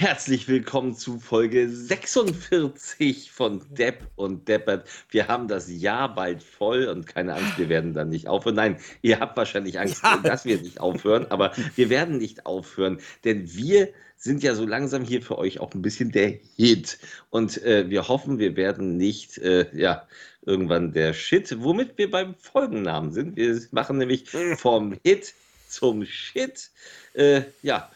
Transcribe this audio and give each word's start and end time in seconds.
herzlich 0.00 0.48
willkommen 0.48 0.94
zu 0.94 1.20
Folge 1.20 1.68
46 1.68 3.30
von 3.30 3.60
Depp 3.68 4.06
und 4.16 4.48
Deppert. 4.48 4.88
Wir 5.10 5.28
haben 5.28 5.46
das 5.46 5.70
Jahr 5.70 6.14
bald 6.14 6.42
voll 6.42 6.86
und 6.86 7.06
keine 7.06 7.34
Angst, 7.34 7.58
wir 7.58 7.68
werden 7.68 7.92
dann 7.92 8.08
nicht 8.08 8.26
aufhören. 8.26 8.54
Nein, 8.54 8.78
ihr 9.02 9.20
habt 9.20 9.36
wahrscheinlich 9.36 9.78
Angst, 9.78 10.02
Ja. 10.02 10.16
dass 10.16 10.46
wir 10.46 10.56
nicht 10.56 10.80
aufhören, 10.80 11.26
aber 11.28 11.52
wir 11.76 11.90
werden 11.90 12.16
nicht 12.16 12.46
aufhören, 12.46 12.98
denn 13.24 13.52
wir 13.54 13.90
sind 14.16 14.42
ja 14.42 14.54
so 14.54 14.64
langsam 14.64 15.04
hier 15.04 15.20
für 15.20 15.36
euch 15.36 15.60
auch 15.60 15.74
ein 15.74 15.82
bisschen 15.82 16.10
der 16.12 16.32
Hit. 16.56 16.98
Und 17.28 17.62
äh, 17.62 17.90
wir 17.90 18.08
hoffen, 18.08 18.38
wir 18.38 18.56
werden 18.56 18.96
nicht, 18.96 19.36
äh, 19.36 19.66
ja, 19.78 20.08
irgendwann 20.46 20.94
der 20.94 21.12
Shit, 21.12 21.54
womit 21.62 21.98
wir 21.98 22.10
beim 22.10 22.34
Folgennamen 22.36 23.12
sind. 23.12 23.36
Wir 23.36 23.60
machen 23.70 23.98
nämlich 23.98 24.30
vom 24.56 24.98
Hit 25.04 25.34
zum 25.68 26.06
Shit. 26.06 26.70
Äh, 27.12 27.42
ja, 27.60 27.90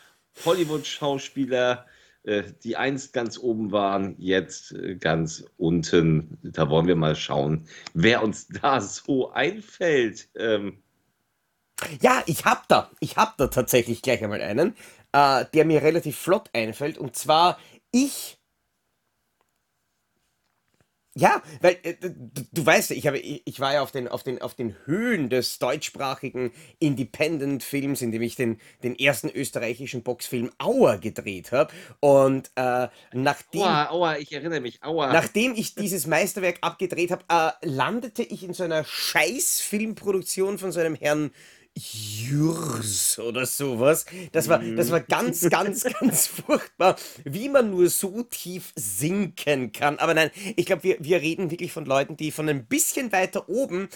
Hollywood-Schauspieler, 0.45 1.87
äh, 1.87 1.94
die 2.63 2.77
einst 2.77 3.13
ganz 3.13 3.39
oben 3.39 3.73
waren, 3.73 4.15
jetzt 4.19 4.73
äh, 4.73 4.97
ganz 4.97 5.45
unten. 5.57 6.39
Da 6.43 6.71
wollen 6.71 6.87
wir 6.87 6.97
mal 6.97 7.17
schauen, 7.17 7.67
wer 7.95 8.23
uns 8.23 8.49
da 8.63 8.81
so 8.81 9.31
einfällt. 9.33 10.29
Ähm, 10.37 10.83
Ja, 12.01 12.23
ich 12.27 12.45
hab 12.45 12.69
da, 12.69 12.91
ich 13.01 13.17
hab 13.17 13.37
da 13.37 13.49
tatsächlich 13.49 14.03
gleich 14.03 14.23
einmal 14.23 14.41
einen, 14.43 14.77
äh, 15.13 15.45
der 15.53 15.65
mir 15.65 15.83
relativ 15.83 16.17
flott 16.19 16.51
einfällt. 16.55 16.99
Und 16.99 17.17
zwar 17.17 17.59
ich. 17.93 18.39
Ja, 21.17 21.43
weil 21.61 21.77
äh, 21.85 21.95
du, 22.01 22.11
du 22.53 22.67
weißt 22.67 22.91
ich, 22.91 23.07
habe, 23.07 23.19
ich, 23.19 23.43
ich 23.45 23.61
war 23.61 23.75
ja 23.75 23.83
auf 23.83 23.93
den, 23.93 24.09
auf, 24.09 24.25
den, 24.25 24.43
auf 24.43 24.55
den 24.55 24.75
Höhen 24.85 25.31
des 25.31 25.61
deutschsprachigen 25.61 26.51
Independent-Films, 26.81 28.03
in 28.03 28.11
dem 28.11 28.23
ich 28.23 28.35
den, 28.35 28.59
den 28.83 28.99
ersten 28.99 29.31
österreichischen 29.31 30.03
Boxfilm 30.03 30.51
Auer 30.59 30.99
gedreht 30.99 31.53
habe. 31.53 31.73
Und 32.01 32.51
äh, 32.57 32.89
nachdem. 33.13 33.63
aua, 33.63 33.91
aua, 33.91 34.19
ich 34.19 34.33
erinnere 34.33 34.61
mich, 34.61 34.83
aua. 34.83 35.13
Nachdem 35.13 35.55
ich 35.55 35.77
dieses 35.77 36.09
Meisterwerk 36.09 36.59
abgedreht 36.63 37.13
habe, 37.13 37.25
äh, 37.29 37.67
landete 37.67 38.25
ich 38.25 38.43
in 38.43 38.53
so 38.53 38.65
einer 38.65 38.83
Scheiß-Filmproduktion 38.85 40.59
von 40.59 40.73
so 40.73 40.81
einem 40.81 40.97
Herrn 40.97 41.31
Jürs 41.77 43.19
oder 43.19 43.47
sowas. 43.47 44.07
Das 44.33 44.49
war, 44.49 44.61
das 44.77 44.91
war 44.91 45.01
ganz, 45.01 45.49
ganz, 45.49 45.83
ganz 45.85 46.27
furchtbar, 46.47 46.97
wie 47.25 47.49
man 47.49 47.71
nur 47.71 47.89
so 47.91 48.23
tief 48.23 48.73
sinken 48.77 49.73
kann. 49.73 49.99
Aber 49.99 50.15
nein, 50.15 50.31
ich 50.57 50.67
glaube, 50.67 50.85
wir, 50.85 50.97
wir 51.01 51.21
reden 51.21 51.51
wirklich 51.51 51.73
von 51.73 51.85
Leuten, 51.85 52.17
die 52.17 52.31
von 52.31 52.49
ein 52.49 52.67
bisschen 52.67 53.11
weiter 53.13 53.49
oben 53.49 53.89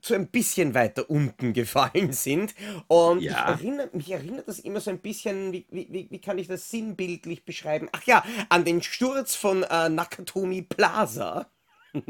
zu 0.00 0.14
ein 0.14 0.28
bisschen 0.28 0.74
weiter 0.74 1.10
unten 1.10 1.52
gefallen 1.54 2.12
sind. 2.12 2.54
Und 2.88 3.24
Ja. 3.24 3.46
erinnere, 3.46 3.90
mich 3.92 4.10
erinnert 4.10 4.48
das 4.48 4.58
immer 4.58 4.80
so 4.80 4.90
ein 4.90 5.00
bisschen, 5.00 5.52
wie, 5.52 5.66
wie, 5.70 5.88
wie 5.90 6.08
wie 6.10 6.20
kann 6.20 6.38
ich 6.38 6.48
das 6.48 6.70
sinnbildlich 6.70 7.44
beschreiben? 7.44 7.88
Ach 7.92 8.02
ja, 8.04 8.24
an 8.48 8.64
den 8.64 8.82
Sturz 8.82 9.34
von 9.34 9.62
äh, 9.64 9.88
Nakatomi 9.88 10.62
Plaza. 10.62 11.50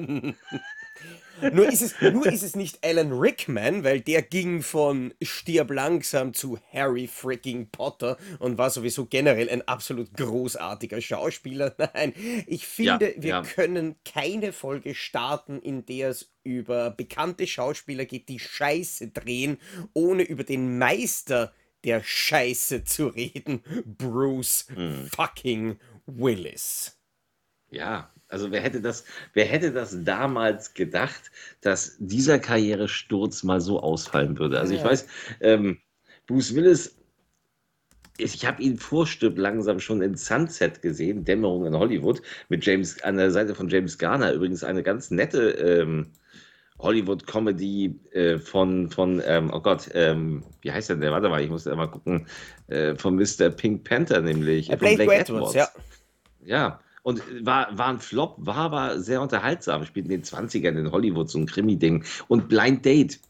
Nur 1.53 1.69
ist, 1.69 1.83
es, 1.83 1.95
nur 2.01 2.27
ist 2.27 2.43
es 2.43 2.57
nicht 2.57 2.85
Alan 2.85 3.13
Rickman, 3.13 3.85
weil 3.85 4.01
der 4.01 4.23
ging 4.23 4.63
von 4.63 5.15
Stirb 5.23 5.71
langsam 5.71 6.35
zu 6.35 6.59
Harry 6.73 7.07
freaking 7.07 7.69
Potter 7.71 8.17
und 8.39 8.59
war 8.59 8.71
sowieso 8.71 9.07
generell 9.07 9.49
ein 9.49 9.67
absolut 9.67 10.13
großartiger 10.15 11.01
Schauspieler. 11.01 11.75
Nein, 11.95 12.13
ich 12.47 12.67
finde, 12.67 13.15
wir 13.19 13.31
ja. 13.31 13.43
können 13.43 13.97
keine 14.05 14.53
Folge 14.53 14.95
starten, 14.95 15.61
in 15.61 15.87
der 15.87 16.11
es 16.11 16.33
über 16.43 16.91
bekannte 16.91 17.47
Schauspieler 17.47 18.05
geht, 18.05 18.29
die 18.29 18.39
Scheiße 18.39 19.09
drehen, 19.09 19.59
ohne 19.93 20.23
über 20.23 20.45
den 20.45 20.79
Meister 20.79 21.53
der 21.85 22.03
Scheiße 22.03 22.85
zu 22.85 23.09
reden, 23.09 23.63
Bruce 23.85 24.67
fucking 25.11 25.79
Willis. 26.07 27.00
Ja, 27.71 28.11
also 28.29 28.51
wer 28.51 28.61
hätte 28.61 28.81
das, 28.81 29.05
wer 29.35 29.45
hätte 29.45 29.73
das 29.73 30.05
damals 30.05 30.75
gedacht, 30.75 31.31
dass 31.61 31.97
dieser 31.99 32.39
Karrieresturz 32.39 33.43
mal 33.43 33.61
so 33.61 33.81
ausfallen 33.81 34.39
würde? 34.39 34.59
Also 34.59 34.75
ich 34.75 34.81
Ja. 34.81 34.87
weiß, 34.87 35.07
ähm, 35.41 35.79
Bruce 36.27 36.55
Willis, 36.55 36.97
ich 38.19 38.47
habe 38.47 38.63
ihn 38.63 38.77
vor 38.77 39.07
Stirb 39.07 39.39
langsam 39.39 39.81
schon 39.81 40.03
in 40.03 40.15
Sunset 40.17 40.83
gesehen, 40.83 41.25
Dämmerung 41.25 41.67
in 41.67 41.75
Hollywood, 41.77 42.23
mit 42.49 42.65
James, 42.65 43.03
an 43.03 43.17
der 43.17 43.31
Seite 43.31 43.55
von 43.55 43.69
James 43.69 43.99
Garner, 43.99 44.33
übrigens 44.33 44.63
eine 44.63 44.83
ganz 44.83 45.11
nette 45.11 45.51
ähm, 45.53 46.13
Hollywood-Comedy 46.79 47.99
äh, 48.13 48.39
von, 48.39 48.91
von 48.91 49.23
ähm, 49.25 49.51
oh 49.53 49.61
Gott, 49.61 49.91
ähm, 49.95 50.45
wie 50.63 50.73
heißt 50.73 50.89
der 50.89 50.97
denn? 50.97 51.13
Warte 51.13 51.29
mal, 51.29 51.43
ich 51.43 51.51
muss 51.51 51.65
ja 51.65 51.75
mal 51.75 51.89
gucken, 51.91 52.27
äh, 52.69 52.95
von 52.97 53.17
Mr. 53.17 53.51
Pink 53.51 53.85
Panther 53.85 54.21
nämlich, 54.21 54.71
äh, 54.71 54.79
von 54.79 54.95
Blake 54.95 55.15
Edwards, 55.15 55.55
ja. 55.55 55.69
ja, 56.45 56.81
und 57.03 57.23
war, 57.45 57.77
war 57.77 57.89
ein 57.89 57.99
Flop, 57.99 58.37
war 58.39 58.57
aber 58.57 59.01
sehr 59.01 59.21
unterhaltsam. 59.23 59.85
Spielt 59.85 60.07
in 60.07 60.11
den 60.11 60.23
20ern 60.23 60.79
in 60.79 60.91
Hollywood 60.91 61.31
so 61.31 61.39
ein 61.39 61.47
Krimi-Ding. 61.47 62.05
Und 62.29 62.49
Blind 62.49 62.85
Date, 62.85 63.21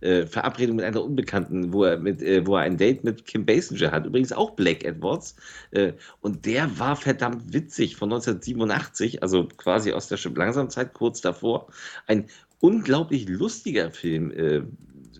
äh, 0.00 0.26
Verabredung 0.26 0.76
mit 0.76 0.84
einer 0.84 1.02
Unbekannten, 1.02 1.72
wo 1.72 1.84
er, 1.84 1.98
mit, 1.98 2.22
äh, 2.22 2.46
wo 2.46 2.56
er 2.56 2.62
ein 2.62 2.76
Date 2.76 3.04
mit 3.04 3.24
Kim 3.24 3.46
Basinger 3.46 3.90
hat. 3.90 4.06
Übrigens 4.06 4.32
auch 4.32 4.50
Blake 4.50 4.86
Edwards. 4.86 5.36
Äh, 5.70 5.92
und 6.20 6.44
der 6.44 6.78
war 6.78 6.96
verdammt 6.96 7.52
witzig 7.52 7.96
von 7.96 8.12
1987, 8.12 9.22
also 9.22 9.46
quasi 9.56 9.92
aus 9.92 10.08
der 10.08 10.18
Langsamzeit 10.34 10.92
kurz 10.92 11.20
davor. 11.20 11.68
Ein 12.06 12.26
unglaublich 12.60 13.28
lustiger 13.28 13.90
Film, 13.90 14.30
äh, 14.32 14.62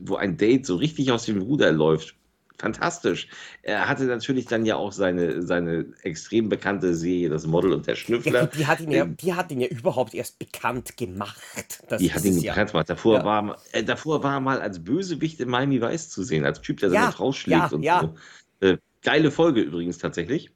wo 0.00 0.16
ein 0.16 0.36
Date 0.36 0.66
so 0.66 0.76
richtig 0.76 1.12
aus 1.12 1.26
dem 1.26 1.41
Ruder 1.41 1.72
läuft. 1.72 2.16
Fantastisch. 2.62 3.26
Er 3.62 3.88
hatte 3.88 4.04
natürlich 4.04 4.46
dann 4.46 4.64
ja 4.64 4.76
auch 4.76 4.92
seine, 4.92 5.42
seine 5.42 5.84
extrem 6.02 6.48
bekannte 6.48 6.94
Serie, 6.94 7.28
das 7.28 7.44
Model 7.44 7.72
und 7.72 7.88
der 7.88 7.96
Schnüffler. 7.96 8.46
die, 8.46 8.58
die, 8.58 8.66
hat 8.68 8.80
ihn 8.80 8.92
ja, 8.92 9.02
Ähm, 9.02 9.16
die 9.16 9.34
hat 9.34 9.50
ihn 9.50 9.60
ja 9.60 9.66
überhaupt 9.66 10.14
erst 10.14 10.38
bekannt 10.38 10.96
gemacht. 10.96 11.40
Das 11.88 11.98
Die 12.00 12.14
hat 12.14 12.24
ihn 12.24 12.38
ja. 12.38 12.52
bekannt 12.52 12.70
gemacht. 12.70 12.88
Davor, 12.88 13.16
Ja. 13.18 13.24
war, 13.24 13.58
äh, 13.72 13.82
davor 13.82 14.22
war 14.22 14.34
er 14.34 14.40
mal 14.40 14.60
als 14.60 14.82
Bösewicht 14.84 15.40
in 15.40 15.48
Miami 15.48 15.82
Vice 15.82 16.08
zu 16.10 16.22
sehen, 16.22 16.44
als 16.44 16.60
Typ, 16.60 16.78
der 16.78 16.90
seine 16.90 17.06
Ja, 17.06 17.10
Frau 17.10 17.32
schlägt 17.32 17.72
und 17.72 17.82
so. 18.00 18.14
Äh, 18.60 18.78
geile 19.02 19.32
Folge 19.32 19.60
übrigens 19.62 19.98
tatsächlich. 19.98 20.52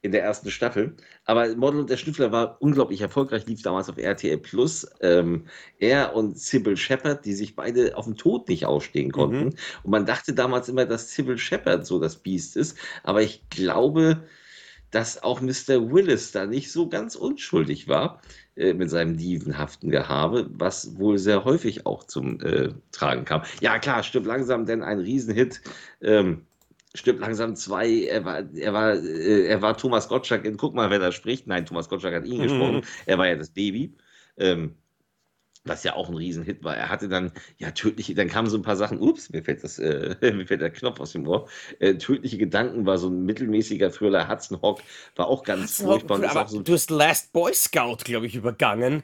In 0.00 0.12
der 0.12 0.22
ersten 0.22 0.50
Staffel. 0.50 0.94
Aber 1.24 1.54
Model 1.56 1.80
und 1.80 1.90
der 1.90 1.96
Schnüffler 1.96 2.30
war 2.30 2.56
unglaublich 2.60 3.00
erfolgreich, 3.00 3.46
lief 3.46 3.62
damals 3.62 3.88
auf 3.88 3.98
RTL 3.98 4.38
Plus. 4.38 4.86
Ähm, 5.00 5.46
er 5.78 6.14
und 6.14 6.38
Sybil 6.38 6.76
Shepherd, 6.76 7.24
die 7.24 7.34
sich 7.34 7.56
beide 7.56 7.96
auf 7.96 8.04
den 8.04 8.16
Tod 8.16 8.48
nicht 8.48 8.64
ausstehen 8.66 9.10
konnten. 9.10 9.46
Mhm. 9.46 9.54
Und 9.82 9.90
man 9.90 10.06
dachte 10.06 10.34
damals 10.34 10.68
immer, 10.68 10.86
dass 10.86 11.12
Sybil 11.12 11.36
Shepherd 11.36 11.84
so 11.84 11.98
das 11.98 12.16
Biest 12.16 12.56
ist. 12.56 12.78
Aber 13.02 13.22
ich 13.22 13.48
glaube, 13.50 14.22
dass 14.90 15.22
auch 15.22 15.40
Mr. 15.40 15.92
Willis 15.92 16.32
da 16.32 16.46
nicht 16.46 16.72
so 16.72 16.88
ganz 16.88 17.14
unschuldig 17.14 17.88
war 17.88 18.20
äh, 18.56 18.72
mit 18.72 18.90
seinem 18.90 19.16
dievenhaften 19.16 19.90
Gehabe, 19.90 20.48
was 20.50 20.98
wohl 20.98 21.18
sehr 21.18 21.44
häufig 21.44 21.86
auch 21.86 22.04
zum 22.04 22.40
äh, 22.40 22.70
Tragen 22.92 23.24
kam. 23.24 23.42
Ja, 23.60 23.78
klar, 23.78 24.02
stirb 24.02 24.26
langsam, 24.26 24.66
denn 24.66 24.82
ein 24.82 24.98
Riesenhit. 24.98 25.60
Ähm, 26.00 26.46
stirb 26.98 27.20
langsam 27.20 27.56
2, 27.56 28.04
er 28.04 28.24
war, 28.24 28.54
er 28.54 28.72
war, 28.72 28.94
äh, 28.94 29.46
er 29.46 29.62
war 29.62 29.76
Thomas 29.76 30.08
Gottschalk 30.08 30.44
in 30.44 30.56
Guck 30.56 30.74
mal, 30.74 30.90
wer 30.90 30.98
da 30.98 31.12
spricht. 31.12 31.46
Nein, 31.46 31.66
Thomas 31.66 31.88
Gottschalk 31.88 32.14
hat 32.14 32.26
ihn 32.26 32.42
gesprochen. 32.42 32.82
Er 33.06 33.18
war 33.18 33.28
ja 33.28 33.36
das 33.36 33.50
Baby. 33.50 33.96
Ähm, 34.36 34.76
was 35.68 35.84
ja 35.84 35.94
auch 35.94 36.08
ein 36.08 36.16
Riesenhit 36.16 36.64
war. 36.64 36.76
Er 36.76 36.88
hatte 36.88 37.08
dann, 37.08 37.32
ja, 37.58 37.70
tödliche, 37.70 38.14
dann 38.14 38.28
kamen 38.28 38.48
so 38.48 38.56
ein 38.56 38.62
paar 38.62 38.76
Sachen, 38.76 38.98
ups, 39.00 39.30
mir 39.30 39.42
fällt 39.42 39.62
das, 39.62 39.78
äh, 39.78 40.16
mir 40.32 40.46
fällt 40.46 40.60
der 40.60 40.70
Knopf 40.70 41.00
aus 41.00 41.12
dem 41.12 41.26
Ohr. 41.26 41.48
Äh, 41.78 41.94
tödliche 41.94 42.38
Gedanken 42.38 42.86
war 42.86 42.98
so 42.98 43.08
ein 43.08 43.24
mittelmäßiger 43.24 43.90
Thriller. 43.90 44.28
Hudson 44.28 44.60
Hawk 44.62 44.80
war 45.16 45.26
auch 45.28 45.44
ganz 45.44 45.80
furchtbar. 45.80 46.16
und 46.16 46.24
ist 46.24 46.30
Aber 46.36 46.48
so, 46.48 46.62
du 46.62 46.72
hast 46.72 46.90
Last 46.90 47.32
Boy 47.32 47.52
Scout, 47.54 47.98
glaube 48.04 48.26
ich, 48.26 48.34
übergangen. 48.34 49.02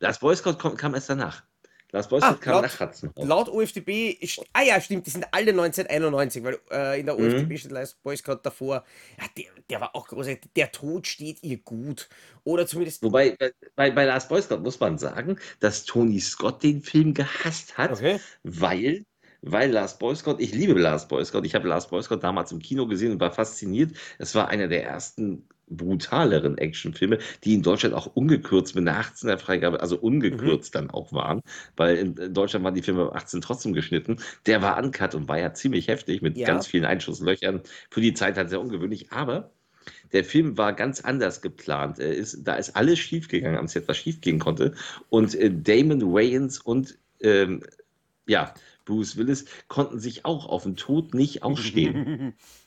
Last 0.00 0.20
Boy 0.20 0.34
Scout 0.36 0.54
kam, 0.54 0.76
kam 0.76 0.94
erst 0.94 1.10
danach. 1.10 1.44
Last 1.94 2.08
Boy 2.08 2.20
Ah, 2.22 2.32
kam 2.34 2.54
laut- 2.54 2.62
nach 2.62 2.80
Hawk. 2.80 2.94
Laut 3.16 3.48
OFDB, 3.50 4.10
ist- 4.18 4.40
ah 4.54 4.62
ja, 4.62 4.80
stimmt, 4.80 5.06
die 5.06 5.10
sind 5.10 5.26
alle 5.30 5.52
1991, 5.52 6.42
weil 6.42 6.58
äh, 6.70 6.98
in 7.00 7.06
der 7.06 7.18
Mhm. 7.18 7.26
OFDB 7.26 7.58
steht 7.58 7.70
Last 7.70 8.02
Boy 8.02 8.16
Scout 8.16 8.38
davor. 8.42 8.84
Ja, 9.20 9.26
der, 9.36 9.44
der 9.68 9.80
war 9.82 9.94
auch 9.94 10.08
großartig. 10.08 10.50
Der 10.56 10.72
Tod 10.72 11.06
steht 11.06 11.42
ihr 11.42 11.58
gut. 11.58 12.08
Oder 12.44 12.66
zumindest. 12.66 13.02
Wobei, 13.02 13.36
bei- 13.76 13.90
bei, 13.90 14.04
Last 14.06 14.30
Boy 14.30 14.40
Scout 14.40 14.58
muss 14.60 14.80
man 14.80 14.96
sagen, 14.96 15.38
dass 15.60 15.84
Tony 15.84 16.18
Scott 16.20 16.62
den 16.62 16.82
Film 16.82 17.12
gehasst 17.12 17.76
hat, 17.76 17.92
Okay. 17.92 18.18
weil, 18.42 19.04
weil 19.42 19.70
Last 19.70 19.98
Boy 19.98 20.16
Scout, 20.16 20.36
ich 20.38 20.54
liebe 20.54 20.72
Last 20.80 21.10
Boy 21.10 21.22
Scout, 21.26 21.42
ich 21.44 21.54
habe 21.54 21.68
Last 21.68 21.90
Boy 21.90 22.02
Scout 22.02 22.16
damals 22.20 22.52
im 22.52 22.58
Kino 22.60 22.86
gesehen 22.86 23.12
und 23.12 23.20
war 23.20 23.32
fasziniert. 23.32 23.94
Es 24.18 24.34
war 24.34 24.48
einer 24.48 24.66
der 24.68 24.84
ersten 24.84 25.46
brutaleren 25.68 26.58
Actionfilme, 26.58 27.18
die 27.44 27.54
in 27.54 27.62
Deutschland 27.62 27.94
auch 27.94 28.06
ungekürzt 28.14 28.74
mit 28.74 28.86
einer 28.86 28.98
18er 29.00 29.38
Freigabe, 29.38 29.80
also 29.80 29.96
ungekürzt 29.98 30.74
dann 30.74 30.90
auch 30.90 31.12
waren, 31.12 31.40
weil 31.76 31.96
in 31.96 32.34
Deutschland 32.34 32.64
waren 32.64 32.74
die 32.74 32.82
Filme 32.82 33.04
ab 33.06 33.14
18 33.16 33.40
trotzdem 33.40 33.72
geschnitten. 33.72 34.16
Der 34.46 34.60
war 34.62 34.82
uncut 34.82 35.14
und 35.14 35.28
war 35.28 35.38
ja 35.38 35.54
ziemlich 35.54 35.88
heftig 35.88 36.20
mit 36.22 36.36
Ja. 36.36 36.46
ganz 36.46 36.66
vielen 36.66 36.84
Einschusslöchern. 36.84 37.62
Für 37.90 38.00
die 38.00 38.14
Zeit 38.14 38.36
halt 38.36 38.50
sehr 38.50 38.60
ungewöhnlich, 38.60 39.12
aber 39.12 39.52
Der 40.12 40.24
Film 40.24 40.56
war 40.58 40.74
ganz 40.74 41.00
anders 41.00 41.40
geplant. 41.42 41.98
Ist, 41.98 42.44
da 42.46 42.54
ist 42.54 42.76
alles 42.76 42.98
schiefgegangen 43.00 43.58
am 43.58 43.66
Set, 43.66 43.88
was 43.88 43.96
schiefgehen 43.96 44.38
konnte. 44.38 44.74
Und 45.08 45.34
äh, 45.34 45.50
Damon 45.52 46.02
Wayans 46.12 46.60
und 46.60 46.98
ähm, 47.20 47.62
ja, 48.26 48.54
Bruce 48.84 49.16
Willis 49.16 49.44
konnten 49.68 49.98
sich 50.00 50.24
auch 50.24 50.46
auf 50.46 50.64
den 50.64 50.76
Tod 50.76 51.14
nicht 51.14 51.42
ausstehen. 51.42 52.34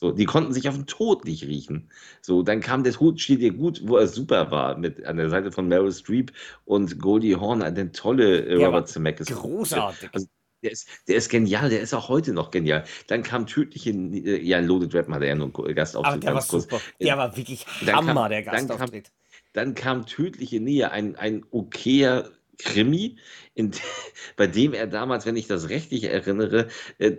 So, 0.00 0.12
die 0.12 0.24
konnten 0.24 0.54
sich 0.54 0.66
auf 0.66 0.76
den 0.76 0.86
Tod 0.86 1.26
nicht 1.26 1.44
riechen. 1.44 1.90
So, 2.22 2.42
dann 2.42 2.60
kam 2.60 2.84
der 2.84 2.94
Tod, 2.94 3.20
steht 3.20 3.42
dir 3.42 3.52
gut, 3.52 3.82
wo 3.84 3.98
er 3.98 4.06
super 4.06 4.50
war, 4.50 4.78
mit 4.78 5.04
an 5.04 5.18
der 5.18 5.28
Seite 5.28 5.52
von 5.52 5.68
Meryl 5.68 5.92
Streep 5.92 6.32
und 6.64 6.98
Goldie 6.98 7.36
Hawn, 7.36 7.60
eine 7.60 7.92
tolle 7.92 8.46
äh, 8.46 8.64
Robert 8.64 8.88
Zemeckis. 8.88 9.26
Großartig. 9.26 10.08
Also, 10.14 10.26
der 10.62 10.70
ist, 10.70 10.88
der 11.06 11.16
ist 11.16 11.28
genial, 11.28 11.68
der 11.68 11.82
ist 11.82 11.92
auch 11.92 12.08
heute 12.08 12.32
noch 12.32 12.50
genial. 12.50 12.84
Dann 13.08 13.22
kam 13.22 13.46
tödliche, 13.46 13.90
äh, 13.90 14.42
ja, 14.42 14.60
Loaded 14.60 14.94
Rap 14.94 15.06
hatte 15.10 15.24
er 15.26 15.32
ja 15.32 15.34
nur 15.34 15.52
einen 15.66 15.74
Gastauftritt. 15.74 16.14
Aber 16.14 16.20
der 16.24 16.34
war 16.34 16.46
kurz. 16.46 16.62
super. 16.62 16.80
Der 16.98 17.18
war 17.18 17.36
wirklich 17.36 17.66
Hammer, 17.66 18.14
kam- 18.14 18.30
der 18.30 18.42
dann 18.42 18.54
kam- 18.54 18.68
Gastauftritt. 18.68 19.12
Dann 19.52 19.74
kam 19.74 20.06
Tödliche 20.06 20.60
Nähe, 20.60 20.92
ein, 20.92 21.14
ein 21.16 21.44
okayer 21.50 22.30
Krimi, 22.56 23.18
in, 23.54 23.72
bei 24.38 24.46
dem 24.46 24.72
er 24.72 24.86
damals, 24.86 25.26
wenn 25.26 25.36
ich 25.36 25.46
das 25.46 25.68
richtig 25.68 26.04
erinnere, 26.04 26.68
äh, 26.96 27.18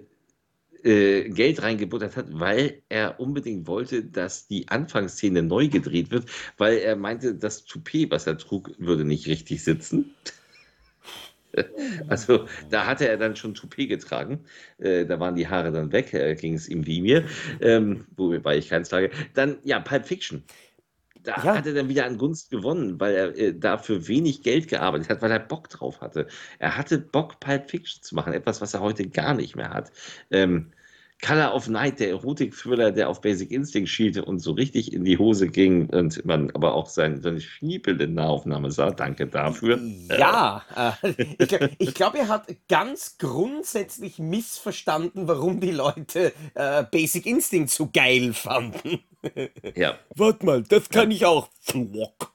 äh, 0.83 1.29
Geld 1.29 1.61
reingebuttert 1.61 2.15
hat, 2.17 2.27
weil 2.31 2.81
er 2.89 3.19
unbedingt 3.19 3.67
wollte, 3.67 4.03
dass 4.03 4.47
die 4.47 4.67
Anfangsszene 4.67 5.43
neu 5.43 5.67
gedreht 5.67 6.11
wird, 6.11 6.25
weil 6.57 6.77
er 6.77 6.95
meinte, 6.95 7.35
das 7.35 7.65
Toupet, 7.65 8.11
was 8.11 8.27
er 8.27 8.37
trug, 8.37 8.71
würde 8.77 9.05
nicht 9.05 9.27
richtig 9.27 9.63
sitzen. 9.63 10.13
Also 12.07 12.45
da 12.69 12.85
hatte 12.85 13.09
er 13.09 13.17
dann 13.17 13.35
schon 13.35 13.53
Toupet 13.53 13.89
getragen. 13.89 14.39
Äh, 14.77 15.05
da 15.05 15.19
waren 15.19 15.35
die 15.35 15.49
Haare 15.49 15.73
dann 15.73 15.91
weg, 15.91 16.13
äh, 16.13 16.33
ging 16.35 16.53
es 16.53 16.69
ihm 16.69 16.85
wie 16.87 17.01
mir, 17.01 17.25
ähm, 17.59 18.05
wobei 18.15 18.57
ich 18.57 18.69
keins 18.69 18.87
trage. 18.87 19.11
Dann, 19.33 19.57
ja, 19.65 19.81
Pulp 19.81 20.05
Fiction. 20.05 20.43
Da 21.23 21.37
Ja. 21.43 21.55
hat 21.55 21.65
er 21.67 21.73
dann 21.73 21.87
wieder 21.89 22.05
an 22.05 22.17
Gunst 22.17 22.49
gewonnen, 22.49 22.99
weil 22.99 23.13
er 23.15 23.37
äh, 23.37 23.53
dafür 23.57 24.07
wenig 24.07 24.41
Geld 24.43 24.67
gearbeitet 24.67 25.09
hat, 25.09 25.21
weil 25.21 25.31
er 25.31 25.39
Bock 25.39 25.69
drauf 25.69 26.01
hatte. 26.01 26.27
Er 26.59 26.77
hatte 26.77 26.97
Bock, 26.99 27.39
Pulp 27.39 27.69
Fiction 27.69 28.01
zu 28.01 28.15
machen, 28.15 28.33
etwas, 28.33 28.59
was 28.61 28.73
er 28.73 28.79
heute 28.81 29.07
gar 29.09 29.33
nicht 29.35 29.55
mehr 29.55 29.69
hat. 29.71 29.91
Ähm, 30.31 30.71
Color 31.25 31.53
of 31.53 31.67
Night, 31.69 31.99
der 31.99 32.09
Erotik-Thriller, 32.09 32.91
der 32.91 33.09
auf 33.09 33.21
Basic 33.21 33.51
Instinct 33.51 33.89
schielte 33.89 34.25
und 34.25 34.39
so 34.39 34.53
richtig 34.53 34.93
in 34.93 35.05
die 35.05 35.17
Hose 35.17 35.47
ging 35.47 35.87
und 35.89 36.25
man 36.25 36.51
aber 36.51 36.73
auch 36.73 36.89
sein, 36.89 37.21
seine 37.21 37.41
Schniepel 37.41 37.99
in 38.01 38.15
Nahaufnahme 38.15 38.71
sah. 38.71 38.91
Danke 38.91 39.27
dafür. 39.27 39.79
Ja, 40.09 40.63
äh, 40.75 41.25
ich 41.37 41.47
glaube, 41.47 41.69
glaub, 41.93 42.15
er 42.15 42.27
hat 42.27 42.47
ganz 42.67 43.17
grundsätzlich 43.17 44.19
missverstanden, 44.19 45.27
warum 45.27 45.59
die 45.59 45.71
Leute 45.71 46.33
äh, 46.55 46.83
Basic 46.83 47.25
Instinct 47.25 47.71
so 47.71 47.89
geil 47.91 48.33
fanden. 48.33 48.99
Ja. 49.75 49.99
Warte 50.15 50.45
mal, 50.45 50.63
das 50.63 50.89
kann 50.89 51.11
ich 51.11 51.25
auch. 51.25 51.49
Pflock. 51.61 52.30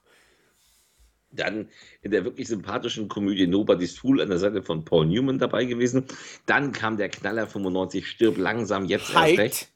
Dann 1.37 1.69
in 2.01 2.11
der 2.11 2.25
wirklich 2.25 2.47
sympathischen 2.47 3.07
Komödie 3.07 3.47
Nobody's 3.47 3.97
Fool 3.97 4.21
an 4.21 4.29
der 4.29 4.39
Seite 4.39 4.61
von 4.61 4.83
Paul 4.83 5.05
Newman 5.07 5.39
dabei 5.39 5.65
gewesen. 5.65 6.05
Dann 6.45 6.71
kam 6.71 6.97
der 6.97 7.09
Knaller 7.09 7.47
95, 7.47 8.05
stirb 8.05 8.37
langsam, 8.37 8.85
jetzt 8.85 9.09
erst 9.13 9.15
recht. 9.15 9.39
Halt, 9.39 9.67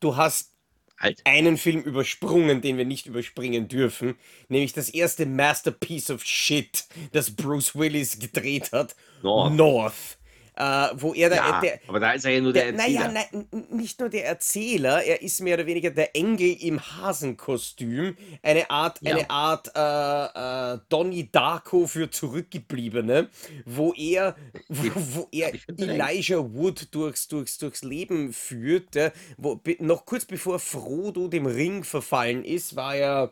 du 0.00 0.16
hast 0.16 0.54
Halt. 0.98 1.20
einen 1.24 1.56
Film 1.56 1.80
übersprungen, 1.82 2.60
den 2.60 2.76
wir 2.76 2.84
nicht 2.84 3.06
überspringen 3.06 3.68
dürfen, 3.68 4.16
nämlich 4.48 4.72
das 4.72 4.88
erste 4.88 5.26
Masterpiece 5.26 6.10
of 6.10 6.24
Shit, 6.24 6.86
das 7.12 7.30
Bruce 7.30 7.74
Willis 7.76 8.18
gedreht 8.18 8.72
hat, 8.72 8.96
North. 9.22 9.54
North 9.54 10.17
äh, 10.58 10.88
wo 10.96 11.14
er 11.14 11.30
da, 11.30 11.36
Ja, 11.36 11.60
der, 11.60 11.80
aber 11.86 12.00
da 12.00 12.12
ist 12.12 12.24
er 12.24 12.32
ja 12.32 12.40
nur 12.40 12.52
der, 12.52 12.72
der, 12.72 12.80
Erzähler. 12.80 13.08
naja, 13.12 13.26
nein, 13.32 13.66
nicht 13.70 14.00
nur 14.00 14.08
der 14.08 14.26
Erzähler, 14.26 15.04
er 15.04 15.22
ist 15.22 15.40
mehr 15.40 15.54
oder 15.54 15.66
weniger 15.66 15.90
der 15.90 16.16
Engel 16.16 16.56
im 16.60 16.80
Hasenkostüm, 16.80 18.16
eine 18.42 18.68
Art, 18.70 18.98
Ja. 19.02 19.14
eine 19.16 19.30
Art 19.30 19.70
äh, 19.76 20.74
äh, 20.74 20.78
Donnie 20.88 21.28
Darko 21.30 21.86
für 21.86 22.10
Zurückgebliebene, 22.10 23.28
wo 23.64 23.92
er, 23.94 24.34
wo, 24.68 24.90
wo 24.94 25.28
er 25.30 25.52
Elijah 25.78 26.38
Wood 26.52 26.88
durchs, 26.94 27.28
durchs, 27.28 27.58
durchs 27.58 27.82
Leben 27.82 28.32
führt, 28.32 28.96
äh, 28.96 29.12
wo, 29.36 29.60
noch 29.78 30.04
kurz 30.06 30.24
bevor 30.24 30.58
Frodo 30.58 31.28
dem 31.28 31.46
Ring 31.46 31.84
verfallen 31.84 32.44
ist, 32.44 32.74
war 32.74 32.96
er 32.96 33.30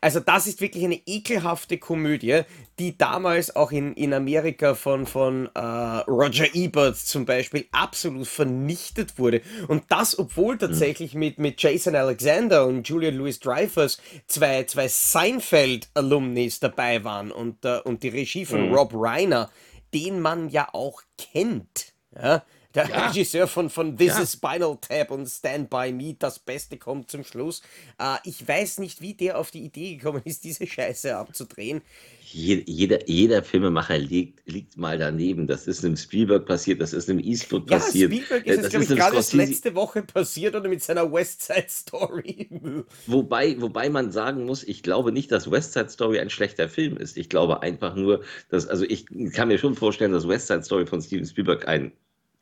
also 0.00 0.20
das 0.20 0.46
ist 0.46 0.60
wirklich 0.60 0.84
eine 0.84 1.00
ekelhafte 1.06 1.78
Komödie, 1.78 2.42
die 2.78 2.96
damals 2.96 3.54
auch 3.54 3.72
in, 3.72 3.94
in 3.94 4.12
Amerika 4.14 4.74
von, 4.74 5.06
von 5.06 5.48
äh, 5.54 5.60
Roger 5.60 6.54
Ebert 6.54 6.96
zum 6.96 7.24
Beispiel 7.24 7.66
absolut 7.72 8.26
vernichtet 8.26 9.18
wurde. 9.18 9.42
Und 9.68 9.84
das, 9.88 10.18
obwohl 10.18 10.58
tatsächlich 10.58 11.14
mit, 11.14 11.38
mit 11.38 11.60
Jason 11.62 11.94
Alexander 11.94 12.66
und 12.66 12.88
Julian 12.88 13.16
Louis 13.16 13.38
Dreyfus 13.38 13.98
zwei, 14.26 14.64
zwei 14.64 14.88
Seinfeld-Alumnis 14.88 16.60
dabei 16.60 17.04
waren 17.04 17.30
und, 17.30 17.64
äh, 17.64 17.80
und 17.84 18.02
die 18.02 18.08
Regie 18.08 18.44
von 18.44 18.68
Mhm. 18.68 18.74
Rob 18.74 18.92
Reiner, 18.94 19.50
den 19.94 20.20
man 20.20 20.48
ja 20.48 20.68
auch 20.72 21.02
kennt. 21.18 21.92
Ja? 22.14 22.42
Der 22.76 22.88
Ja. 22.88 23.08
Regisseur 23.08 23.48
von, 23.48 23.70
von 23.70 23.96
This 23.96 24.08
Ja. 24.16 24.22
is 24.22 24.32
Spinal 24.34 24.76
Tap 24.80 25.10
und 25.10 25.26
Stand 25.26 25.70
By 25.70 25.92
Me, 25.92 26.14
das 26.18 26.38
Beste 26.38 26.76
kommt 26.76 27.10
zum 27.10 27.24
Schluss. 27.24 27.62
Äh, 27.98 28.16
ich 28.24 28.46
weiß 28.46 28.78
nicht, 28.78 29.00
wie 29.00 29.14
der 29.14 29.38
auf 29.38 29.50
die 29.50 29.64
Idee 29.64 29.96
gekommen 29.96 30.20
ist, 30.24 30.44
diese 30.44 30.66
Scheiße 30.66 31.16
abzudrehen. 31.16 31.80
Je- 32.28 32.62
Jeder, 32.66 33.08
jeder 33.08 33.42
Filmemacher 33.42 33.96
liegt, 33.98 34.46
liegt 34.46 34.76
mal 34.76 34.98
daneben. 34.98 35.46
Das 35.46 35.66
ist 35.66 35.84
einem 35.84 35.96
Spielberg 35.96 36.44
passiert, 36.44 36.80
das 36.80 36.92
ist 36.92 37.08
einem 37.08 37.20
Eastwood 37.20 37.70
Ja, 37.70 37.78
passiert. 37.78 38.12
Spielberg 38.12 38.46
äh, 38.46 38.50
ist 38.50 38.56
jetzt, 38.56 38.64
das 38.64 38.70
glaube 38.70 38.84
ich, 38.84 38.90
gerade 38.90 39.16
Scorsese- 39.18 39.36
letzte 39.36 39.74
Woche 39.74 40.02
passiert 40.02 40.54
oder 40.54 40.68
mit 40.68 40.82
seiner 40.82 41.10
West 41.10 41.42
Side 41.42 41.66
Story. 41.68 42.48
Wobei, 43.06 43.60
wobei 43.60 43.88
man 43.88 44.12
sagen 44.12 44.44
muss, 44.44 44.62
ich 44.64 44.82
glaube 44.82 45.12
nicht, 45.12 45.32
dass 45.32 45.50
West 45.50 45.72
Side 45.72 45.88
Story 45.88 46.18
ein 46.18 46.28
schlechter 46.30 46.68
Film 46.68 46.96
ist. 46.98 47.16
Ich 47.16 47.28
glaube 47.28 47.62
einfach 47.62 47.94
nur, 47.94 48.22
dass, 48.50 48.66
also 48.66 48.84
ich 48.84 49.06
kann 49.32 49.48
mir 49.48 49.58
schon 49.58 49.74
vorstellen, 49.74 50.12
dass 50.12 50.28
West 50.28 50.48
Side 50.48 50.62
Story 50.64 50.86
von 50.86 51.00
Steven 51.00 51.24
Spielberg 51.24 51.66
ein 51.68 51.92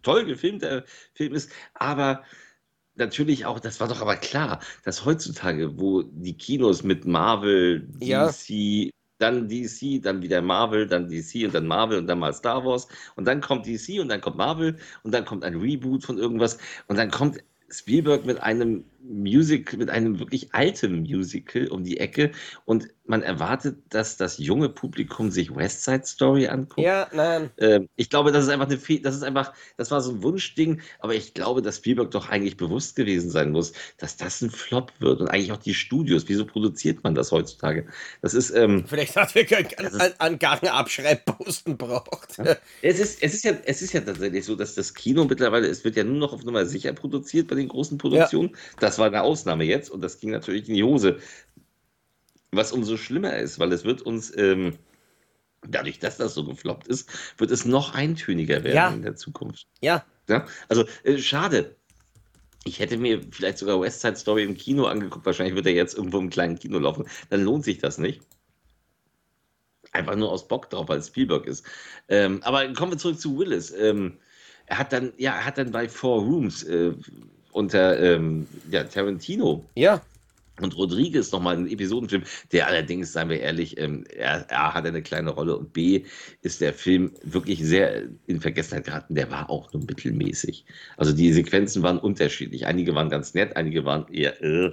toll 0.04 0.24
gefilmter 0.24 0.84
Film 1.14 1.34
ist, 1.34 1.50
aber 1.74 2.22
natürlich 2.96 3.44
auch, 3.46 3.58
das 3.58 3.80
war 3.80 3.88
doch 3.88 4.00
aber 4.00 4.16
klar, 4.16 4.60
dass 4.84 5.04
heutzutage, 5.04 5.78
wo 5.78 6.02
die 6.02 6.36
Kinos 6.36 6.82
mit 6.84 7.04
Marvel, 7.04 7.88
Ja. 8.00 8.28
DC, 8.30 8.92
dann 9.18 9.48
DC, 9.48 10.02
dann 10.02 10.22
wieder 10.22 10.42
Marvel, 10.42 10.86
dann 10.86 11.08
DC 11.08 11.44
und 11.44 11.54
dann 11.54 11.66
Marvel 11.66 11.98
und 11.98 12.06
dann 12.06 12.18
mal 12.18 12.32
Star 12.32 12.64
Wars. 12.64 12.88
Und 13.16 13.26
dann 13.26 13.40
kommt 13.40 13.66
DC 13.66 14.00
und 14.00 14.08
dann 14.08 14.20
kommt 14.20 14.36
Marvel 14.36 14.76
und 15.02 15.12
dann 15.12 15.24
kommt 15.24 15.44
ein 15.44 15.56
Reboot 15.56 16.04
von 16.04 16.18
irgendwas. 16.18 16.58
Und 16.88 16.96
dann 16.96 17.10
kommt 17.10 17.38
Spielberg 17.70 18.24
mit 18.24 18.40
einem 18.42 18.84
Musical, 19.06 19.78
mit 19.78 19.90
einem 19.90 20.18
wirklich 20.18 20.54
alten 20.54 21.00
Musical 21.02 21.68
um 21.68 21.84
die 21.84 21.98
Ecke 21.98 22.32
und 22.64 22.88
man 23.06 23.22
erwartet, 23.22 23.76
dass 23.90 24.16
das 24.16 24.38
junge 24.38 24.70
Publikum 24.70 25.30
sich 25.30 25.54
West 25.54 25.84
Side 25.84 26.04
Story 26.06 26.49
anguckt. 26.49 26.87
ja, 26.87 27.06
nein. 27.12 27.50
Ähm, 27.58 27.88
ich 27.96 28.08
glaube, 28.08 28.32
das 28.32 28.44
ist 28.44 28.50
einfach 28.50 28.66
eine 28.66 28.78
Fe 28.78 29.00
das 29.00 29.14
ist 29.14 29.23
einfach, 29.23 29.52
das 29.76 29.90
war 29.90 30.00
so 30.00 30.12
ein 30.12 30.23
Wunschding, 30.23 30.80
aber 31.00 31.14
ich 31.14 31.34
glaube, 31.34 31.61
dass 31.61 31.76
Spielberg 31.76 32.11
doch 32.12 32.30
eigentlich 32.30 32.56
bewusst 32.56 32.96
gewesen 32.96 33.30
sein 33.30 33.50
muss, 33.50 33.73
dass 33.99 34.16
das 34.16 34.40
ein 34.40 34.50
Flop 34.50 34.92
wird 35.00 35.20
und 35.20 35.28
eigentlich 35.28 35.52
auch 35.52 35.58
die 35.58 35.75
Studios. 35.75 36.25
Wieso 36.28 36.46
produziert 36.46 37.04
man 37.04 37.14
das 37.14 37.30
heutzutage? 37.30 37.87
Das 38.23 38.32
ist, 38.32 38.50
ähm, 38.50 38.84
Vielleicht 38.87 39.16
hat 39.16 39.37
er 39.37 40.20
einen 40.20 40.38
Abschreibposten 40.40 41.76
braucht. 41.76 42.38
es 42.82 43.00
ist, 43.00 43.23
es 43.23 43.34
ist 43.34 43.44
ja, 43.44 43.52
es 43.66 43.82
ist 43.82 43.92
ja 43.92 44.00
tatsächlich 44.00 44.44
so, 44.44 44.56
dass 44.56 44.75
das 44.75 44.94
Kino 44.94 45.25
mittlerweile, 45.25 45.66
es 45.66 45.84
wird 45.84 45.96
ja 45.96 46.04
nur 46.04 46.16
noch 46.16 46.32
auf 46.32 46.44
Nummer 46.44 46.64
sicher 46.64 46.92
produziert 46.94 47.49
bei 47.49 47.56
den 47.56 47.68
großen 47.68 47.99
Produktionen. 47.99 48.56
Das 48.80 48.93
war 48.98 49.06
eine 49.06 49.22
Ausnahme 49.22 49.64
jetzt 49.64 49.90
und 49.90 50.00
das 50.00 50.18
ging 50.20 50.30
natürlich 50.30 50.68
in 50.68 50.74
die 50.74 50.84
Hose. 50.84 51.18
Was 52.52 52.72
umso 52.72 52.96
schlimmer 52.96 53.36
ist, 53.36 53.58
weil 53.58 53.72
es 53.72 53.84
wird 53.84 54.02
uns, 54.02 54.36
ähm, 54.36 54.78
dadurch, 55.66 55.98
dass 55.98 56.16
das 56.18 56.34
so 56.34 56.44
gefloppt 56.44 56.86
ist, 56.88 57.10
wird 57.38 57.50
es 57.50 57.64
noch 57.64 57.94
eintöniger 57.94 58.62
werden 58.64 58.76
Ja. 58.76 58.90
in 58.90 59.02
der 59.02 59.16
Zukunft. 59.16 59.66
Ja, 59.80 60.04
Ja, 60.28 60.46
also 60.68 60.84
äh, 61.02 61.18
schade. 61.18 61.76
Ich 62.66 62.78
hätte 62.78 62.96
mir 62.96 63.20
vielleicht 63.30 63.58
sogar 63.58 63.78
West 63.80 64.00
Side 64.00 64.16
Story 64.16 64.44
im 64.44 64.56
Kino 64.56 64.86
angeguckt. 64.86 65.26
Wahrscheinlich 65.26 65.54
wird 65.54 65.66
er 65.66 65.72
jetzt 65.74 65.96
irgendwo 65.98 66.18
im 66.18 66.30
kleinen 66.30 66.58
Kino 66.58 66.78
laufen. 66.78 67.06
Dann 67.28 67.42
lohnt 67.42 67.64
sich 67.64 67.78
das 67.78 67.98
nicht. 67.98 68.22
Einfach 69.92 70.16
nur 70.16 70.30
aus 70.32 70.48
Bock 70.48 70.70
drauf, 70.70 70.88
weil 70.88 70.98
es 70.98 71.08
Spielberg 71.08 71.46
ist. 71.46 71.64
Ähm, 72.08 72.42
aber 72.42 72.72
kommen 72.72 72.92
wir 72.92 72.98
zurück 72.98 73.20
zu 73.20 73.38
Willis. 73.38 73.70
Ähm, 73.70 74.16
er 74.66 74.78
hat 74.78 74.92
dann, 74.94 75.12
ja, 75.18 75.32
er 75.34 75.44
hat 75.44 75.58
dann 75.58 75.72
bei 75.72 75.88
Four 75.88 76.22
Rooms 76.22 76.62
äh, 76.62 76.92
unter 77.54 78.00
ähm, 78.00 78.46
ja, 78.70 78.82
Tarantino 78.84 79.64
ja. 79.76 80.02
und 80.61 80.76
Rodriguez 80.76 81.30
nochmal 81.30 81.56
einen 81.56 81.68
Episodenfilm, 81.68 82.25
der 82.50 82.66
allerdings, 82.66 83.12
seien 83.12 83.28
wir 83.28 83.40
ehrlich, 83.40 83.78
ähm, 83.78 84.04
er, 84.14 84.46
A 84.50 84.75
hat 84.75 84.84
eine 84.84 85.02
kleine 85.02 85.30
Rolle 85.30 85.56
und 85.56 85.73
B 85.73 86.04
ist 86.42 86.61
der 86.61 86.75
Film 86.75 87.12
wirklich 87.23 87.64
sehr 87.64 88.02
in 88.26 88.40
Vergessenheit 88.40 88.84
geraten. 88.84 89.14
Der 89.14 89.30
war 89.30 89.49
auch 89.49 89.73
nur 89.73 89.84
mittelmäßig. 89.84 90.64
Also 90.96 91.12
die 91.12 91.32
Sequenzen 91.32 91.82
waren 91.84 91.99
unterschiedlich. 91.99 92.66
Einige 92.66 92.94
waren 92.94 93.08
ganz 93.08 93.34
nett, 93.34 93.56
einige 93.56 93.84
waren 93.84 94.08
eher. 94.12 94.42
Äh. 94.42 94.73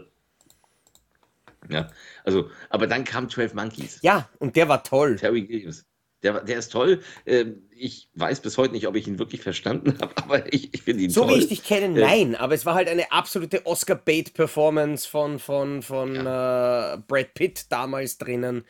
Ja, 1.69 1.87
also, 2.23 2.49
aber 2.71 2.87
dann 2.87 3.03
kam 3.03 3.29
12 3.29 3.53
Monkeys. 3.53 3.99
Ja, 4.01 4.27
und 4.39 4.55
der 4.55 4.67
war 4.67 4.83
toll. 4.83 5.17
Terry 5.17 5.43
Gilliams. 5.43 5.85
Der, 6.23 6.41
der 6.41 6.59
ist 6.59 6.71
toll. 6.71 7.01
Ähm, 7.25 7.63
ich 7.75 8.09
weiß 8.13 8.41
bis 8.41 8.57
heute 8.57 8.73
nicht, 8.73 8.87
ob 8.87 8.95
ich 8.95 9.07
ihn 9.07 9.17
wirklich 9.17 9.41
verstanden 9.41 9.97
habe, 10.01 10.13
aber 10.17 10.53
ich, 10.53 10.73
ich 10.73 10.83
finde 10.83 11.03
ihn 11.03 11.09
so 11.09 11.21
toll. 11.21 11.35
wie 11.35 11.39
ich 11.39 11.47
dich 11.47 11.63
kenne, 11.63 11.99
äh, 11.99 12.03
nein, 12.03 12.35
aber 12.35 12.53
es 12.53 12.65
war 12.65 12.75
halt 12.75 12.87
eine 12.87 13.11
absolute 13.11 13.65
Oscar-Bait-Performance 13.65 15.09
von, 15.09 15.39
von, 15.39 15.81
von 15.81 16.15
ja. 16.15 16.93
äh, 16.93 16.97
Brad 17.07 17.33
Pitt 17.33 17.71
damals 17.71 18.17
drinnen. 18.17 18.65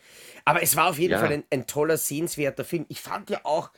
Aber 0.45 0.63
es 0.63 0.75
war 0.75 0.89
auf 0.89 0.99
jeden 0.99 1.11
ja. 1.11 1.19
Fall 1.19 1.31
ein, 1.33 1.43
ein 1.49 1.67
toller, 1.67 1.97
sehenswerter 1.97 2.63
Film. 2.63 2.85
Ich 2.87 3.01
fand 3.01 3.29
ja 3.29 3.41
auch, 3.43 3.71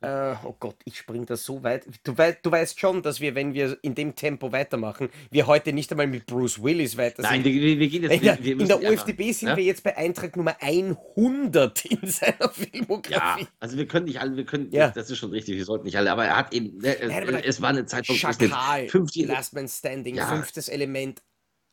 äh, 0.00 0.34
oh 0.44 0.54
Gott, 0.60 0.76
ich 0.84 0.96
springe 0.98 1.26
da 1.26 1.36
so 1.36 1.62
weit. 1.64 1.84
Du, 2.04 2.16
wei 2.16 2.36
du 2.40 2.50
weißt 2.50 2.78
schon, 2.78 3.02
dass 3.02 3.20
wir, 3.20 3.34
wenn 3.34 3.52
wir 3.52 3.78
in 3.82 3.94
dem 3.96 4.14
Tempo 4.14 4.52
weitermachen, 4.52 5.08
wir 5.30 5.46
heute 5.48 5.72
nicht 5.72 5.90
einmal 5.90 6.06
mit 6.06 6.26
Bruce 6.26 6.62
Willis 6.62 6.96
weiter 6.96 7.22
sind. 7.22 7.30
Nein, 7.30 7.44
wir, 7.44 7.78
wir 7.78 7.88
gehen 7.88 8.02
jetzt. 8.04 8.14
In 8.14 8.22
der, 8.22 8.44
wir 8.44 8.60
in 8.60 8.68
der 8.68 8.80
UFDB 8.80 9.32
sind 9.32 9.48
ja? 9.48 9.56
wir 9.56 9.64
jetzt 9.64 9.82
bei 9.82 9.96
Eintrag 9.96 10.36
Nummer 10.36 10.56
100 10.60 11.84
in 11.86 11.98
seiner 12.08 12.48
Filmografie. 12.48 13.42
Ja, 13.42 13.48
also 13.58 13.76
wir 13.76 13.88
können 13.88 14.06
nicht 14.06 14.20
alle, 14.20 14.36
wir 14.36 14.44
können, 14.44 14.70
ja. 14.70 14.90
das 14.90 15.10
ist 15.10 15.18
schon 15.18 15.30
richtig, 15.30 15.56
wir 15.56 15.64
sollten 15.64 15.84
nicht 15.84 15.96
alle, 15.96 16.12
aber 16.12 16.26
er 16.26 16.36
hat 16.36 16.52
eben, 16.52 16.78
ne, 16.78 16.96
es, 17.00 17.08
Nein, 17.08 17.42
es 17.44 17.60
war 17.60 17.70
eine 17.70 17.86
Zeit 17.86 18.06
von 18.06 18.14
Schakal, 18.14 18.88
50, 18.88 19.26
Last 19.26 19.54
Man 19.54 19.66
Standing, 19.66 20.14
ja. 20.14 20.26
fünftes 20.26 20.68
Element, 20.68 21.22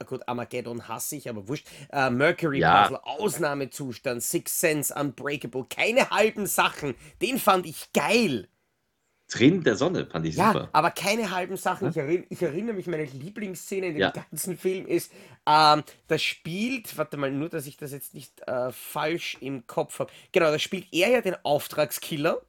gut, 0.04 0.28
Armageddon 0.28 0.88
hasse 0.88 1.16
ich, 1.16 1.30
aber 1.30 1.48
wurscht. 1.48 1.68
Uh, 1.94 2.10
Mercury 2.10 2.60
ja. 2.60 2.84
Puzzle, 2.84 3.00
Ausnahmezustand, 3.04 4.22
Six 4.22 4.60
Sense, 4.60 4.94
Unbreakable, 4.94 5.66
keine 5.70 6.10
halben 6.10 6.48
Sachen. 6.48 6.96
Den 7.22 7.40
fand 7.40 7.66
ich 7.66 7.92
geil. 7.94 8.48
Tränen 9.28 9.64
der 9.64 9.76
Sonne 9.76 10.06
fand 10.06 10.26
ich 10.28 10.36
ja, 10.36 10.54
super. 10.54 10.70
aber 10.72 10.92
keine 10.92 11.32
halben 11.32 11.58
Sachen. 11.58 11.90
Ich, 11.90 11.98
erinn, 11.98 12.26
ich, 12.30 12.44
erinnere 12.44 12.76
mich, 12.76 12.86
meine 12.86 13.06
Lieblingsszene 13.06 13.88
in 13.88 13.94
dem 13.94 14.02
ja. 14.02 14.12
ganzen 14.12 14.56
Film 14.56 14.86
ist, 14.86 15.12
ähm, 15.48 15.84
das 16.08 16.22
spielt, 16.22 16.96
warte 16.98 17.18
mal, 17.18 17.32
nur 17.32 17.50
dass 17.50 17.66
ich 17.66 17.78
das 17.78 17.92
jetzt 17.92 18.14
nicht 18.14 18.48
äh, 18.48 18.72
falsch 18.72 19.38
im 19.42 19.66
Kopf 19.66 19.98
habe. 19.98 20.12
Genau, 20.32 20.52
da 20.52 20.60
spielt 20.60 20.88
er 20.92 21.10
ja 21.10 21.22
den 21.22 21.36
Auftragskiller 21.44 22.40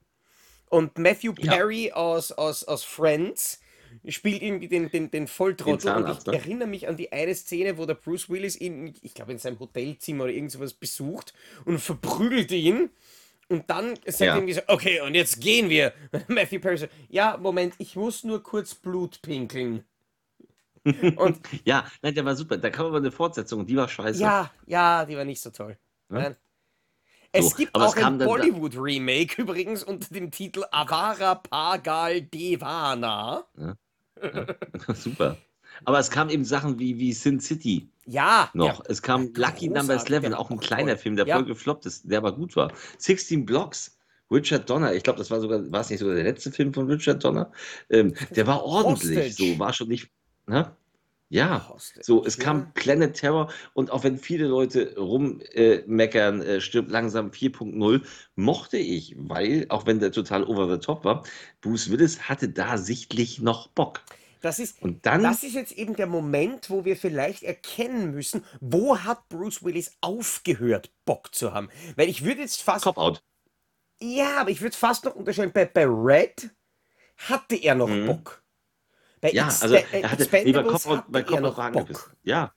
und 0.68 0.98
Matthew 0.98 1.32
Perry 1.32 1.88
ja. 1.88 1.94
aus, 1.94 2.30
aus, 2.32 2.64
aus 2.64 2.84
Friends 2.84 3.60
spielt 4.08 4.42
irgendwie 4.42 4.68
den, 4.68 4.90
den, 4.90 5.10
den 5.10 5.26
Volltrottel. 5.26 5.92
Den 5.92 6.04
und 6.04 6.18
ich 6.18 6.26
ne? 6.26 6.34
erinnere 6.34 6.68
mich 6.68 6.88
an 6.88 6.96
die 6.96 7.12
eine 7.12 7.34
Szene, 7.34 7.78
wo 7.78 7.86
der 7.86 7.94
Bruce 7.94 8.28
Willis 8.28 8.60
ihn, 8.60 8.94
ich 9.02 9.14
glaube, 9.14 9.32
in 9.32 9.38
seinem 9.38 9.58
Hotelzimmer 9.58 10.25
oder 10.25 10.32
irgendwas 10.32 10.75
besucht 10.75 11.34
und 11.64 11.78
verprügelt 11.78 12.50
ihn. 12.52 12.90
Und 13.48 13.70
dann 13.70 13.94
sagt 14.06 14.20
ja. 14.20 14.26
er 14.26 14.34
irgendwie 14.36 14.54
so, 14.54 14.62
okay, 14.66 15.00
und 15.00 15.14
jetzt 15.14 15.40
gehen 15.40 15.70
wir. 15.70 15.92
Matthew 16.28 16.60
Perry 16.60 16.78
so, 16.78 16.86
ja, 17.08 17.36
Moment, 17.36 17.75
ich 17.78 17.94
muss 17.94 18.25
nur 18.25 18.42
kurz 18.42 18.75
Blut 18.75 19.22
pinkeln. 19.22 19.84
Und 21.16 21.40
ja, 21.64 21.84
nein, 22.00 22.14
der 22.14 22.25
war 22.25 22.36
super. 22.36 22.58
Da 22.58 22.70
kam 22.70 22.86
aber 22.86 22.98
eine 22.98 23.10
Fortsetzung, 23.10 23.66
die 23.66 23.76
war 23.76 23.88
scheiße. 23.88 24.22
Ja, 24.22 24.52
ja, 24.66 25.04
die 25.04 25.16
war 25.16 25.25
nicht 25.25 25.40
so 25.40 25.50
toll. 25.50 25.76
Ja? 26.12 26.36
Es 27.32 27.50
so, 27.50 27.56
gibt 27.56 27.75
auch 27.75 27.96
ein 27.96 28.18
Bollywood-Remake 28.18 29.42
übrigens 29.42 29.82
unter 29.82 30.14
dem 30.14 30.30
Titel 30.30 30.64
Avara 30.70 31.34
Pagal 31.34 32.22
Devana. 32.22 33.44
Ja. 33.58 33.75
Ja. 34.23 34.46
Super. 34.94 35.37
Aber 35.85 35.99
es 35.99 36.11
kam 36.11 36.30
eben 36.30 36.44
Sachen 36.44 36.78
wie, 36.78 36.99
wie 36.99 37.12
Sin 37.12 37.40
City. 37.40 37.88
Ja. 38.06 38.50
Noch. 38.54 38.78
Ja. 38.78 38.85
Es 38.88 39.02
kam 39.02 39.32
Lucky 39.35 39.68
Number 39.68 39.94
11, 39.94 40.32
auch 40.35 40.50
ein 40.50 40.58
kleiner 40.58 40.96
Film, 40.96 41.16
der 41.16 41.26
voll 41.26 41.44
gefloppt 41.44 41.87
ist, 41.87 42.11
der 42.11 42.18
aber 42.18 42.32
gut 42.32 42.56
war. 42.56 42.73
16 42.99 43.44
Blocks. 43.44 43.92
Richard 44.30 44.68
Donner, 44.68 44.92
ich 44.92 45.04
glaube, 45.04 45.20
das 45.20 45.30
war 45.30 45.40
sogar, 45.40 45.70
war 45.70 45.82
es 45.82 45.90
nicht 45.90 46.00
sogar 46.00 46.16
der 46.16 46.25
letzte 46.25 46.50
Film 46.50 46.75
von 46.75 46.90
Richard 46.90 47.23
Donner? 47.23 47.52
Ähm, 47.90 48.12
der 48.35 48.46
war 48.49 48.64
ordentlich, 48.64 49.16
Hostage. 49.16 49.52
so, 49.52 49.58
war 49.61 49.73
schon 49.73 49.88
nicht. 49.88 50.11
Ne? 50.49 50.75
Ja, 51.28 51.75
so, 52.00 52.25
es 52.25 52.38
kam 52.38 52.73
Planet 52.75 53.14
Terror 53.14 53.50
und 53.75 53.90
auch 53.90 54.04
wenn 54.04 54.16
viele 54.16 54.47
Leute 54.47 54.95
rummeckern, 54.97 56.40
äh, 56.40 56.56
äh, 56.56 56.61
stirbt 56.61 56.90
langsam 56.90 57.30
4.0, 57.30 58.02
mochte 58.37 58.76
ich, 58.76 59.16
weil, 59.18 59.66
auch 59.68 59.87
wenn 59.87 59.99
der 59.99 60.12
total 60.12 60.45
over 60.45 60.73
the 60.73 60.78
top 60.78 61.04
war, 61.04 61.25
Bruce 61.61 61.90
Willis 61.90 62.28
hatte 62.28 62.49
da 62.49 62.78
sichtlich 62.78 63.40
noch 63.40 63.66
Bock. 63.68 64.02
Das 64.40 64.61
ist, 64.61 64.80
und 64.80 65.04
dann, 65.04 65.25
das 65.25 65.42
ist 65.42 65.54
jetzt 65.54 65.73
eben 65.73 65.97
der 65.97 66.06
Moment, 66.06 66.71
wo 66.71 66.85
wir 66.85 66.97
vielleicht 66.97 67.42
erkennen 67.42 68.12
müssen, 68.12 68.45
wo 68.61 68.99
hat 68.99 69.28
Bruce 69.28 69.64
Willis 69.64 69.97
aufgehört, 70.02 70.92
Bock 71.04 71.35
zu 71.35 71.52
haben. 71.52 71.68
Weil 71.97 72.09
ich 72.09 72.25
würde 72.25 72.42
jetzt 72.42 72.62
fast. 72.62 72.85
Cop-Out. 72.85 73.25
Ja, 74.00 74.37
aber 74.38 74.50
ich 74.50 74.61
würde 74.61 74.76
fast 74.76 75.04
noch 75.04 75.16
unterscheiden. 75.16 75.52
Bei, 75.52 75.64
bei 75.64 75.87
Red 75.87 76.50
hatte 77.16 77.56
er 77.56 77.75
noch 77.75 77.88
mhm. 77.88 78.06
Bock. 78.06 78.45
Bei 79.20 79.32
ja, 79.32 79.46
also 79.46 79.75
er 79.75 80.11
hatte 80.11 80.38
lieber 80.44 80.64
Kopf 80.64 80.87
und 80.87 81.11
bei 81.11 81.23
Kopf 81.23 81.42
auf 81.42 81.58
angebissen. 81.58 82.12
Ja. 82.23 82.52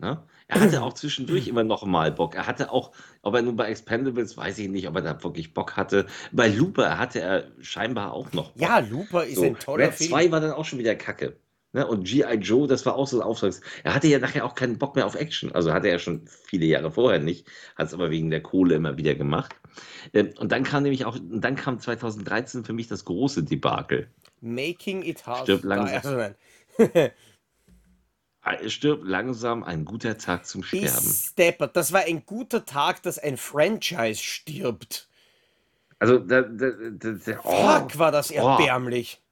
Ne? 0.00 0.24
Er 0.46 0.60
hatte 0.60 0.82
auch 0.82 0.92
zwischendurch 0.92 1.48
immer 1.48 1.64
noch 1.64 1.84
mal 1.84 2.12
Bock. 2.12 2.36
Er 2.36 2.46
hatte 2.46 2.70
auch, 2.70 2.92
ob 3.22 3.34
er 3.34 3.42
nun 3.42 3.56
bei 3.56 3.68
Expendables, 3.68 4.36
weiß 4.36 4.58
ich 4.60 4.68
nicht, 4.68 4.88
ob 4.88 4.94
er 4.94 5.02
da 5.02 5.22
wirklich 5.24 5.52
Bock 5.52 5.76
hatte. 5.76 6.06
Bei 6.30 6.46
Looper 6.46 6.98
hatte 6.98 7.20
er 7.20 7.50
scheinbar 7.60 8.12
auch 8.12 8.32
noch 8.32 8.52
Bock. 8.52 8.62
Ja, 8.62 8.78
Looper 8.78 9.24
ist 9.24 9.36
so, 9.36 9.44
ein 9.44 9.58
toller 9.58 9.86
Red 9.86 9.94
Film. 9.94 10.10
2 10.10 10.30
war 10.30 10.40
dann 10.40 10.52
auch 10.52 10.64
schon 10.64 10.78
wieder 10.78 10.94
Kacke. 10.94 11.40
Ne? 11.72 11.86
Und 11.86 12.04
G.I. 12.04 12.36
Joe, 12.36 12.66
das 12.66 12.86
war 12.86 12.94
auch 12.94 13.06
so 13.06 13.20
ein 13.20 13.22
Auftrags. 13.22 13.60
Er 13.84 13.94
hatte 13.94 14.08
ja 14.08 14.18
nachher 14.18 14.44
auch 14.44 14.54
keinen 14.54 14.78
Bock 14.78 14.96
mehr 14.96 15.04
auf 15.04 15.14
Action. 15.14 15.52
Also 15.52 15.72
hatte 15.72 15.88
er 15.88 15.98
schon 15.98 16.26
viele 16.26 16.66
Jahre 16.66 16.90
vorher 16.90 17.20
nicht, 17.20 17.46
hat 17.76 17.88
es 17.88 17.94
aber 17.94 18.10
wegen 18.10 18.30
der 18.30 18.42
Kohle 18.42 18.76
immer 18.76 18.96
wieder 18.96 19.14
gemacht. 19.14 19.54
Ähm, 20.14 20.32
und 20.38 20.50
dann 20.50 20.64
kam 20.64 20.82
nämlich 20.82 21.04
auch, 21.04 21.18
dann 21.20 21.56
kam 21.56 21.78
2013 21.78 22.64
für 22.64 22.72
mich 22.72 22.88
das 22.88 23.04
große 23.04 23.44
Debakel. 23.44 24.08
Making 24.40 25.02
it 25.02 25.26
hard. 25.26 25.42
Stirb 25.42 25.64
langsam. 25.64 26.34
Stirb 28.66 29.00
langsam 29.04 29.62
ein 29.62 29.84
guter 29.84 30.16
Tag 30.16 30.46
zum 30.46 30.62
Sterben. 30.62 30.88
Steppert, 30.88 31.76
das 31.76 31.92
war 31.92 32.02
ein 32.06 32.24
guter 32.24 32.64
Tag, 32.64 33.02
dass 33.02 33.18
ein 33.18 33.36
Franchise 33.36 34.22
stirbt. 34.22 35.08
Also, 35.98 36.18
da, 36.18 36.42
da, 36.42 36.70
da, 36.70 37.40
oh, 37.42 37.80
Fuck, 37.80 37.98
war 37.98 38.12
das 38.12 38.30
oh. 38.30 38.34
erbärmlich. 38.34 39.20
Oh 39.20 39.27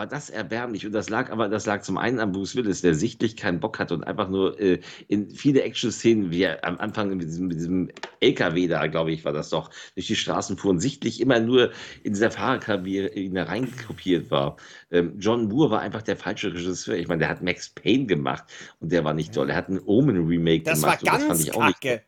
war 0.00 0.06
das 0.06 0.30
erbärmlich. 0.30 0.86
Und 0.86 0.92
das 0.92 1.10
lag 1.10 1.30
aber, 1.30 1.50
das 1.50 1.66
lag 1.66 1.82
zum 1.82 1.98
einen 1.98 2.20
an 2.20 2.32
Bruce 2.32 2.56
Willis, 2.56 2.80
der 2.80 2.94
sichtlich 2.94 3.36
keinen 3.36 3.60
Bock 3.60 3.78
hatte 3.78 3.92
und 3.92 4.02
einfach 4.02 4.30
nur 4.30 4.58
äh, 4.58 4.80
in 5.08 5.28
viele 5.28 5.62
Action-Szenen, 5.62 6.30
wie 6.30 6.44
er 6.44 6.64
am 6.64 6.78
Anfang 6.78 7.14
mit 7.14 7.28
diesem, 7.28 7.48
mit 7.48 7.58
diesem 7.58 7.90
LKW 8.20 8.66
da, 8.66 8.86
glaube 8.86 9.12
ich, 9.12 9.26
war 9.26 9.34
das 9.34 9.50
doch, 9.50 9.68
durch 9.94 10.06
die 10.06 10.16
Straßen 10.16 10.56
fuhren, 10.56 10.80
sichtlich 10.80 11.20
immer 11.20 11.38
nur 11.38 11.72
in 12.02 12.14
dieser 12.14 12.30
Fahrerkabine 12.30 13.46
reinkopiert 13.46 14.30
war. 14.30 14.56
Ähm, 14.90 15.18
John 15.18 15.48
Moore 15.48 15.72
war 15.72 15.80
einfach 15.82 16.00
der 16.00 16.16
falsche 16.16 16.54
Regisseur. 16.54 16.96
Ich 16.96 17.06
meine, 17.06 17.18
der 17.18 17.28
hat 17.28 17.42
Max 17.42 17.68
Payne 17.68 18.06
gemacht 18.06 18.44
und 18.80 18.90
der 18.90 19.04
war 19.04 19.12
nicht 19.12 19.34
toll. 19.34 19.50
Er 19.50 19.56
hat 19.56 19.68
ein 19.68 19.80
Omen-Remake 19.84 20.64
gemacht. 20.64 20.76
Das 20.76 20.82
war 20.82 20.96
ganz 20.96 21.28
das 21.28 21.36
fand 21.36 21.40
ich 21.42 21.54
auch 21.54 21.60
kacke. 21.60 21.88
Nicht 21.90 22.04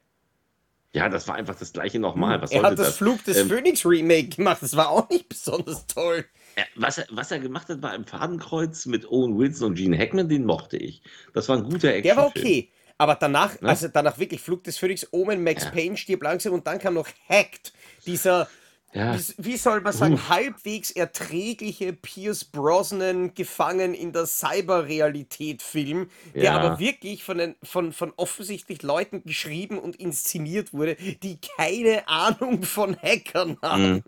ja, 0.94 1.08
das 1.08 1.26
war 1.26 1.36
einfach 1.36 1.54
das 1.58 1.72
gleiche 1.72 1.98
nochmal. 1.98 2.42
Was 2.42 2.52
er 2.52 2.62
hat 2.62 2.78
das, 2.78 2.88
das? 2.88 2.96
Flug 2.96 3.24
des 3.24 3.38
ähm, 3.38 3.48
Phönix 3.48 3.86
Remake 3.86 4.28
gemacht. 4.28 4.58
Das 4.60 4.76
war 4.76 4.90
auch 4.90 5.08
nicht 5.08 5.28
besonders 5.28 5.86
toll. 5.86 6.26
Was 6.74 6.98
er, 6.98 7.06
was 7.10 7.30
er 7.30 7.38
gemacht 7.38 7.68
hat 7.68 7.80
bei 7.80 7.90
einem 7.90 8.04
Fadenkreuz 8.04 8.86
mit 8.86 9.10
Owen 9.10 9.38
Wilson 9.38 9.68
und 9.68 9.74
Gene 9.76 9.98
Hackman, 9.98 10.28
den 10.28 10.44
mochte 10.44 10.76
ich. 10.76 11.02
Das 11.32 11.48
war 11.48 11.56
ein 11.56 11.64
guter 11.64 11.88
Action. 11.88 12.02
Der 12.02 12.16
war 12.16 12.26
okay. 12.26 12.70
Aber 13.02 13.16
danach, 13.16 13.60
ne? 13.60 13.68
also 13.68 13.88
danach 13.88 14.18
wirklich 14.18 14.40
Flug 14.40 14.62
des 14.64 14.78
Phönix, 14.78 15.08
Omen, 15.10 15.42
Max 15.42 15.64
ja. 15.64 15.70
Payne 15.70 15.96
stirbt 15.96 16.22
langsam 16.22 16.52
und 16.52 16.66
dann 16.66 16.78
kam 16.78 16.94
noch 16.94 17.08
Hacked. 17.28 17.72
Dieser, 18.06 18.48
ja. 18.92 19.18
wie, 19.38 19.56
soll 19.56 19.80
man 19.80 19.92
sagen, 19.92 20.14
uh. 20.14 20.28
halbwegs 20.28 20.92
erträgliche 20.92 21.94
Pierce 21.94 22.44
Brosnan 22.44 23.34
gefangen 23.34 23.94
in 23.94 24.12
der 24.12 24.26
Cyberrealität-Film, 24.26 26.10
der 26.34 26.42
ja. 26.42 26.56
aber 26.56 26.78
wirklich 26.78 27.24
von, 27.24 27.38
den, 27.38 27.56
von, 27.64 27.92
von 27.92 28.12
offensichtlich 28.16 28.82
Leuten 28.82 29.24
geschrieben 29.24 29.80
und 29.80 29.96
inszeniert 29.96 30.72
wurde, 30.72 30.96
die 31.22 31.40
keine 31.40 32.06
Ahnung 32.06 32.62
von 32.62 32.96
Hackern 32.96 33.56
haben. 33.62 33.94
Mhm. 33.94 34.02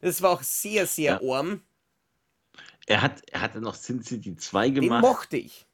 Das 0.00 0.20
war 0.20 0.30
auch 0.30 0.42
sehr, 0.42 0.86
sehr 0.86 1.20
ja. 1.22 1.36
arm. 1.36 1.60
Er 2.92 3.00
hat, 3.00 3.22
er 3.30 3.40
hatte 3.40 3.62
noch 3.62 3.74
Sin 3.74 4.02
City 4.02 4.36
2 4.36 4.68
gemacht. 4.68 5.02
Den 5.02 5.10
mochte 5.10 5.36
ich. 5.38 5.66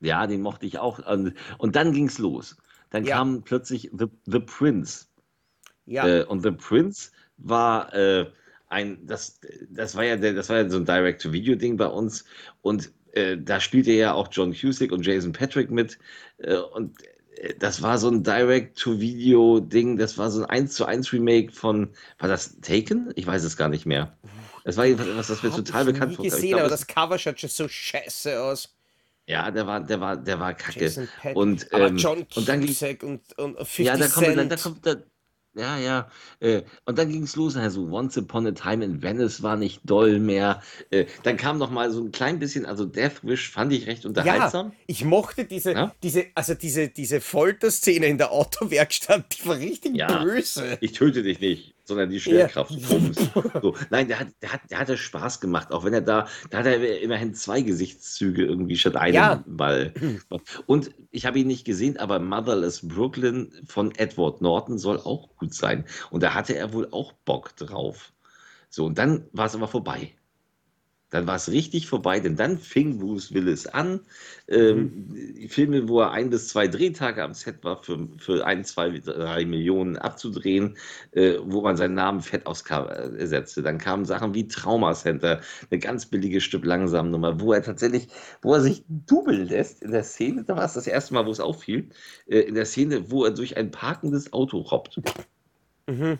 Ja, 0.00 0.26
den 0.26 0.40
mochte 0.40 0.64
ich 0.64 0.78
auch. 0.78 0.98
Und, 1.06 1.34
und 1.58 1.76
dann 1.76 1.92
ging 1.92 2.06
es 2.06 2.16
los. 2.16 2.56
Dann 2.88 3.04
ja. 3.04 3.16
kam 3.16 3.42
plötzlich 3.42 3.90
The, 3.92 4.06
The 4.24 4.38
Prince. 4.38 5.08
Ja. 5.84 6.08
Äh, 6.08 6.24
und 6.24 6.42
The 6.42 6.52
Prince 6.52 7.10
war 7.36 7.92
äh, 7.92 8.30
ein, 8.68 9.06
das, 9.06 9.40
das 9.68 9.94
war 9.94 10.04
ja 10.04 10.16
der, 10.16 10.32
das 10.32 10.48
war 10.48 10.56
ja 10.56 10.70
so 10.70 10.78
ein 10.78 10.86
Direct-to-Video-Ding 10.86 11.76
bei 11.76 11.86
uns. 11.88 12.24
Und 12.62 12.90
äh, 13.12 13.36
da 13.36 13.60
spielte 13.60 13.92
ja 13.92 14.14
auch 14.14 14.28
John 14.32 14.54
Cusick 14.54 14.90
und 14.90 15.04
Jason 15.04 15.32
Patrick 15.32 15.70
mit. 15.70 15.98
Äh, 16.38 16.56
und 16.56 16.96
äh, 17.36 17.52
das 17.58 17.82
war 17.82 17.98
so 17.98 18.08
ein 18.08 18.22
Direct-to-Video-Ding. 18.22 19.98
Das 19.98 20.16
war 20.16 20.30
so 20.30 20.40
ein 20.44 20.48
1 20.48 20.72
zu 20.72 20.86
1 20.86 21.12
Remake 21.12 21.52
von, 21.52 21.90
war 22.18 22.30
das 22.30 22.58
Taken? 22.62 23.12
Ich 23.16 23.26
weiß 23.26 23.44
es 23.44 23.58
gar 23.58 23.68
nicht 23.68 23.84
mehr. 23.84 24.16
Das 24.64 24.76
war 24.76 24.86
jedenfalls 24.86 25.16
was, 25.16 25.26
das 25.28 25.42
mir 25.42 25.50
total 25.50 25.84
bekannt 25.84 26.14
vorkam. 26.14 26.26
Ich 26.26 26.32
gesehen, 26.32 26.58
aber 26.58 26.68
das 26.68 26.86
Cover 26.86 27.18
schaut 27.18 27.40
schon 27.40 27.50
so 27.50 27.68
scheiße 27.68 28.40
aus. 28.40 28.68
Ja, 29.26 29.50
der 29.50 29.66
war, 29.66 29.80
der 29.80 30.00
war, 30.00 30.16
der 30.16 30.40
war 30.40 30.54
kacke. 30.54 31.08
Und, 31.34 31.68
ähm, 31.72 31.96
John 31.96 32.26
und 32.34 32.48
dann 32.48 32.60
ging, 32.60 32.98
und, 33.02 33.38
und 33.38 33.56
50 33.56 33.86
ja, 33.86 33.96
da 33.96 34.08
kommt, 34.08 34.26
Cent. 34.26 34.38
Dann, 34.38 34.48
da 34.48 34.56
kommt, 34.56 34.86
da, 34.86 34.96
ja, 35.54 35.78
ja. 35.78 36.10
Äh, 36.40 36.62
und 36.86 36.98
dann 36.98 37.10
ging 37.10 37.24
es 37.24 37.36
los. 37.36 37.56
Also 37.56 37.88
Once 37.90 38.16
Upon 38.16 38.46
a 38.46 38.52
Time 38.52 38.84
in 38.84 39.02
Venice 39.02 39.42
war 39.42 39.56
nicht 39.56 39.80
doll 39.84 40.18
mehr. 40.18 40.62
Äh, 40.90 41.06
dann 41.22 41.36
kam 41.36 41.58
noch 41.58 41.70
mal 41.70 41.90
so 41.90 42.02
ein 42.02 42.10
klein 42.10 42.38
bisschen, 42.38 42.64
also 42.64 42.84
Death 42.84 43.22
Wish 43.22 43.50
fand 43.50 43.72
ich 43.72 43.86
recht 43.86 44.06
unterhaltsam. 44.06 44.68
Ja, 44.68 44.76
ich 44.86 45.04
mochte 45.04 45.44
diese, 45.44 45.72
ja? 45.72 45.94
diese, 46.02 46.26
also 46.34 46.54
diese, 46.54 46.88
diese 46.88 47.20
Folterszene 47.20 48.06
in 48.06 48.18
der 48.18 48.32
Autowerkstatt, 48.32 49.36
die 49.38 49.46
war 49.46 49.58
richtig 49.58 49.94
ja, 49.94 50.24
böse. 50.24 50.78
Ich 50.80 50.92
töte 50.92 51.22
dich 51.22 51.38
nicht. 51.40 51.74
Sondern 51.84 52.10
die 52.10 52.20
Schwerkraft. 52.20 52.72
Ja. 52.72 53.60
So. 53.60 53.74
Nein, 53.90 54.08
der 54.08 54.20
hat, 54.20 54.28
der, 54.40 54.52
hat, 54.52 54.60
der 54.70 54.78
hatte 54.78 54.96
Spaß 54.96 55.40
gemacht, 55.40 55.72
auch 55.72 55.84
wenn 55.84 55.94
er 55.94 56.00
da, 56.00 56.26
da 56.50 56.58
hat 56.58 56.66
er 56.66 57.00
immerhin 57.00 57.34
zwei 57.34 57.60
Gesichtszüge 57.60 58.44
irgendwie 58.44 58.76
statt 58.76 58.96
einem 58.96 59.14
ja. 59.14 59.44
Ball. 59.46 59.92
Und 60.66 60.90
ich 61.10 61.26
habe 61.26 61.38
ihn 61.38 61.46
nicht 61.46 61.64
gesehen, 61.64 61.96
aber 61.96 62.18
Motherless 62.18 62.86
Brooklyn 62.86 63.52
von 63.66 63.94
Edward 63.96 64.40
Norton 64.40 64.78
soll 64.78 64.98
auch 64.98 65.36
gut 65.36 65.54
sein. 65.54 65.84
Und 66.10 66.22
da 66.22 66.34
hatte 66.34 66.56
er 66.56 66.72
wohl 66.72 66.88
auch 66.90 67.12
Bock 67.24 67.56
drauf. 67.56 68.12
So, 68.68 68.86
und 68.86 68.98
dann 68.98 69.26
war 69.32 69.46
es 69.46 69.54
aber 69.54 69.68
vorbei. 69.68 70.14
Dann 71.12 71.26
war 71.26 71.36
es 71.36 71.50
richtig 71.50 71.86
vorbei, 71.86 72.20
denn 72.20 72.36
dann 72.36 72.58
fing 72.58 72.98
Bruce 72.98 73.34
Willis 73.34 73.66
an. 73.66 74.00
Ähm, 74.48 75.06
mhm. 75.08 75.48
Filme, 75.48 75.86
wo 75.88 76.00
er 76.00 76.10
ein 76.10 76.30
bis 76.30 76.48
zwei 76.48 76.66
Drehtage 76.66 77.22
am 77.22 77.34
Set 77.34 77.62
war, 77.62 77.82
für, 77.82 78.08
für 78.16 78.44
ein, 78.46 78.64
zwei, 78.64 78.98
drei 78.98 79.44
Millionen 79.44 79.96
abzudrehen, 79.96 80.76
äh, 81.12 81.34
wo 81.44 81.60
man 81.60 81.76
seinen 81.76 81.94
Namen 81.94 82.22
fett 82.22 82.46
aufs 82.46 82.64
Cover 82.64 83.12
äh, 83.12 83.26
setzte. 83.26 83.62
Dann 83.62 83.76
kamen 83.76 84.06
Sachen 84.06 84.34
wie 84.34 84.48
Trauma 84.48 84.94
Center, 84.94 85.42
eine 85.70 85.78
ganz 85.78 86.06
billige 86.06 86.40
Stück 86.40 86.64
langsam 86.64 87.10
Nummer, 87.10 87.38
wo 87.38 87.52
er 87.52 87.62
tatsächlich, 87.62 88.08
wo 88.40 88.54
er 88.54 88.62
sich 88.62 88.82
dubeln 88.88 89.46
lässt 89.48 89.82
in 89.82 89.90
der 89.90 90.04
Szene, 90.04 90.44
da 90.44 90.56
war 90.56 90.64
es 90.64 90.72
das 90.72 90.86
erste 90.86 91.12
Mal, 91.12 91.26
wo 91.26 91.30
es 91.30 91.40
auffiel, 91.40 91.90
äh, 92.26 92.40
in 92.40 92.54
der 92.54 92.64
Szene, 92.64 93.10
wo 93.10 93.26
er 93.26 93.32
durch 93.32 93.58
ein 93.58 93.70
parkendes 93.70 94.32
Auto 94.32 94.60
robbt. 94.60 94.98
Mhm. 95.86 96.18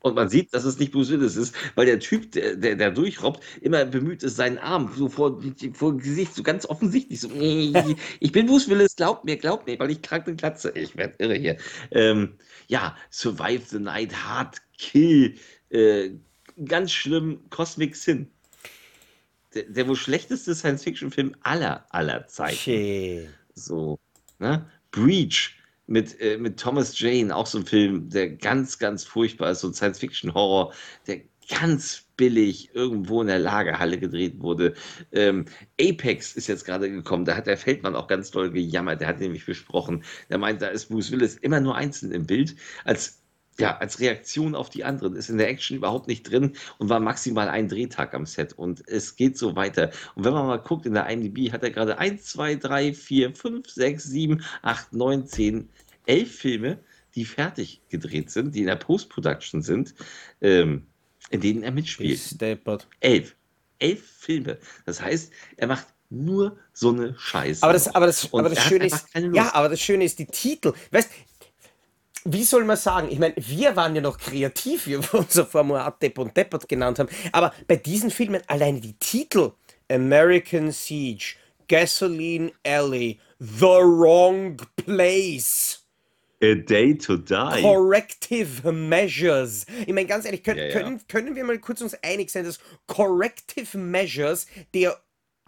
Und 0.00 0.14
man 0.14 0.28
sieht, 0.28 0.54
dass 0.54 0.64
es 0.64 0.78
nicht 0.78 0.92
Bruce 0.92 1.10
Willis 1.10 1.36
ist, 1.36 1.54
weil 1.74 1.86
der 1.86 2.00
Typ, 2.00 2.32
der, 2.32 2.56
der, 2.56 2.76
der 2.76 2.90
durchrobbt, 2.90 3.42
immer 3.60 3.84
bemüht 3.84 4.22
ist, 4.22 4.36
seinen 4.36 4.58
Arm 4.58 4.90
so 4.96 5.08
vor, 5.08 5.42
vor 5.74 5.96
Gesicht, 5.96 6.34
so 6.34 6.42
ganz 6.42 6.64
offensichtlich, 6.66 7.20
so, 7.20 7.30
ich 8.20 8.32
bin 8.32 8.46
Bruce 8.46 8.68
Willis, 8.68 8.96
glaubt 8.96 9.24
mir, 9.24 9.36
glaubt 9.36 9.66
mir, 9.66 9.78
weil 9.78 9.90
ich 9.90 10.00
krank 10.00 10.24
bin, 10.24 10.36
Klatze. 10.36 10.72
Ich 10.74 10.96
werde 10.96 11.14
irre 11.18 11.34
hier. 11.34 11.56
Ähm, 11.90 12.34
ja, 12.68 12.96
Survive 13.10 13.62
the 13.66 13.78
Night, 13.78 14.14
Hard 14.14 14.56
Kill, 14.78 15.36
äh, 15.68 16.10
ganz 16.64 16.92
schlimm, 16.92 17.40
Cosmic 17.50 17.94
Sin. 17.94 18.30
Der, 19.54 19.64
der 19.64 19.88
wohl 19.88 19.96
schlechteste 19.96 20.54
Science-Fiction-Film 20.54 21.34
aller, 21.42 21.84
aller 21.90 22.26
Zeiten. 22.28 22.56
Schön. 22.56 23.28
So, 23.54 23.98
ne? 24.38 24.70
Breach, 24.92 25.59
mit, 25.90 26.20
äh, 26.20 26.38
mit 26.38 26.58
Thomas 26.58 26.98
Jane, 26.98 27.34
auch 27.34 27.46
so 27.46 27.58
ein 27.58 27.66
Film, 27.66 28.08
der 28.08 28.30
ganz, 28.30 28.78
ganz 28.78 29.04
furchtbar 29.04 29.50
ist, 29.50 29.60
so 29.60 29.68
ein 29.68 29.74
Science-Fiction-Horror, 29.74 30.72
der 31.06 31.22
ganz 31.48 32.06
billig 32.16 32.70
irgendwo 32.74 33.20
in 33.22 33.26
der 33.26 33.40
Lagerhalle 33.40 33.98
gedreht 33.98 34.40
wurde. 34.40 34.74
Ähm, 35.10 35.46
Apex 35.80 36.36
ist 36.36 36.46
jetzt 36.46 36.64
gerade 36.64 36.88
gekommen, 36.88 37.24
da 37.24 37.36
hat 37.36 37.48
der 37.48 37.56
Feldmann 37.56 37.96
auch 37.96 38.06
ganz 38.06 38.30
doll 38.30 38.52
gejammert, 38.52 39.00
der 39.00 39.08
hat 39.08 39.18
nämlich 39.18 39.44
besprochen, 39.44 40.04
der 40.28 40.38
meint, 40.38 40.62
da 40.62 40.68
ist 40.68 40.90
Bruce 40.90 41.10
Willis 41.10 41.36
immer 41.36 41.60
nur 41.60 41.74
einzeln 41.74 42.12
im 42.12 42.26
Bild, 42.26 42.54
als 42.84 43.19
ja, 43.60 43.76
als 43.78 44.00
Reaktion 44.00 44.54
auf 44.54 44.70
die 44.70 44.84
anderen, 44.84 45.14
ist 45.14 45.30
in 45.30 45.38
der 45.38 45.48
Action 45.48 45.76
überhaupt 45.76 46.08
nicht 46.08 46.30
drin 46.30 46.54
und 46.78 46.88
war 46.88 47.00
maximal 47.00 47.48
ein 47.48 47.68
Drehtag 47.68 48.14
am 48.14 48.26
Set 48.26 48.54
und 48.54 48.86
es 48.88 49.16
geht 49.16 49.38
so 49.38 49.54
weiter. 49.54 49.90
Und 50.14 50.24
wenn 50.24 50.32
man 50.32 50.46
mal 50.46 50.56
guckt, 50.56 50.86
in 50.86 50.94
der 50.94 51.08
IMDb 51.08 51.52
hat 51.52 51.62
er 51.62 51.70
gerade 51.70 51.98
1, 51.98 52.24
2, 52.24 52.56
3, 52.56 52.94
4, 52.94 53.34
5, 53.34 53.68
6, 53.68 54.04
7, 54.04 54.44
8, 54.62 54.92
9, 54.92 55.26
10, 55.26 55.68
11 56.06 56.34
Filme, 56.34 56.78
die 57.14 57.24
fertig 57.24 57.82
gedreht 57.88 58.30
sind, 58.30 58.54
die 58.54 58.60
in 58.60 58.66
der 58.66 58.76
Post-Production 58.76 59.62
sind, 59.62 59.94
ähm, 60.40 60.86
in 61.30 61.40
denen 61.40 61.62
er 61.62 61.72
mitspielt. 61.72 62.10
Elf. 63.00 63.36
Elf 63.78 64.02
Filme. 64.18 64.58
Das 64.86 65.00
heißt, 65.00 65.32
er 65.56 65.66
macht 65.66 65.86
nur 66.10 66.58
so 66.72 66.90
eine 66.90 67.14
Scheiße. 67.18 67.62
Aber 67.62 67.72
das, 67.72 67.94
aber 67.94 68.06
das, 68.06 68.32
aber 68.32 68.48
das 68.48 68.62
Schöne 68.64 68.86
ist, 68.86 69.06
ja, 69.32 69.54
aber 69.54 69.68
das 69.68 69.80
Schöne 69.80 70.04
ist 70.04 70.18
die 70.18 70.26
Titel. 70.26 70.72
Weißt, 70.90 71.10
wie 72.24 72.44
soll 72.44 72.64
man 72.64 72.76
sagen? 72.76 73.08
Ich 73.10 73.18
meine, 73.18 73.34
wir 73.36 73.76
waren 73.76 73.94
ja 73.94 74.02
noch 74.02 74.18
kreativ, 74.18 74.86
wie 74.86 74.98
wir 74.98 75.14
unser 75.20 75.46
Formular 75.46 75.96
Depp 76.00 76.18
und 76.18 76.36
Deppert 76.36 76.68
genannt 76.68 76.98
haben. 76.98 77.08
Aber 77.32 77.52
bei 77.66 77.76
diesen 77.76 78.10
Filmen 78.10 78.42
alleine 78.46 78.80
die 78.80 78.94
Titel 78.94 79.52
American 79.90 80.70
Siege, 80.70 81.36
Gasoline 81.68 82.52
Alley, 82.64 83.18
The 83.38 83.66
Wrong 83.66 84.56
Place. 84.76 85.84
A 86.42 86.54
Day 86.54 86.96
to 86.96 87.18
Die. 87.18 87.60
Corrective 87.62 88.72
Measures. 88.72 89.66
Ich 89.86 89.92
meine, 89.92 90.06
ganz 90.06 90.24
ehrlich, 90.24 90.42
können, 90.42 90.58
ja, 90.58 90.66
ja. 90.66 90.72
Können, 90.72 91.00
können 91.06 91.36
wir 91.36 91.44
mal 91.44 91.58
kurz 91.58 91.82
uns 91.82 91.94
einig 92.02 92.30
sein, 92.30 92.44
dass 92.44 92.58
Corrective 92.86 93.76
Measures 93.76 94.46
der 94.72 94.98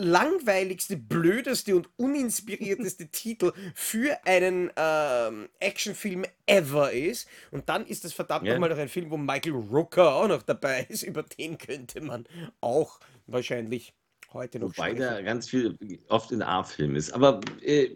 langweiligste, 0.02 0.96
blödeste 0.96 1.76
und 1.76 1.88
uninspirierteste 1.96 3.06
Titel 3.12 3.52
für 3.74 4.18
einen 4.24 4.70
ähm, 4.76 5.48
Actionfilm 5.60 6.24
ever 6.46 6.92
ist. 6.92 7.28
Und 7.50 7.68
dann 7.68 7.86
ist 7.86 8.04
das 8.04 8.12
verdammt 8.12 8.44
yeah. 8.44 8.54
nochmal 8.54 8.70
noch 8.70 8.78
ein 8.78 8.88
Film, 8.88 9.10
wo 9.10 9.16
Michael 9.16 9.52
Rooker 9.52 10.14
auch 10.14 10.28
noch 10.28 10.42
dabei 10.42 10.86
ist. 10.88 11.02
Über 11.02 11.22
den 11.22 11.58
könnte 11.58 12.00
man 12.00 12.26
auch 12.60 13.00
wahrscheinlich 13.26 13.94
heute 14.32 14.58
noch 14.58 14.68
Wobei 14.68 14.90
sprechen. 14.90 14.98
der 14.98 15.22
ganz 15.22 15.48
viel 15.48 15.76
oft 16.08 16.32
in 16.32 16.42
A-Filmen 16.42 16.96
ist. 16.96 17.12
Aber, 17.12 17.40
äh, 17.62 17.90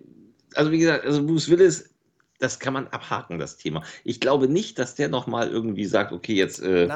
also 0.55 0.71
wie 0.71 0.79
gesagt, 0.79 1.05
also 1.05 1.25
Bruce 1.25 1.49
Willis 1.49 1.91
das 2.39 2.59
kann 2.59 2.73
man 2.73 2.87
abhaken, 2.89 3.39
das 3.39 3.57
Thema. 3.57 3.83
Ich 4.05 4.21
glaube 4.21 4.49
nicht, 4.49 4.79
dass 4.79 4.95
der 4.95 5.09
nochmal 5.09 5.49
irgendwie 5.49 5.87
sagt, 5.87 6.13
okay, 6.13 6.35
jetzt 6.35 6.61
äh, 6.61 6.87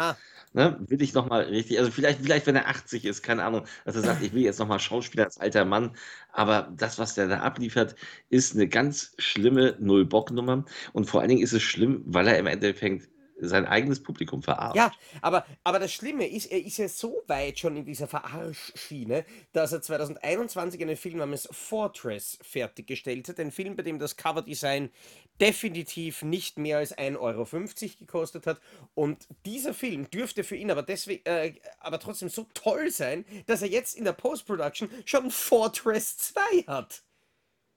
ne, 0.53 0.79
will 0.81 1.03
ich 1.03 1.15
nochmal 1.15 1.43
richtig, 1.45 1.79
also 1.79 1.91
vielleicht, 1.91 2.21
vielleicht, 2.23 2.47
wenn 2.47 2.57
er 2.57 2.69
80 2.69 3.05
ist, 3.05 3.23
keine 3.23 3.45
Ahnung, 3.45 3.67
dass 3.85 3.97
er 3.97 4.03
sagt, 4.03 4.23
ich 4.23 4.33
will 4.33 4.43
jetzt 4.43 4.59
nochmal 4.59 4.81
Schauspieler 4.81 5.25
als 5.25 5.39
alter 5.39 5.65
Mann, 5.65 5.97
aber 6.33 6.73
das, 6.77 6.99
was 6.99 7.15
der 7.15 7.29
da 7.29 7.41
abliefert, 7.41 7.95
ist 8.29 8.55
eine 8.55 8.69
ganz 8.69 9.15
schlimme 9.19 9.77
Null-Bock-Nummer 9.79 10.65
und 10.93 11.05
vor 11.05 11.21
allen 11.21 11.31
Dingen 11.31 11.43
ist 11.43 11.53
es 11.53 11.63
schlimm, 11.63 12.03
weil 12.07 12.27
er 12.29 12.39
im 12.39 12.47
Endeffekt 12.47 13.09
sein 13.41 13.67
eigenes 13.67 14.03
Publikum 14.03 14.43
verarscht. 14.43 14.77
Ja, 14.77 14.93
aber, 15.23 15.47
aber 15.65 15.79
das 15.79 15.93
Schlimme 15.93 16.29
ist, 16.29 16.47
er 16.47 16.65
ist 16.65 16.77
ja 16.77 16.89
so 16.89 17.23
weit 17.27 17.59
schon 17.59 17.77
in 17.77 17.85
dieser 17.85 18.07
Verarschschiene, 18.07 19.25
dass 19.53 19.73
er 19.73 19.83
2021 19.83 20.81
einen 20.83 20.97
Film 20.97 21.19
namens 21.19 21.49
Fortress 21.51 22.39
fertiggestellt 22.43 23.29
hat. 23.29 23.41
Ein 23.41 23.51
Film, 23.51 23.77
bei 23.77 23.83
dem 23.83 23.99
das 23.99 24.17
Coverdesign 24.17 24.91
definitiv 25.41 26.23
nicht 26.23 26.59
mehr 26.59 26.79
als 26.79 26.97
1,50 26.97 27.19
Euro 27.19 27.47
gekostet 27.99 28.47
hat. 28.47 28.61
Und 28.95 29.27
dieser 29.47 29.75
Film 29.75 30.11
dürfte 30.11 30.45
für 30.45 30.57
ihn 30.57 30.71
aber, 30.71 30.83
deswegen, 30.83 31.25
äh, 31.27 31.55
aber 31.79 31.99
trotzdem 31.99 32.29
so 32.29 32.47
toll 32.55 32.91
sein, 32.91 33.25
dass 33.47 33.63
er 33.63 33.69
jetzt 33.69 33.97
in 33.97 34.05
der 34.05 34.13
Post-Production 34.13 34.91
schon 35.05 35.31
Fortress 35.31 36.19
2 36.19 36.41
hat. 36.67 37.03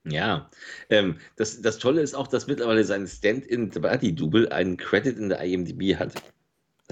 Ja, 0.06 0.50
ähm, 0.90 1.18
das, 1.36 1.62
das 1.62 1.78
Tolle 1.78 2.02
ist 2.02 2.14
auch, 2.14 2.26
dass 2.26 2.46
mittlerweile 2.46 2.84
sein 2.84 3.06
Stand-in-Buddy-Double 3.06 4.50
einen 4.50 4.76
Credit 4.76 5.16
in 5.16 5.30
der 5.30 5.40
IMDb 5.40 5.96
hat. 5.96 6.12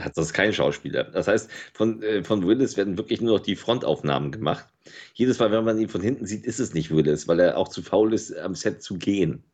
Hat 0.00 0.16
das 0.16 0.32
kein 0.32 0.54
Schauspieler. 0.54 1.04
Das 1.04 1.28
heißt, 1.28 1.50
von, 1.74 2.02
äh, 2.02 2.24
von 2.24 2.46
Willis 2.46 2.78
werden 2.78 2.96
wirklich 2.96 3.20
nur 3.20 3.36
noch 3.36 3.44
die 3.44 3.56
Frontaufnahmen 3.56 4.32
gemacht. 4.32 4.66
Jedes 5.12 5.38
Mal, 5.38 5.52
wenn 5.52 5.64
man 5.64 5.78
ihn 5.78 5.90
von 5.90 6.00
hinten 6.00 6.24
sieht, 6.24 6.46
ist 6.46 6.60
es 6.60 6.72
nicht 6.72 6.90
Willis, 6.90 7.28
weil 7.28 7.40
er 7.40 7.58
auch 7.58 7.68
zu 7.68 7.82
faul 7.82 8.14
ist, 8.14 8.34
am 8.38 8.54
Set 8.54 8.82
zu 8.82 8.96
gehen. 8.96 9.44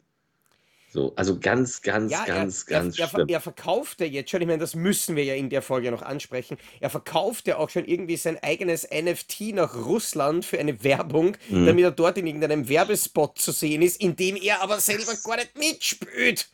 So, 0.91 1.13
also 1.17 1.39
ganz, 1.39 1.83
ganz, 1.83 2.11
ja, 2.11 2.25
ganz, 2.25 2.65
er, 2.67 2.81
ganz 2.81 2.99
er, 2.99 3.09
schlimm. 3.09 3.29
Er, 3.29 3.41
verkauft 3.43 4.01
ja 4.01 4.07
jetzt 4.07 4.31
schon, 4.31 4.41
ich 4.41 4.47
meine, 4.47 4.59
das 4.59 4.75
müssen 4.75 5.17
wir 5.17 5.25
ja 5.25 5.35
in 5.35 5.51
der 5.51 5.61
Folge 5.61 5.91
noch 5.91 6.01
ansprechen. 6.01 6.57
Er 6.81 6.89
verkauft 6.89 7.47
ja 7.47 7.59
auch 7.59 7.69
schon 7.69 7.85
irgendwie 7.85 8.17
sein 8.17 8.39
eigenes 8.43 8.89
NFT 8.91 9.53
nach 9.53 9.75
Russland 9.75 10.47
für 10.47 10.59
eine 10.59 10.83
Werbung, 10.83 11.37
mhm. 11.51 11.67
damit 11.67 11.85
er 11.85 11.91
dort 11.91 12.17
in 12.17 12.27
irgendeinem 12.27 12.69
Werbespot 12.69 13.39
zu 13.39 13.53
sehen 13.53 13.83
ist, 13.83 14.01
in 14.01 14.17
dem 14.17 14.37
er 14.37 14.63
aber 14.63 14.81
selber 14.81 15.13
gar 15.25 15.37
nicht 15.37 15.59
mitspielt. 15.59 16.49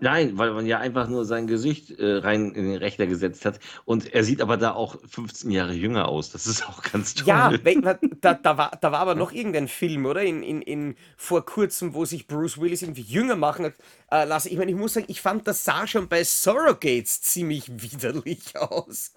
Nein, 0.00 0.38
weil 0.38 0.52
man 0.52 0.66
ja 0.66 0.78
einfach 0.78 1.08
nur 1.08 1.24
sein 1.24 1.46
Gesicht 1.46 1.98
äh, 1.98 2.16
rein 2.18 2.52
in 2.52 2.66
den 2.66 2.76
Rechner 2.76 3.06
gesetzt 3.06 3.44
hat. 3.44 3.58
Und 3.84 4.12
er 4.12 4.24
sieht 4.24 4.40
aber 4.40 4.56
da 4.56 4.72
auch 4.72 4.96
15 5.08 5.50
Jahre 5.50 5.72
jünger 5.72 6.08
aus. 6.08 6.30
Das 6.30 6.46
ist 6.46 6.66
auch 6.68 6.82
ganz 6.82 7.14
toll. 7.14 7.28
Ja, 7.28 7.52
da, 8.20 8.34
da, 8.34 8.56
war, 8.56 8.78
da 8.80 8.92
war 8.92 9.00
aber 9.00 9.14
noch 9.14 9.32
irgendein 9.32 9.68
Film, 9.68 10.06
oder? 10.06 10.22
In, 10.22 10.42
in, 10.42 10.62
in, 10.62 10.96
vor 11.16 11.44
kurzem, 11.44 11.94
wo 11.94 12.04
sich 12.04 12.26
Bruce 12.26 12.60
Willis 12.60 12.82
irgendwie 12.82 13.02
jünger 13.02 13.36
machen 13.36 13.72
äh, 14.10 14.24
lasse. 14.24 14.48
Ich 14.48 14.58
meine, 14.58 14.70
ich 14.70 14.76
muss 14.76 14.94
sagen, 14.94 15.06
ich 15.08 15.20
fand, 15.20 15.46
das 15.48 15.64
sah 15.64 15.86
schon 15.86 16.08
bei 16.08 16.22
Surrogates 16.24 17.22
ziemlich 17.22 17.70
widerlich 17.82 18.56
aus. 18.56 19.12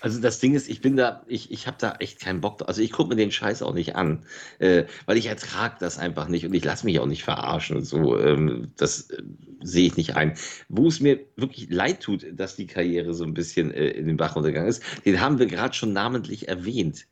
Also 0.00 0.20
das 0.20 0.40
Ding 0.40 0.54
ist, 0.54 0.68
ich 0.68 0.80
bin 0.80 0.96
da, 0.96 1.22
ich, 1.26 1.50
ich 1.50 1.66
habe 1.66 1.76
da 1.78 1.94
echt 2.00 2.20
keinen 2.20 2.40
Bock. 2.40 2.62
Also 2.66 2.82
ich 2.82 2.92
gucke 2.92 3.10
mir 3.10 3.16
den 3.16 3.30
Scheiß 3.30 3.62
auch 3.62 3.74
nicht 3.74 3.94
an, 3.94 4.24
äh, 4.58 4.84
weil 5.06 5.16
ich 5.16 5.26
ertrage 5.26 5.76
das 5.78 5.98
einfach 5.98 6.28
nicht 6.28 6.44
und 6.44 6.54
ich 6.54 6.64
lasse 6.64 6.84
mich 6.84 6.98
auch 6.98 7.06
nicht 7.06 7.22
verarschen. 7.22 7.84
So, 7.84 8.18
ähm, 8.18 8.72
das 8.76 9.10
äh, 9.10 9.22
sehe 9.62 9.86
ich 9.86 9.96
nicht 9.96 10.16
ein. 10.16 10.36
Wo 10.68 10.88
es 10.88 11.00
mir 11.00 11.20
wirklich 11.36 11.70
leid 11.70 12.00
tut, 12.00 12.26
dass 12.32 12.56
die 12.56 12.66
Karriere 12.66 13.14
so 13.14 13.24
ein 13.24 13.34
bisschen 13.34 13.72
äh, 13.72 13.90
in 13.90 14.06
den 14.06 14.16
Bach 14.16 14.34
runtergegangen 14.34 14.70
ist, 14.70 14.82
den 15.04 15.20
haben 15.20 15.38
wir 15.38 15.46
gerade 15.46 15.74
schon 15.74 15.92
namentlich 15.92 16.48
erwähnt. 16.48 17.06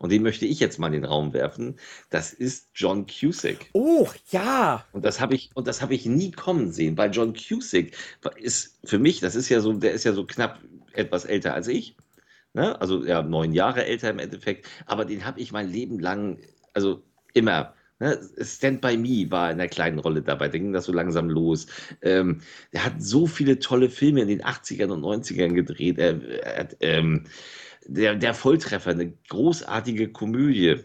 Und 0.00 0.10
den 0.10 0.22
möchte 0.22 0.44
ich 0.44 0.58
jetzt 0.58 0.78
mal 0.78 0.88
in 0.88 0.94
den 0.94 1.04
Raum 1.04 1.32
werfen. 1.32 1.76
Das 2.10 2.32
ist 2.32 2.68
John 2.74 3.06
Cusick. 3.06 3.70
Oh, 3.72 4.08
ja. 4.32 4.84
Und 4.92 5.04
das 5.04 5.20
habe 5.20 5.34
ich, 5.34 5.50
und 5.54 5.68
das 5.68 5.80
habe 5.80 5.94
ich 5.94 6.04
nie 6.04 6.32
kommen 6.32 6.72
sehen, 6.72 6.98
weil 6.98 7.12
John 7.12 7.32
Cusick 7.32 7.96
ist 8.36 8.78
für 8.84 8.98
mich, 8.98 9.20
das 9.20 9.36
ist 9.36 9.48
ja 9.48 9.60
so, 9.60 9.72
der 9.72 9.92
ist 9.92 10.04
ja 10.04 10.12
so 10.12 10.26
knapp 10.26 10.58
etwas 10.96 11.24
älter 11.24 11.54
als 11.54 11.68
ich. 11.68 11.96
Ne? 12.52 12.80
Also 12.80 13.04
ja, 13.04 13.22
neun 13.22 13.52
Jahre 13.52 13.84
älter 13.84 14.10
im 14.10 14.18
Endeffekt. 14.18 14.68
Aber 14.86 15.04
den 15.04 15.24
habe 15.24 15.40
ich 15.40 15.52
mein 15.52 15.68
Leben 15.70 15.98
lang, 15.98 16.38
also 16.72 17.02
immer 17.32 17.74
Ne? 18.00 18.18
Stand 18.42 18.80
by 18.80 18.96
Me 18.96 19.30
war 19.30 19.52
in 19.52 19.58
der 19.58 19.68
kleinen 19.68 19.98
Rolle 20.00 20.22
dabei, 20.22 20.48
da 20.48 20.58
ging 20.58 20.72
das 20.72 20.86
so 20.86 20.92
langsam 20.92 21.30
los. 21.30 21.66
Ähm, 22.02 22.40
er 22.72 22.84
hat 22.86 23.02
so 23.02 23.26
viele 23.26 23.60
tolle 23.60 23.88
Filme 23.88 24.22
in 24.22 24.28
den 24.28 24.42
80ern 24.42 24.90
und 24.90 25.02
90ern 25.02 25.54
gedreht. 25.54 25.98
Er, 25.98 26.20
er 26.44 26.68
ähm, 26.80 27.24
der, 27.86 28.16
der 28.16 28.34
Volltreffer, 28.34 28.90
eine 28.90 29.12
großartige 29.28 30.10
Komödie, 30.10 30.76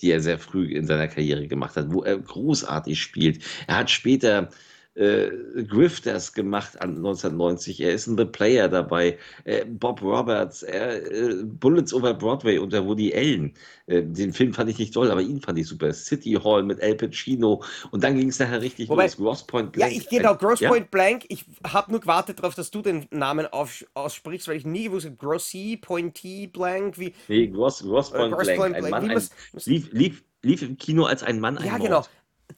die 0.00 0.10
er 0.10 0.20
sehr 0.20 0.38
früh 0.38 0.66
in 0.66 0.86
seiner 0.86 1.08
Karriere 1.08 1.46
gemacht 1.46 1.76
hat, 1.76 1.92
wo 1.92 2.02
er 2.02 2.18
großartig 2.18 3.00
spielt. 3.00 3.44
Er 3.66 3.78
hat 3.78 3.90
später 3.90 4.50
äh, 4.96 5.30
Grifters 5.64 6.32
gemacht 6.32 6.80
an 6.80 6.96
1990. 6.96 7.80
Er 7.80 7.92
ist 7.92 8.06
ein 8.06 8.16
The 8.16 8.24
Player 8.24 8.68
dabei. 8.68 9.18
Äh, 9.44 9.64
Bob 9.66 10.02
Roberts, 10.02 10.62
äh, 10.62 11.42
Bullets 11.44 11.92
over 11.92 12.14
Broadway 12.14 12.58
unter 12.58 12.84
Woody 12.86 13.14
Allen. 13.14 13.52
Äh, 13.86 14.02
den 14.02 14.32
Film 14.32 14.54
fand 14.54 14.70
ich 14.70 14.78
nicht 14.78 14.94
toll, 14.94 15.10
aber 15.10 15.20
ihn 15.20 15.40
fand 15.40 15.58
ich 15.58 15.66
super. 15.66 15.92
City 15.92 16.32
Hall 16.42 16.62
mit 16.62 16.82
Al 16.82 16.94
Pacino. 16.94 17.62
Und 17.90 18.02
dann 18.02 18.16
ging 18.16 18.28
es 18.28 18.38
nachher 18.38 18.62
richtig 18.62 18.88
Wobei, 18.88 19.04
los. 19.04 19.16
Gross 19.16 19.46
Point 19.46 19.72
Blank. 19.72 19.92
Ja, 19.92 19.98
ich 19.98 20.08
genau, 20.08 20.34
Gross 20.34 20.60
ja? 20.60 20.70
Point 20.70 20.90
Blank. 20.90 21.26
Ich 21.28 21.44
habe 21.64 21.90
nur 21.90 22.00
gewartet 22.00 22.38
darauf, 22.38 22.54
dass 22.54 22.70
du 22.70 22.80
den 22.82 23.06
Namen 23.10 23.46
auf, 23.46 23.84
aussprichst, 23.94 24.48
weil 24.48 24.56
ich 24.56 24.64
nie 24.64 24.84
gewusst 24.84 25.06
habe, 25.06 25.16
Grossy, 25.16 25.78
Pointy, 25.80 26.46
Blank, 26.46 26.98
wie. 26.98 27.12
Nee, 27.28 27.48
Gross, 27.48 27.82
Gross 27.82 28.10
Point 28.10 28.32
Gross 28.32 28.44
Blank. 28.44 28.60
Point 28.60 28.74
ein 28.76 28.80
Blank. 28.86 29.06
Mann, 29.06 29.10
ein, 29.10 29.22
lief, 29.66 29.92
lief, 29.92 30.24
lief 30.42 30.62
im 30.62 30.78
Kino 30.78 31.04
als 31.04 31.22
ein 31.22 31.38
Mann, 31.38 31.58
ein 31.58 31.66
Ja, 31.66 31.76
Mord. 31.76 31.82
genau 31.82 32.06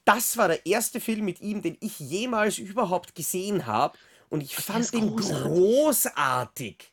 das 0.05 0.37
war 0.37 0.49
der 0.49 0.67
erste 0.67 1.01
Film 1.01 1.25
mit 1.25 1.41
ihm, 1.41 1.63
den 1.63 1.77
ich 1.81 1.99
jemals 1.99 2.59
überhaupt 2.59 3.15
gesehen 3.15 3.67
habe. 3.67 3.97
Und 4.29 4.43
ich 4.43 4.57
fand 4.57 4.93
ihn 4.93 5.17
großartig. 5.17 6.93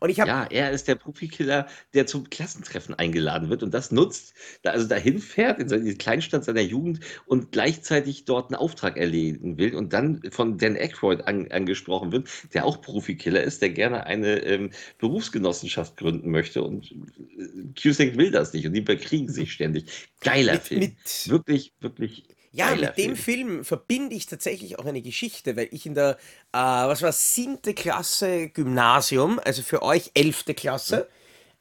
Und 0.00 0.10
ich 0.10 0.18
ja, 0.18 0.46
er 0.50 0.70
ist 0.70 0.88
der 0.88 0.94
Profikiller, 0.94 1.66
der 1.94 2.06
zum 2.06 2.30
Klassentreffen 2.30 2.94
eingeladen 2.94 3.50
wird 3.50 3.62
und 3.62 3.72
das 3.72 3.92
nutzt, 3.92 4.34
also 4.64 4.86
dahin 4.86 5.18
fährt 5.18 5.58
in 5.58 5.68
seine 5.68 5.94
Kleinstadt 5.94 6.44
seiner 6.44 6.60
Jugend 6.60 7.00
und 7.26 7.52
gleichzeitig 7.52 8.24
dort 8.24 8.50
einen 8.50 8.56
Auftrag 8.56 8.96
erledigen 8.96 9.58
will 9.58 9.74
und 9.74 9.92
dann 9.92 10.22
von 10.30 10.58
Dan 10.58 10.76
Aykroyd 10.76 11.22
an, 11.26 11.50
angesprochen 11.50 12.12
wird, 12.12 12.28
der 12.54 12.64
auch 12.64 12.80
Profikiller 12.80 13.42
ist, 13.42 13.62
der 13.62 13.70
gerne 13.70 14.06
eine 14.06 14.38
ähm, 14.44 14.70
Berufsgenossenschaft 14.98 15.96
gründen 15.96 16.30
möchte 16.30 16.62
und 16.62 16.92
äh, 16.92 17.80
Cusack 17.80 18.16
will 18.16 18.30
das 18.30 18.52
nicht 18.52 18.66
und 18.66 18.72
die 18.72 18.80
bekriegen 18.80 19.28
sich 19.28 19.52
ständig. 19.52 20.08
Geiler 20.20 20.54
mit, 20.54 20.62
Film. 20.62 20.80
Mit 20.80 21.28
wirklich, 21.28 21.72
wirklich 21.80 22.24
ja, 22.52 22.74
mit 22.74 22.96
dem 22.98 23.16
Film. 23.16 23.16
Film 23.16 23.64
verbinde 23.64 24.14
ich 24.14 24.26
tatsächlich 24.26 24.78
auch 24.78 24.84
eine 24.84 25.02
Geschichte, 25.02 25.56
weil 25.56 25.68
ich 25.70 25.86
in 25.86 25.94
der, 25.94 26.18
äh, 26.52 26.58
was 26.58 27.02
war 27.02 27.12
siebte 27.12 27.74
Klasse 27.74 28.48
Gymnasium, 28.48 29.40
also 29.42 29.62
für 29.62 29.82
euch 29.82 30.10
elfte 30.14 30.54
Klasse, 30.54 31.08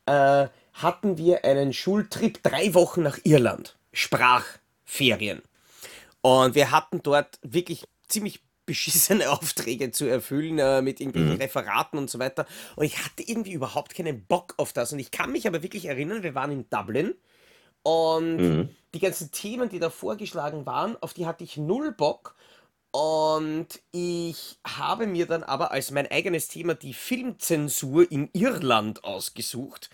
äh, 0.06 0.47
hatten 0.73 1.17
wir 1.17 1.45
einen 1.45 1.73
Schultrip 1.73 2.43
drei 2.43 2.73
Wochen 2.73 3.04
nach 3.04 3.19
Irland. 3.23 3.77
Sprachferien. 3.93 5.41
Und 6.21 6.56
wir 6.56 6.71
hatten 6.71 7.01
dort 7.04 7.39
wirklich 7.41 7.86
ziemlich 8.08 8.41
beschissene 8.65 9.30
Aufträge 9.32 9.91
zu 9.91 10.06
erfüllen 10.06 10.60
äh, 10.60 10.82
mit 10.82 10.99
irgendwelchen 10.99 11.36
mhm. 11.36 11.41
Referaten 11.41 11.97
und 11.97 12.10
so 12.10 12.19
weiter. 12.19 12.45
Und 12.75 12.86
ich 12.86 13.04
hatte 13.04 13.23
irgendwie 13.23 13.54
überhaupt 13.54 13.95
keinen 13.95 14.25
Bock 14.25 14.54
auf 14.58 14.73
das. 14.73 14.93
Und 14.93 14.99
ich 14.99 15.12
kann 15.12 15.32
mich 15.32 15.47
aber 15.47 15.63
wirklich 15.63 15.86
erinnern, 15.86 16.23
wir 16.23 16.36
waren 16.36 16.51
in 16.51 16.69
Dublin 16.69 17.15
und 17.84 18.38
mhm. 18.38 18.70
die 18.94 19.00
ganzen 19.00 19.32
Themen, 19.32 19.70
die 19.70 19.80
da 19.80 19.89
vorgeschlagen 19.89 20.65
waren, 20.65 20.96
auf 21.02 21.13
die 21.13 21.26
hatte 21.26 21.44
ich 21.44 21.58
null 21.58 21.91
Bock. 21.91 22.36
Und 22.91 23.67
ich 23.91 24.60
habe 24.67 25.08
mir 25.08 25.26
dann 25.26 25.44
aber 25.44 25.72
als 25.72 25.91
mein 25.91 26.12
eigenes 26.12 26.50
Thema 26.50 26.74
die 26.74 26.94
Filmzensur 26.94 28.12
in 28.12 28.30
Irland 28.34 29.06
ausgesucht 29.06 29.89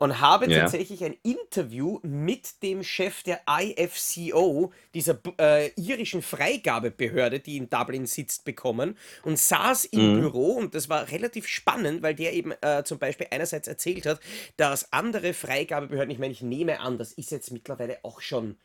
und 0.00 0.18
habe 0.18 0.50
ja. 0.50 0.60
tatsächlich 0.60 1.04
ein 1.04 1.14
Interview 1.22 2.00
mit 2.02 2.62
dem 2.62 2.82
Chef 2.82 3.22
der 3.22 3.42
IFCO, 3.46 4.72
dieser 4.94 5.18
äh, 5.38 5.70
irischen 5.76 6.22
Freigabebehörde, 6.22 7.38
die 7.38 7.58
in 7.58 7.68
Dublin 7.68 8.06
sitzt, 8.06 8.46
bekommen 8.46 8.96
und 9.24 9.38
saß 9.38 9.84
im 9.84 10.14
mhm. 10.16 10.20
Büro 10.22 10.52
und 10.54 10.74
das 10.74 10.88
war 10.88 11.10
relativ 11.10 11.46
spannend, 11.46 12.02
weil 12.02 12.14
der 12.14 12.32
eben 12.32 12.52
äh, 12.62 12.82
zum 12.82 12.98
Beispiel 12.98 13.26
einerseits 13.30 13.68
erzählt 13.68 14.06
hat, 14.06 14.20
dass 14.56 14.90
andere 14.90 15.34
Freigabebehörden, 15.34 16.10
ich 16.10 16.18
meine, 16.18 16.32
ich 16.32 16.40
nehme 16.40 16.80
an, 16.80 16.96
das 16.96 17.12
ist 17.12 17.30
jetzt 17.30 17.52
mittlerweile 17.52 17.98
auch 18.02 18.22
schon 18.22 18.56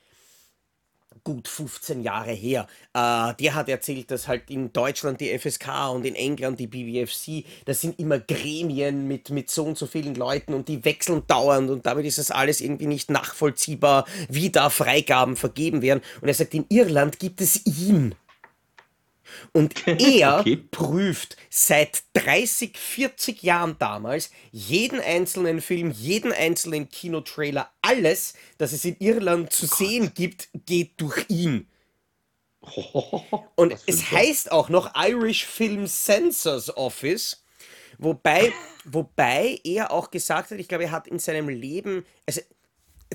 gut 1.24 1.48
15 1.48 2.02
Jahre 2.02 2.32
her. 2.32 2.68
Äh, 2.94 3.34
der 3.36 3.56
hat 3.56 3.70
erzählt, 3.70 4.12
dass 4.12 4.28
halt 4.28 4.50
in 4.50 4.74
Deutschland 4.74 5.22
die 5.22 5.38
FSK 5.38 5.92
und 5.94 6.06
in 6.06 6.16
England 6.16 6.60
die 6.60 6.68
BBFC, 6.68 7.46
das 7.66 7.82
sind 7.82 8.00
immer 8.00 8.20
Gremien 8.20 9.08
mit, 9.08 9.30
mit 9.30 9.50
so 9.50 9.64
und 9.66 9.78
so 9.78 9.88
vielen 9.88 10.16
Leuten 10.16 10.54
und 10.54 10.68
die 10.68 10.84
wechseln 10.86 11.24
dauernd 11.28 11.70
und 11.70 11.86
damit 11.86 12.06
ist 12.06 12.18
das 12.18 12.32
alles 12.32 12.62
irgendwie 12.62 12.88
nicht 12.88 13.10
nachvollziehbar, 13.10 14.06
wie 14.30 14.50
da 14.50 14.70
Freigaben 14.70 15.36
vergeben 15.36 15.82
werden. 15.82 16.02
Und 16.22 16.28
er 16.28 16.34
sagt, 16.34 16.54
in 16.54 16.66
Irland 16.70 17.20
gibt 17.20 17.42
es 17.42 17.66
ihn. 17.66 18.16
Und 19.52 19.88
er 20.00 20.40
okay. 20.40 20.58
prüft 20.58 21.38
seit 21.50 22.04
30, 22.14 22.78
40 22.78 23.44
Jahren 23.44 23.78
damals 23.80 24.32
jeden 24.52 25.00
einzelnen 25.00 25.62
Film, 25.62 25.92
jeden 25.92 26.32
einzelnen 26.32 26.90
Kinotrailer, 26.90 27.72
alles, 27.82 28.34
das 28.58 28.74
es 28.74 28.86
in 28.86 28.98
Irland 29.00 29.52
zu 29.52 29.66
oh 29.66 29.76
sehen 29.76 30.12
gibt, 30.14 30.50
geht 30.66 31.00
durch 31.02 31.26
ihn. 31.30 31.68
Und 33.56 33.76
es 33.86 34.12
heißt 34.12 34.52
auch 34.52 34.70
noch 34.70 34.94
Irish 34.96 35.46
Film 35.46 35.88
Censors 35.88 36.76
Office, 36.76 37.44
wobei, 37.98 38.52
wobei 38.86 39.60
er 39.64 39.92
auch 39.92 40.12
gesagt 40.12 40.52
hat, 40.52 40.60
ich 40.60 40.68
glaube, 40.68 40.86
er 40.86 40.92
hat 40.92 41.08
in 41.08 41.20
seinem 41.20 41.50
Leben, 41.50 42.06
also 42.26 42.42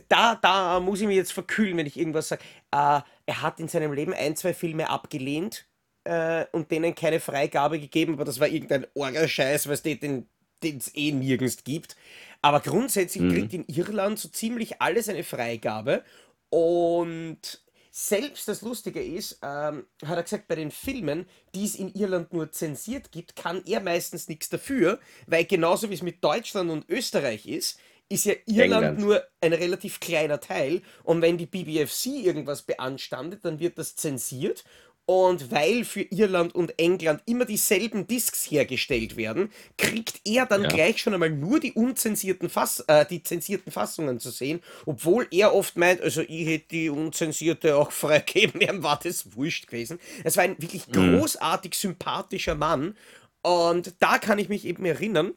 da, 0.08 0.36
da 0.36 0.80
muss 0.80 1.00
ich 1.00 1.06
mich 1.06 1.16
jetzt 1.16 1.32
verkühlen, 1.32 1.76
wenn 1.76 1.86
ich 1.86 1.98
irgendwas 1.98 2.28
sage, 2.28 2.42
äh, 2.70 3.00
er 3.26 3.42
hat 3.42 3.60
in 3.60 3.68
seinem 3.68 3.92
Leben 3.92 4.14
ein, 4.14 4.36
zwei 4.36 4.54
Filme 4.54 4.88
abgelehnt 4.88 5.66
äh, 6.04 6.46
und 6.52 6.70
denen 6.70 6.94
keine 6.94 7.20
Freigabe 7.20 7.78
gegeben, 7.78 8.14
aber 8.14 8.24
das 8.24 8.40
war 8.40 8.48
irgendein 8.48 8.86
Orgelscheiß, 8.94 9.68
was 9.68 9.82
den 9.82 10.28
es 10.62 10.94
eh 10.94 11.12
nirgends 11.12 11.64
gibt. 11.64 11.96
Aber 12.42 12.60
grundsätzlich 12.60 13.22
mhm. 13.22 13.32
kriegt 13.32 13.54
in 13.54 13.64
Irland 13.66 14.18
so 14.18 14.28
ziemlich 14.28 14.80
alles 14.80 15.08
eine 15.08 15.24
Freigabe 15.24 16.04
und 16.48 17.62
selbst 17.92 18.46
das 18.46 18.62
Lustige 18.62 19.02
ist, 19.02 19.40
ähm, 19.42 19.86
hat 20.04 20.16
er 20.16 20.22
gesagt, 20.22 20.48
bei 20.48 20.54
den 20.54 20.70
Filmen, 20.70 21.26
die 21.54 21.64
es 21.64 21.74
in 21.74 21.92
Irland 21.92 22.32
nur 22.32 22.52
zensiert 22.52 23.10
gibt, 23.10 23.34
kann 23.34 23.62
er 23.66 23.80
meistens 23.80 24.28
nichts 24.28 24.48
dafür, 24.48 25.00
weil 25.26 25.44
genauso 25.44 25.90
wie 25.90 25.94
es 25.94 26.02
mit 26.02 26.22
Deutschland 26.22 26.70
und 26.70 26.88
Österreich 26.88 27.46
ist, 27.46 27.80
ist 28.08 28.24
ja 28.24 28.34
Irland 28.46 28.84
England. 28.84 28.98
nur 28.98 29.24
ein 29.40 29.52
relativ 29.52 30.00
kleiner 30.00 30.40
Teil 30.40 30.82
und 31.04 31.22
wenn 31.22 31.38
die 31.38 31.46
BBFC 31.46 32.24
irgendwas 32.24 32.62
beanstandet, 32.62 33.44
dann 33.44 33.60
wird 33.60 33.78
das 33.78 33.96
zensiert 33.96 34.64
und 35.10 35.50
weil 35.50 35.84
für 35.84 36.02
Irland 36.02 36.54
und 36.54 36.78
England 36.78 37.20
immer 37.26 37.44
dieselben 37.44 38.06
Discs 38.06 38.48
hergestellt 38.48 39.16
werden, 39.16 39.50
kriegt 39.76 40.20
er 40.24 40.46
dann 40.46 40.62
ja. 40.62 40.68
gleich 40.68 41.00
schon 41.00 41.12
einmal 41.12 41.30
nur 41.30 41.58
die 41.58 41.72
unzensierten 41.72 42.48
Fass, 42.48 42.78
äh, 42.86 43.04
die 43.06 43.20
zensierten 43.20 43.72
Fassungen 43.72 44.20
zu 44.20 44.30
sehen, 44.30 44.60
obwohl 44.86 45.26
er 45.32 45.52
oft 45.52 45.76
meint, 45.76 46.00
also 46.00 46.20
ich 46.20 46.46
hätte 46.46 46.68
die 46.70 46.90
unzensierte 46.90 47.74
auch 47.74 47.90
freigegeben, 47.90 48.60
ihm 48.60 48.84
war 48.84 49.00
das 49.02 49.34
wurscht 49.34 49.66
gewesen. 49.66 49.98
Es 50.22 50.36
war 50.36 50.44
ein 50.44 50.54
wirklich 50.62 50.86
mhm. 50.86 51.18
großartig 51.18 51.74
sympathischer 51.74 52.54
Mann 52.54 52.96
und 53.42 53.94
da 53.98 54.18
kann 54.18 54.38
ich 54.38 54.48
mich 54.48 54.64
eben 54.64 54.84
erinnern, 54.84 55.32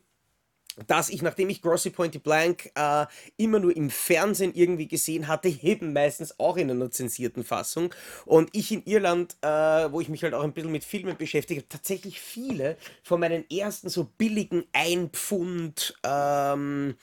dass 0.88 1.09
ich, 1.09 1.21
nachdem 1.21 1.49
ich 1.49 1.62
Grossy 1.62 1.89
Pointy 1.89 2.19
Blank 2.19 2.71
äh, 2.75 3.05
immer 3.38 3.59
nur 3.59 3.75
im 3.75 3.89
Fernsehen 3.89 4.53
irgendwie 4.53 4.88
gesehen 4.88 5.27
hatte, 5.27 5.49
eben 5.49 5.93
meistens 5.93 6.39
auch 6.39 6.57
in 6.57 6.71
einer 6.71 6.89
zensierten 6.91 7.43
Fassung. 7.43 7.93
Und 8.25 8.49
ich 8.53 8.71
in 8.71 8.83
Irland, 8.86 9.36
äh, 9.41 9.47
wo 9.47 10.01
ich 10.01 10.09
mich 10.09 10.23
halt 10.23 10.33
auch 10.33 10.43
ein 10.43 10.53
bisschen 10.53 10.71
mit 10.71 10.83
Filmen 10.83 11.17
beschäftige, 11.17 11.67
tatsächlich 11.67 12.19
viele 12.19 12.77
von 13.03 13.19
meinen 13.19 13.49
ersten 13.49 13.89
so 13.89 14.05
billigen 14.17 14.65
Einpfund 14.73 15.95
ähm, 16.03 16.95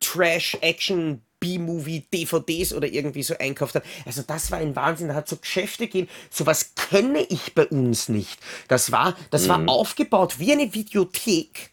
Trash-Action- 0.00 1.22
B-Movie, 1.42 2.06
DVDs 2.14 2.72
oder 2.72 2.86
irgendwie 2.86 3.24
so 3.24 3.34
einkauft 3.36 3.74
hat. 3.74 3.82
Also 4.06 4.22
das 4.22 4.52
war 4.52 4.58
ein 4.58 4.76
Wahnsinn. 4.76 5.08
Da 5.08 5.14
hat 5.14 5.28
so 5.28 5.36
Geschäfte 5.36 5.86
gegeben. 5.86 6.08
Sowas 6.30 6.76
kenne 6.76 7.26
ich 7.28 7.56
bei 7.56 7.66
uns 7.66 8.08
nicht. 8.08 8.38
Das 8.68 8.92
war, 8.92 9.16
das 9.32 9.44
mhm. 9.44 9.48
war 9.48 9.68
aufgebaut 9.68 10.38
wie 10.38 10.52
eine 10.52 10.72
Videothek 10.72 11.71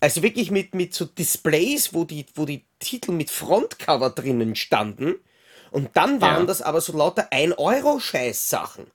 also 0.00 0.22
wirklich 0.22 0.50
mit, 0.50 0.74
mit 0.74 0.94
so 0.94 1.04
Displays, 1.04 1.94
wo 1.94 2.04
die, 2.04 2.26
wo 2.34 2.44
die 2.44 2.64
Titel 2.78 3.12
mit 3.12 3.30
Frontcover 3.30 4.10
drinnen 4.10 4.56
standen. 4.56 5.16
Und 5.70 5.90
dann 5.94 6.20
waren 6.20 6.42
ja. 6.42 6.46
das 6.46 6.62
aber 6.62 6.80
so 6.80 6.96
lauter 6.96 7.30
1-Euro-Scheiß-Sachen. 7.32 8.86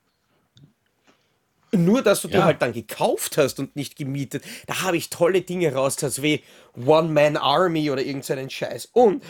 Nur, 1.73 2.01
dass 2.01 2.21
du 2.21 2.27
ja. 2.27 2.37
die 2.37 2.43
halt 2.43 2.61
dann 2.61 2.73
gekauft 2.73 3.37
hast 3.37 3.59
und 3.59 3.75
nicht 3.75 3.95
gemietet. 3.95 4.43
Da 4.67 4.81
habe 4.81 4.97
ich 4.97 5.09
tolle 5.09 5.41
Dinge 5.41 5.73
rausgehört, 5.73 6.21
wie 6.21 6.43
One-Man-Army 6.75 7.91
oder 7.91 8.01
irgendeinen 8.01 8.49
so 8.49 8.55
Scheiß. 8.55 8.89
Und, 8.91 9.23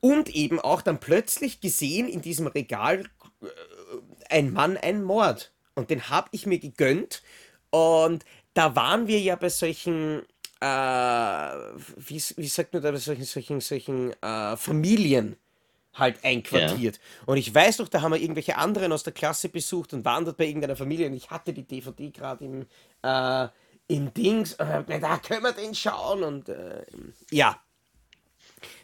und 0.00 0.28
eben 0.34 0.60
auch 0.60 0.82
dann 0.82 1.00
plötzlich 1.00 1.60
gesehen 1.60 2.06
in 2.06 2.20
diesem 2.20 2.46
Regal 2.46 3.04
äh, 3.40 3.46
ein 4.28 4.52
Mann, 4.52 4.76
ein 4.76 5.02
Mord. 5.02 5.52
Und 5.74 5.88
den 5.88 6.10
habe 6.10 6.28
ich 6.32 6.44
mir 6.44 6.58
gegönnt. 6.58 7.22
Und 7.70 8.24
da 8.54 8.76
waren 8.76 9.06
wir 9.06 9.20
ja 9.20 9.36
bei 9.36 9.48
solchen, 9.48 10.22
äh, 10.60 10.64
wie, 10.64 12.22
wie 12.36 12.48
sagt 12.48 12.72
man 12.72 12.82
da, 12.82 12.90
bei 12.90 12.98
solchen, 12.98 13.24
solchen, 13.24 13.60
solchen 13.60 14.12
äh, 14.22 14.56
Familien, 14.56 15.36
halt 15.94 16.24
einquartiert. 16.24 16.96
Ja. 16.96 17.02
Und 17.26 17.36
ich 17.36 17.54
weiß 17.54 17.78
noch, 17.78 17.88
da 17.88 18.00
haben 18.00 18.12
wir 18.12 18.20
irgendwelche 18.20 18.56
anderen 18.56 18.92
aus 18.92 19.02
der 19.02 19.12
Klasse 19.12 19.48
besucht 19.48 19.92
und 19.92 20.04
waren 20.04 20.24
dort 20.24 20.36
bei 20.36 20.46
irgendeiner 20.46 20.76
Familie 20.76 21.06
und 21.06 21.14
ich 21.14 21.30
hatte 21.30 21.52
die 21.52 21.64
DVD 21.64 22.10
gerade 22.10 22.44
im, 22.44 22.66
äh, 23.02 23.48
im 23.88 24.12
Dings 24.14 24.54
und 24.54 24.68
hab 24.68 24.86
gedacht, 24.86 25.02
da 25.02 25.18
können 25.18 25.42
wir 25.42 25.52
den 25.52 25.74
schauen 25.74 26.22
und 26.22 26.48
äh, 26.48 26.84
ja. 27.30 27.60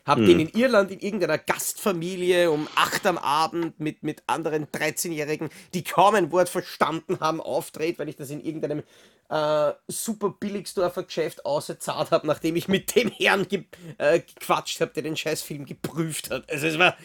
Hab 0.05 0.19
hm. 0.19 0.27
den 0.27 0.41
in 0.41 0.49
Irland 0.49 0.91
in 0.91 1.01
irgendeiner 1.01 1.39
Gastfamilie 1.39 2.51
um 2.51 2.67
8 2.75 3.07
am 3.07 3.19
Abend 3.19 3.79
mit, 3.79 4.03
mit 4.03 4.23
anderen 4.27 4.67
13-Jährigen, 4.67 5.51
die 5.75 5.85
kaum 5.85 6.15
ein 6.15 6.33
Wort 6.33 6.49
verstanden 6.49 7.21
haben, 7.21 7.41
auftritt, 7.41 7.99
weil 7.99 8.09
ich 8.09 8.17
das 8.17 8.31
in 8.31 8.41
irgendeinem 8.41 8.83
äh, 9.29 9.73
super 9.89 10.31
Billigsdorfer 10.31 11.03
Geschäft 11.03 11.45
ausgezahlt 11.45 12.11
habe, 12.11 12.27
nachdem 12.27 12.57
ich 12.57 12.69
mit 12.69 12.95
dem 12.95 13.11
Herrn 13.11 13.47
ge 13.47 13.65
äh, 13.99 14.21
gequatscht 14.21 14.81
habe, 14.81 14.93
der 14.93 15.03
den 15.03 15.17
Scheißfilm 15.17 15.67
geprüft 15.67 16.31
hat. 16.31 16.51
Also 16.51 16.67
es 16.67 16.79
war 16.79 16.97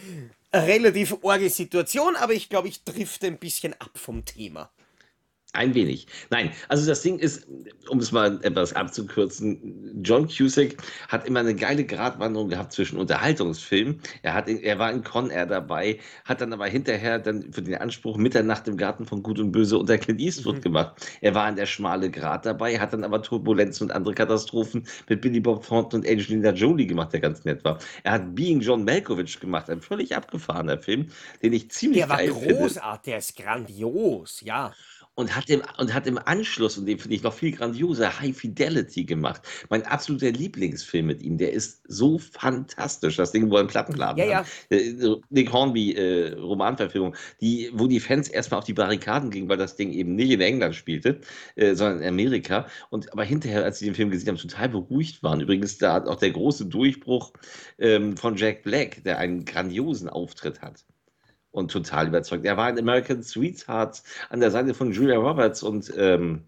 eine 0.52 0.68
relativ 0.68 1.18
orge 1.22 1.50
Situation, 1.50 2.16
aber 2.16 2.34
ich 2.34 2.50
glaube, 2.50 2.68
ich 2.68 2.84
drifte 2.84 3.28
ein 3.28 3.38
bisschen 3.38 3.74
ab 3.74 3.92
vom 3.96 4.24
Thema. 4.26 4.70
Ein 5.56 5.76
wenig. 5.76 6.08
Nein, 6.32 6.52
also 6.68 6.88
das 6.88 7.04
Ding 7.04 7.20
ist, 7.20 7.48
um 7.88 8.00
es 8.00 8.12
mal 8.12 8.40
etwas 8.42 8.74
abzukürzen, 8.74 10.02
John 10.04 10.28
Cusack 10.28 10.78
hat 11.10 11.28
immer 11.28 11.42
eine 11.42 11.54
geile 11.54 11.86
Gratwanderung 11.86 12.50
gehabt 12.50 12.74
zwischen 12.74 12.98
Unterhaltungsfilmen. 12.98 14.00
Er, 14.24 14.34
hat, 14.34 14.50
er 14.50 14.80
war 14.80 14.92
in 14.92 15.04
Con 15.04 15.30
Air 15.30 15.46
dabei, 15.46 16.00
hat 16.26 16.42
dann 16.42 16.54
aber 16.54 16.66
hinterher 16.66 17.20
dann 17.20 17.54
für 17.54 17.62
den 17.62 17.76
Anspruch 17.76 18.18
Mitternacht 18.18 18.68
im 18.68 18.78
Garten 18.78 19.06
von 19.06 19.22
Gut 19.22 19.38
und 19.38 19.52
Böse 19.52 19.78
unter 19.78 20.00
Clint 20.00 20.20
Eastwood 20.20 20.56
mhm. 20.56 20.62
gemacht. 20.62 20.96
Er 21.22 21.36
war 21.36 21.48
in 21.48 21.56
der 21.56 21.68
schmale 21.68 22.10
Grat 22.10 22.48
dabei, 22.48 22.80
hat 22.80 22.92
dann 22.92 23.04
aber 23.04 23.22
Turbulenzen 23.22 23.88
und 23.88 23.96
andere 23.96 24.16
Katastrophen 24.16 24.88
mit 25.08 25.22
Billy 25.22 25.40
Bob 25.40 25.68
Thornton 25.68 26.00
und 26.00 26.10
Angelina 26.10 26.50
Jolie 26.50 26.88
gemacht, 26.88 27.14
der 27.14 27.20
ganz 27.20 27.46
nett 27.46 27.64
war. 27.64 27.78
Er 28.02 28.14
hat 28.14 28.34
Being 28.34 28.60
John 28.60 28.86
Malkovich 28.86 29.40
gemacht, 29.40 29.70
ein 29.70 29.82
völlig 29.82 30.16
abgefahrener 30.16 30.80
Film, 30.80 31.10
den 31.44 31.54
ich 31.54 31.70
ziemlich 31.70 32.00
der 32.00 32.08
geil 32.08 32.34
finde. 32.34 32.48
Der 32.48 32.56
war 32.56 32.62
großartig, 32.64 33.04
der 33.04 33.18
ist 33.20 33.36
grandios, 33.36 34.42
ja 34.42 34.74
und 35.16 35.36
hat 35.36 35.50
im, 35.50 35.62
und 35.78 35.94
hat 35.94 36.08
im 36.08 36.18
Anschluss, 36.18 36.78
und 36.78 36.86
den 36.86 36.98
finde 36.98 37.16
ich 37.16 37.24
noch 37.24 37.34
viel 37.34 37.52
grandioser, 37.52 38.20
High 38.20 38.36
Fidelity 38.36 39.06
gemacht. 39.06 39.42
Mein 39.70 39.84
absoluter 39.86 40.32
Lieblingsfilm 40.32 41.06
mit 41.06 41.22
ihm, 41.22 41.38
der 41.38 41.54
ist 41.54 41.82
so 41.88 42.18
fantastisch. 42.18 43.18
Das 43.18 43.32
Ding, 43.32 43.50
wo 43.50 43.56
er 43.56 43.60
einen 43.60 43.70
Plattenladen 43.70 44.18
ja, 44.18 44.26
ja. 44.26 44.46
Äh, 44.70 45.16
Nick 45.30 45.52
Hornby 45.52 45.94
äh, 45.94 46.34
Romanverfilmung, 46.34 47.16
die, 47.42 47.70
wo 47.74 47.88
die 47.88 48.00
Fans 48.00 48.28
erstmal 48.28 48.60
auf 48.60 48.66
die 48.66 48.74
Barrikaden 48.74 49.30
gingen, 49.30 49.50
weil 49.50 49.58
das 49.58 49.76
Ding 49.76 49.92
eben 49.92 50.16
nicht 50.16 50.32
in 50.32 50.42
England 50.42 50.76
spielte, 50.76 51.22
äh, 51.56 51.76
sondern 51.76 52.02
in 52.02 52.08
Amerika. 52.08 52.68
Und 52.90 53.12
aber 53.14 53.24
hinterher, 53.24 53.64
als 53.64 53.80
sie 53.80 53.86
den 53.86 53.96
Film 53.96 54.10
gesehen 54.10 54.30
haben, 54.30 54.38
total 54.38 54.70
beruhigt 54.70 55.22
waren. 55.22 55.42
Übrigens, 55.42 55.78
da 55.78 55.94
hat 55.94 56.08
auch 56.08 56.18
der 56.18 56.32
große 56.32 56.66
Durchbruch 56.66 57.34
ähm, 57.78 58.18
von 58.18 58.36
Jack 58.36 58.64
Black, 58.64 59.04
der 59.04 59.20
einen 59.20 59.46
grandiosen 59.46 60.10
Auftritt 60.10 60.62
hat 60.62 60.84
und 61.54 61.72
total 61.72 62.08
überzeugt. 62.08 62.46
Er 62.46 62.58
war 62.58 62.70
in 62.70 62.78
American 62.78 63.24
Sweethearts 63.24 64.04
an 64.30 64.42
der 64.42 64.52
Seite 64.52 64.74
von 64.74 64.92
Julia 64.92 65.18
Roberts 65.18 65.64
und 65.64 65.94
ähm, 65.96 66.44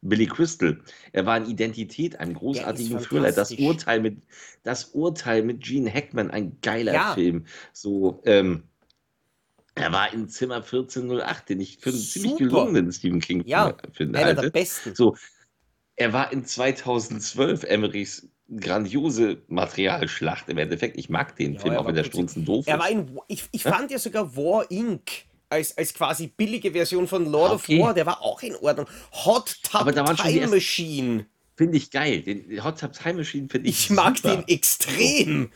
Billy 0.00 0.26
Crystal. 0.26 0.80
Er 1.12 1.26
war 1.26 1.36
in 1.38 1.46
Identität, 1.46 2.20
einem 2.20 2.34
großartigen 2.34 3.00
Thriller. 3.00 3.32
Das 3.32 3.52
Urteil 3.52 4.00
mit, 4.00 4.22
das 4.62 4.84
Urteil 4.94 5.42
mit 5.42 5.62
Gene 5.62 5.92
Hackman, 5.92 6.30
ein 6.30 6.58
geiler 6.62 6.94
ja. 6.94 7.14
Film. 7.14 7.46
So, 7.72 8.22
ähm, 8.24 8.62
er 9.74 9.92
war 9.92 10.12
in 10.12 10.28
Zimmer 10.28 10.56
1408, 10.56 11.48
den 11.48 11.60
ich 11.60 11.78
für 11.78 11.90
einen 11.90 11.98
Super. 11.98 12.12
ziemlich 12.12 12.36
gelungenen 12.36 12.92
Stephen 12.92 13.20
King 13.20 13.42
ja, 13.44 13.76
finde. 13.92 14.20
Einer 14.20 14.40
der 14.40 14.50
besten. 14.50 14.94
So, 14.94 15.16
er 15.96 16.12
war 16.12 16.32
in 16.32 16.44
2012 16.44 17.64
Emerys 17.64 18.28
grandiose 18.60 19.38
Materialschlacht 19.48 20.48
im 20.48 20.58
Endeffekt. 20.58 20.96
Ich 20.98 21.08
mag 21.08 21.36
den 21.36 21.54
ja, 21.54 21.60
Film, 21.60 21.76
auch 21.76 21.86
wenn 21.86 21.94
der 21.94 22.04
Strunzen 22.04 22.44
doof 22.44 22.66
er 22.66 22.76
ist. 22.76 22.80
War 22.82 22.90
in, 22.90 23.18
ich, 23.28 23.44
ich 23.52 23.62
fand 23.62 23.90
ja 23.90 23.98
sogar 23.98 24.36
War 24.36 24.70
Inc. 24.70 25.24
Als, 25.50 25.76
als 25.76 25.94
quasi 25.94 26.26
billige 26.26 26.72
Version 26.72 27.06
von 27.06 27.26
Lord 27.26 27.52
okay. 27.52 27.78
of 27.78 27.86
War, 27.86 27.94
der 27.94 28.06
war 28.06 28.22
auch 28.22 28.42
in 28.42 28.56
Ordnung. 28.56 28.86
Hot 29.12 29.56
Tub 29.62 29.92
Time 30.16 30.48
Machine. 30.48 31.26
Finde 31.56 31.76
ich 31.76 31.90
geil. 31.90 32.22
Den 32.22 32.64
Hot 32.64 32.80
Tub 32.80 32.92
Time 32.92 33.14
Machine 33.14 33.48
finde 33.48 33.68
ich 33.68 33.84
Ich 33.84 33.90
mag 33.90 34.16
super. 34.16 34.36
den 34.36 34.48
extrem. 34.48 35.50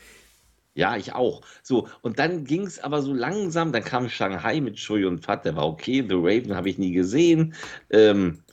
Ja, 0.74 0.96
ich 0.96 1.12
auch. 1.14 1.42
So, 1.64 1.88
und 2.02 2.20
dann 2.20 2.44
ging 2.44 2.64
es 2.64 2.78
aber 2.78 3.02
so 3.02 3.12
langsam, 3.12 3.72
dann 3.72 3.82
kam 3.82 4.08
Shanghai 4.08 4.60
mit 4.60 4.76
Choi 4.76 5.06
und 5.06 5.24
Fat, 5.24 5.44
der 5.44 5.56
war 5.56 5.66
okay. 5.66 6.04
The 6.08 6.14
Raven 6.14 6.54
habe 6.54 6.70
ich 6.70 6.78
nie 6.78 6.92
gesehen. 6.92 7.54
Ähm, 7.90 8.44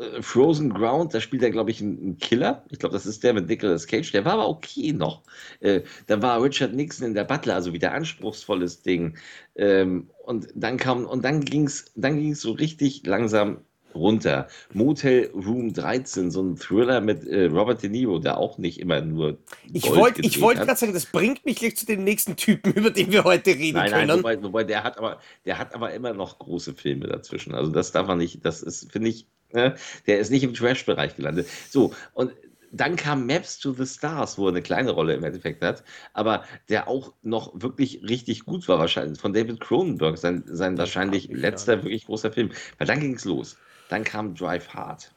äh, 0.00 0.22
Frozen 0.22 0.72
Ground, 0.72 1.14
da 1.14 1.20
spielt 1.20 1.42
er, 1.42 1.50
glaube 1.50 1.70
ich, 1.70 1.80
einen 1.80 2.18
Killer. 2.18 2.64
Ich 2.70 2.78
glaube, 2.78 2.94
das 2.94 3.06
ist 3.06 3.22
der 3.22 3.34
mit 3.34 3.48
Nicolas 3.48 3.86
Cage. 3.86 4.10
Der 4.12 4.24
war 4.24 4.34
aber 4.34 4.48
okay 4.48 4.92
noch. 4.92 5.22
Äh, 5.60 5.82
da 6.06 6.20
war 6.22 6.42
Richard 6.42 6.74
Nixon 6.74 7.06
in 7.08 7.14
der 7.14 7.24
Butler, 7.24 7.54
also 7.54 7.72
wieder 7.72 7.92
anspruchsvolles 7.92 8.82
Ding. 8.82 9.16
Ähm, 9.56 10.10
und 10.24 10.48
dann 10.54 10.76
kam, 10.78 11.04
und 11.06 11.24
dann 11.24 11.40
ging 11.44 11.66
es 11.66 11.92
dann 11.96 12.18
ging's 12.18 12.40
so 12.40 12.52
richtig 12.52 13.06
langsam 13.06 13.64
runter. 13.94 14.48
Motel 14.72 15.30
Room 15.34 15.72
13, 15.72 16.30
so 16.30 16.42
ein 16.42 16.56
Thriller 16.56 17.00
mit 17.00 17.26
äh, 17.26 17.46
Robert 17.46 17.82
De 17.82 17.90
Niro, 17.90 18.18
der 18.18 18.38
auch 18.38 18.58
nicht 18.58 18.80
immer 18.80 19.00
nur. 19.00 19.38
Ich 19.72 19.88
wollte 19.90 20.22
wollt 20.40 20.58
gerade 20.58 20.76
sagen, 20.76 20.92
das 20.92 21.06
bringt 21.06 21.44
mich 21.44 21.56
gleich 21.56 21.76
zu 21.76 21.86
dem 21.86 22.04
nächsten 22.04 22.36
Typen, 22.36 22.72
über 22.74 22.90
den 22.90 23.12
wir 23.12 23.24
heute 23.24 23.50
reden 23.50 23.76
nein, 23.76 23.90
nein, 23.90 24.08
können. 24.08 24.22
Wobei, 24.22 24.42
wobei 24.42 24.64
der 24.64 24.84
hat 24.84 24.98
aber, 24.98 25.20
der 25.44 25.58
hat 25.58 25.74
aber 25.74 25.92
immer 25.92 26.12
noch 26.12 26.38
große 26.38 26.74
Filme 26.74 27.06
dazwischen. 27.06 27.54
Also 27.54 27.70
das 27.70 27.92
darf 27.92 28.06
man 28.06 28.18
nicht, 28.18 28.44
das 28.44 28.62
ist, 28.62 28.90
finde 28.92 29.08
ich, 29.08 29.26
Ne? 29.52 29.74
Der 30.06 30.18
ist 30.20 30.30
nicht 30.30 30.44
im 30.44 30.54
Trash-Bereich 30.54 31.16
gelandet. 31.16 31.48
So, 31.70 31.92
und 32.14 32.32
dann 32.72 32.96
kam 32.96 33.26
Maps 33.26 33.58
to 33.58 33.72
the 33.72 33.86
Stars, 33.86 34.38
wo 34.38 34.46
er 34.46 34.50
eine 34.50 34.62
kleine 34.62 34.92
Rolle 34.92 35.14
im 35.14 35.24
Endeffekt 35.24 35.62
hat, 35.62 35.82
aber 36.12 36.44
der 36.68 36.88
auch 36.88 37.12
noch 37.22 37.52
wirklich 37.60 38.02
richtig 38.08 38.44
gut 38.44 38.68
war, 38.68 38.78
wahrscheinlich 38.78 39.18
von 39.18 39.32
David 39.32 39.60
Cronenberg, 39.60 40.16
sein, 40.18 40.44
sein 40.46 40.78
wahrscheinlich 40.78 41.28
letzter 41.28 41.82
wirklich 41.82 42.06
großer 42.06 42.32
Film. 42.32 42.50
Weil 42.78 42.86
dann 42.86 43.00
ging 43.00 43.14
es 43.14 43.24
los. 43.24 43.56
Dann 43.90 44.04
kam 44.04 44.34
Drive 44.34 44.68
Hard. 44.72 45.12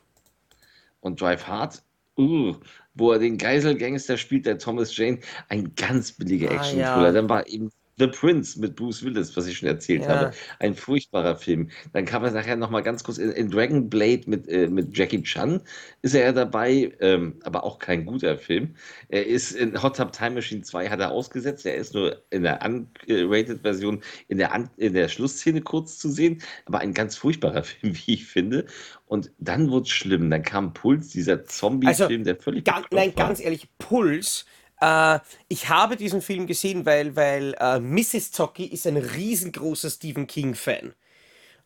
Und 0.99 1.21
Drive 1.21 1.45
Hard, 1.47 1.83
uh, 2.17 2.55
wo 2.95 3.11
er 3.11 3.19
den 3.19 3.37
Geiselgangster 3.37 4.17
spielt, 4.17 4.45
der 4.47 4.57
Thomas 4.57 4.95
Jane, 4.97 5.19
ein 5.47 5.75
ganz 5.75 6.11
billiger 6.11 6.49
ah, 6.49 6.55
Action-Thriller. 6.55 7.05
Ja. 7.05 7.11
Dann 7.11 7.29
war 7.29 7.47
eben 7.47 7.71
The 7.97 8.07
Prince 8.07 8.59
mit 8.59 8.75
Bruce 8.75 9.03
Willis, 9.03 9.35
was 9.37 9.45
ich 9.47 9.57
schon 9.57 9.69
erzählt 9.69 10.03
ja. 10.03 10.09
habe. 10.09 10.31
Ein 10.59 10.73
furchtbarer 10.73 11.35
Film. 11.35 11.69
Dann 11.91 12.05
kam 12.05 12.23
er 12.23 12.31
nachher 12.31 12.55
nochmal 12.55 12.81
ganz 12.81 13.03
kurz 13.03 13.17
in, 13.17 13.31
in 13.31 13.51
Dragon 13.51 13.89
Blade 13.89 14.23
mit, 14.25 14.47
äh, 14.47 14.67
mit 14.67 14.97
Jackie 14.97 15.21
Chan, 15.21 15.61
ist 16.01 16.15
er 16.15 16.23
ja 16.23 16.31
dabei, 16.31 16.91
ähm, 16.99 17.39
aber 17.43 17.63
auch 17.63 17.77
kein 17.77 18.05
guter 18.05 18.37
Film. 18.37 18.75
Er 19.09 19.27
ist 19.27 19.51
in 19.51 19.81
Hot 19.81 19.97
Tub 19.97 20.11
Time 20.11 20.31
Machine 20.31 20.61
2 20.61 20.89
hat 20.89 20.99
er 20.99 21.11
ausgesetzt, 21.11 21.65
er 21.65 21.75
ist 21.75 21.93
nur 21.93 22.23
in 22.31 22.43
der 22.43 22.59
unrated 22.65 23.61
Version 23.61 24.01
in 24.27 24.39
der, 24.39 24.69
in 24.77 24.93
der 24.93 25.07
Schlussszene 25.07 25.61
kurz 25.61 25.99
zu 25.99 26.09
sehen, 26.09 26.41
aber 26.65 26.79
ein 26.79 26.93
ganz 26.93 27.15
furchtbarer 27.15 27.63
Film, 27.63 27.95
wie 27.95 28.15
ich 28.15 28.25
finde. 28.25 28.65
Und 29.05 29.31
dann 29.37 29.69
wurde 29.69 29.83
es 29.83 29.89
schlimm. 29.89 30.31
Dann 30.31 30.41
kam 30.41 30.73
Puls, 30.73 31.09
dieser 31.09 31.45
Zombie-Film, 31.45 32.09
also, 32.09 32.23
der 32.23 32.35
völlig. 32.37 32.65
Ganz, 32.65 32.87
nein, 32.91 33.13
war. 33.15 33.27
ganz 33.27 33.39
ehrlich, 33.39 33.67
Puls 33.77 34.45
äh, 34.83 35.19
ich 35.47 35.69
habe 35.69 35.95
diesen 35.95 36.21
Film 36.21 36.45
gesehen, 36.45 36.85
weil, 36.85 37.15
weil 37.15 37.55
äh, 37.59 37.79
Mrs. 37.79 38.31
Zocki 38.31 38.65
ist 38.65 38.85
ein 38.85 38.97
riesengroßer 38.97 39.89
Stephen 39.89 40.27
King-Fan. 40.27 40.93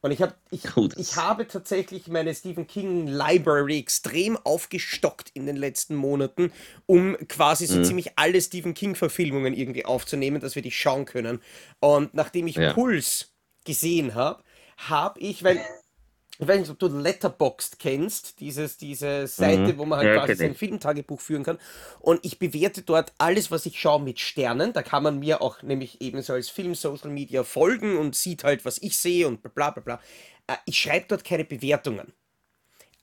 Und 0.01 0.11
ich, 0.11 0.21
hab, 0.21 0.37
ich, 0.51 0.63
ich 0.95 1.15
habe 1.15 1.47
tatsächlich 1.47 2.07
meine 2.07 2.33
Stephen 2.35 2.67
King 2.67 3.07
Library 3.07 3.79
extrem 3.79 4.37
aufgestockt 4.37 5.31
in 5.33 5.47
den 5.47 5.55
letzten 5.57 5.95
Monaten, 5.95 6.51
um 6.85 7.17
quasi 7.27 7.65
so 7.65 7.79
mhm. 7.79 7.83
ziemlich 7.83 8.11
alle 8.15 8.39
Stephen 8.39 8.75
King-Verfilmungen 8.75 9.55
irgendwie 9.55 9.85
aufzunehmen, 9.85 10.39
dass 10.39 10.53
wir 10.53 10.61
die 10.61 10.71
schauen 10.71 11.05
können. 11.05 11.41
Und 11.79 12.13
nachdem 12.13 12.45
ich 12.45 12.57
ja. 12.57 12.73
Puls 12.73 13.33
gesehen 13.65 14.13
habe, 14.13 14.43
habe 14.77 15.19
ich, 15.19 15.43
weil 15.43 15.59
ich 16.39 16.47
weiß 16.47 16.59
nicht, 16.59 16.69
ob 16.69 16.79
du 16.79 16.87
Letterboxd 16.87 17.79
kennst, 17.79 18.39
dieses, 18.39 18.77
diese 18.77 19.25
Seite, 19.27 19.73
mhm. 19.73 19.77
wo 19.77 19.85
man 19.85 19.99
halt 19.99 20.09
ja, 20.09 20.17
quasi 20.17 20.35
sein 20.35 20.55
Filmtagebuch 20.55 21.19
führen 21.19 21.43
kann. 21.43 21.57
Und 21.99 22.23
ich 22.23 22.37
bewerte 22.37 22.83
dort 22.83 23.13
alles, 23.17 23.49
was 23.49 23.65
ich 23.65 23.79
schaue, 23.79 24.01
mit 24.01 24.19
Sternen. 24.19 24.71
Da 24.73 24.83
kann 24.83 25.01
man 25.01 25.19
mir 25.19 25.41
auch 25.41 25.63
nämlich 25.63 25.99
ebenso 26.01 26.33
als 26.33 26.49
Film 26.49 26.75
Social 26.75 27.09
Media 27.09 27.43
folgen 27.43 27.97
und 27.97 28.15
sieht 28.15 28.43
halt, 28.43 28.65
was 28.65 28.77
ich 28.77 28.97
sehe 28.97 29.27
und 29.27 29.41
bla 29.41 29.71
bla 29.71 29.81
bla. 29.81 29.99
Äh, 30.45 30.57
ich 30.65 30.79
schreibe 30.79 31.05
dort 31.07 31.23
keine 31.23 31.43
Bewertungen. 31.43 32.13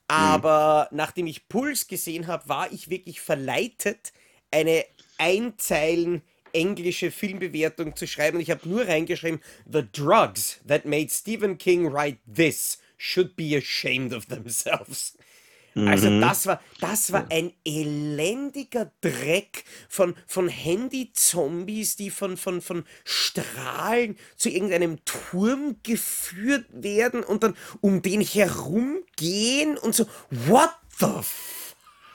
Aber 0.07 0.87
mhm. 0.91 0.97
nachdem 0.97 1.27
ich 1.27 1.49
Puls 1.49 1.87
gesehen 1.87 2.27
habe, 2.27 2.47
war 2.47 2.71
ich 2.71 2.89
wirklich 2.89 3.19
verleitet, 3.19 4.13
eine 4.51 4.85
Einzeilen 5.17 6.21
englische 6.53 7.11
Filmbewertung 7.11 7.97
zu 7.97 8.07
schreiben. 8.07 8.37
Und 8.37 8.43
ich 8.43 8.51
habe 8.51 8.67
nur 8.69 8.87
reingeschrieben, 8.87 9.41
The 9.69 9.83
Drugs 9.91 10.61
that 10.65 10.85
made 10.85 11.09
Stephen 11.09 11.57
King 11.57 11.91
write 11.91 12.19
this 12.33 12.79
should 12.97 13.35
be 13.35 13.55
ashamed 13.55 14.13
of 14.13 14.25
themselves. 14.27 15.17
Also 15.75 16.09
mhm. 16.09 16.21
das 16.21 16.45
war, 16.45 16.61
das 16.79 17.11
war 17.11 17.29
ein 17.29 17.51
elendiger 17.65 18.93
Dreck 19.01 19.65
von, 19.89 20.15
von 20.25 20.47
Handy-Zombies, 20.47 21.97
die 21.97 22.11
von, 22.11 22.37
von, 22.37 22.61
von 22.61 22.85
Strahlen 23.03 24.17
zu 24.37 24.49
irgendeinem 24.49 25.03
Turm 25.03 25.75
geführt 25.83 26.65
werden 26.71 27.23
und 27.23 27.43
dann 27.43 27.57
um 27.81 28.01
den 28.01 28.21
herumgehen 28.21 29.77
und 29.77 29.93
so, 29.93 30.05
what 30.29 30.71
the 30.99 31.07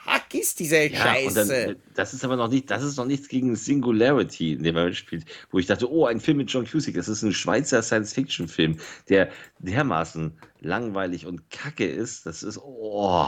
Fuck 0.04 0.34
ist 0.34 0.58
diese 0.60 0.88
Ja, 0.88 1.18
und 1.22 1.34
Scheiße? 1.34 1.34
dann, 1.34 1.50
äh, 1.50 1.76
das 1.94 2.14
ist 2.14 2.24
aber 2.24 2.36
noch 2.36 2.48
nicht, 2.48 2.70
das 2.70 2.82
ist 2.82 2.96
noch 2.96 3.04
nichts 3.04 3.28
gegen 3.28 3.54
Singularity, 3.54 4.54
in 4.54 4.62
dem 4.62 4.74
er 4.76 4.92
spielt, 4.94 5.26
wo 5.50 5.58
ich 5.58 5.66
dachte, 5.66 5.90
oh, 5.90 6.06
ein 6.06 6.20
Film 6.20 6.38
mit 6.38 6.50
John 6.50 6.64
Cusack, 6.66 6.94
das 6.94 7.06
ist 7.08 7.22
ein 7.22 7.32
Schweizer 7.34 7.82
Science-Fiction-Film, 7.82 8.78
der 9.10 9.30
dermaßen 9.58 10.38
langweilig 10.60 11.26
und 11.26 11.50
kacke 11.50 11.86
ist. 11.86 12.24
Das 12.26 12.42
ist, 12.42 12.58
oh, 12.58 13.26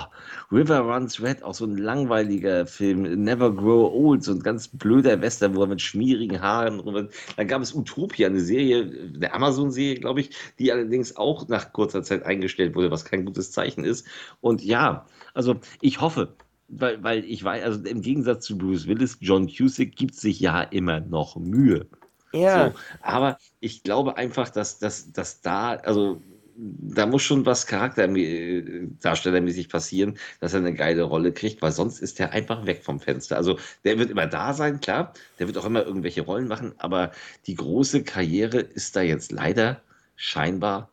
River 0.51 0.81
Runs 0.81 1.23
Red, 1.23 1.43
auch 1.43 1.55
so 1.55 1.67
ein 1.67 1.77
langweiliger 1.77 2.67
Film, 2.67 3.03
Never 3.23 3.55
Grow 3.55 3.93
Old, 3.93 4.25
so 4.25 4.33
ein 4.33 4.41
ganz 4.41 4.69
blöder 4.69 5.21
Western, 5.21 5.55
wo 5.55 5.63
er 5.63 5.69
mit 5.69 5.81
schmierigen 5.83 6.41
Haaren 6.41 6.81
rum. 6.81 7.09
Dann 7.37 7.49
gab 7.49 7.63
es 7.63 7.75
Utopia, 7.75 8.29
eine 8.29 8.41
Serie, 8.41 9.11
eine 9.15 9.33
Amazon-Serie, 9.33 10.01
glaube 10.01 10.21
ich, 10.23 10.31
die 10.59 10.73
allerdings 10.73 11.17
auch 11.17 11.49
nach 11.49 11.73
kurzer 11.73 12.03
Zeit 12.03 12.25
eingestellt 12.25 12.75
wurde, 12.75 12.91
was 12.91 13.05
kein 13.05 13.25
gutes 13.27 13.53
Zeichen 13.53 13.85
ist. 13.85 14.07
Und 14.41 14.63
ja, 14.65 15.07
also 15.35 15.61
ich 15.81 16.01
hoffe, 16.01 16.35
weil, 16.73 17.03
weil 17.03 17.25
ich 17.25 17.45
weiß, 17.45 17.63
also 17.63 17.85
im 17.85 18.03
Gegensatz 18.03 18.47
zu 18.47 18.59
Bruce 18.59 18.87
Willis, 18.87 19.19
John 19.21 19.47
Cusack 19.47 19.95
gibt 19.95 20.15
sich 20.15 20.41
ja 20.41 20.63
immer 20.63 21.01
noch 21.01 21.37
Mühe. 21.37 21.87
ja. 22.33 22.71
So, 22.71 22.75
aber 23.03 23.39
ich 23.61 23.83
glaube 23.83 24.17
einfach, 24.17 24.49
dass, 24.49 24.79
dass, 24.79 25.13
dass 25.13 25.43
da, 25.43 25.75
also 25.75 26.23
da 26.57 27.07
muss 27.07 27.23
schon 27.23 27.47
was 27.47 27.67
charakterdarstellermäßig 27.67 29.69
passieren, 29.69 30.19
dass 30.41 30.55
er 30.55 30.61
eine 30.61 30.75
geile 30.75 31.03
Rolle 31.03 31.33
kriegt, 31.33 31.61
weil 31.63 31.73
sonst 31.73 32.01
ist 32.01 32.21
er 32.21 32.33
einfach 32.33 32.67
weg 32.67 32.85
vom 32.85 33.01
Fenster. 33.01 33.37
Also 33.37 33.59
der 33.85 33.99
wird 33.99 34.11
immer 34.11 34.27
da 34.27 34.55
sein, 34.55 34.81
klar, 34.81 35.13
der 35.39 35.47
wird 35.47 35.59
auch 35.59 35.65
immer 35.65 35.85
irgendwelche 35.85 36.23
Rollen 36.23 36.49
machen, 36.49 36.73
aber 36.79 37.13
die 37.47 37.55
große 37.55 38.03
Karriere 38.05 38.61
ist 38.61 38.97
da 38.97 39.03
jetzt 39.03 39.33
leider 39.33 39.81
scheinbar 40.17 40.91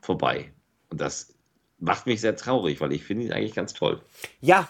vorbei. 0.00 0.52
Und 0.90 1.00
das 1.00 1.34
macht 1.78 2.06
mich 2.06 2.20
sehr 2.20 2.36
traurig, 2.36 2.80
weil 2.80 2.92
ich 2.92 3.04
finde 3.04 3.24
ihn 3.26 3.32
eigentlich 3.32 3.54
ganz 3.54 3.74
toll. 3.74 4.00
Ja, 4.40 4.68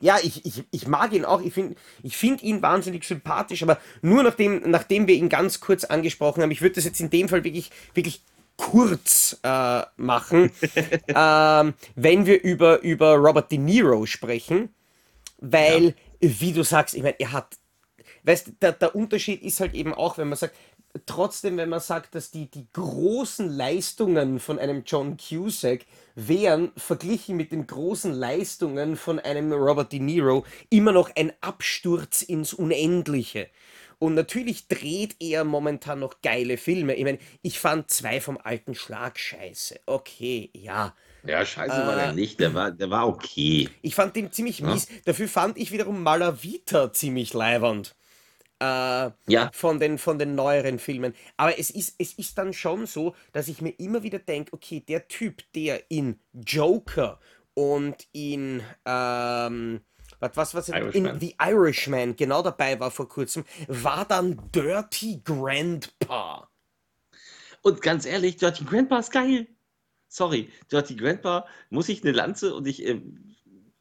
ja, 0.00 0.18
ich, 0.22 0.44
ich, 0.44 0.64
ich 0.70 0.86
mag 0.86 1.12
ihn 1.12 1.24
auch. 1.24 1.40
Ich 1.40 1.52
finde 1.52 1.76
ich 2.02 2.16
find 2.16 2.42
ihn 2.42 2.62
wahnsinnig 2.62 3.04
sympathisch, 3.04 3.62
aber 3.62 3.78
nur 4.02 4.22
nachdem, 4.22 4.70
nachdem 4.70 5.06
wir 5.06 5.14
ihn 5.14 5.28
ganz 5.28 5.60
kurz 5.60 5.84
angesprochen 5.84 6.42
haben, 6.42 6.50
ich 6.50 6.62
würde 6.62 6.76
das 6.76 6.84
jetzt 6.84 7.00
in 7.00 7.10
dem 7.10 7.28
Fall 7.28 7.44
wirklich, 7.44 7.70
wirklich 7.94 8.22
kurz 8.56 9.38
äh, 9.42 9.82
machen, 9.96 10.50
ähm, 11.08 11.74
wenn 11.94 12.26
wir 12.26 12.42
über, 12.42 12.80
über 12.82 13.14
Robert 13.14 13.50
De 13.50 13.58
Niro 13.58 14.04
sprechen, 14.06 14.68
weil, 15.38 15.94
wie 16.20 16.52
du 16.52 16.62
sagst, 16.64 16.94
ich 16.94 17.02
meine, 17.02 17.18
er 17.18 17.32
hat, 17.32 17.56
weißt 18.24 18.48
du, 18.48 18.52
der, 18.60 18.72
der 18.72 18.94
Unterschied 18.94 19.42
ist 19.42 19.60
halt 19.60 19.74
eben 19.74 19.94
auch, 19.94 20.18
wenn 20.18 20.28
man 20.28 20.36
sagt, 20.36 20.54
trotzdem, 21.06 21.56
wenn 21.56 21.68
man 21.68 21.80
sagt, 21.80 22.14
dass 22.14 22.30
die, 22.30 22.50
die 22.50 22.66
großen 22.72 23.48
Leistungen 23.48 24.38
von 24.40 24.58
einem 24.58 24.82
John 24.86 25.16
Cusack 25.16 25.86
wären, 26.14 26.72
verglichen 26.76 27.36
mit 27.36 27.52
den 27.52 27.66
großen 27.66 28.12
Leistungen 28.12 28.96
von 28.96 29.18
einem 29.18 29.52
Robert 29.52 29.92
De 29.92 30.00
Niro, 30.00 30.44
immer 30.70 30.92
noch 30.92 31.10
ein 31.16 31.32
Absturz 31.40 32.22
ins 32.22 32.52
Unendliche. 32.54 33.48
Und 33.98 34.14
natürlich 34.14 34.68
dreht 34.68 35.16
er 35.20 35.44
momentan 35.44 35.98
noch 36.00 36.22
geile 36.22 36.56
Filme. 36.56 36.94
Ich 36.94 37.04
meine, 37.04 37.18
ich 37.42 37.58
fand 37.58 37.90
zwei 37.90 38.20
vom 38.20 38.38
alten 38.42 38.74
Schlag 38.74 39.18
scheiße. 39.18 39.80
Okay, 39.86 40.50
ja. 40.54 40.94
Ja, 41.22 41.44
scheiße 41.46 41.84
war 41.86 41.94
der 41.94 42.08
Äh, 42.08 42.12
nicht, 42.12 42.40
der 42.40 42.54
war, 42.54 42.72
der 42.72 42.90
war 42.90 43.06
okay. 43.06 43.68
ich 43.82 43.94
fand 43.94 44.16
den 44.16 44.32
ziemlich 44.32 44.62
Ja, 44.62 44.62
mies. 44.62 44.86
Dafür 45.04 45.28
fand 45.28 45.58
ich 45.58 45.72
wiederum 45.72 46.02
Malavita 46.02 46.92
ziemlich 46.92 47.32
leiwand. 47.34 47.96
Äh, 48.60 49.10
ja, 49.28 49.50
von 49.52 49.78
den, 49.78 49.98
von 49.98 50.18
den 50.18 50.34
neueren 50.34 50.80
Filmen. 50.80 51.14
Aber 51.36 51.58
es 51.58 51.70
ist, 51.70 51.94
es 51.98 52.14
ist 52.14 52.36
dann 52.38 52.52
schon 52.52 52.86
so, 52.86 53.14
dass 53.32 53.46
ich 53.46 53.60
mir 53.60 53.70
immer 53.78 54.02
wieder 54.02 54.18
denke, 54.18 54.52
okay, 54.52 54.80
der 54.80 55.06
Typ, 55.06 55.44
der 55.54 55.88
in 55.90 56.18
Joker 56.32 57.20
und 57.54 58.08
in, 58.12 58.62
ähm, 58.84 59.80
was, 60.18 60.36
was, 60.36 60.54
was, 60.54 60.68
in. 60.68 61.20
The 61.20 61.36
Irishman 61.40 62.16
genau 62.16 62.42
dabei 62.42 62.80
war 62.80 62.90
vor 62.90 63.08
kurzem, 63.08 63.44
war 63.68 64.04
dann 64.04 64.50
Dirty 64.52 65.20
Grandpa. 65.22 66.48
Und 67.62 67.82
ganz 67.82 68.06
ehrlich, 68.06 68.36
Dirty 68.38 68.64
Grandpa 68.64 68.98
ist 68.98 69.12
geil. 69.12 69.46
Sorry, 70.08 70.50
Dirty 70.72 70.96
Grandpa 70.96 71.46
muss 71.70 71.88
ich 71.88 72.02
eine 72.02 72.12
Lanze 72.12 72.54
und 72.54 72.66
ich 72.66 72.84
äh, 72.84 73.00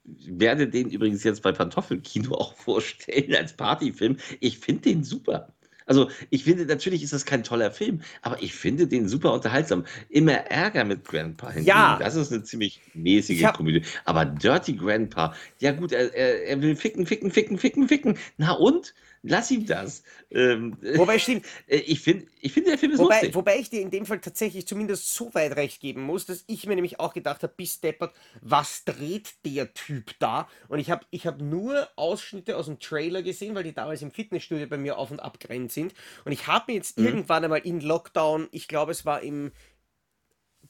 werde 0.08 0.68
den 0.68 0.90
übrigens 0.90 1.24
jetzt 1.24 1.42
bei 1.42 1.52
Pantoffelkino 1.52 2.34
auch 2.36 2.56
vorstellen 2.58 3.36
als 3.36 3.54
Partyfilm. 3.54 4.18
Ich 4.40 4.60
finde 4.60 4.84
den 4.84 5.04
super. 5.04 5.54
Also 5.88 6.10
ich 6.30 6.44
finde, 6.44 6.66
natürlich 6.66 7.02
ist 7.02 7.14
das 7.14 7.26
kein 7.26 7.44
toller 7.44 7.72
Film, 7.72 8.02
aber 8.22 8.44
ich 8.44 8.54
finde 8.54 8.88
den 8.88 9.08
super 9.08 9.32
unterhaltsam. 9.34 9.86
Immer 10.10 10.34
Ärger 10.34 10.84
mit 10.84 11.06
Grandpa 11.06 11.48
hingegen, 11.48 11.68
Ja, 11.68 11.98
das 11.98 12.16
ist 12.16 12.32
eine 12.32 12.44
ziemlich 12.44 12.82
ich 12.88 12.96
mäßige 12.96 13.44
habe 13.46 13.58
Komödie. 13.58 13.84
Aber 14.04 14.26
Dirty 14.26 14.74
Grandpa, 14.74 15.34
ja 15.60 15.72
gut, 15.72 15.94
er, 15.94 16.14
er, 16.14 16.44
er 16.44 16.62
will 16.62 16.76
ficken, 16.76 17.06
ficken, 17.06 17.32
ficken, 17.32 17.58
ficken, 17.58 17.88
ficken. 17.88 18.18
Na 18.36 18.52
und? 18.52 18.94
Lass 19.28 19.52
ihm 19.52 19.66
das. 19.66 20.04
Ähm, 20.32 20.78
Wobei 20.94 21.20
stimmt, 21.20 21.46
äh, 21.68 21.78
ich 21.78 22.00
finde, 22.02 22.28
ich 22.42 22.54
finde, 22.54 22.70
der 22.72 22.80
Film 22.80 22.94
ist 22.94 23.00
wobei, 23.00 23.16
lustig. 23.22 23.36
wobei 23.36 23.58
ich 23.58 23.70
dir 23.70 23.82
in 23.82 23.92
dem 23.92 24.06
Fall 24.06 24.20
tatsächlich 24.22 24.68
zumindest 24.68 25.14
so 25.14 25.34
weit 25.34 25.56
recht 25.56 25.82
geben 25.82 26.02
muss, 26.04 26.26
dass 26.26 26.44
ich 26.48 26.66
mir 26.66 26.76
nämlich 26.76 27.00
auch 27.00 27.14
gedacht 27.14 27.44
habe, 27.44 27.54
bis 27.56 27.82
deppert, 27.82 28.16
was 28.42 28.86
dreht 28.86 29.36
der 29.46 29.74
Typ 29.74 30.12
da? 30.20 30.48
Und 30.70 30.80
ich 30.80 30.90
habe 30.92 31.06
ich 31.12 31.28
hab 31.28 31.42
nur 31.42 31.90
Ausschnitte 31.96 32.58
aus 32.58 32.66
dem 32.68 32.80
Trailer 32.80 33.22
gesehen, 33.24 33.56
weil 33.56 33.64
die 33.64 33.74
damals 33.74 34.02
im 34.02 34.12
Fitnessstudio 34.12 34.68
bei 34.68 34.78
mir 34.78 34.98
auf 34.98 35.12
und 35.12 35.20
ab 35.20 35.40
gerannt 35.40 35.72
sind. 35.72 35.94
Und 36.26 36.32
ich 36.32 36.48
habe 36.48 36.66
mir 36.72 36.76
jetzt 36.78 36.98
Mhm. 36.98 37.06
irgendwann 37.06 37.44
einmal 37.44 37.60
in 37.60 37.82
Lockdown, 37.82 38.48
ich 38.52 38.68
glaube 38.68 38.92
es 38.92 39.06
war 39.06 39.22
im 39.22 39.52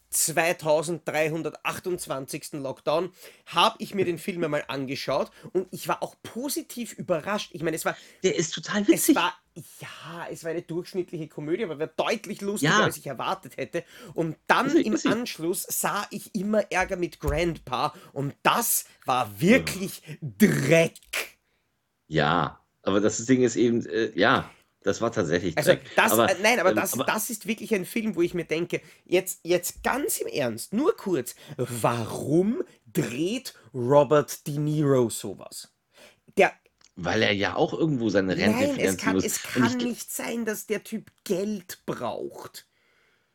2328. 0.09 2.53
Lockdown, 2.53 3.11
habe 3.47 3.75
ich 3.79 3.93
mir 3.95 4.05
den 4.05 4.17
Film 4.17 4.43
einmal 4.43 4.63
angeschaut 4.67 5.31
und 5.53 5.67
ich 5.71 5.87
war 5.87 6.03
auch 6.03 6.15
positiv 6.23 6.93
überrascht. 6.93 7.51
Ich 7.53 7.63
meine, 7.63 7.75
es 7.75 7.85
war 7.85 7.95
Der 8.23 8.35
ist 8.35 8.53
total 8.53 8.81
es 8.83 8.87
witzig. 8.87 9.15
war, 9.15 9.33
ja, 9.55 10.27
es 10.31 10.43
war 10.43 10.51
eine 10.51 10.61
durchschnittliche 10.61 11.27
Komödie, 11.27 11.63
aber 11.65 11.79
war 11.79 11.87
deutlich 11.87 12.41
lustiger, 12.41 12.73
Ja, 12.77 12.83
als 12.83 12.97
ich 12.97 13.07
erwartet 13.07 13.57
hätte. 13.57 13.83
Und 14.13 14.37
dann 14.47 14.75
im 14.77 14.97
sie. 14.97 15.09
Anschluss 15.09 15.63
sah 15.63 16.05
ich 16.11 16.33
immer 16.35 16.71
Ärger 16.71 16.95
mit 16.97 17.19
Grandpa 17.19 17.93
und 18.13 18.35
das 18.43 18.85
war 19.05 19.39
wirklich 19.41 20.01
Dreck. 20.21 20.93
Ja, 22.07 22.61
aber 22.81 23.01
das 23.01 23.25
Ding 23.25 23.43
ist 23.43 23.55
eben, 23.55 23.85
äh, 23.85 24.11
ja, 24.17 24.49
das 24.87 25.01
war 25.01 25.11
tatsächlich 25.11 25.57
Also 25.57 25.71
Dreck. 25.71 25.81
das, 25.95 26.11
Aber, 26.13 26.31
äh, 26.31 26.35
nein, 26.41 26.59
aber 26.59 26.69
ähm, 26.69 26.75
das, 26.77 26.93
aber 26.93 27.03
das 27.03 27.29
ist 27.29 27.45
wirklich 27.45 27.75
ein 27.75 27.85
Film, 27.85 28.15
wo 28.15 28.21
ich 28.21 28.33
mir 28.33 28.45
denke, 28.45 28.81
jetzt, 29.05 29.41
jetzt 29.43 29.83
ganz 29.83 30.19
im 30.19 30.27
Ernst, 30.27 30.73
nur 30.73 30.95
kurz, 30.95 31.35
warum 31.57 32.63
dreht 32.91 33.53
Robert 33.73 34.47
De 34.47 34.57
Niro 34.57 35.09
sowas? 35.09 35.73
Der, 36.37 36.53
weil 36.95 37.21
er 37.21 37.33
ja 37.33 37.55
auch 37.55 37.73
irgendwo 37.73 38.09
seine 38.09 38.35
Rente 38.37 38.67
nein, 38.67 38.79
es 38.79 38.97
kann, 38.97 39.15
muss. 39.15 39.25
es 39.25 39.43
kann 39.43 39.77
ich, 39.79 39.85
nicht 39.85 40.11
sein, 40.11 40.45
dass 40.45 40.65
der 40.65 40.83
Typ 40.83 41.11
Geld 41.23 41.83
braucht. 41.85 42.65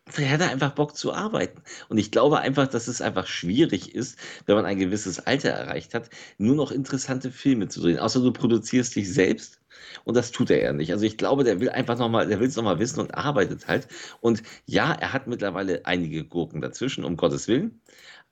Hat 0.09 0.41
er 0.41 0.51
einfach 0.51 0.73
Bock 0.75 0.97
zu 0.97 1.13
arbeiten. 1.13 1.63
Und 1.89 1.97
ich 1.97 2.11
glaube 2.11 2.39
einfach, 2.41 2.67
dass 2.67 2.89
es 2.89 3.01
einfach 3.01 3.27
schwierig 3.27 3.95
ist, 3.95 4.19
wenn 4.47 4.57
man 4.57 4.67
ein 4.67 4.79
gewisses 4.79 5.21
Alter 5.21 5.51
erreicht 5.51 5.95
hat, 5.95 6.11
nur 6.39 6.57
noch 6.57 6.73
interessante 6.73 7.31
Filme 7.31 7.69
zu 7.69 7.81
drehen. 7.81 7.99
Außer 8.01 8.21
du 8.21 8.33
produzierst 8.33 8.97
dich 8.97 9.13
selbst. 9.13 9.61
Und 10.05 10.17
das 10.17 10.33
tut 10.33 10.51
er 10.51 10.61
ja 10.61 10.73
nicht. 10.73 10.93
Also 10.93 11.05
ich 11.07 11.17
glaube, 11.19 11.45
der 11.45 11.61
will 11.61 11.71
einfach 11.71 11.99
nochmal, 11.99 12.27
der 12.27 12.41
will 12.41 12.49
es 12.49 12.57
nochmal 12.57 12.79
wissen 12.81 13.01
und 13.01 13.15
arbeitet 13.15 13.69
halt. 13.69 13.87
Und 14.21 14.43
ja, 14.67 14.93
er 14.93 15.13
hat 15.13 15.29
mittlerweile 15.29 15.87
einige 15.87 16.25
Gurken 16.25 16.61
dazwischen, 16.61 17.05
um 17.05 17.17
Gottes 17.17 17.47
Willen. 17.47 17.81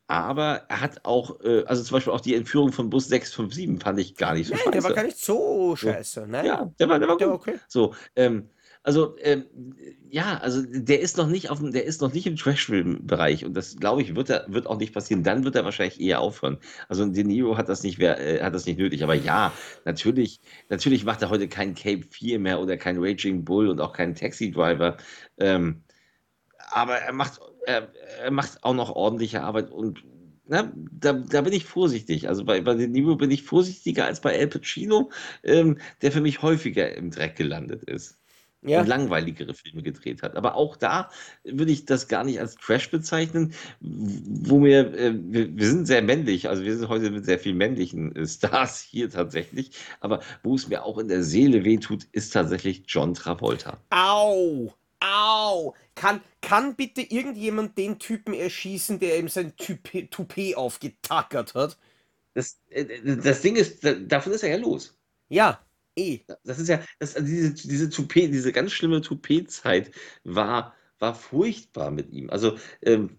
Aber 0.09 0.64
er 0.68 0.80
hat 0.80 1.04
auch, 1.04 1.40
äh, 1.44 1.62
also 1.66 1.85
zum 1.85 1.94
Beispiel 1.94 2.12
auch 2.12 2.20
die 2.20 2.35
Entführung 2.35 2.72
von 2.72 2.90
Bus 2.90 3.06
657 3.06 3.80
fand 3.80 4.00
ich 4.00 4.16
gar 4.16 4.35
nicht 4.35 4.48
so 4.48 4.54
Nein, 4.54 4.72
der 4.72 4.83
war 4.83 4.90
scheiße. 4.90 4.94
gar 4.96 5.04
nicht 5.04 5.18
so 5.18 5.76
scheiße. 5.76 6.26
Nein, 6.26 6.46
Ja, 6.46 6.72
der 6.80 6.88
war, 6.88 6.98
der 6.98 7.09
war 7.09 7.16
der 7.16 7.28
war 7.28 7.35
okay. 7.35 7.61
So, 7.68 7.94
ähm, 8.16 8.50
also, 8.83 9.16
ähm, 9.21 9.45
ja, 10.11 10.38
also 10.38 10.62
der 10.66 11.01
ist 11.01 11.16
noch 11.19 11.29
nicht 11.29 11.51
auf 11.51 11.59
dem, 11.59 11.71
der 11.73 11.85
ist 11.85 12.01
noch 12.01 12.12
nicht 12.14 12.27
im 12.27 12.37
Trash-Film-Bereich 12.37 13.45
und 13.45 13.55
das, 13.55 13.77
glaube 13.77 14.03
ich, 14.03 14.16
wird, 14.16 14.31
er, 14.31 14.47
wird 14.49 14.66
auch 14.66 14.79
nicht 14.79 14.95
passieren. 14.95 15.23
Dann 15.23 15.45
wird 15.45 15.55
er 15.55 15.64
wahrscheinlich 15.64 16.01
eher 16.01 16.21
aufhören. 16.21 16.59
Also 16.88 17.05
De 17.07 17.23
Niro 17.25 17.57
hat 17.59 17.69
das 17.69 17.83
nicht, 17.83 17.99
wer- 17.99 18.19
äh, 18.19 18.43
hat 18.43 18.55
das 18.55 18.66
nicht 18.66 18.79
nötig. 18.79 19.03
Aber 19.05 19.14
ja, 19.14 19.53
natürlich, 19.85 20.40
natürlich 20.71 21.05
macht 21.05 21.23
er 21.23 21.31
heute 21.31 21.47
keinen 21.49 21.75
Cape 21.75 22.03
4 22.11 22.38
mehr 22.38 22.61
oder 22.61 22.77
keinen 22.79 23.05
Raging 23.05 23.45
Bull 23.45 23.69
und 23.69 23.81
auch 23.81 23.93
keinen 23.93 24.14
Taxi 24.14 24.51
Driver. 24.51 24.97
Ähm, 25.38 25.83
aber 26.73 26.97
er 26.99 27.12
macht, 27.14 27.40
er, 27.66 27.93
er 28.23 28.31
macht 28.33 28.64
auch 28.64 28.75
noch 28.75 28.90
ordentliche 28.90 29.43
Arbeit 29.43 29.71
und 29.73 30.05
na, 30.47 30.73
da, 30.93 31.14
da 31.14 31.43
bin 31.43 31.55
ich 31.55 31.66
vorsichtig. 31.66 32.29
Also 32.29 32.45
bei, 32.45 32.61
bei 32.62 32.75
De 32.75 32.88
Niro 32.88 33.16
bin 33.16 33.31
ich 33.33 33.45
vorsichtiger 33.45 34.07
als 34.07 34.21
bei 34.23 34.38
Al 34.38 34.49
Pacino, 34.49 35.11
ähm, 35.45 35.79
der 36.03 36.12
für 36.12 36.23
mich 36.23 36.43
häufiger 36.43 36.95
im 36.97 37.11
Dreck 37.12 37.37
gelandet 37.37 37.85
ist 37.85 38.19
und 38.62 38.68
Ja, 38.68 38.83
langweiligere 38.83 39.55
Filme 39.55 39.83
gedreht 39.83 40.22
hat. 40.22 40.37
Aber 40.37 40.55
auch 40.55 40.76
da 40.76 41.11
würde 41.45 41.72
ich 41.72 41.87
das 41.87 42.09
gar 42.09 42.24
nicht 42.24 42.41
als 42.41 42.57
Trash 42.57 42.91
bezeichnen, 42.91 43.55
wo 43.80 44.59
mir, 44.59 44.93
äh, 44.95 45.14
wir, 45.14 45.57
wir 45.57 45.66
sind 45.66 45.87
sehr 45.87 46.03
männlich, 46.03 46.49
also 46.49 46.62
wir 46.62 46.76
sind 46.76 46.89
heute 46.89 47.11
mit 47.11 47.24
sehr 47.24 47.39
vielen 47.39 47.57
männlichen 47.57 48.14
äh, 48.14 48.26
Stars 48.26 48.80
hier 48.91 49.11
tatsächlich, 49.11 49.72
aber 50.01 50.20
wo 50.43 50.55
es 50.55 50.68
mir 50.68 50.84
auch 50.84 50.99
in 50.99 51.09
der 51.09 51.22
Seele 51.22 51.64
wehtut, 51.64 52.05
ist 52.12 52.32
tatsächlich 52.32 52.84
John 52.87 53.14
Travolta. 53.14 53.80
au, 53.91 54.74
au. 55.01 55.74
Kann, 55.95 56.20
kann 56.41 56.76
bitte 56.76 57.03
irgendjemand 57.03 57.76
den 57.78 57.99
Typen 57.99 58.34
erschießen, 58.34 59.01
der 59.01 59.18
ihm 59.18 59.28
sein 59.28 59.55
Toupet, 59.57 60.11
Toupet 60.11 60.57
aufgetackert 60.57 61.55
hat? 61.55 61.78
Das, 62.34 62.61
äh, 62.70 63.16
das 63.16 63.41
Ding 63.43 63.57
ist, 63.57 63.84
davon 64.07 64.32
ist 64.32 64.43
er 64.43 64.51
ja 64.51 64.57
los. 64.57 64.99
Ja, 65.28 65.64
eh. 66.01 66.24
Das 66.44 66.59
ist 66.59 66.68
ja, 66.68 66.80
das, 66.98 67.16
also 67.16 67.26
diese, 67.26 67.53
diese 67.55 67.90
Toupet, 67.90 68.32
diese 68.32 68.53
ganz 68.53 68.72
schlimme 68.72 69.01
Toupet-Zeit 69.01 69.92
war, 70.24 70.74
war 70.98 71.14
furchtbar 71.14 71.90
mit 71.90 72.11
ihm. 72.12 72.30
Also, 72.30 72.57
ähm, 72.82 73.18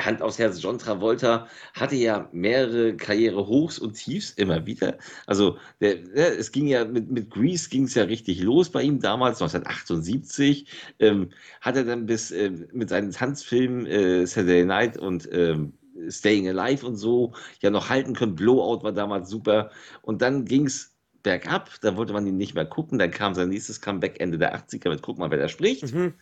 Hand 0.00 0.20
aufs 0.20 0.38
Herz, 0.38 0.62
John 0.62 0.78
Travolta 0.78 1.48
hatte 1.72 1.96
ja 1.96 2.28
mehrere 2.32 2.96
Karriere-Hochs 2.96 3.78
und 3.78 3.94
Tiefs 3.94 4.30
immer 4.32 4.66
wieder. 4.66 4.98
Also 5.26 5.56
der, 5.80 5.96
ne, 5.96 6.26
es 6.38 6.52
ging 6.52 6.66
ja 6.66 6.84
mit, 6.84 7.10
mit 7.10 7.30
Grease 7.30 7.70
ging 7.70 7.84
es 7.84 7.94
ja 7.94 8.04
richtig 8.04 8.42
los 8.42 8.68
bei 8.70 8.82
ihm 8.82 9.00
damals, 9.00 9.40
1978. 9.40 10.66
Ähm, 10.98 11.30
hat 11.62 11.76
er 11.76 11.84
dann 11.84 12.04
bis 12.06 12.30
äh, 12.30 12.50
mit 12.72 12.90
seinen 12.90 13.10
Tanzfilmen 13.10 13.86
äh, 13.86 14.26
Saturday 14.26 14.64
Night 14.66 14.98
und 14.98 15.28
ähm, 15.32 15.72
Staying 16.10 16.48
Alive 16.48 16.86
und 16.86 16.96
so 16.96 17.32
ja 17.62 17.70
noch 17.70 17.88
halten 17.88 18.14
können. 18.14 18.34
Blowout 18.34 18.82
war 18.82 18.92
damals 18.92 19.30
super. 19.30 19.70
Und 20.02 20.20
dann 20.20 20.44
ging 20.44 20.66
es 20.66 20.95
bergab, 21.26 21.70
da 21.80 21.96
wollte 21.96 22.12
man 22.12 22.24
ihn 22.24 22.36
nicht 22.36 22.54
mehr 22.54 22.64
gucken. 22.64 23.00
Dann 23.00 23.10
kam 23.10 23.34
sein 23.34 23.48
nächstes 23.48 23.80
Comeback 23.80 24.20
Ende 24.20 24.38
der 24.38 24.56
80er 24.56 24.90
mit 24.90 25.02
Guck 25.02 25.18
mal, 25.18 25.28
wer 25.28 25.38
da 25.38 25.48
spricht. 25.48 25.92
Mhm. 25.92 26.14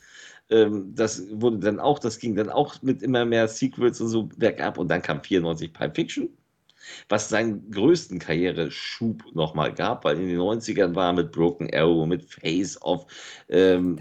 Ähm, 0.48 0.94
das 0.94 1.24
wurde 1.30 1.58
dann 1.58 1.78
auch, 1.78 1.98
das 1.98 2.18
ging 2.18 2.34
dann 2.34 2.48
auch 2.48 2.80
mit 2.80 3.02
immer 3.02 3.26
mehr 3.26 3.46
Sequels 3.46 4.00
und 4.00 4.08
so 4.08 4.24
bergab 4.24 4.78
und 4.78 4.88
dann 4.88 5.02
kam 5.02 5.22
94 5.22 5.74
Pipe 5.74 5.94
Fiction, 5.94 6.30
was 7.10 7.28
seinen 7.28 7.70
größten 7.70 8.18
Karriereschub 8.18 9.22
nochmal 9.34 9.74
gab, 9.74 10.04
weil 10.04 10.18
in 10.18 10.28
den 10.28 10.38
90ern 10.38 10.94
war 10.94 11.10
er 11.10 11.12
mit 11.12 11.32
Broken 11.32 11.68
Arrow, 11.74 12.06
mit 12.06 12.24
Face 12.24 12.80
Off, 12.80 13.06
ähm, 13.50 13.98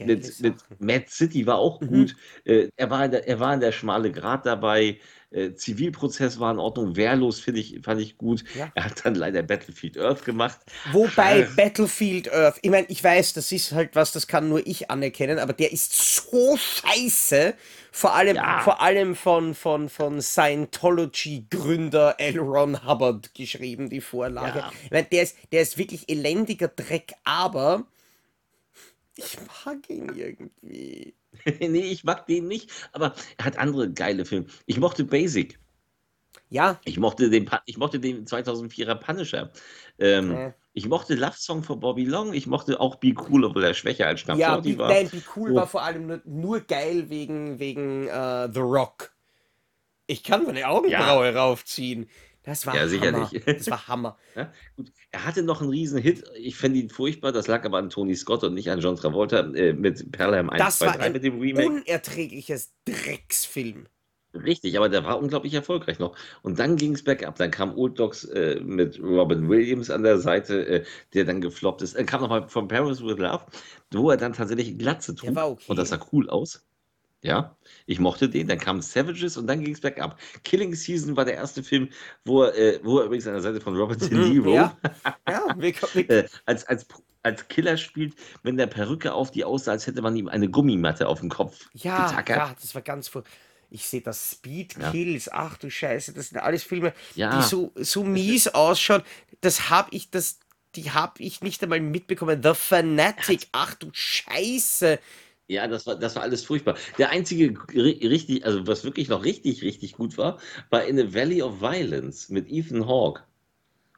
mit, 0.00 0.38
mit 0.40 0.54
Mad 0.80 1.06
City 1.08 1.46
war 1.46 1.56
auch 1.56 1.80
mhm. 1.80 1.88
gut. 1.88 2.16
Äh, 2.44 2.68
er, 2.76 2.90
war 2.90 3.06
in 3.06 3.10
der, 3.10 3.26
er 3.26 3.40
war 3.40 3.54
in 3.54 3.60
der 3.60 3.72
schmale 3.72 4.12
Grat 4.12 4.44
dabei. 4.44 4.98
Äh, 5.32 5.54
Zivilprozess 5.54 6.38
war 6.38 6.52
in 6.52 6.58
Ordnung, 6.58 6.96
wehrlos 6.96 7.40
finde 7.40 7.60
ich, 7.60 7.80
fand 7.82 8.00
ich 8.00 8.18
gut. 8.18 8.44
Ja. 8.54 8.70
Er 8.74 8.84
hat 8.84 9.04
dann 9.04 9.14
leider 9.14 9.42
Battlefield 9.42 9.98
Earth 9.98 10.24
gemacht. 10.24 10.58
Wobei 10.92 11.42
Battlefield 11.56 12.32
Earth, 12.32 12.58
ich 12.62 12.70
meine, 12.70 12.86
ich 12.88 13.02
weiß, 13.02 13.32
das 13.32 13.50
ist 13.52 13.72
halt 13.72 13.96
was, 13.96 14.12
das 14.12 14.26
kann 14.26 14.48
nur 14.48 14.66
ich 14.66 14.90
anerkennen, 14.90 15.38
aber 15.38 15.52
der 15.52 15.72
ist 15.72 15.92
so 15.94 16.56
scheiße. 16.56 17.54
Vor 17.90 18.14
allem, 18.14 18.36
ja. 18.36 18.60
vor 18.60 18.80
allem 18.80 19.14
von, 19.14 19.54
von, 19.54 19.88
von 19.88 20.22
Scientology-Gründer 20.22 22.16
L. 22.18 22.38
Ron 22.38 22.86
Hubbard 22.86 23.34
geschrieben, 23.34 23.90
die 23.90 24.00
Vorlage. 24.00 24.60
Ja. 24.60 24.72
Ich 24.84 24.90
meine, 24.90 25.06
der 25.06 25.22
ist, 25.22 25.36
der 25.52 25.62
ist 25.62 25.76
wirklich 25.76 26.08
elendiger 26.08 26.68
Dreck, 26.68 27.12
aber 27.24 27.84
ich 29.16 29.36
mag 29.64 29.88
ihn 29.90 30.10
irgendwie. 30.14 31.14
nee, 31.60 31.90
ich 31.90 32.04
mag 32.04 32.26
den 32.26 32.48
nicht, 32.48 32.70
aber 32.92 33.14
er 33.36 33.44
hat 33.44 33.58
andere 33.58 33.90
geile 33.90 34.24
Filme. 34.24 34.46
Ich 34.66 34.78
mochte 34.78 35.04
Basic. 35.04 35.58
Ja. 36.48 36.78
Ich 36.84 36.98
mochte 36.98 37.30
den, 37.30 37.48
ich 37.64 37.78
mochte 37.78 37.98
den 37.98 38.26
2004er 38.26 38.94
Punisher. 38.96 39.50
Ähm, 39.98 40.32
äh. 40.32 40.52
Ich 40.74 40.86
mochte 40.86 41.14
Love 41.14 41.36
Song 41.36 41.62
von 41.62 41.80
Bobby 41.80 42.04
Long. 42.04 42.32
Ich 42.32 42.46
mochte 42.46 42.80
auch 42.80 42.96
Be 42.96 43.14
Cool, 43.14 43.44
obwohl 43.44 43.64
er 43.64 43.74
schwächer 43.74 44.06
als 44.06 44.20
Schnapp 44.20 44.38
ja, 44.38 44.58
Be, 44.58 44.76
war. 44.78 44.88
Nein, 44.88 45.08
Be 45.10 45.22
Cool 45.34 45.50
so. 45.50 45.54
war 45.54 45.66
vor 45.66 45.82
allem 45.82 46.06
nur, 46.06 46.22
nur 46.24 46.60
geil 46.60 47.08
wegen, 47.08 47.58
wegen 47.58 48.06
uh, 48.06 48.48
The 48.52 48.60
Rock. 48.60 49.12
Ich 50.06 50.22
kann 50.22 50.44
meine 50.44 50.66
Augenbraue 50.66 51.32
ja. 51.32 51.42
raufziehen. 51.42 52.08
Das 52.42 52.66
war 52.66 52.74
ja, 52.74 52.80
Hammer. 52.80 52.90
sicherlich. 52.90 53.44
Das 53.44 53.70
war 53.70 53.88
Hammer. 53.88 54.18
Ja, 54.34 54.50
gut. 54.76 54.90
Er 55.10 55.24
hatte 55.26 55.42
noch 55.42 55.60
einen 55.60 55.70
riesen 55.70 56.00
Hit. 56.00 56.24
Ich 56.36 56.56
fände 56.56 56.78
ihn 56.78 56.88
furchtbar. 56.88 57.32
Das 57.32 57.46
lag 57.46 57.64
aber 57.64 57.78
an 57.78 57.90
Tony 57.90 58.14
Scott 58.16 58.42
und 58.44 58.54
nicht 58.54 58.70
an 58.70 58.80
John 58.80 58.96
Travolta 58.96 59.40
äh, 59.52 59.72
mit 59.74 60.10
Perlheim 60.10 60.50
1, 60.50 60.62
das 60.62 60.78
2, 60.78 60.86
war 60.86 60.98
3 60.98 61.10
mit 61.10 61.24
dem 61.24 61.40
Remake. 61.40 61.66
unerträgliches 61.68 62.72
Drecksfilm. 62.84 63.86
Richtig, 64.34 64.78
aber 64.78 64.88
der 64.88 65.04
war 65.04 65.18
unglaublich 65.18 65.52
erfolgreich 65.52 65.98
noch. 65.98 66.16
Und 66.40 66.58
dann 66.58 66.76
ging 66.76 66.94
es 66.94 67.04
bergab. 67.04 67.36
Dann 67.36 67.50
kam 67.50 67.76
Old 67.76 67.98
Dogs 67.98 68.24
äh, 68.24 68.58
mit 68.60 68.98
Robin 68.98 69.48
Williams 69.48 69.90
an 69.90 70.02
der 70.02 70.18
Seite, 70.18 70.66
äh, 70.66 70.84
der 71.12 71.26
dann 71.26 71.42
gefloppt 71.42 71.82
ist. 71.82 71.94
Er 71.94 72.04
kam 72.04 72.22
nochmal 72.22 72.48
von 72.48 72.66
Paris 72.66 73.02
with 73.02 73.18
Love, 73.18 73.44
wo 73.92 74.10
er 74.10 74.16
dann 74.16 74.32
tatsächlich 74.32 74.78
Glatze 74.78 75.14
trug. 75.14 75.36
Okay. 75.36 75.64
Und 75.68 75.76
das 75.76 75.90
sah 75.90 76.00
cool 76.12 76.30
aus. 76.30 76.64
Ja, 77.22 77.56
ich 77.86 78.00
mochte 78.00 78.28
den. 78.28 78.48
Dann 78.48 78.58
kam 78.58 78.82
Savages 78.82 79.36
und 79.36 79.46
dann 79.46 79.62
ging 79.62 79.72
es 79.72 79.80
bergab. 79.80 80.18
Killing 80.42 80.74
Season 80.74 81.16
war 81.16 81.24
der 81.24 81.34
erste 81.34 81.62
Film, 81.62 81.88
wo 82.24 82.42
er, 82.42 82.56
äh, 82.56 82.80
wo 82.82 82.98
er 82.98 83.06
übrigens 83.06 83.28
an 83.28 83.34
der 83.34 83.42
Seite 83.42 83.60
von 83.60 83.76
Robert 83.76 84.00
De 84.02 84.10
mhm, 84.12 84.30
Niro 84.30 84.54
ja. 84.54 84.76
ja, 85.28 85.56
äh, 85.94 86.24
als, 86.46 86.66
als, 86.66 86.86
als 87.22 87.46
Killer 87.46 87.76
spielt, 87.76 88.14
wenn 88.42 88.56
der 88.56 88.66
Perücke 88.66 89.14
auf 89.14 89.30
die 89.30 89.44
aussah, 89.44 89.70
als 89.70 89.86
hätte 89.86 90.02
man 90.02 90.16
ihm 90.16 90.28
eine 90.28 90.48
Gummimatte 90.48 91.06
auf 91.06 91.20
den 91.20 91.28
Kopf 91.28 91.68
ja, 91.74 92.08
getackert. 92.08 92.36
Ja, 92.36 92.56
das 92.60 92.74
war 92.74 92.82
ganz 92.82 93.06
furchtbar. 93.06 93.32
Ich 93.70 93.86
sehe 93.86 94.02
das 94.02 94.32
Speed 94.32 94.76
Kills, 94.90 95.26
ja. 95.26 95.32
ach 95.34 95.56
du 95.56 95.70
Scheiße, 95.70 96.12
das 96.12 96.28
sind 96.28 96.38
alles 96.38 96.62
Filme, 96.62 96.92
ja. 97.14 97.38
die 97.38 97.42
so, 97.42 97.72
so 97.76 98.04
mies 98.04 98.48
ausschauen. 98.48 99.02
Das 99.40 99.70
habe 99.70 99.88
ich, 99.92 100.10
das, 100.10 100.40
die 100.74 100.90
habe 100.90 101.22
ich 101.22 101.40
nicht 101.40 101.62
einmal 101.62 101.80
mitbekommen. 101.80 102.42
The 102.42 102.52
Fanatic, 102.52 103.46
ach 103.52 103.74
du 103.76 103.88
Scheiße. 103.92 104.98
Ja, 105.52 105.68
das 105.68 105.86
war, 105.86 105.96
das 105.96 106.16
war 106.16 106.22
alles 106.22 106.44
furchtbar. 106.44 106.76
Der 106.98 107.10
einzige 107.10 107.54
richtig, 107.74 108.44
also 108.44 108.66
was 108.66 108.84
wirklich 108.84 109.08
noch 109.08 109.24
richtig, 109.24 109.62
richtig 109.62 109.92
gut 109.92 110.16
war, 110.18 110.38
war 110.70 110.84
In 110.84 110.96
the 110.96 111.14
Valley 111.14 111.42
of 111.42 111.60
Violence 111.60 112.30
mit 112.30 112.50
Ethan 112.50 112.86
Hawke. 112.86 113.22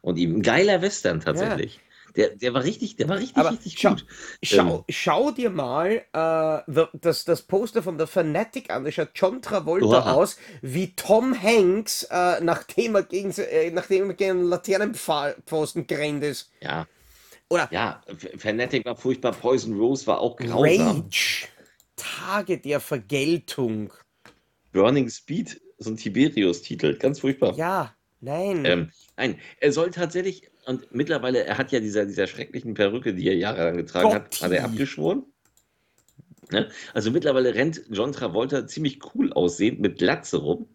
Und 0.02 0.18
ihm 0.18 0.36
ein 0.36 0.42
geiler 0.42 0.82
Western 0.82 1.20
tatsächlich. 1.20 1.76
Ja. 1.76 1.80
Der, 2.16 2.28
der 2.36 2.54
war 2.54 2.62
richtig, 2.62 2.96
der 2.96 3.08
war 3.08 3.18
richtig, 3.18 3.36
Aber 3.38 3.50
richtig 3.50 3.76
schau, 3.78 3.90
gut. 3.90 4.06
Schau, 4.42 4.76
ähm, 4.76 4.84
schau 4.88 5.30
dir 5.32 5.50
mal 5.50 6.02
äh, 6.12 6.86
das, 6.92 7.24
das 7.24 7.42
Poster 7.42 7.82
von 7.82 7.98
The 7.98 8.06
Fanatic 8.06 8.70
an. 8.70 8.84
Das 8.84 8.94
schaut 8.94 9.10
John 9.14 9.42
Travolta 9.42 9.86
Oha. 9.86 10.12
aus, 10.12 10.36
wie 10.62 10.94
Tom 10.94 11.34
Hanks, 11.40 12.04
äh, 12.10 12.40
nachdem 12.40 12.94
er 12.94 13.02
gegen, 13.02 13.32
äh, 13.32 13.70
nachdem 13.70 14.10
er 14.10 14.14
gegen 14.14 14.30
einen 14.30 14.48
Laternenpfosten 14.48 15.86
gerannt 15.86 16.22
ist. 16.22 16.50
Ja. 16.60 16.86
Oder 17.50 17.68
ja, 17.70 18.02
Fanatic 18.38 18.84
war 18.84 18.96
furchtbar, 18.96 19.32
Poison 19.32 19.78
Rose 19.78 20.06
war 20.06 20.20
auch 20.20 20.36
grausam. 20.36 21.02
Rage. 21.02 21.46
Tage 21.96 22.58
der 22.58 22.80
Vergeltung. 22.80 23.92
Burning 24.72 25.08
Speed, 25.08 25.60
so 25.78 25.90
ein 25.90 25.96
Tiberius-Titel, 25.96 26.96
ganz 26.98 27.20
furchtbar. 27.20 27.54
Ja, 27.56 27.94
nein. 28.20 28.64
Ähm, 28.64 28.90
nein, 29.16 29.38
er 29.60 29.72
soll 29.72 29.90
tatsächlich, 29.90 30.50
und 30.66 30.92
mittlerweile, 30.92 31.44
er 31.44 31.58
hat 31.58 31.70
ja 31.70 31.80
dieser, 31.80 32.06
dieser 32.06 32.26
schrecklichen 32.26 32.74
Perücke, 32.74 33.14
die 33.14 33.28
er 33.28 33.36
jahrelang 33.36 33.76
getragen 33.76 34.08
Gott. 34.08 34.14
hat, 34.14 34.42
hat 34.42 34.52
er 34.52 34.64
abgeschworen. 34.64 35.24
Ne? 36.50 36.70
Also 36.92 37.10
mittlerweile 37.10 37.54
rennt 37.54 37.82
John 37.90 38.12
Travolta 38.12 38.66
ziemlich 38.66 38.98
cool 39.14 39.32
aussehend 39.32 39.80
mit 39.80 39.98
Glatze 39.98 40.38
rum 40.38 40.73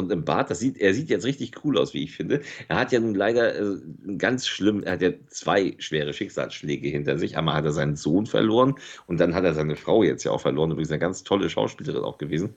und 0.00 0.10
im 0.10 0.24
Bart, 0.24 0.50
das 0.50 0.58
sieht, 0.58 0.78
er 0.78 0.94
sieht 0.94 1.10
jetzt 1.10 1.24
richtig 1.24 1.64
cool 1.64 1.78
aus, 1.78 1.94
wie 1.94 2.02
ich 2.02 2.12
finde. 2.12 2.40
Er 2.68 2.76
hat 2.76 2.92
ja 2.92 3.00
nun 3.00 3.14
leider 3.14 3.58
äh, 3.58 3.78
ganz 4.18 4.46
schlimm, 4.46 4.82
er 4.82 4.92
hat 4.92 5.02
ja 5.02 5.10
zwei 5.28 5.76
schwere 5.78 6.12
Schicksalsschläge 6.12 6.88
hinter 6.88 7.18
sich. 7.18 7.36
Einmal 7.36 7.54
hat 7.54 7.64
er 7.64 7.72
seinen 7.72 7.96
Sohn 7.96 8.26
verloren 8.26 8.74
und 9.06 9.20
dann 9.20 9.34
hat 9.34 9.44
er 9.44 9.54
seine 9.54 9.76
Frau 9.76 10.02
jetzt 10.02 10.24
ja 10.24 10.32
auch 10.32 10.40
verloren. 10.40 10.70
Übrigens 10.72 10.90
eine 10.90 10.98
ganz 10.98 11.22
tolle 11.22 11.48
Schauspielerin 11.48 12.02
auch 12.02 12.18
gewesen. 12.18 12.54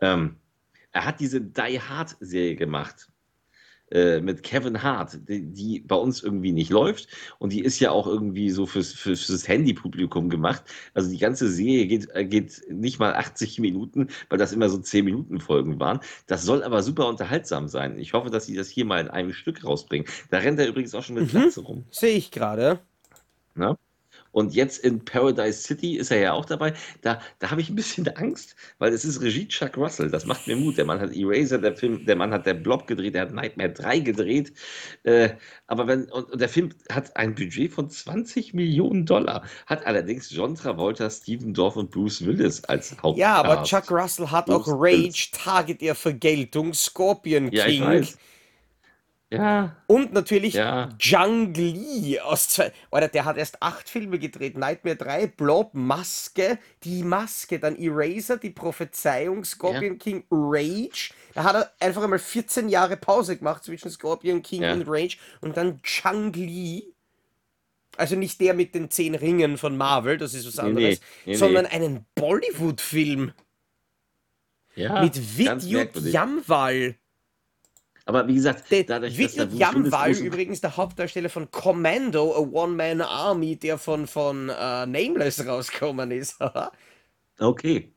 Ähm, 0.00 0.36
er 0.92 1.04
hat 1.06 1.20
diese 1.20 1.40
Die 1.40 1.80
Hard 1.80 2.16
Serie 2.20 2.56
gemacht 2.56 3.09
äh, 3.90 4.20
mit 4.20 4.42
Kevin 4.42 4.82
Hart, 4.82 5.18
die, 5.28 5.42
die, 5.42 5.80
bei 5.80 5.96
uns 5.96 6.22
irgendwie 6.22 6.52
nicht 6.52 6.70
läuft. 6.70 7.08
Und 7.38 7.52
die 7.52 7.60
ist 7.60 7.80
ja 7.80 7.90
auch 7.90 8.06
irgendwie 8.06 8.50
so 8.50 8.66
fürs, 8.66 8.92
fürs, 8.92 9.24
fürs 9.24 9.48
Handy-Publikum 9.48 10.30
gemacht. 10.30 10.62
Also 10.94 11.10
die 11.10 11.18
ganze 11.18 11.50
Serie 11.50 11.86
geht, 11.86 12.08
äh, 12.14 12.24
geht 12.24 12.62
nicht 12.68 12.98
mal 12.98 13.14
80 13.14 13.58
Minuten, 13.58 14.08
weil 14.28 14.38
das 14.38 14.52
immer 14.52 14.68
so 14.68 14.78
10 14.78 15.04
Minuten 15.04 15.40
Folgen 15.40 15.80
waren. 15.80 16.00
Das 16.26 16.44
soll 16.44 16.62
aber 16.62 16.82
super 16.82 17.08
unterhaltsam 17.08 17.68
sein. 17.68 17.98
Ich 17.98 18.12
hoffe, 18.12 18.30
dass 18.30 18.46
sie 18.46 18.56
das 18.56 18.68
hier 18.68 18.84
mal 18.84 19.00
in 19.00 19.08
einem 19.08 19.32
Stück 19.32 19.64
rausbringen. 19.64 20.06
Da 20.30 20.38
rennt 20.38 20.58
er 20.58 20.68
übrigens 20.68 20.94
auch 20.94 21.02
schon 21.02 21.16
mit 21.16 21.24
mhm. 21.24 21.38
Platz 21.38 21.58
rum. 21.58 21.84
Sehe 21.90 22.16
ich 22.16 22.30
gerade. 22.30 22.80
Na? 23.54 23.76
Und 24.32 24.54
jetzt 24.54 24.84
in 24.84 25.04
Paradise 25.04 25.62
City 25.62 25.96
ist 25.96 26.10
er 26.10 26.20
ja 26.20 26.32
auch 26.32 26.44
dabei. 26.44 26.74
Da, 27.02 27.20
da 27.38 27.50
habe 27.50 27.60
ich 27.60 27.68
ein 27.68 27.74
bisschen 27.74 28.06
Angst, 28.16 28.54
weil 28.78 28.92
es 28.92 29.04
ist 29.04 29.20
Regie 29.20 29.48
Chuck 29.48 29.76
Russell. 29.76 30.10
Das 30.10 30.26
macht 30.26 30.46
mir 30.46 30.56
Mut. 30.56 30.78
Der 30.78 30.84
Mann 30.84 31.00
hat 31.00 31.14
Eraser, 31.14 31.58
der 31.58 31.76
Film, 31.76 32.06
der 32.06 32.16
Mann 32.16 32.32
hat 32.32 32.46
der 32.46 32.54
Blob 32.54 32.86
gedreht, 32.86 33.14
der 33.14 33.22
hat 33.22 33.32
Nightmare 33.32 33.70
3 33.70 34.00
gedreht. 34.00 34.52
Äh, 35.02 35.30
aber 35.66 35.86
wenn, 35.86 36.04
und, 36.04 36.30
und, 36.30 36.40
der 36.40 36.48
Film 36.48 36.70
hat 36.90 37.16
ein 37.16 37.34
Budget 37.34 37.72
von 37.72 37.90
20 37.90 38.54
Millionen 38.54 39.06
Dollar, 39.06 39.44
hat 39.66 39.86
allerdings 39.86 40.30
John 40.30 40.54
Travolta, 40.54 41.10
Steven 41.10 41.52
Dorff 41.52 41.76
und 41.76 41.90
Bruce 41.90 42.24
Willis 42.24 42.64
als 42.64 42.92
Hauptcast. 43.02 43.18
Ja, 43.18 43.36
aber 43.36 43.62
Chuck 43.64 43.90
Russell 43.90 44.28
hat 44.28 44.46
Bruce 44.46 44.68
auch 44.68 44.74
Rage. 44.78 45.30
Target 45.32 45.80
der 45.80 45.94
Vergeltung, 45.94 46.74
Scorpion 46.74 47.50
King. 47.50 47.58
Ja, 47.58 47.66
ich 47.66 47.80
weiß. 47.80 48.18
Ja. 49.32 49.76
Und 49.86 50.12
natürlich 50.12 50.54
ja. 50.54 50.88
Jung 50.98 51.54
Lee 51.54 52.18
aus 52.18 52.48
zwei. 52.48 52.72
Oder 52.90 53.06
der 53.06 53.24
hat 53.24 53.36
erst 53.36 53.62
acht 53.62 53.88
Filme 53.88 54.18
gedreht. 54.18 54.58
Nightmare 54.58 54.96
3, 54.96 55.28
Blob, 55.28 55.70
Maske, 55.72 56.58
die 56.82 57.04
Maske, 57.04 57.60
dann 57.60 57.76
Eraser, 57.76 58.38
die 58.38 58.50
Prophezeiung, 58.50 59.44
Scorpion 59.44 59.92
ja. 59.92 59.98
King, 59.98 60.24
Rage. 60.30 61.12
Da 61.34 61.44
hat 61.44 61.54
er 61.54 61.72
einfach 61.78 62.02
einmal 62.02 62.18
14 62.18 62.68
Jahre 62.68 62.96
Pause 62.96 63.36
gemacht 63.36 63.62
zwischen 63.62 63.90
Scorpion 63.90 64.42
King 64.42 64.62
ja. 64.62 64.72
und 64.72 64.82
Rage. 64.88 65.16
Und 65.40 65.56
dann 65.56 65.80
Jung 65.84 66.32
Lee. 66.32 66.82
Also 67.96 68.16
nicht 68.16 68.40
der 68.40 68.54
mit 68.54 68.74
den 68.74 68.90
zehn 68.90 69.14
Ringen 69.14 69.58
von 69.58 69.76
Marvel, 69.76 70.16
das 70.16 70.32
ist 70.32 70.46
was 70.46 70.58
anderes, 70.58 71.00
nee, 71.00 71.32
nee, 71.32 71.34
sondern 71.34 71.64
nee. 71.64 71.70
einen 71.70 72.06
Bollywood-Film. 72.14 73.32
Ja, 74.76 75.02
mit 75.02 75.38
Vidyut 75.38 75.96
Jamwal. 75.96 76.96
Aber 78.10 78.26
wie 78.26 78.34
gesagt, 78.34 78.68
Der 78.72 78.82
dadurch, 78.82 79.16
Jamwal 79.16 80.10
großen 80.10 80.26
übrigens 80.26 80.60
der 80.60 80.76
Hauptdarsteller 80.76 81.28
von 81.28 81.48
Commando, 81.52 82.34
a 82.34 82.40
One-Man-Army, 82.40 83.54
der 83.54 83.78
von, 83.78 84.08
von 84.08 84.48
äh, 84.48 84.84
Nameless 84.84 85.46
rausgekommen 85.46 86.10
ist. 86.10 86.36
Okay. 87.38 87.94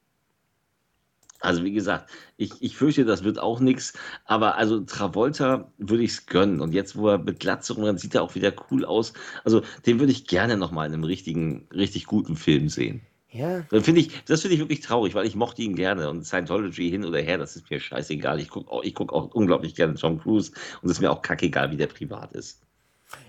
Also 1.41 1.65
wie 1.65 1.73
gesagt, 1.73 2.09
ich, 2.37 2.53
ich 2.61 2.77
fürchte, 2.77 3.03
das 3.03 3.25
wird 3.25 3.37
auch 3.37 3.59
nichts. 3.59 3.91
Aber 4.23 4.55
also 4.55 4.79
Travolta 4.79 5.69
würde 5.77 6.03
ich 6.03 6.11
es 6.11 6.25
gönnen. 6.27 6.61
Und 6.61 6.73
jetzt, 6.73 6.95
wo 6.95 7.09
er 7.09 7.17
mit 7.17 7.41
Glatze 7.41 7.73
rumrennt, 7.73 7.99
sieht 7.99 8.15
er 8.15 8.21
auch 8.21 8.35
wieder 8.35 8.53
cool 8.71 8.85
aus. 8.85 9.11
Also 9.43 9.61
den 9.85 9.99
würde 9.99 10.13
ich 10.13 10.27
gerne 10.27 10.55
nochmal 10.55 10.87
in 10.87 10.93
einem 10.93 11.03
richtigen, 11.03 11.67
richtig 11.73 12.05
guten 12.05 12.37
Film 12.37 12.69
sehen. 12.69 13.01
Ja. 13.33 13.61
Dann 13.69 13.83
finde 13.83 14.01
ich, 14.01 14.23
das 14.25 14.41
finde 14.41 14.55
ich 14.55 14.59
wirklich 14.61 14.81
traurig, 14.81 15.15
weil 15.15 15.25
ich 15.25 15.35
mochte 15.35 15.61
ihn 15.61 15.75
gerne. 15.75 16.09
Und 16.09 16.25
Scientology 16.25 16.89
hin 16.89 17.03
oder 17.03 17.19
her, 17.19 17.37
das 17.37 17.55
ist 17.55 17.69
mir 17.69 17.79
scheißegal. 17.79 18.39
Ich 18.39 18.49
gucke 18.49 18.71
auch, 18.71 18.83
ich 18.83 18.93
guck 18.95 19.11
auch 19.11 19.33
unglaublich 19.33 19.75
gerne 19.75 19.95
Tom 19.95 20.19
Cruise 20.19 20.51
und 20.81 20.89
es 20.89 20.97
ist 20.97 21.01
mir 21.01 21.11
auch 21.11 21.21
kackegal, 21.21 21.71
wie 21.71 21.77
der 21.77 21.87
privat 21.87 22.33
ist. 22.33 22.61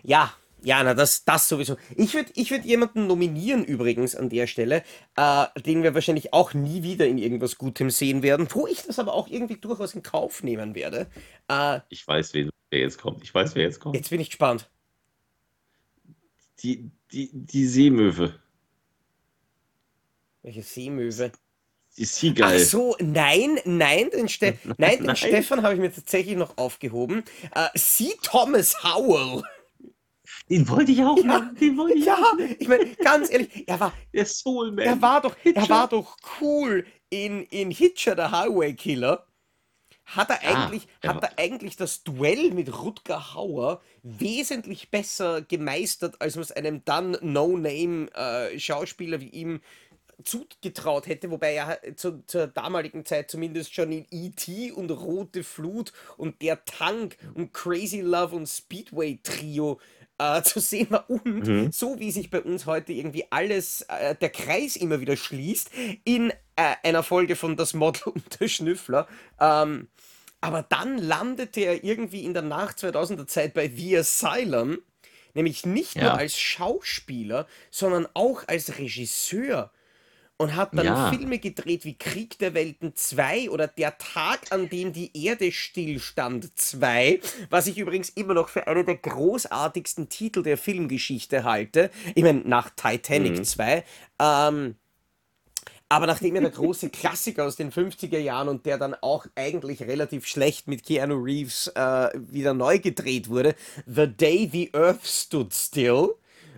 Ja, 0.02 0.32
ja, 0.64 0.82
na, 0.82 0.94
das, 0.94 1.24
das 1.26 1.46
sowieso. 1.48 1.76
Ich 1.94 2.14
würde 2.14 2.30
ich 2.34 2.50
würd 2.50 2.64
jemanden 2.64 3.06
nominieren 3.06 3.64
übrigens 3.64 4.16
an 4.16 4.30
der 4.30 4.46
Stelle, 4.46 4.82
äh, 5.14 5.46
den 5.60 5.82
wir 5.82 5.94
wahrscheinlich 5.94 6.32
auch 6.32 6.54
nie 6.54 6.82
wieder 6.82 7.06
in 7.06 7.18
irgendwas 7.18 7.58
Gutem 7.58 7.90
sehen 7.90 8.22
werden, 8.22 8.48
wo 8.50 8.66
ich 8.66 8.82
das 8.82 8.98
aber 8.98 9.12
auch 9.12 9.28
irgendwie 9.28 9.56
durchaus 9.58 9.94
in 9.94 10.02
Kauf 10.02 10.42
nehmen 10.42 10.74
werde. 10.74 11.06
Äh, 11.48 11.80
Ich 11.90 12.06
weiß, 12.08 12.32
wen, 12.32 12.48
wer 12.70 12.80
jetzt 12.80 12.98
kommt. 12.98 13.22
Ich 13.22 13.34
weiß, 13.34 13.54
wer 13.54 13.62
jetzt 13.64 13.78
kommt. 13.78 13.94
jetzt 13.94 14.08
bin 14.08 14.20
ich 14.20 14.30
gespannt. 14.30 14.70
Die, 16.62 16.90
die, 17.12 17.28
die 17.32 17.66
Seemöwe. 17.66 18.34
Welche 20.44 20.62
Seemöwe? 20.62 21.32
Die 21.96 22.02
Ach 22.40 22.46
Seagull. 22.52 22.58
so, 22.58 22.96
nein, 23.00 23.58
nein, 23.64 24.10
den, 24.10 24.28
Ste 24.28 24.58
nein, 24.78 24.98
den 24.98 25.06
Nein. 25.06 25.16
Stefan 25.16 25.62
habe 25.62 25.74
ich 25.74 25.80
mir 25.80 25.92
tatsächlich 25.92 26.36
noch 26.36 26.56
aufgehoben. 26.58 27.24
Äh, 27.54 27.68
C. 27.78 28.12
Thomas 28.22 28.82
Howell. 28.84 29.42
Den 30.50 30.68
wollte 30.68 30.92
ich 30.92 31.00
auch 31.02 31.22
machen. 31.24 31.56
Den 31.60 31.76
wollte 31.78 31.96
ich 31.98 32.04
Ja, 32.06 32.16
auch. 32.16 32.38
ich 32.58 32.68
meine, 32.68 32.86
ganz 32.96 33.30
ehrlich, 33.30 33.66
er 33.66 33.80
war, 33.80 33.92
Der 34.12 34.26
Soulman. 34.26 34.84
er 34.84 35.00
war 35.02 35.20
doch, 35.22 35.34
er 35.44 35.68
war 35.68 35.88
doch 35.88 36.16
cool 36.40 36.84
in, 37.10 37.42
in 37.44 37.70
Hitcher, 37.70 38.14
der 38.14 38.30
Highway 38.30 38.74
Killer. 38.74 39.26
Hat 40.06 40.28
er 40.28 40.40
Ah, 40.44 40.66
eigentlich, 40.66 40.86
er 41.00 41.14
hat 41.14 41.22
er 41.22 41.38
eigentlich 41.38 41.76
das 41.78 42.04
Duell 42.04 42.50
mit 42.50 42.78
Rutger 42.82 43.32
Hauer 43.34 43.80
wesentlich 44.02 44.90
besser 44.90 45.40
gemeistert, 45.40 46.20
als 46.20 46.34
man 46.34 46.42
es 46.42 46.52
einem 46.52 46.84
dann 46.84 47.16
No-Name-Schauspieler 47.22 49.22
wie 49.22 49.30
ihm 49.30 49.62
zugetraut 50.22 51.06
hätte, 51.06 51.30
wobei 51.30 51.54
er 51.54 51.78
zu, 51.96 52.22
zur 52.26 52.46
damaligen 52.46 53.04
Zeit 53.04 53.30
zumindest 53.30 53.74
schon 53.74 53.92
in 53.92 54.06
E.T. 54.10 54.72
und 54.72 54.90
Rote 54.90 55.42
Flut 55.42 55.92
und 56.16 56.40
Der 56.42 56.64
Tank 56.64 57.16
und 57.34 57.52
Crazy 57.52 58.00
Love 58.00 58.36
und 58.36 58.46
Speedway 58.48 59.18
Trio 59.22 59.80
äh, 60.18 60.42
zu 60.42 60.60
sehen 60.60 60.90
war 60.90 61.08
und 61.10 61.46
Mhm. 61.46 61.72
so 61.72 61.98
wie 61.98 62.10
sich 62.12 62.30
bei 62.30 62.40
uns 62.40 62.66
heute 62.66 62.92
irgendwie 62.92 63.26
alles, 63.30 63.82
äh, 63.88 64.14
der 64.14 64.30
Kreis 64.30 64.76
immer 64.76 65.00
wieder 65.00 65.16
schließt, 65.16 65.70
in 66.04 66.30
äh, 66.56 66.74
einer 66.84 67.02
Folge 67.02 67.34
von 67.36 67.56
Das 67.56 67.74
Model 67.74 68.12
und 68.12 68.40
der 68.40 68.48
Schnüffler. 68.48 69.08
Ähm, 69.40 69.88
aber 70.40 70.62
dann 70.62 70.98
landete 70.98 71.62
er 71.62 71.82
irgendwie 71.84 72.24
in 72.24 72.34
der 72.34 72.42
Nach 72.42 72.74
2000er 72.74 73.26
Zeit 73.26 73.54
bei 73.54 73.68
The 73.68 73.98
Asylum, 73.98 74.78
nämlich 75.32 75.64
nicht 75.66 75.96
nur 75.96 76.04
Ja. 76.04 76.14
als 76.14 76.38
Schauspieler, 76.38 77.46
sondern 77.70 78.06
auch 78.14 78.46
als 78.46 78.78
Regisseur 78.78 79.72
und 80.36 80.56
hat 80.56 80.76
dann 80.76 80.86
Ja. 80.86 81.08
Filme 81.08 81.38
gedreht 81.38 81.84
wie 81.84 81.96
Krieg 81.96 82.38
der 82.38 82.54
Welten 82.54 82.94
2 82.96 83.50
oder 83.50 83.68
Der 83.68 83.98
Tag, 83.98 84.50
an 84.50 84.68
dem 84.68 84.92
die 84.92 85.10
Erde 85.24 85.52
stillstand 85.52 86.58
2, 86.58 87.20
was 87.50 87.66
ich 87.68 87.78
übrigens 87.78 88.10
immer 88.10 88.34
noch 88.34 88.48
für 88.48 88.66
einen 88.66 88.84
der 88.86 88.96
großartigsten 88.96 90.08
Titel 90.08 90.42
der 90.42 90.58
Filmgeschichte 90.58 91.44
halte. 91.44 91.90
Ich 92.14 92.24
meine, 92.24 92.40
nach 92.40 92.70
Titanic 92.70 93.38
Mhm. 93.38 93.44
2. 93.44 93.84
Ähm, 94.20 94.76
aber 95.88 96.06
nachdem 96.06 96.34
ja 96.34 96.40
der 96.40 96.50
große 96.50 96.90
Klassiker 96.90 97.44
aus 97.44 97.56
den 97.56 97.70
50er 97.70 98.18
Jahren 98.18 98.48
und 98.48 98.66
der 98.66 98.78
dann 98.78 98.94
auch 98.94 99.26
eigentlich 99.36 99.82
relativ 99.82 100.26
schlecht 100.26 100.66
mit 100.66 100.84
Keanu 100.84 101.16
Reeves 101.16 101.68
äh, 101.68 102.08
wieder 102.14 102.54
neu 102.54 102.78
gedreht 102.78 103.28
wurde, 103.28 103.54
The 103.86 104.06
Day 104.08 104.48
the 104.50 104.70
Earth 104.74 105.04
Stood 105.06 105.54
Still. 105.54 106.14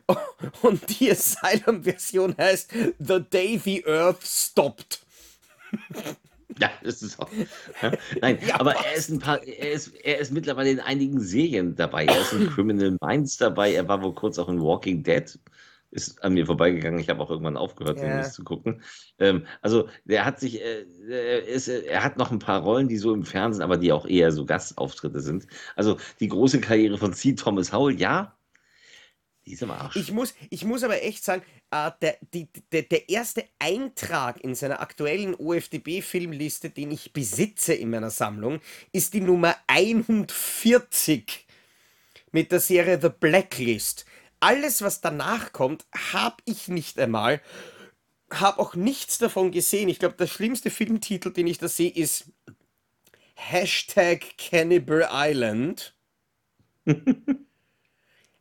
Und 0.63 1.01
die 1.01 1.11
Asylum-Version 1.11 2.37
heißt 2.37 2.73
The 2.99 3.21
Day 3.21 3.61
the 3.63 3.85
Earth 3.87 4.23
Stopped. 4.23 5.01
Ja, 6.59 6.71
das 6.83 7.03
ist 7.03 7.19
auch. 7.21 7.29
Ja, 7.83 7.93
nein, 8.23 8.39
Ja, 8.47 8.61
aber 8.61 8.75
er 8.75 8.95
ist 8.95 9.11
ein 9.11 9.19
paar, 9.19 9.43
er 9.43 9.73
ist, 9.73 9.95
er 9.97 10.19
ist 10.19 10.33
mittlerweile 10.33 10.71
in 10.71 10.81
einigen 10.81 11.21
Serien 11.21 11.75
dabei. 11.75 12.07
Er 12.07 12.21
ist 12.21 12.33
in 12.33 12.49
Criminal 12.55 12.97
Minds 13.03 13.37
dabei. 13.37 13.75
Er 13.75 13.87
war 13.89 14.03
wohl 14.03 14.15
kurz 14.15 14.39
auch 14.39 14.49
in 14.49 14.61
Walking 14.63 15.03
Dead. 15.03 15.39
Ist 15.91 16.23
an 16.23 16.35
mir 16.35 16.47
vorbeigegangen. 16.47 16.99
Ich 16.99 17.09
habe 17.09 17.23
auch 17.23 17.31
irgendwann 17.31 17.57
aufgehört, 17.57 17.99
Ja. 18.01 18.17
Mist 18.17 18.35
zu 18.35 18.45
gucken. 18.45 18.83
Ähm, 19.19 19.47
also, 19.61 19.89
der 20.05 20.25
hat 20.25 20.41
sich, 20.41 20.61
äh, 20.61 20.85
er, 21.09 21.47
ist, 21.47 21.69
er 21.69 22.03
hat 22.03 22.17
noch 22.17 22.31
ein 22.31 22.39
paar 22.39 22.63
Rollen, 22.63 22.89
die 22.89 22.97
so 22.99 23.15
im 23.15 23.25
Fernsehen, 23.25 23.63
aber 23.63 23.77
die 23.77 23.93
auch 23.93 24.07
eher 24.07 24.33
so 24.33 24.45
Gastauftritte 24.47 25.21
sind. 25.21 25.47
Also, 25.75 25.97
die 26.21 26.29
große 26.29 26.61
Karriere 26.61 26.99
von 26.99 27.13
C. 27.15 27.35
Thomas 27.35 27.73
Howell, 27.73 27.99
ja, 28.01 28.36
die 29.47 29.53
ist 29.53 29.63
im 29.63 29.71
Arsch. 29.71 29.97
Ich 29.97 30.11
muss, 30.11 30.35
ich 30.51 30.65
muss 30.65 30.83
aber 30.83 31.03
echt 31.03 31.25
sagen, 31.25 31.43
äh, 31.71 31.91
der, 32.03 32.19
die, 32.35 32.49
der, 32.73 32.83
der 32.83 33.09
erste 33.09 33.45
Eintrag 33.59 34.43
in 34.43 34.55
seiner 34.55 34.81
aktuellen 34.81 35.35
OFDB-Filmliste, 35.35 36.71
den 36.71 36.91
ich 36.91 37.13
besitze 37.13 37.75
in 37.75 37.91
meiner 37.91 38.11
Sammlung, 38.11 38.61
ist 38.93 39.15
die 39.15 39.21
Nummer 39.21 39.57
41 39.69 41.47
mit 42.33 42.51
der 42.51 42.61
Serie 42.61 43.01
The 43.01 43.09
Blacklist. 43.09 44.05
Alles, 44.41 44.83
was 44.83 45.01
danach 45.01 45.53
kommt, 45.53 45.87
habe 46.13 46.37
ich 46.45 46.69
nicht 46.69 46.99
einmal. 46.99 47.41
Habe 48.33 48.59
auch 48.59 48.75
nichts 48.75 49.19
davon 49.19 49.53
gesehen. 49.53 49.89
Ich 49.89 50.01
glaube, 50.01 50.17
der 50.17 50.27
schlimmste 50.27 50.71
Filmtitel, 50.71 51.31
den 51.31 51.47
ich 51.47 51.59
da 51.59 51.69
sehe, 51.69 51.91
ist 51.91 52.33
Hashtag 53.35 54.37
Cannibal 54.37 55.09
Island. 55.11 55.95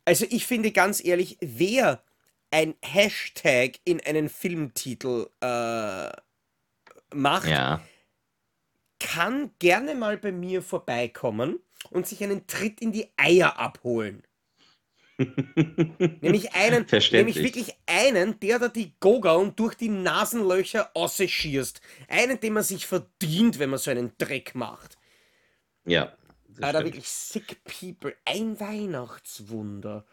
Also 0.06 0.24
ich 0.30 0.46
finde 0.46 0.70
ganz 0.70 1.04
ehrlich, 1.04 1.36
wer 1.40 2.02
ein 2.50 2.74
Hashtag 2.80 3.80
in 3.84 4.00
einen 4.00 4.28
Filmtitel 4.28 5.26
äh, 5.40 6.10
macht, 7.12 7.48
ja. 7.48 7.82
kann 9.00 9.50
gerne 9.58 9.96
mal 9.96 10.16
bei 10.16 10.30
mir 10.32 10.62
vorbeikommen 10.62 11.58
und 11.90 12.06
sich 12.06 12.22
einen 12.22 12.46
Tritt 12.46 12.80
in 12.80 12.92
die 12.92 13.08
Eier 13.16 13.58
abholen. 13.58 14.22
Nämlich 15.18 16.54
einen, 16.54 16.86
nämlich 17.10 17.36
wirklich 17.36 17.74
einen, 17.86 18.38
der 18.38 18.58
da 18.58 18.68
die 18.68 18.92
Gogaun 19.00 19.56
durch 19.56 19.74
die 19.74 19.88
Nasenlöcher 19.88 20.90
ausschießt. 20.94 21.80
Einen, 22.08 22.38
den 22.38 22.52
man 22.52 22.62
sich 22.62 22.86
verdient, 22.86 23.58
wenn 23.58 23.70
man 23.70 23.78
so 23.78 23.90
einen 23.90 24.12
Dreck 24.18 24.54
macht. 24.54 24.98
Ja. 25.86 26.12
Alter, 26.62 26.80
stimmt. 26.80 26.94
wirklich 26.94 27.08
sick 27.08 27.56
people. 27.64 28.14
Ein 28.24 28.58
Weihnachtswunder. 28.60 30.04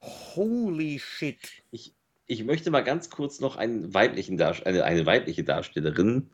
Holy 0.00 0.98
shit. 0.98 1.38
Ich, 1.70 1.94
ich 2.26 2.44
möchte 2.44 2.70
mal 2.70 2.80
ganz 2.82 3.10
kurz 3.10 3.40
noch 3.40 3.56
einen 3.56 3.92
weiblichen 3.94 4.36
Darst 4.36 4.66
eine, 4.66 4.84
eine 4.84 5.06
weibliche 5.06 5.44
Darstellerin 5.44 6.30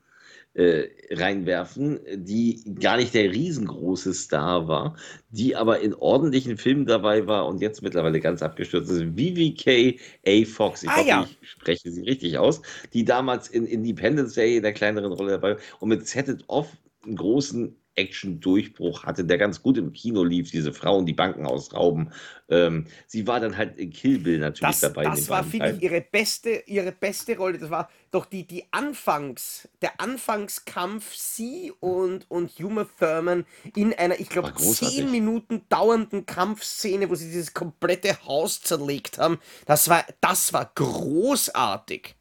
äh, 0.54 0.88
reinwerfen, 1.10 2.00
die 2.14 2.74
gar 2.80 2.96
nicht 2.96 3.14
der 3.14 3.30
riesengroße 3.30 4.14
Star 4.14 4.66
war, 4.68 4.96
die 5.30 5.54
aber 5.54 5.80
in 5.80 5.94
ordentlichen 5.94 6.56
Filmen 6.56 6.86
dabei 6.86 7.26
war 7.26 7.46
und 7.46 7.60
jetzt 7.60 7.82
mittlerweile 7.82 8.20
ganz 8.20 8.42
abgestürzt 8.42 8.90
ist. 8.90 9.16
Vivica 9.16 9.96
A. 10.26 10.44
Fox. 10.46 10.82
Ich 10.82 10.88
Ah, 10.88 10.96
hoffe, 10.96 11.08
ja. 11.08 11.28
ich 11.42 11.50
spreche 11.50 11.90
sie 11.90 12.02
richtig 12.02 12.38
aus. 12.38 12.62
Die 12.94 13.04
damals 13.04 13.48
in 13.48 13.66
Independence 13.66 14.34
Day 14.34 14.56
in 14.56 14.62
der 14.62 14.72
kleineren 14.72 15.12
Rolle 15.12 15.32
dabei 15.32 15.50
war 15.52 15.58
und 15.80 15.90
mit 15.90 16.06
Set 16.08 16.28
It 16.28 16.44
Off 16.48 16.68
einen 17.04 17.16
großen 17.16 17.76
Action-Durchbruch 17.98 19.04
hatte, 19.04 19.24
der 19.24 19.38
ganz 19.38 19.62
gut 19.62 19.76
im 19.76 19.92
Kino 19.92 20.24
lief, 20.24 20.50
diese 20.50 20.72
Frauen, 20.72 21.04
die 21.04 21.12
Banken 21.12 21.44
ausrauben. 21.44 22.12
Ähm, 22.48 22.86
sie 23.06 23.26
war 23.26 23.40
dann 23.40 23.56
halt 23.56 23.76
in 23.78 23.90
Kill 23.90 24.20
Bill 24.20 24.38
natürlich 24.38 24.78
Das, 24.78 24.80
dabei. 24.80 25.04
das 25.04 25.28
war, 25.28 25.42
finde 25.44 25.66
ich, 25.66 25.72
Teilen. 25.72 25.80
ihre 25.80 26.00
beste, 26.00 26.62
ihre 26.66 26.92
beste 26.92 27.36
Rolle. 27.36 27.58
Das 27.58 27.70
war 27.70 27.90
doch 28.10 28.24
die, 28.24 28.46
die 28.46 28.64
Anfangs, 28.70 29.68
der 29.82 30.00
Anfangskampf, 30.00 31.14
sie 31.14 31.72
und, 31.80 32.24
und 32.30 32.58
Uma 32.60 32.86
Thurman 32.98 33.44
in 33.74 33.92
einer, 33.92 34.18
ich 34.18 34.30
glaube, 34.30 34.54
zehn 34.54 35.10
Minuten 35.10 35.62
dauernden 35.68 36.24
Kampfszene, 36.24 37.10
wo 37.10 37.14
sie 37.14 37.26
dieses 37.26 37.52
komplette 37.52 38.24
Haus 38.24 38.62
zerlegt 38.62 39.18
haben. 39.18 39.38
Das 39.66 39.88
war, 39.88 40.04
das 40.20 40.52
war 40.52 40.70
großartig. 40.74 42.14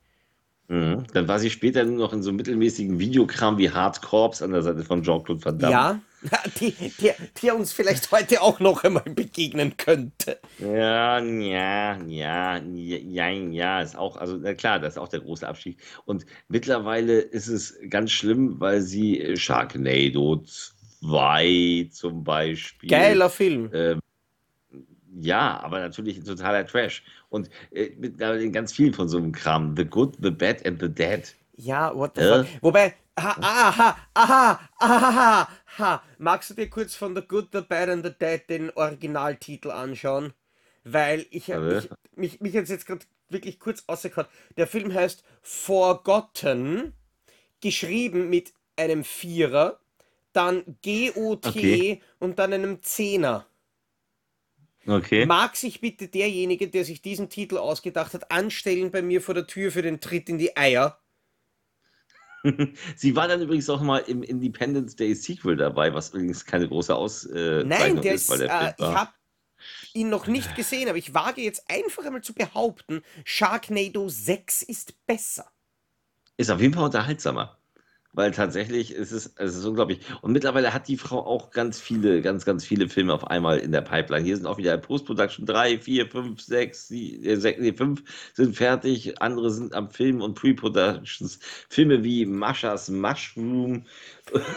Mhm. 0.70 1.06
Dann 1.14 1.28
war 1.28 1.40
sie 1.40 1.50
später 1.50 1.84
nur 1.86 1.98
noch 1.98 2.14
in 2.14 2.22
so 2.22 2.34
mittelmäßigen 2.34 3.00
Videokram 3.00 3.58
wie 3.58 3.72
Hard 3.72 4.02
Corps 4.02 4.42
an 4.42 4.52
der 4.52 4.62
Seite 4.62 4.84
von 4.84 5.02
Jean-Claude 5.02 5.44
Van 5.44 5.60
Damme. 5.60 5.72
Ja, 5.72 6.02
die, 6.60 6.72
die, 6.72 7.12
die 7.42 7.52
uns 7.52 7.72
vielleicht 7.72 8.12
heute 8.12 8.42
auch 8.42 8.60
noch 8.60 8.84
einmal 8.84 9.04
begegnen 9.04 9.78
könnte. 9.78 10.40
Ja, 10.60 11.20
ja, 11.20 11.98
ja, 12.04 12.58
ja, 12.58 13.30
ja, 13.30 13.82
ist 13.82 13.96
auch, 13.96 14.18
also 14.18 14.36
na 14.36 14.54
klar, 14.56 14.80
das 14.80 14.96
ist 14.96 14.98
auch 14.98 15.08
der 15.08 15.22
große 15.22 15.48
Abstieg. 15.48 15.78
Und 16.06 16.26
mittlerweile 16.50 17.20
ist 17.20 17.48
es 17.48 17.78
ganz 17.90 18.12
schlimm, 18.12 18.60
weil 18.60 18.82
sie 18.82 19.38
Sharknado 19.38 20.44
2 21.02 21.90
zum 21.92 22.24
Beispiel. 22.26 22.90
Geiler 22.90 23.30
Film. 23.30 23.70
Ähm, 23.74 24.00
ja, 25.22 25.60
aber 25.62 25.80
natürlich 25.80 26.18
ein 26.18 26.26
totaler 26.26 26.66
Trash. 26.66 27.04
Und 27.30 27.50
äh, 27.72 27.90
mit 27.98 28.22
äh, 28.22 28.50
ganz 28.50 28.74
viel 28.74 28.94
von 28.94 29.10
so 29.10 29.18
einem 29.18 29.32
Kram. 29.32 29.76
The 29.76 29.86
Good, 29.86 30.18
The 30.22 30.32
Bad 30.32 30.66
and 30.66 30.80
The 30.82 30.90
Dead. 30.90 31.36
Ja, 31.56 31.96
what 31.96 32.12
the 32.16 32.22
äh? 32.22 32.44
fuck. 32.44 32.48
Wobei, 32.62 32.94
aha, 33.16 33.36
aha, 33.42 33.98
aha, 34.14 34.70
aha, 34.80 35.50
aha, 35.78 36.04
magst 36.20 36.50
du 36.50 36.54
dir 36.54 36.70
kurz 36.70 36.96
von 36.96 37.16
The 37.16 37.22
Good, 37.22 37.50
The 37.52 37.62
Bad 37.62 37.90
and 37.90 38.06
The 38.06 38.12
Dead 38.12 38.42
den 38.50 38.70
Originaltitel 38.72 39.72
anschauen? 39.72 40.34
Weil 40.84 41.26
ich, 41.32 41.50
ich 41.50 41.90
mich, 42.16 42.40
mich 42.40 42.54
jetzt, 42.54 42.70
jetzt 42.70 42.86
gerade 42.86 43.06
wirklich 43.30 43.60
kurz 43.60 43.84
ausgehört. 43.88 44.30
Der 44.56 44.68
Film 44.68 44.94
heißt 44.94 45.24
Forgotten, 45.42 46.94
geschrieben 47.62 48.30
mit 48.30 48.54
einem 48.78 49.04
Vierer, 49.04 49.80
dann 50.32 50.64
G-O-T 50.82 51.50
okay. 51.50 52.02
und 52.20 52.40
dann 52.40 52.54
einem 52.54 52.82
Zehner. 52.84 53.48
Okay. 54.88 55.26
Mag 55.26 55.58
sich 55.58 55.82
bitte 55.82 56.08
derjenige, 56.08 56.70
der 56.70 56.86
sich 56.86 57.02
diesen 57.02 57.30
Titel 57.30 57.58
ausgedacht 57.58 58.14
hat, 58.14 58.32
anstellen 58.32 58.90
bei 58.90 59.02
mir 59.02 59.22
vor 59.22 59.36
der 59.36 59.46
Tür 59.46 59.72
für 59.72 59.82
den 59.82 60.00
Tritt 60.00 60.30
in 60.30 60.38
die 60.38 60.56
Eier? 60.56 61.00
Sie 62.96 63.16
war 63.16 63.28
dann 63.28 63.42
übrigens 63.42 63.70
auch 63.70 63.82
mal 63.82 63.98
im 64.00 64.24
Independence 64.24 64.96
Day 64.96 65.14
Sequel 65.14 65.58
dabei, 65.58 65.94
was 65.94 66.10
übrigens 66.10 66.46
keine 66.46 66.70
große 66.70 66.96
Auszeichnung 66.96 67.68
Nein, 67.68 68.02
der 68.02 68.14
ist, 68.14 68.30
weil 68.30 68.40
der 68.40 68.62
äh, 68.62 68.74
ich 68.78 68.86
habe 68.86 69.12
ihn 69.94 70.10
noch 70.10 70.28
nicht 70.28 70.56
gesehen, 70.56 70.88
aber 70.88 70.98
ich 70.98 71.14
wage 71.14 71.42
jetzt 71.42 71.70
einfach 71.70 72.06
einmal 72.06 72.22
zu 72.22 72.34
behaupten, 72.34 73.02
Sharknado 73.26 74.08
6 74.08 74.62
ist 74.62 75.06
besser. 75.06 75.52
Ist 76.38 76.50
auf 76.50 76.62
jeden 76.62 76.74
Fall 76.74 76.86
unterhaltsamer 76.86 77.57
weil 78.18 78.32
tatsächlich 78.32 78.96
ist 78.96 79.12
es, 79.12 79.32
es 79.36 79.56
ist 79.56 79.64
unglaublich. 79.64 80.00
Und 80.22 80.32
mittlerweile 80.32 80.74
hat 80.74 80.88
die 80.88 80.98
Frau 80.98 81.24
auch 81.24 81.52
ganz 81.52 81.80
viele, 81.80 82.24
ganz, 82.24 82.46
ganz 82.46 82.66
viele 82.66 82.90
Filme 82.90 83.14
auf 83.14 83.28
einmal 83.28 83.60
in 83.60 83.72
der 83.72 83.82
Pipeline. 83.82 84.26
Hier 84.26 84.36
sind 84.36 84.48
auch 84.48 84.58
wieder 84.58 84.76
Post-Production 84.76 85.46
3, 85.46 85.78
4, 85.78 86.10
5, 86.10 86.42
6, 86.42 86.88
5 86.88 88.04
sind 88.34 88.56
fertig, 88.56 89.22
andere 89.22 89.52
sind 89.52 89.76
am 89.76 89.92
Film 89.92 90.24
und 90.24 90.34
Pre-Productions. 90.34 91.38
Filme 91.70 92.04
wie 92.04 92.26
Maschas 92.26 92.90
Mushroom. 92.90 93.86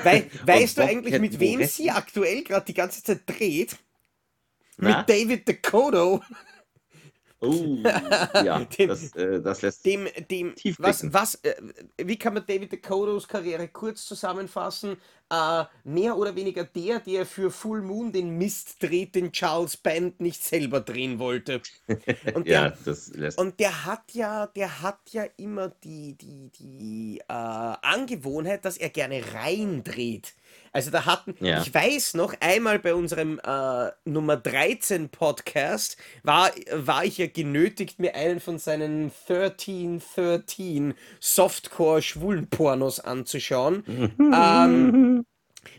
Wei 0.04 0.30
weißt 0.46 0.78
du 0.78 0.82
eigentlich, 0.82 1.20
mit 1.20 1.38
wem 1.38 1.62
sie 1.64 1.90
aktuell 1.90 2.42
gerade 2.42 2.64
die 2.64 2.74
ganze 2.74 3.04
Zeit 3.04 3.20
dreht? 3.26 3.76
Na? 4.78 5.00
Mit 5.00 5.10
David 5.10 5.46
Dakota. 5.46 6.22
Oh, 7.42 7.78
ja, 7.82 8.58
dem, 8.78 8.88
das, 8.88 9.14
äh, 9.16 9.40
das 9.40 9.62
lässt 9.62 9.86
dem, 9.86 10.06
dem, 10.30 10.54
was, 10.78 11.10
was, 11.10 11.36
äh, 11.36 11.54
wie 11.96 12.18
kann 12.18 12.34
man 12.34 12.44
David 12.46 12.72
Dakotas 12.72 13.26
Karriere 13.26 13.68
kurz 13.68 14.04
zusammenfassen? 14.04 14.98
Äh, 15.32 15.64
mehr 15.84 16.18
oder 16.18 16.34
weniger 16.36 16.64
der, 16.64 17.00
der 17.00 17.24
für 17.24 17.50
Full 17.50 17.80
Moon 17.80 18.12
den 18.12 18.36
Mist 18.36 18.82
dreht, 18.82 19.14
den 19.14 19.32
Charles 19.32 19.78
Band 19.78 20.20
nicht 20.20 20.44
selber 20.44 20.80
drehen 20.80 21.18
wollte. 21.18 21.62
Und 22.34 22.46
der, 22.46 22.62
ja, 22.62 22.72
das 22.84 23.14
lässt 23.14 23.38
und 23.38 23.58
der 23.58 23.86
hat 23.86 24.12
ja, 24.12 24.46
der 24.48 24.82
hat 24.82 24.98
ja 25.10 25.24
immer 25.36 25.68
die, 25.82 26.14
die, 26.14 26.50
die 26.50 27.20
äh, 27.20 27.32
Angewohnheit, 27.32 28.64
dass 28.64 28.76
er 28.76 28.90
gerne 28.90 29.22
reindreht. 29.32 30.34
Also 30.72 30.90
da 30.90 31.04
hatten, 31.04 31.34
ja. 31.40 31.60
ich 31.62 31.74
weiß 31.74 32.14
noch, 32.14 32.34
einmal 32.40 32.78
bei 32.78 32.94
unserem 32.94 33.40
äh, 33.40 33.90
Nummer 34.04 34.36
13 34.36 35.08
Podcast 35.08 35.96
war, 36.22 36.50
war 36.72 37.04
ich 37.04 37.18
ja 37.18 37.26
genötigt, 37.26 37.98
mir 37.98 38.14
einen 38.14 38.38
von 38.38 38.58
seinen 38.58 39.10
1313 39.28 40.94
Softcore-Schwulen-Pornos 41.18 43.00
anzuschauen. 43.00 43.82
ähm, 44.18 45.24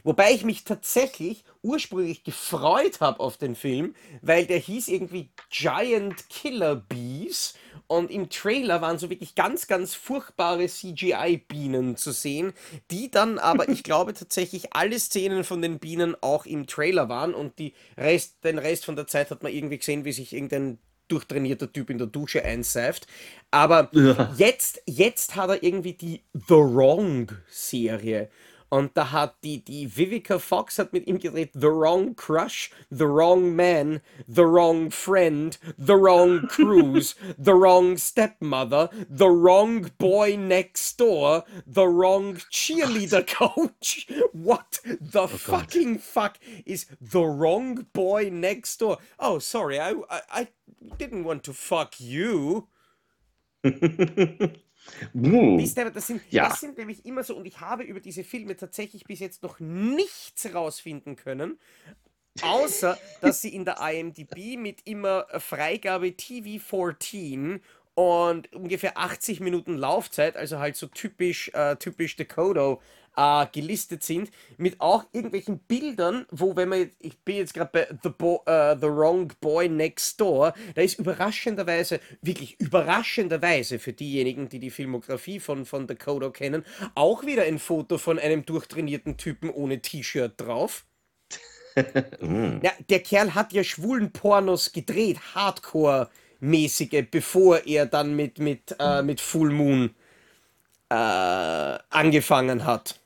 wobei 0.04 0.34
ich 0.34 0.44
mich 0.44 0.66
tatsächlich 0.66 1.46
ursprünglich 1.62 2.24
gefreut 2.26 3.00
habe 3.00 3.22
auf 3.22 3.38
den 3.38 3.56
Film, 3.56 3.96
weil 4.22 4.46
der 4.46 4.58
hieß 4.58 4.90
irgendwie 4.90 5.30
Giant 5.50 6.28
Killer 6.30 6.76
Bees 6.76 7.54
und 7.92 8.10
im 8.10 8.30
Trailer 8.30 8.82
waren 8.82 8.98
so 8.98 9.10
wirklich 9.10 9.36
ganz, 9.36 9.68
ganz 9.68 9.96
furchtbare 9.96 10.66
CGI-Bienen 10.66 11.98
zu 11.98 12.14
sehen, 12.14 12.54
die 12.90 13.12
dann 13.12 13.38
aber, 13.38 13.68
ich 13.68 13.84
glaube 13.84 14.14
tatsächlich, 14.14 14.74
alle 14.74 14.98
Szenen 14.98 15.44
von 15.44 15.62
den 15.62 15.78
Bienen 15.78 16.16
auch 16.22 16.46
im 16.46 16.68
Trailer 16.68 17.10
waren 17.10 17.34
und 17.34 17.60
die 17.60 17.74
Rest, 17.98 18.46
den 18.46 18.60
Rest 18.60 18.86
von 18.86 18.96
der 18.96 19.08
Zeit 19.08 19.30
hat 19.30 19.44
man 19.44 19.52
irgendwie 19.52 19.78
gesehen, 19.78 20.06
wie 20.06 20.14
sich 20.14 20.32
irgendein 20.32 20.78
durchtrainierter 21.10 21.74
Typ 21.74 21.90
in 21.90 21.98
der 21.98 22.08
Dusche 22.08 22.46
einseift. 22.46 23.08
Aber 23.52 23.90
ja. 23.92 24.34
jetzt, 24.38 24.82
jetzt 24.86 25.36
hat 25.36 25.50
er 25.50 25.62
irgendwie 25.62 25.94
die 25.94 26.22
The 26.34 26.54
Wrong-Serie. 26.54 28.30
Und 28.72 28.96
da 28.96 29.12
hat 29.12 29.36
die, 29.44 29.62
die 29.62 29.98
Vivica 29.98 30.40
Fox 30.40 30.80
hat 30.80 30.94
mit 30.94 31.06
ihm 31.06 31.20
gedreht 31.20 31.52
The 31.54 31.68
Wrong 31.68 32.16
Crush, 32.16 32.72
The 32.90 33.04
Wrong 33.04 33.54
Man, 33.54 34.00
The 34.30 34.44
Wrong 34.44 34.90
Friend, 34.92 35.60
The 35.78 35.94
Wrong 35.96 36.48
Cruise, 36.48 37.16
The 37.38 37.52
Wrong 37.52 37.98
Stepmother, 37.98 38.90
The 39.10 39.28
Wrong 39.28 39.92
Boy 39.98 40.38
Next 40.38 40.98
Door, 40.98 41.44
The 41.68 41.86
Wrong 41.86 42.36
Cheerleader 42.50 43.28
Coach. 43.28 44.08
What 44.32 44.80
the 44.86 45.24
oh 45.24 45.28
fucking 45.28 45.98
fuck 45.98 46.38
is 46.66 46.86
The 47.02 47.26
Wrong 47.26 47.88
Boy 47.92 48.30
Next 48.32 48.78
Door? 48.78 49.00
Oh, 49.20 49.40
sorry, 49.40 49.82
I, 49.82 49.96
I, 50.10 50.22
I 50.32 50.48
didn't 50.98 51.26
want 51.26 51.44
to 51.44 51.52
fuck 51.52 52.00
you. 52.00 52.70
Uh. 55.14 55.58
das, 55.94 56.08
sind, 56.08 56.22
ja. 56.30 56.50
das 56.50 56.60
sind 56.60 56.78
nämlich 56.78 57.06
immer 57.06 57.24
so, 57.24 57.36
und 57.36 57.46
ich 57.46 57.60
habe 57.60 57.84
über 57.84 58.00
diese 58.00 58.24
Filme 58.24 58.56
tatsächlich 58.56 59.06
bis 59.06 59.20
jetzt 59.20 59.44
noch 59.44 59.60
nichts 59.60 60.54
rausfinden 60.54 61.16
können, 61.16 61.60
außer 62.42 62.98
dass 63.22 63.42
sie 63.42 63.54
in 63.54 63.66
der 63.66 63.78
IMDb 63.80 64.58
mit 64.58 64.82
immer 64.86 65.28
Freigabe 65.40 66.08
TV14 66.08 67.62
und 67.94 68.54
ungefähr 68.54 68.98
80 68.98 69.42
Minuten 69.42 69.76
Laufzeit, 69.76 70.38
also 70.38 70.60
halt 70.60 70.76
so 70.76 70.88
typisch, 70.88 71.50
äh, 71.54 71.76
typisch 71.76 72.16
Dakota 72.16 72.80
äh, 73.16 73.46
gelistet 73.52 74.04
sind, 74.04 74.32
mit 74.58 74.80
auch 74.80 75.06
irgendwelchen 75.12 75.60
Bildern, 75.60 76.26
wo, 76.32 76.56
wenn 76.56 76.70
man, 76.70 76.80
jetzt, 76.80 76.96
ich 77.00 77.18
bin 77.20 77.38
jetzt 77.38 77.54
gerade 77.54 77.70
bei 77.72 77.88
The, 78.04 78.10
Bo 78.10 78.44
uh, 78.48 78.76
The 78.80 78.88
Wrong 78.88 79.32
Boy 79.42 79.70
Next 79.70 80.20
Door, 80.20 80.54
da 80.76 80.82
ist 80.82 81.00
überraschenderweise, 81.00 82.00
wirklich 82.22 82.60
überraschenderweise 82.60 83.80
für 83.80 83.94
diejenigen, 83.94 84.50
die 84.50 84.60
die 84.60 84.70
Filmografie 84.70 85.40
von, 85.40 85.66
von 85.66 85.88
Dakota 85.88 86.30
kennen, 86.30 86.66
auch 86.96 87.26
wieder 87.26 87.44
ein 87.44 87.60
Foto 87.60 87.98
von 87.98 88.20
einem 88.20 88.46
durchtrainierten 88.46 89.18
Typen 89.18 89.50
ohne 89.50 89.82
T-Shirt 89.82 90.34
drauf. 90.38 90.86
ja, 91.76 92.72
der 92.90 93.00
Kerl 93.00 93.34
hat 93.34 93.54
ja 93.54 93.64
schwulen 93.64 94.12
Pornos 94.12 94.74
gedreht, 94.74 95.18
Hardcore-mäßige, 95.36 97.06
bevor 97.10 97.66
er 97.66 97.86
dann 97.86 98.16
mit, 98.16 98.40
mit, 98.40 98.76
äh, 98.80 99.02
mit 99.02 99.22
Full 99.22 99.52
Moon 99.52 99.96
äh, 100.90 100.94
angefangen 101.90 102.66
hat. 102.66 103.01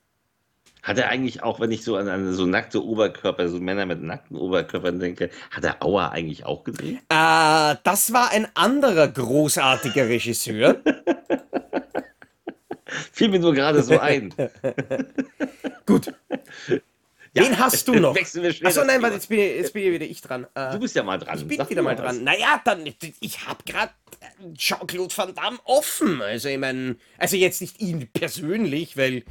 Hat 0.85 0.99
er 0.99 1.09
eigentlich 1.09 1.41
auch, 1.41 1.59
wenn 1.59 1.71
ich 1.71 1.83
so 1.83 1.95
an, 1.95 2.07
an 2.07 2.31
so 2.35 2.45
nackte 2.45 2.85
Oberkörper, 2.85 3.49
so 3.49 3.59
Männer 3.59 3.87
mit 3.87 4.03
nackten 4.03 4.37
Oberkörpern 4.37 4.99
denke, 4.99 5.31
hat 5.49 5.63
er 5.63 5.83
Auer 5.83 6.11
eigentlich 6.11 6.45
auch 6.45 6.63
gedreht? 6.63 6.99
Äh, 7.09 7.75
das 7.83 8.13
war 8.13 8.29
ein 8.29 8.47
anderer 8.53 9.07
großartiger 9.07 10.07
Regisseur. 10.07 10.79
Fiel 13.11 13.29
mir 13.29 13.39
nur 13.39 13.55
gerade 13.55 13.81
so 13.81 13.97
ein. 13.97 14.31
Gut. 15.87 16.13
Ja, 17.33 17.43
Wen 17.43 17.57
hast 17.57 17.87
du 17.87 17.95
noch? 17.95 18.15
Achso, 18.15 18.83
nein, 18.83 19.01
warte, 19.01 19.15
jetzt 19.15 19.27
bin, 19.27 19.39
ich, 19.39 19.55
jetzt 19.55 19.73
bin 19.73 19.91
wieder 19.91 20.05
ich 20.05 20.21
dran. 20.21 20.45
Äh, 20.53 20.71
du 20.71 20.79
bist 20.79 20.95
ja 20.95 21.01
mal 21.01 21.17
dran. 21.17 21.39
Ich 21.39 21.47
bin 21.47 21.57
Sag 21.57 21.71
wieder 21.71 21.81
mal 21.81 21.95
dran. 21.95 22.05
Was. 22.05 22.19
Naja, 22.19 22.61
dann, 22.63 22.85
ich 22.85 23.47
habe 23.47 23.63
gerade 23.65 23.91
Jean-Claude 24.53 25.17
Van 25.17 25.33
Damme 25.33 25.57
offen. 25.63 26.21
Also, 26.21 26.47
ich 26.47 26.59
meine, 26.59 26.97
also 27.17 27.37
jetzt 27.37 27.61
nicht 27.61 27.81
ihn 27.81 28.07
persönlich, 28.13 28.97
weil 28.97 29.23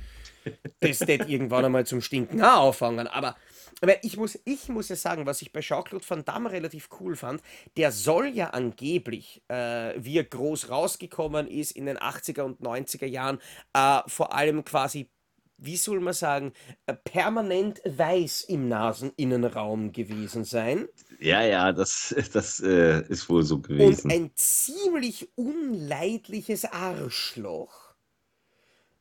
das 0.81 1.07
wird 1.07 1.29
irgendwann 1.29 1.65
einmal 1.65 1.87
zum 1.87 2.01
Stinken 2.01 2.43
auch 2.43 2.63
auffangen. 2.63 3.07
Aber, 3.07 3.37
aber 3.81 4.05
ich, 4.05 4.17
muss, 4.17 4.39
ich 4.45 4.69
muss 4.69 4.89
ja 4.89 4.97
sagen, 4.97 5.27
was 5.27 5.43
ich 5.43 5.53
bei 5.53 5.61
Jean-Claude 5.61 6.05
Van 6.09 6.25
Damme 6.25 6.51
relativ 6.51 6.89
cool 7.01 7.17
fand, 7.17 7.43
der 7.77 7.93
soll 7.93 8.29
ja 8.29 8.51
angeblich, 8.51 9.43
äh, 9.49 9.95
wie 9.97 10.19
er 10.19 10.25
groß 10.25 10.71
rausgekommen 10.71 11.47
ist 11.47 11.73
in 11.73 11.87
den 11.87 11.99
80er 11.99 12.43
und 12.43 12.61
90er 12.61 13.07
Jahren, 13.07 13.39
äh, 13.73 14.01
vor 14.07 14.35
allem 14.35 14.65
quasi 14.65 15.09
wie 15.57 15.77
soll 15.77 16.01
man 16.01 16.15
sagen, 16.15 16.53
äh, 16.87 16.95
permanent 16.95 17.81
weiß 17.85 18.43
im 18.43 18.69
Naseninnenraum 18.69 19.93
gewesen 19.93 20.45
sein. 20.45 20.89
Ja, 21.21 21.43
ja, 21.43 21.73
das, 21.73 22.15
das 22.33 22.61
äh, 22.61 23.03
ist 23.09 23.29
wohl 23.29 23.45
so 23.45 23.61
gewesen. 23.61 24.11
Und 24.11 24.13
ein 24.13 24.31
ziemlich 24.35 25.29
unleidliches 25.37 26.65
Arschloch. 26.65 27.84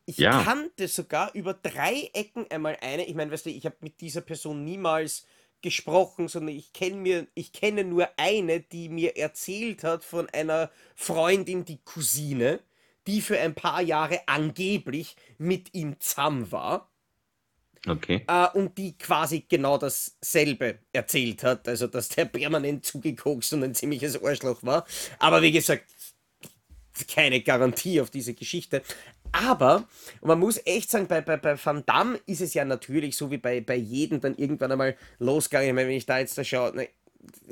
Ich 0.05 0.17
ja. 0.17 0.43
kannte 0.43 0.87
sogar 0.87 1.33
über 1.33 1.53
drei 1.53 2.09
Ecken 2.13 2.45
einmal 2.49 2.77
eine. 2.81 3.05
Ich 3.05 3.15
meine, 3.15 3.31
weißt 3.31 3.45
du, 3.45 3.49
ich 3.49 3.65
habe 3.65 3.77
mit 3.79 4.01
dieser 4.01 4.21
Person 4.21 4.63
niemals 4.63 5.25
gesprochen, 5.61 6.27
sondern 6.27 6.55
ich 6.55 6.73
kenne 6.73 6.97
mir, 6.97 7.27
ich 7.35 7.53
kenne 7.53 7.85
nur 7.85 8.09
eine, 8.17 8.59
die 8.59 8.89
mir 8.89 9.15
erzählt 9.15 9.83
hat 9.83 10.03
von 10.03 10.29
einer 10.29 10.69
Freundin, 10.93 11.63
die 11.63 11.79
Cousine, 11.83 12.59
die 13.07 13.21
für 13.21 13.39
ein 13.39 13.55
paar 13.55 13.81
Jahre 13.81 14.19
angeblich 14.27 15.15
mit 15.37 15.73
ihm 15.73 15.99
zusammen 15.99 16.51
war. 16.51 16.89
Okay. 17.85 18.23
äh, 18.27 18.47
und 18.53 18.77
die 18.77 18.97
quasi 18.97 19.45
genau 19.47 19.77
dasselbe 19.77 20.79
erzählt 20.93 21.43
hat. 21.43 21.67
Also, 21.67 21.87
dass 21.87 22.07
der 22.09 22.25
permanent 22.25 22.85
zugekokst 22.85 23.51
und 23.53 23.63
ein 23.63 23.75
ziemliches 23.75 24.23
Arschloch 24.23 24.63
war. 24.63 24.85
Aber 25.19 25.41
wie 25.41 25.51
gesagt, 25.51 25.85
keine 27.13 27.41
Garantie 27.41 27.99
auf 27.99 28.09
diese 28.09 28.33
Geschichte. 28.33 28.83
Aber, 29.33 29.87
und 30.21 30.27
man 30.27 30.39
muss 30.39 30.61
echt 30.65 30.91
sagen, 30.91 31.07
bei, 31.07 31.19
bei, 31.19 31.37
bei 31.37 31.57
Van 31.63 31.83
Damme 31.85 32.19
ist 32.27 32.41
es 32.41 32.53
ja 32.53 32.63
natürlich 32.63 33.17
so 33.17 33.31
wie 33.31 33.37
bei, 33.37 33.61
bei 33.61 33.75
jedem 33.75 34.21
dann 34.21 34.35
irgendwann 34.35 34.71
einmal 34.71 34.95
losgegangen. 35.19 35.69
Ich 35.69 35.75
meine, 35.75 35.89
wenn 35.89 35.97
ich 35.97 36.05
da 36.05 36.19
jetzt 36.19 36.37
da 36.37 36.43
schaue, 36.43 36.75
ne, 36.75 36.87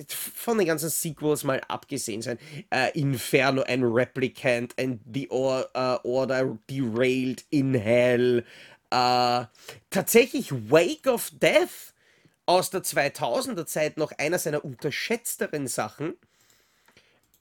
von 0.07 0.57
den 0.57 0.67
ganzen 0.67 0.89
Sequels 0.89 1.43
mal 1.43 1.59
abgesehen 1.67 2.21
sein, 2.21 2.37
äh, 2.69 2.97
Inferno, 2.97 3.63
ein 3.63 3.83
Replicant, 3.83 4.77
and 4.79 5.01
The 5.11 5.29
Or 5.29 5.67
uh, 5.75 5.97
Order 6.07 6.57
Derailed 6.69 7.43
in 7.49 7.73
Hell, 7.73 8.45
äh, 8.91 9.45
tatsächlich 9.89 10.51
Wake 10.69 11.07
of 11.07 11.31
Death 11.41 11.93
aus 12.45 12.69
der 12.69 12.83
2000er 12.83 13.65
Zeit 13.65 13.97
noch 13.97 14.11
einer 14.17 14.37
seiner 14.37 14.63
unterschätzteren 14.63 15.67
Sachen. 15.67 16.15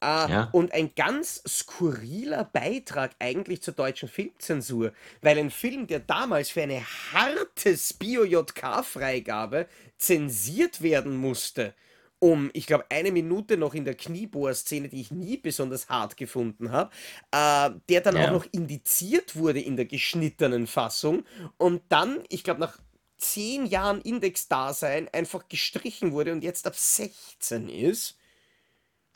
Äh, 0.03 0.31
Ja. 0.31 0.49
und 0.53 0.73
ein 0.73 0.95
ganz 0.95 1.43
skurriler 1.47 2.45
Beitrag 2.45 3.13
eigentlich 3.19 3.63
zur 3.63 3.75
deutschen 3.75 4.09
Filmzensur, 4.09 4.93
weil 5.21 5.39
ein 5.39 5.51
Film, 5.51 5.87
der 5.87 6.01
damals 6.01 6.51
für 6.51 6.63
eine 6.63 6.83
harte 7.13 7.77
Bio-JK-Freigabe 7.99 9.67
zensiert 9.99 10.83
werden 10.83 11.17
musste, 11.17 11.75
um, 12.19 12.51
ich 12.53 12.67
glaube, 12.67 12.85
eine 12.91 13.13
Minute 13.13 13.57
noch 13.57 13.75
in 13.75 13.85
der 13.87 13.95
Kniebohr-Szene, 13.95 14.89
die 14.89 15.01
ich 15.01 15.11
nie 15.11 15.39
besonders 15.39 15.89
hart 15.89 16.17
gefunden 16.19 16.71
habe, 16.71 16.91
äh, 17.31 17.71
der 17.89 18.01
dann 18.03 18.17
auch 18.17 18.27
Ja. 18.27 18.31
noch 18.31 18.47
indiziert 18.53 19.37
wurde 19.37 19.61
in 19.61 19.77
der 19.77 19.87
geschnittenen 19.87 20.67
Fassung 20.67 21.25
und 21.57 21.83
dann, 21.89 22.23
ich 22.29 22.45
glaube, 22.45 22.61
nach 22.61 22.79
zehn 23.19 23.67
Jahren 23.67 24.01
Index-Dasein 24.03 25.09
einfach 25.13 25.49
gestrichen 25.49 26.13
wurde 26.13 26.33
und 26.33 26.43
jetzt 26.45 26.67
ab 26.67 26.75
16 26.77 27.69
ist. 27.69 28.17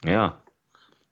Ja. 0.04 0.43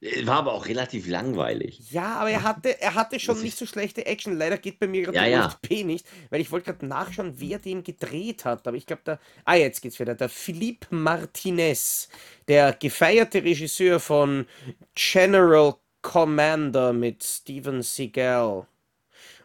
Äh, 0.03 0.27
War 0.27 0.39
aber 0.39 0.53
auch 0.53 0.67
relativ 0.67 1.07
langweilig. 1.09 1.81
Ja, 1.91 2.17
aber 2.17 2.31
er 2.31 2.43
hatte, 2.43 2.81
er 2.81 2.95
hatte 2.95 3.21
schon 3.21 3.37
Das 3.37 3.45
nicht 3.45 3.57
so 3.57 3.67
schlechte 3.67 4.05
Action. 4.07 4.37
Leider 4.37 4.59
geht 4.59 4.79
bei 4.81 4.89
mir 4.89 5.03
gerade 5.03 5.17
Ja, 5.17 5.23
der 5.25 5.31
ja. 5.31 5.47
UFP 5.47 5.85
nicht, 5.85 6.07
weil 6.31 6.41
ich 6.41 6.51
wollte 6.51 6.73
gerade 6.73 6.87
nachschauen, 6.87 7.35
wer 7.39 7.59
den 7.59 7.85
gedreht 7.85 8.45
hat. 8.45 8.67
Aber 8.67 8.77
ich 8.77 8.87
glaube, 8.87 9.03
da. 9.05 9.19
Ah, 9.45 9.55
jetzt 9.55 9.81
geht's 9.81 10.01
wieder. 10.01 10.15
Der 10.15 10.29
Philippe 10.29 10.95
Martinez, 10.95 12.09
der 12.49 12.73
gefeierte 12.75 13.45
Regisseur 13.45 14.01
von 14.01 14.47
General 14.95 15.75
Commander 16.03 16.93
mit 16.93 17.23
Steven 17.23 17.83
Seagal 17.83 18.67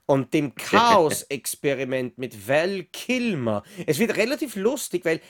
und 0.08 0.34
dem 0.34 0.56
Chaos-Experiment 0.56 2.18
mit 2.18 2.48
Val 2.48 2.84
Kilmer. 2.92 3.64
Es 3.86 4.00
wird 4.00 4.16
relativ 4.18 4.56
lustig, 4.56 5.06
weil 5.06 5.22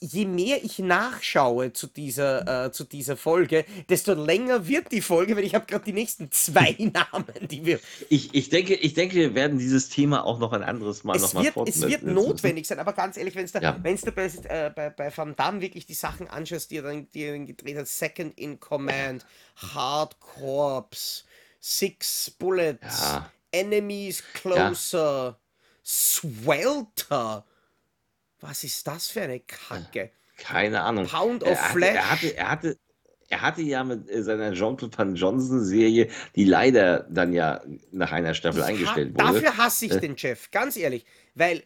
je 0.00 0.26
mehr 0.26 0.64
ich 0.64 0.80
nachschaue 0.80 1.72
zu 1.72 1.86
dieser, 1.86 2.66
äh, 2.66 2.72
zu 2.72 2.84
dieser 2.84 3.16
Folge, 3.16 3.64
desto 3.88 4.12
länger 4.14 4.66
wird 4.66 4.90
die 4.90 5.00
Folge, 5.00 5.36
weil 5.36 5.44
ich 5.44 5.54
habe 5.54 5.66
gerade 5.66 5.84
die 5.84 5.92
nächsten 5.92 6.30
zwei 6.32 6.76
Namen, 6.92 7.48
die 7.48 7.64
wir. 7.64 7.78
Ich, 8.08 8.34
ich, 8.34 8.48
denke, 8.48 8.74
ich 8.74 8.94
denke, 8.94 9.14
wir 9.14 9.34
werden 9.34 9.58
dieses 9.58 9.88
Thema 9.88 10.24
auch 10.24 10.38
noch 10.40 10.52
ein 10.52 10.62
anderes 10.64 11.04
Mal 11.04 11.16
Es 11.16 11.22
noch 11.22 11.34
mal 11.34 11.44
wird, 11.44 11.50
es 11.50 11.54
fortsetzen 11.54 11.90
wird 11.90 12.02
notwendig 12.02 12.66
sein, 12.66 12.80
aber 12.80 12.92
ganz 12.92 13.16
ehrlich, 13.16 13.34
wenn 13.36 13.46
da, 13.52 13.60
Ja. 13.60 13.78
wenn's 13.82 14.00
da 14.02 14.10
bei, 14.10 14.24
äh, 14.48 14.70
bei, 14.70 14.90
bei 14.90 15.16
Van 15.16 15.36
Damme 15.36 15.60
wirklich 15.60 15.86
die 15.86 15.94
Sachen 15.94 16.26
anschaust, 16.28 16.70
die 16.70 16.78
er 16.78 16.82
dann, 16.82 17.08
die 17.12 17.22
er 17.22 17.32
dann 17.32 17.46
gedreht 17.46 17.76
hat, 17.76 17.86
Second 17.86 18.36
in 18.38 18.58
Command, 18.58 19.24
Hard 19.56 20.18
Corps, 20.18 21.24
Six 21.60 22.30
Bullets, 22.38 23.00
Ja. 23.00 23.30
Enemies 23.52 24.24
Closer, 24.34 25.38
Swelter. 25.84 27.44
Was 28.42 28.64
ist 28.64 28.86
das 28.86 29.08
für 29.08 29.22
eine 29.22 29.40
Kacke? 29.40 30.10
Keine 30.36 30.82
Ahnung. 30.82 31.06
Pound 31.06 31.42
Er 31.44 31.52
of 31.52 31.62
hatte, 31.62 31.72
Flesh. 31.78 31.94
er 31.94 32.10
hatte, 32.10 32.36
er 32.36 32.50
hatte, 32.50 32.78
er 33.28 33.40
hatte 33.40 33.62
ja 33.62 33.84
mit 33.84 34.10
äh, 34.10 34.22
seiner 34.22 34.52
Jean-Claude 34.52 35.12
Johnson-Serie, 35.14 36.08
die 36.36 36.44
leider 36.44 37.06
dann 37.08 37.32
ja 37.32 37.62
nach 37.92 38.12
einer 38.12 38.34
Staffel 38.34 38.60
Ich 38.60 38.66
eingestellt 38.66 39.14
wurde. 39.14 39.40
Dafür 39.40 39.56
hasse 39.56 39.86
ich 39.86 39.92
Äh. 39.92 40.00
den 40.00 40.16
Jeff, 40.16 40.50
ganz 40.50 40.76
ehrlich. 40.76 41.06
Weil 41.34 41.62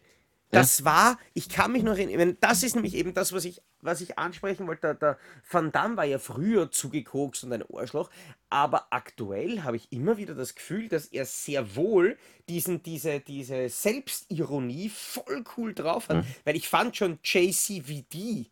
das 0.51 0.85
war, 0.85 1.17
ich 1.33 1.49
kann 1.49 1.73
mich 1.73 1.83
noch 1.83 1.97
erinnern, 1.97 2.37
das 2.39 2.63
ist 2.63 2.75
nämlich 2.75 2.93
eben 2.95 3.13
das, 3.13 3.33
was 3.33 3.43
ich, 3.43 3.61
was 3.81 3.99
ich 3.99 4.17
ansprechen 4.17 4.65
wollte. 4.65 4.81
Der, 4.81 4.93
der 4.93 5.17
Van 5.49 5.73
Damme 5.73 5.97
war 5.97 6.05
ja 6.05 6.19
früher 6.19 6.71
zugekokst 6.71 7.43
und 7.43 7.51
ein 7.51 7.63
Arschloch, 7.73 8.09
aber 8.49 8.87
aktuell 8.91 9.63
habe 9.63 9.77
ich 9.77 9.91
immer 9.91 10.17
wieder 10.17 10.35
das 10.35 10.55
Gefühl, 10.55 10.87
dass 10.87 11.07
er 11.07 11.25
sehr 11.25 11.75
wohl 11.75 12.17
diesen, 12.47 12.81
diese, 12.83 13.19
diese 13.19 13.69
Selbstironie 13.69 14.89
voll 14.89 15.43
cool 15.57 15.73
drauf 15.73 16.09
hat. 16.09 16.17
Mhm. 16.17 16.25
Weil 16.45 16.55
ich 16.55 16.67
fand 16.69 16.95
schon 16.95 17.19
JCVD 17.23 18.49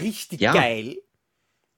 richtig 0.00 0.40
Ja. 0.40 0.52
geil. 0.52 0.98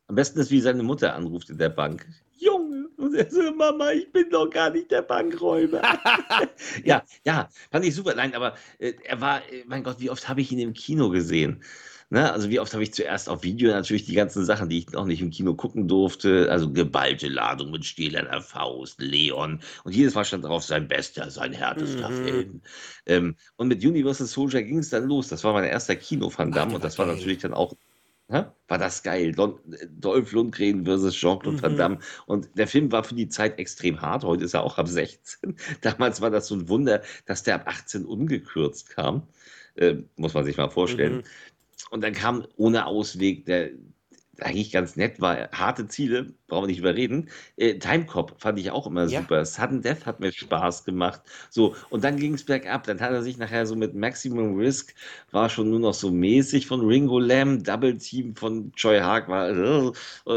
Am 0.08 0.16
besten 0.16 0.40
ist, 0.40 0.50
wie 0.50 0.60
seine 0.60 0.82
Mutter 0.82 1.14
anruft 1.14 1.50
in 1.50 1.58
der 1.58 1.68
Bank. 1.68 2.04
Junge, 2.32 2.88
und 2.96 3.14
er 3.14 3.30
so, 3.30 3.52
Mama, 3.54 3.92
ich 3.92 4.10
bin 4.10 4.28
doch 4.30 4.50
gar 4.50 4.70
nicht 4.70 4.90
der 4.90 5.02
Bankräuber. 5.02 5.80
ja, 6.84 7.04
ja, 7.24 7.48
fand 7.70 7.84
ich 7.84 7.94
super. 7.94 8.14
Nein, 8.14 8.34
aber 8.34 8.56
äh, 8.78 8.94
er 9.04 9.20
war, 9.20 9.40
äh, 9.52 9.62
mein 9.66 9.84
Gott, 9.84 10.00
wie 10.00 10.10
oft 10.10 10.28
habe 10.28 10.40
ich 10.40 10.50
ihn 10.50 10.58
im 10.58 10.72
Kino 10.72 11.10
gesehen? 11.10 11.62
Ne? 12.12 12.32
Also 12.32 12.50
wie 12.50 12.58
oft 12.61 12.72
habe 12.72 12.82
ich 12.82 12.92
zuerst 12.92 13.28
auf 13.28 13.42
Video 13.44 13.70
natürlich 13.70 14.04
die 14.04 14.14
ganzen 14.14 14.44
Sachen, 14.44 14.68
die 14.68 14.78
ich 14.78 14.90
noch 14.90 15.06
nicht 15.06 15.22
im 15.22 15.30
Kino 15.30 15.54
gucken 15.54 15.86
durfte, 15.88 16.50
also 16.50 16.72
geballte 16.72 17.28
Ladung 17.28 17.70
mit 17.70 17.84
stählerner 17.84 18.42
Faust, 18.42 19.00
Leon 19.00 19.61
und 19.84 19.94
jedes 19.94 20.14
Mal 20.14 20.24
stand 20.24 20.44
drauf 20.44 20.64
sein 20.64 20.88
bester, 20.88 21.30
sein 21.30 21.52
härtester 21.52 22.11
Mhm. 22.11 22.14
Film. 22.14 22.62
Ähm, 23.06 23.36
und 23.56 23.68
mit 23.68 23.84
Universal 23.84 24.26
Soldier 24.26 24.62
ging 24.62 24.78
es 24.78 24.90
dann 24.90 25.04
los. 25.08 25.28
Das 25.28 25.44
war 25.44 25.52
mein 25.52 25.64
erster 25.64 25.94
Kino 25.96 26.32
Van 26.36 26.52
Damme 26.52 26.72
der 26.72 26.76
und 26.76 26.84
das 26.84 26.98
war 26.98 27.06
geil. 27.06 27.14
natürlich 27.16 27.38
dann 27.38 27.54
auch? 27.54 27.74
War 28.68 28.78
das 28.78 29.02
geil. 29.02 29.32
Don, 29.32 29.58
Dolph 29.90 30.30
Lundgren 30.32 30.84
versus 30.84 31.14
Jean-Claude 31.16 31.61
Van 31.61 31.72
Mhm. 31.72 31.76
Damme. 31.76 31.98
Und 32.26 32.48
der 32.56 32.68
Film 32.68 32.92
war 32.92 33.02
für 33.02 33.16
die 33.16 33.28
Zeit 33.28 33.58
extrem 33.58 34.00
hart. 34.00 34.22
Heute 34.24 34.44
ist 34.44 34.54
er 34.54 34.62
auch 34.62 34.78
ab 34.78 34.86
16. 34.88 35.56
Damals 35.80 36.20
war 36.20 36.30
das 36.30 36.46
so 36.46 36.54
ein 36.54 36.68
Wunder, 36.68 37.02
dass 37.26 37.42
der 37.42 37.56
ab 37.56 37.64
18 37.66 38.04
ungekürzt 38.04 38.90
kam. 38.90 39.26
Äh, 39.74 39.96
muss 40.16 40.34
man 40.34 40.44
sich 40.44 40.56
mal 40.56 40.70
vorstellen. 40.70 41.16
Mhm. 41.18 41.22
Und 41.90 42.02
dann 42.02 42.12
kam 42.12 42.46
ohne 42.56 42.86
Ausweg, 42.86 43.46
der 43.46 43.70
eigentlich 44.40 44.72
ganz 44.72 44.96
nett 44.96 45.20
war, 45.20 45.50
harte 45.52 45.88
Ziele, 45.88 46.34
brauchen 46.51 46.64
wir 46.64 46.68
nicht 46.68 46.78
überreden. 46.80 47.30
Äh, 47.57 47.78
Timecop 47.78 48.34
fand 48.38 48.59
ich 48.59 48.70
auch 48.70 48.86
immer 48.86 49.07
Ja. 49.07 49.20
super. 49.22 49.44
Sudden 49.46 49.80
Death 49.82 50.05
hat 50.07 50.20
mir 50.20 50.32
Spaß 50.32 50.84
gemacht. 50.84 51.22
So, 51.48 51.74
und 51.88 52.05
dann 52.05 52.16
ging 52.16 52.34
es 52.34 52.44
bergab. 52.44 52.84
Dann 52.84 53.01
hat 53.01 53.12
er 53.12 53.22
sich 53.22 53.38
nachher 53.38 53.64
so 53.66 53.74
mit 53.76 53.94
Maximum 53.94 54.57
Risk, 54.57 54.94
war 55.30 55.48
schon 55.48 55.70
nur 55.70 55.80
noch 55.80 55.94
so 55.94 56.11
mäßig 56.11 56.66
von 56.66 56.80
Ringo 56.86 57.18
Lamb, 57.18 57.64
Double 57.64 57.96
Team 57.96 58.36
von 58.36 58.72
Joy 58.76 58.98
Haag 59.01 59.28
war, 59.28 59.48
äh, 59.51 59.92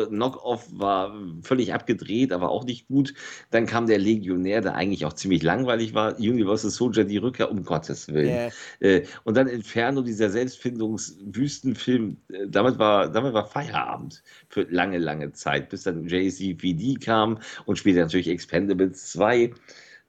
Knock-Off 0.07 0.67
war 0.71 1.13
völlig 1.41 1.73
abgedreht, 1.73 2.31
aber 2.31 2.49
auch 2.49 2.63
nicht 2.63 2.87
gut. 2.87 3.13
Dann 3.51 3.65
kam 3.65 3.87
der 3.87 3.97
Legionär, 3.99 4.61
der 4.61 4.75
eigentlich 4.75 5.05
auch 5.05 5.13
ziemlich 5.13 5.43
langweilig 5.43 5.93
war. 5.93 6.17
Universal 6.17 6.71
Soldier, 6.71 7.03
die 7.03 7.17
Rückkehr, 7.17 7.51
um 7.51 7.63
Gottes 7.63 8.07
Willen. 8.07 8.29
Ja. 8.35 8.49
Äh, 8.79 9.03
und 9.23 9.35
dann 9.35 9.47
Inferno, 9.47 10.01
dieser 10.01 10.29
Selbstfindungs-Wüstenfilm, 10.29 12.17
äh, 12.31 12.47
damit 12.47 12.77
war, 12.79 13.09
damit 13.09 13.33
war 13.33 13.45
Feierabend 13.47 14.23
für 14.49 14.63
lange, 14.69 14.97
lange 14.97 15.31
Zeit, 15.33 15.69
bis 15.69 15.83
dann 15.83 16.02
JCVD 16.07 16.99
kam 16.99 17.39
und 17.65 17.77
später 17.77 18.01
natürlich 18.01 18.27
Expendables 18.29 19.11
2. 19.11 19.53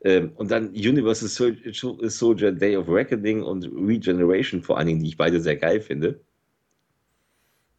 Ähm, 0.05 0.33
und 0.37 0.51
dann 0.51 0.69
Universal 0.69 1.29
Sol 1.29 1.57
Soldier 2.11 2.53
Day 2.53 2.77
of 2.77 2.89
Reckoning 2.89 3.43
und 3.43 3.65
Regeneration 3.65 4.63
vor 4.63 4.77
allen 4.77 4.89
Dingen, 4.89 5.01
die 5.01 5.09
ich 5.09 5.17
beide 5.17 5.41
sehr 5.41 5.57
geil 5.57 5.81
finde. 5.81 6.21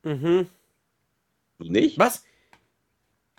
Mhm. 0.04 0.48
Du 1.60 1.72
nicht? 1.72 1.98
Was? 2.00 2.24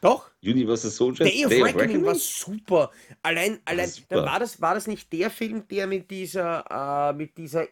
Doch? 0.01 0.31
Universal 0.43 0.91
Soldier 0.91 1.25
Day 1.25 1.47
of 1.47 1.53
Reckoning 1.53 2.05
war 2.05 2.15
super. 2.15 2.93
Allein, 3.23 3.59
allein, 3.65 3.89
super. 3.89 4.17
Dann 4.17 4.27
war 4.27 4.39
das, 4.39 4.61
war 4.61 4.75
das 4.75 4.87
nicht 4.87 5.13
der 5.13 5.31
Film, 5.31 5.67
der 5.69 5.87
mit 5.87 6.11
dieser, 6.11 7.11
äh, 7.11 7.13
mit 7.13 7.37
dieser 7.37 7.67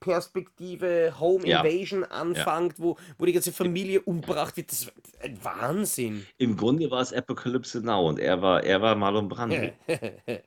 Ego-Perspektive 0.00 1.14
Home 1.18 1.46
Ja. 1.46 1.62
Invasion 1.62 2.04
anfängt, 2.04 2.74
wo, 2.78 2.96
wo 3.18 3.24
die 3.26 3.32
ganze 3.32 3.52
Familie 3.52 4.00
umgebracht 4.02 4.56
wird? 4.56 4.72
Das 4.72 4.86
war 4.86 4.92
ein 5.22 5.44
Wahnsinn. 5.44 6.26
Im 6.38 6.56
Grunde 6.56 6.90
war 6.90 7.00
es 7.00 7.12
Apocalypse 7.12 7.80
Now 7.80 8.08
und 8.08 8.18
er 8.18 8.40
war, 8.42 8.64
er 8.64 8.80
war 8.80 8.94
Marlon 8.94 9.28
Brando. 9.28 9.56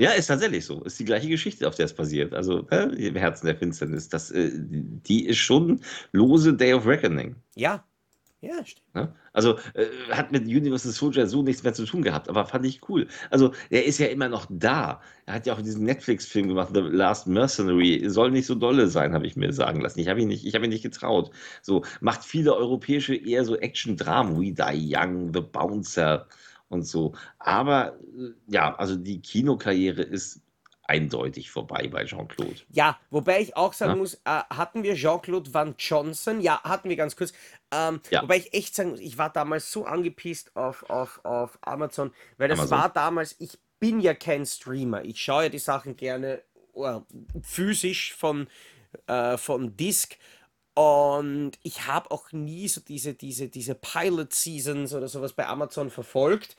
Ja, 0.00 0.10
ist 0.12 0.28
tatsächlich 0.28 0.64
so. 0.64 0.84
Ist 0.84 1.00
die 1.00 1.04
gleiche 1.04 1.28
Geschichte, 1.28 1.66
auf 1.66 1.74
der 1.74 1.86
es 1.86 1.92
basiert. 1.92 2.32
Also 2.32 2.64
äh, 2.70 2.84
im 3.04 3.16
Herzen 3.16 3.46
der 3.46 3.56
Finsternis. 3.56 4.08
Das, 4.08 4.30
äh, 4.30 4.52
die 4.54 5.26
ist 5.26 5.38
schon 5.38 5.80
lose 6.12 6.54
Day 6.54 6.72
of 6.72 6.86
Reckoning. 6.86 7.34
ja. 7.56 7.84
Ja, 8.40 8.64
stimmt. 8.64 8.94
Ne? 8.94 9.12
Also 9.32 9.58
äh, 9.74 9.86
hat 10.12 10.30
mit 10.30 10.44
Universal 10.44 10.92
Soldier 10.92 11.26
so 11.26 11.42
nichts 11.42 11.64
mehr 11.64 11.74
zu 11.74 11.84
tun 11.84 12.02
gehabt, 12.02 12.28
aber 12.28 12.44
fand 12.46 12.64
ich 12.66 12.88
cool. 12.88 13.08
Also 13.30 13.52
er 13.68 13.84
ist 13.84 13.98
ja 13.98 14.06
immer 14.06 14.28
noch 14.28 14.46
da. 14.48 15.00
Er 15.26 15.34
hat 15.34 15.46
ja 15.46 15.54
auch 15.54 15.60
diesen 15.60 15.84
Netflix-Film 15.84 16.46
gemacht, 16.46 16.70
The 16.72 16.80
Last 16.80 17.26
Mercenary. 17.26 18.08
Soll 18.08 18.30
nicht 18.30 18.46
so 18.46 18.54
dolle 18.54 18.86
sein, 18.86 19.12
habe 19.12 19.26
ich 19.26 19.34
mir 19.34 19.52
sagen 19.52 19.80
lassen. 19.80 19.98
Ich 19.98 20.08
habe 20.08 20.20
ihn 20.22 20.28
nicht, 20.28 20.46
ich 20.46 20.54
habe 20.54 20.66
ihn 20.66 20.70
nicht 20.70 20.84
getraut. 20.84 21.32
So 21.62 21.84
macht 22.00 22.24
viele 22.24 22.54
europäische 22.54 23.16
eher 23.16 23.44
so 23.44 23.56
Action-Dramen, 23.56 24.38
We 24.38 24.52
Die 24.52 24.94
Young, 24.94 25.32
The 25.34 25.40
Bouncer 25.40 26.28
und 26.68 26.86
so. 26.86 27.14
Aber 27.40 27.98
äh, 28.16 28.30
ja, 28.46 28.74
also 28.76 28.94
die 28.94 29.20
Kinokarriere 29.20 30.02
ist 30.02 30.42
eindeutig 30.88 31.50
vorbei 31.50 31.88
bei 31.88 32.04
Jean-Claude. 32.04 32.60
Ja, 32.70 32.98
wobei 33.10 33.40
ich 33.40 33.56
auch 33.56 33.72
sagen 33.72 33.92
Ja? 33.92 33.96
muss, 33.96 34.14
äh, 34.14 34.18
hatten 34.24 34.82
wir 34.82 34.94
Jean-Claude 34.94 35.52
Van 35.52 35.74
Johnson? 35.78 36.40
Ja, 36.40 36.62
hatten 36.62 36.88
wir 36.88 36.96
ganz 36.96 37.14
kurz. 37.16 37.32
Ähm, 37.70 38.00
Ja. 38.10 38.22
wobei 38.22 38.38
ich 38.38 38.52
echt 38.54 38.74
sagen 38.74 38.90
muss, 38.90 39.00
ich 39.00 39.18
war 39.18 39.30
damals 39.30 39.70
so 39.70 39.84
angepisst 39.84 40.56
auf, 40.56 40.88
auf, 40.90 41.20
auf 41.24 41.58
Amazon, 41.60 42.12
weil 42.38 42.48
das 42.48 42.58
Amazon. 42.58 42.78
war 42.78 42.88
damals, 42.88 43.36
ich 43.38 43.58
bin 43.78 44.00
ja 44.00 44.14
kein 44.14 44.44
Streamer. 44.46 45.04
Ich 45.04 45.20
schaue 45.22 45.44
ja 45.44 45.48
die 45.50 45.58
Sachen 45.58 45.96
gerne 45.96 46.42
äh, 46.74 46.98
physisch 47.42 48.14
von, 48.14 48.48
äh, 49.06 49.36
von 49.36 49.76
Disc. 49.76 50.16
Und 50.74 51.52
ich 51.62 51.86
habe 51.86 52.10
auch 52.12 52.30
nie 52.32 52.68
so 52.68 52.80
diese, 52.80 53.14
diese, 53.14 53.48
diese 53.48 53.74
Pilot 53.74 54.32
Seasons 54.32 54.94
oder 54.94 55.08
sowas 55.08 55.32
bei 55.32 55.46
Amazon 55.46 55.90
verfolgt. 55.90 56.56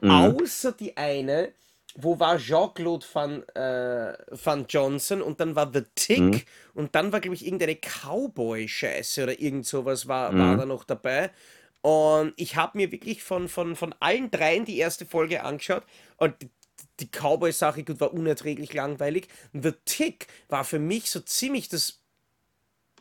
Mhm. 0.00 0.10
Außer 0.10 0.72
die 0.72 0.96
eine, 0.96 1.52
wo 1.96 2.18
war 2.18 2.38
Jean-Claude 2.38 3.06
Van, 3.12 3.42
äh, 3.50 4.14
Van 4.30 4.66
Johnson 4.68 5.22
und 5.22 5.38
dann 5.40 5.54
war 5.54 5.70
The 5.72 5.82
Tick 5.94 6.20
Mhm. 6.20 6.42
und 6.74 6.94
dann 6.94 7.12
war, 7.12 7.20
glaube 7.20 7.36
ich, 7.36 7.44
irgendeine 7.46 7.76
Cowboy-Scheiße 7.76 9.22
oder 9.22 9.38
irgend 9.40 9.66
sowas 9.66 10.08
war, 10.08 10.36
war 10.36 10.54
Mhm. 10.54 10.58
da 10.58 10.66
noch 10.66 10.84
dabei. 10.84 11.30
Und 11.82 12.32
ich 12.36 12.56
habe 12.56 12.78
mir 12.78 12.90
wirklich 12.90 13.22
von, 13.22 13.48
von, 13.48 13.76
von 13.76 13.94
allen 14.00 14.30
dreien 14.30 14.64
die 14.64 14.78
erste 14.78 15.06
Folge 15.06 15.44
angeschaut 15.44 15.84
und 16.16 16.34
die, 16.42 16.50
die 17.00 17.08
Cowboy-Sache 17.10 17.84
gut 17.84 18.00
war 18.00 18.12
unerträglich 18.12 18.72
langweilig. 18.72 19.28
The 19.52 19.72
Tick 19.84 20.26
war 20.48 20.64
für 20.64 20.78
mich 20.78 21.10
so 21.10 21.20
ziemlich 21.20 21.68
das 21.68 22.00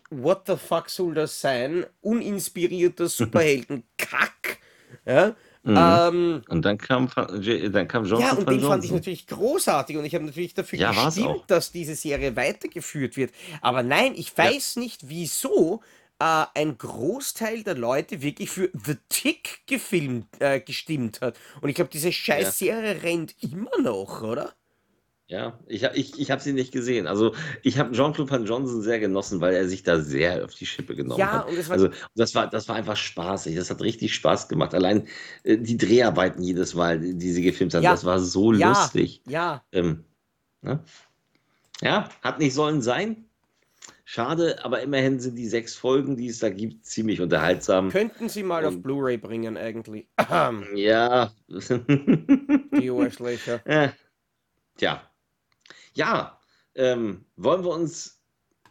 What 0.10 0.44
the 0.46 0.58
fuck 0.58 0.90
soll 0.90 1.16
das 1.16 1.42
sein? 1.42 1.86
Uninspirierter 2.02 3.08
Superhelden-Kack. 3.10 4.60
Ja? 5.06 5.36
Mhm. 5.64 5.78
Ähm, 5.78 6.44
Und 6.50 6.66
dann 6.66 6.78
kam, 6.78 7.10
dann 7.16 7.88
kam 7.88 8.04
ja, 8.06 8.10
Jean-Claude 8.10 8.36
und 8.36 8.50
den 8.50 8.62
fand 8.62 8.84
ich 8.84 8.92
Johnson. 8.92 8.98
natürlich 8.98 9.28
großartig 9.28 9.98
und 9.98 10.06
ich 10.06 10.14
habe 10.16 10.26
natürlich 10.26 10.54
dafür 10.54 10.78
Ja, 10.80 10.92
gestimmt, 10.92 11.44
dass 11.48 11.72
diese 11.72 11.96
Serie 11.96 12.36
weitergeführt 12.36 13.18
wird. 13.18 13.32
Aber 13.62 13.82
nein, 13.84 14.14
ich 14.16 14.34
Ja. 14.38 14.46
weiß 14.46 14.76
nicht, 14.78 15.08
wieso 15.10 15.82
äh, 16.20 16.46
ein 16.54 16.78
Großteil 16.78 17.64
der 17.64 17.76
Leute 17.76 18.22
wirklich 18.22 18.50
für 18.50 18.70
The 18.74 18.96
Tick 19.10 19.62
gefilmt, 19.68 20.28
äh, 20.40 20.60
gestimmt 20.60 21.22
hat. 21.22 21.38
Und 21.62 21.70
ich 21.70 21.76
glaube, 21.76 21.90
diese 21.92 22.08
Ja. 22.08 22.12
scheiß 22.14 22.60
Serie 22.60 23.02
rennt 23.04 23.36
immer 23.42 23.78
noch, 23.82 24.22
oder? 24.22 24.54
Ja, 25.34 25.58
ich, 25.66 25.82
ich, 25.82 26.20
ich 26.20 26.30
habe 26.30 26.44
sie 26.44 26.54
nicht 26.54 26.72
gesehen. 26.72 27.08
Also 27.08 27.34
ich 27.64 27.80
habe 27.80 27.92
Jean-Claude 27.92 28.30
Van 28.30 28.46
Johnson 28.46 28.84
sehr 28.84 29.00
genossen, 29.00 29.42
weil 29.42 29.56
er 29.56 29.68
sich 29.68 29.82
da 29.82 30.00
sehr 30.00 30.46
auf 30.46 30.54
die 30.54 30.68
Schippe 30.68 30.96
genommen 30.96 31.20
Ja, 31.20 31.40
hat. 31.40 31.50
und 31.50 31.58
es 31.58 31.70
war 31.70 31.74
Also 31.74 31.90
das 32.14 32.36
war, 32.36 32.48
das 32.48 32.68
war 32.68 32.76
einfach 32.76 32.96
spaßig. 32.96 33.56
Das 33.56 33.72
hat 33.72 33.82
richtig 33.82 34.14
Spaß 34.14 34.48
gemacht. 34.48 34.76
Allein 34.76 35.08
äh, 35.44 35.58
die 35.58 35.76
Dreharbeiten 35.76 36.44
jedes 36.44 36.76
Mal, 36.76 37.00
die 37.00 37.32
sie 37.32 37.42
gefilmt 37.42 37.74
haben, 37.74 37.82
Ja, 37.82 37.90
das 37.94 38.06
war 38.06 38.20
so 38.20 38.54
ja, 38.54 38.70
lustig. 38.70 39.24
ja. 39.28 39.64
Ähm, 39.72 40.04
ne? 40.62 40.84
Ja, 41.82 42.10
hat 42.22 42.38
nicht 42.38 42.54
sollen 42.54 42.84
sein. 42.84 43.26
Schade, 44.06 44.64
aber 44.64 44.84
immerhin 44.84 45.20
sind 45.20 45.36
die 45.36 45.48
sechs 45.48 45.74
Folgen, 45.74 46.16
die 46.16 46.28
es 46.28 46.38
da 46.38 46.50
gibt, 46.50 46.86
ziemlich 46.86 47.22
unterhaltsam. 47.22 47.90
Könnten 47.90 48.30
sie 48.30 48.44
mal 48.44 48.64
auf 48.66 48.76
Und 48.76 48.84
Blu-ray 48.84 49.18
bringen, 49.18 49.58
eigentlich. 49.58 50.06
Ja. 50.76 51.32
Die 51.50 52.92
Arschlöcher. 52.92 53.66
Äh, 53.66 53.90
Tja. 54.78 55.02
Ja, 55.94 56.40
ähm, 56.76 57.26
wollen 57.36 57.64
wir 57.64 57.72
uns 57.72 58.22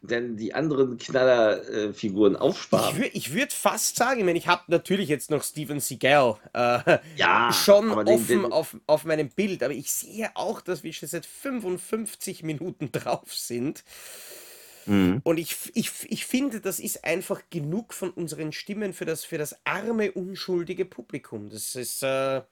denn 0.03 0.37
die 0.37 0.53
anderen 0.55 0.99
Knallerfiguren 0.99 2.35
Ich, 2.35 2.41
aufsparen? 2.41 2.97
wür, 2.99 3.09
ich 3.12 3.33
würde 3.33 3.55
fast 3.55 3.97
sagen, 3.97 4.20
ich 4.20 4.27
meine, 4.27 4.39
ich 4.39 4.49
habe 4.49 4.64
natürlich 4.66 5.09
jetzt 5.09 5.31
noch 5.31 5.45
Steven 5.45 5.81
Seagal 5.81 6.37
äh, 6.53 6.99
Ja, 7.14 7.53
schon 7.53 8.05
den, 8.05 8.09
offen 8.09 8.27
den, 8.27 8.53
auf, 8.53 8.77
auf 8.87 9.05
meinem 9.05 9.31
Bild, 9.31 9.62
aber 9.62 9.75
ich 9.75 9.93
sehe 9.93 10.31
auch, 10.35 10.61
dass 10.61 10.83
wir 10.83 10.93
schon 10.93 11.09
seit 11.09 11.27
55 11.27 12.43
Minuten 12.43 12.91
drauf 12.93 13.33
sind. 13.33 13.85
Mhm. 14.87 15.20
Und 15.23 15.39
ich, 15.39 15.57
ich, 15.75 15.91
ich 16.11 16.27
finde, 16.27 16.61
das 16.61 16.81
ist 16.81 17.05
einfach 17.05 17.43
genug 17.51 17.95
von 17.95 18.11
unseren 18.11 18.51
Stimmen 18.51 18.93
für 18.93 19.05
das, 19.05 19.25
für 19.25 19.39
das 19.39 19.57
arme, 19.64 20.11
unschuldige 20.11 20.85
Publikum. 20.85 21.49
Das 21.51 21.77
ist, 21.77 22.03
äh, 22.03 22.43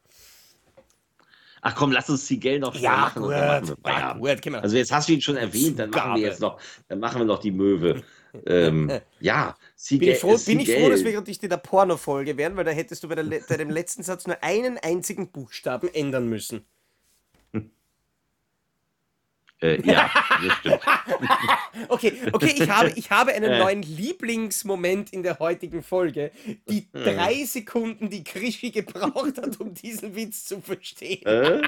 Ach 1.63 1.75
komm, 1.75 1.93
lass 1.93 2.09
uns 2.09 2.27
Sigel 2.27 2.59
noch 2.59 2.73
schnell 2.73 2.85
ja, 2.85 2.97
machen 2.97 3.23
dann 3.29 3.63
machen 3.63 3.75
gut, 3.75 3.87
ja, 3.87 4.13
gut, 4.15 4.45
wir. 4.45 4.63
Also 4.63 4.77
jetzt 4.77 4.93
hast 4.93 5.09
du 5.09 5.13
ihn 5.13 5.21
schon 5.21 5.37
erwähnt, 5.37 5.79
dann 5.79 5.91
machen 5.91 6.15
wir 6.15 6.23
jetzt 6.23 6.41
noch, 6.41 6.59
dann 6.89 7.01
machen 7.01 7.21
wir 7.21 7.25
noch 7.27 7.39
die 7.39 7.51
Möwe. 7.51 8.03
Ähm, 8.47 8.91
ja, 9.21 9.47
Bin 9.49 9.57
Sigel, 9.77 10.09
ich, 10.09 10.19
froh, 10.19 10.39
bin 10.47 10.61
ich 10.61 10.73
froh, 10.73 10.89
dass 10.89 11.05
wir 11.05 11.21
nicht 11.21 11.43
in 11.43 11.51
der 11.51 11.59
Pornofolge 11.59 12.37
wären, 12.37 12.57
weil 12.57 12.65
da 12.65 12.71
hättest 12.71 13.03
du 13.03 13.09
bei, 13.09 13.15
der, 13.17 13.25
bei 13.25 13.57
dem 13.57 13.71
letzten 13.71 14.03
Satz 14.03 14.27
nur 14.27 14.43
einen 14.43 14.79
einzigen 14.79 15.31
Buchstaben 15.31 15.93
ändern 15.93 16.29
müssen. 16.29 16.65
Äh, 19.63 19.81
ja, 19.83 20.11
das 20.43 20.57
stimmt. 20.59 20.81
Okay, 21.89 22.13
okay, 22.33 22.55
ich 22.57 22.69
habe, 22.69 22.93
ich 22.97 23.11
habe 23.11 23.33
einen 23.33 23.53
Äh. 23.53 23.59
neuen 23.59 23.83
Lieblingsmoment 23.83 25.13
in 25.13 25.23
der 25.23 25.39
heutigen 25.39 25.83
Folge. 25.83 26.31
Die 26.69 26.87
Hm. 26.93 27.05
drei 27.05 27.45
Sekunden, 27.45 28.11
die 28.11 28.23
Krischi 28.25 28.71
gebraucht 28.71 29.39
hat, 29.39 29.61
um 29.61 29.73
diesen 29.75 30.15
Witz 30.15 30.45
zu 30.47 30.61
verstehen. 30.61 31.25
Äh? 31.27 31.63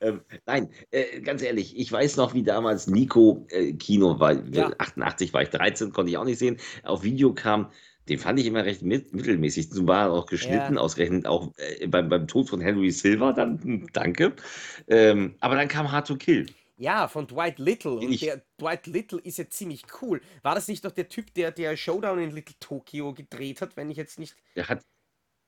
Ähm, 0.00 0.20
nein, 0.46 0.68
äh, 0.90 1.20
ganz 1.20 1.42
ehrlich, 1.42 1.76
ich 1.78 1.90
weiß 1.90 2.16
noch, 2.16 2.34
wie 2.34 2.42
damals 2.42 2.86
Nico 2.86 3.46
äh, 3.50 3.72
Kino 3.72 4.18
war. 4.20 4.32
Ja. 4.52 4.70
88 4.78 5.32
war 5.32 5.42
ich 5.42 5.50
13, 5.50 5.92
konnte 5.92 6.10
ich 6.10 6.16
auch 6.18 6.24
nicht 6.24 6.38
sehen. 6.38 6.58
Auf 6.82 7.02
Video 7.02 7.32
kam, 7.34 7.70
den 8.08 8.18
fand 8.18 8.38
ich 8.38 8.46
immer 8.46 8.64
recht 8.64 8.82
mit, 8.82 9.12
mittelmäßig. 9.14 9.70
So 9.70 9.86
war 9.86 10.12
auch 10.12 10.26
geschnitten, 10.26 10.74
Ja. 10.74 10.80
ausgerechnet 10.80 11.26
auch 11.26 11.52
äh, 11.56 11.86
beim, 11.86 12.08
beim 12.08 12.26
Tod 12.26 12.48
von 12.48 12.60
Henry 12.60 12.90
Silver, 12.90 13.32
dann 13.32 13.62
hm, 13.62 13.86
danke. 13.92 14.34
Ähm, 14.88 15.34
aber 15.40 15.56
dann 15.56 15.68
kam 15.68 15.90
Hard 15.90 16.06
to 16.08 16.16
Kill. 16.16 16.46
Ja, 16.76 17.06
von 17.08 17.26
Dwight 17.26 17.58
Little. 17.58 18.00
Den 18.00 18.10
Und 18.10 18.20
der 18.20 18.42
Dwight 18.60 18.86
Little 18.86 19.20
ist 19.20 19.38
ja 19.38 19.48
ziemlich 19.48 19.82
cool. 20.02 20.20
War 20.42 20.54
das 20.56 20.66
nicht 20.68 20.84
doch 20.84 20.90
der 20.90 21.08
Typ, 21.08 21.32
der, 21.34 21.52
der 21.52 21.76
Showdown 21.76 22.18
in 22.18 22.30
Little 22.32 22.56
Tokyo 22.58 23.14
gedreht 23.14 23.60
hat, 23.60 23.76
wenn 23.76 23.90
ich 23.90 23.96
jetzt 23.96 24.18
nicht. 24.18 24.34
Er 24.56 24.68
hat, 24.68 24.84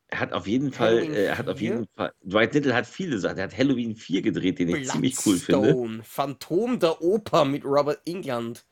er 0.08 0.20
hat 0.20 0.32
auf 0.32 0.46
jeden 0.46 0.72
Fall, 0.72 0.98
Halloween 0.98 1.14
äh, 1.14 1.24
er 1.24 1.38
hat 1.38 1.48
auf 1.48 1.58
4? 1.58 1.70
jeden 1.70 1.86
Fall, 1.96 2.12
Dwight 2.22 2.54
Little 2.54 2.74
hat 2.74 2.86
viele 2.86 3.18
Sachen. 3.18 3.38
Er 3.38 3.44
hat 3.44 3.58
Halloween 3.58 3.96
4 3.96 4.22
gedreht, 4.22 4.58
den 4.60 4.68
ich 4.68 4.88
ziemlich 4.88 5.16
cool 5.26 5.36
finde. 5.38 6.02
Phantom 6.04 6.78
der 6.78 7.02
Oper 7.02 7.44
mit 7.44 7.64
Robert 7.64 8.00
England. 8.06 8.64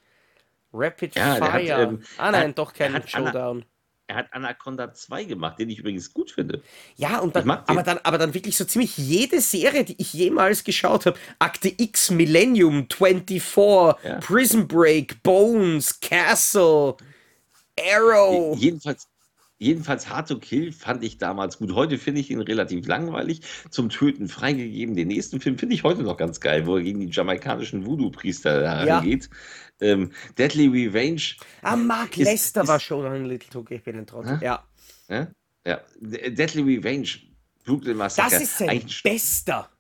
Rapid 0.73 1.15
Ja, 1.17 1.39
der 1.39 1.53
hat, 1.53 1.61
Fire. 1.63 1.83
ähm, 1.83 2.03
ah 2.19 2.31
nein, 2.33 2.49
hat- 2.51 2.59
doch 2.59 2.73
kein 2.73 2.93
hat 2.95 3.13
Anna- 3.15 3.27
Showdown. 3.27 3.65
Er 4.07 4.17
hat 4.17 4.33
Anaconda 4.35 4.93
2 4.93 5.25
gemacht, 5.25 5.59
den 5.59 5.71
ich 5.71 5.79
übrigens 5.79 6.13
gut 6.13 6.31
finde. 6.33 6.63
Ja, 6.97 7.21
und 7.21 7.35
dann, 7.35 7.49
aber 7.51 7.83
dann, 7.83 7.99
aber 8.03 8.19
dann 8.19 8.35
wirklich 8.35 8.55
so 8.57 8.65
ziemlich 8.67 8.99
jede 8.99 9.41
Serie, 9.41 9.83
die 9.85 9.95
ich 9.99 10.13
jemals 10.13 10.63
geschaut 10.63 11.07
habe. 11.07 11.19
Akte 11.39 11.73
X, 11.75 12.11
Millennium, 12.11 12.87
24, 12.95 13.43
Ja. 14.05 14.19
Prison 14.21 14.69
Break, 14.69 15.23
Bones, 15.23 15.99
Castle, 16.01 16.97
Arrow. 17.81 18.57
Je- 18.59 18.67
Jedenfalls, 18.67 19.09
jedenfalls 19.65 20.09
Hard 20.09 20.29
to 20.29 20.39
Kill 20.39 20.73
fand 20.73 21.03
ich 21.03 21.19
damals 21.19 21.59
gut. 21.59 21.75
Heute 21.75 21.99
finde 21.99 22.21
ich 22.21 22.31
ihn 22.31 22.41
relativ 22.41 22.87
langweilig. 22.87 23.41
Zum 23.71 23.89
Töten 23.89 24.29
freigegeben. 24.29 24.95
Den 24.95 25.09
nächsten 25.09 25.41
Film 25.41 25.59
finde 25.59 25.75
ich 25.75 25.83
heute 25.83 26.03
noch 26.03 26.17
ganz 26.17 26.41
geil, 26.41 26.67
wo 26.67 26.77
er 26.77 26.83
gegen 26.83 27.01
die 27.01 27.09
jamaikanischen 27.11 27.87
Voodoo-Priester 27.87 28.61
da 28.61 28.85
Ja. 28.85 28.99
rangeht. 28.99 29.31
Ähm, 29.81 30.13
Deadly 30.39 30.69
Revenge. 30.69 31.23
Ah, 31.63 31.77
Mark 31.77 32.17
Ist- 32.17 32.27
Lester 32.31 32.63
ist- 32.63 32.69
war 32.69 32.79
schon 32.81 33.05
ein 33.07 33.25
Little 33.25 33.51
Tokyo, 33.51 33.77
ich 33.77 33.83
bin. 33.83 33.97
Hä? 33.97 34.39
Ja. 34.41 34.65
Ja, 35.09 35.27
ja. 35.67 35.81
De- 36.01 36.31
Deadly 36.31 36.77
Revenge. 36.77 37.09
Brooklyn 37.65 37.97
Massacre. 37.97 38.31
Das 38.31 38.43
ist 38.43 38.59
sein 38.59 38.69
Eigentlich, 38.69 39.03
bester. 39.03 39.71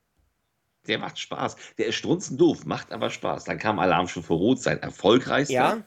der 0.86 0.98
macht 0.98 1.18
Spaß. 1.18 1.56
Der 1.78 1.86
ist 1.86 1.96
strunzendoof, 1.96 2.64
macht 2.64 2.92
aber 2.92 3.10
Spaß. 3.10 3.44
Dann 3.44 3.58
kam 3.58 3.78
Alarmstufe 3.78 4.32
Rot, 4.32 4.60
sein 4.60 4.78
erfolgreichster. 4.82 5.54
Ja. 5.54 5.82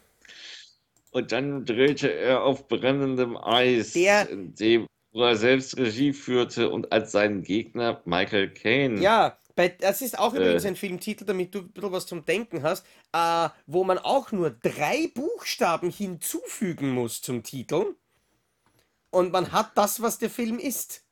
Und 1.17 1.31
dann 1.31 1.65
drehte 1.65 2.13
er 2.13 2.43
auf 2.43 2.67
brennendem 2.67 3.35
Eis, 3.37 3.93
Der- 3.93 4.29
in 4.29 4.53
dem 4.53 4.85
wo 5.11 5.23
er 5.23 5.35
selbst 5.35 5.75
Regie 5.77 6.13
führte 6.13 6.69
und 6.69 6.91
als 6.91 7.11
seinen 7.11 7.41
Gegner 7.41 8.03
Michael 8.05 8.53
Caine. 8.53 9.01
Ja, 9.01 9.35
bei, 9.55 9.69
das 9.69 10.03
ist 10.03 10.19
auch 10.19 10.35
übrigens 10.35 10.63
Äh. 10.63 10.67
ein 10.67 10.75
Filmtitel, 10.75 11.25
damit 11.25 11.55
du 11.55 11.59
ein 11.61 11.71
bisschen 11.71 11.91
was 11.91 12.05
zum 12.05 12.23
Denken 12.23 12.61
hast, 12.61 12.85
äh, 13.13 13.49
wo 13.65 13.83
man 13.83 13.97
auch 13.97 14.31
nur 14.31 14.51
drei 14.51 15.09
Buchstaben 15.15 15.89
hinzufügen 15.89 16.91
muss 16.91 17.23
zum 17.23 17.41
Titel. 17.41 17.95
Und 19.09 19.31
man 19.31 19.51
hat 19.51 19.71
das, 19.75 20.03
was 20.03 20.19
der 20.19 20.29
Film 20.29 20.59
ist. 20.59 21.03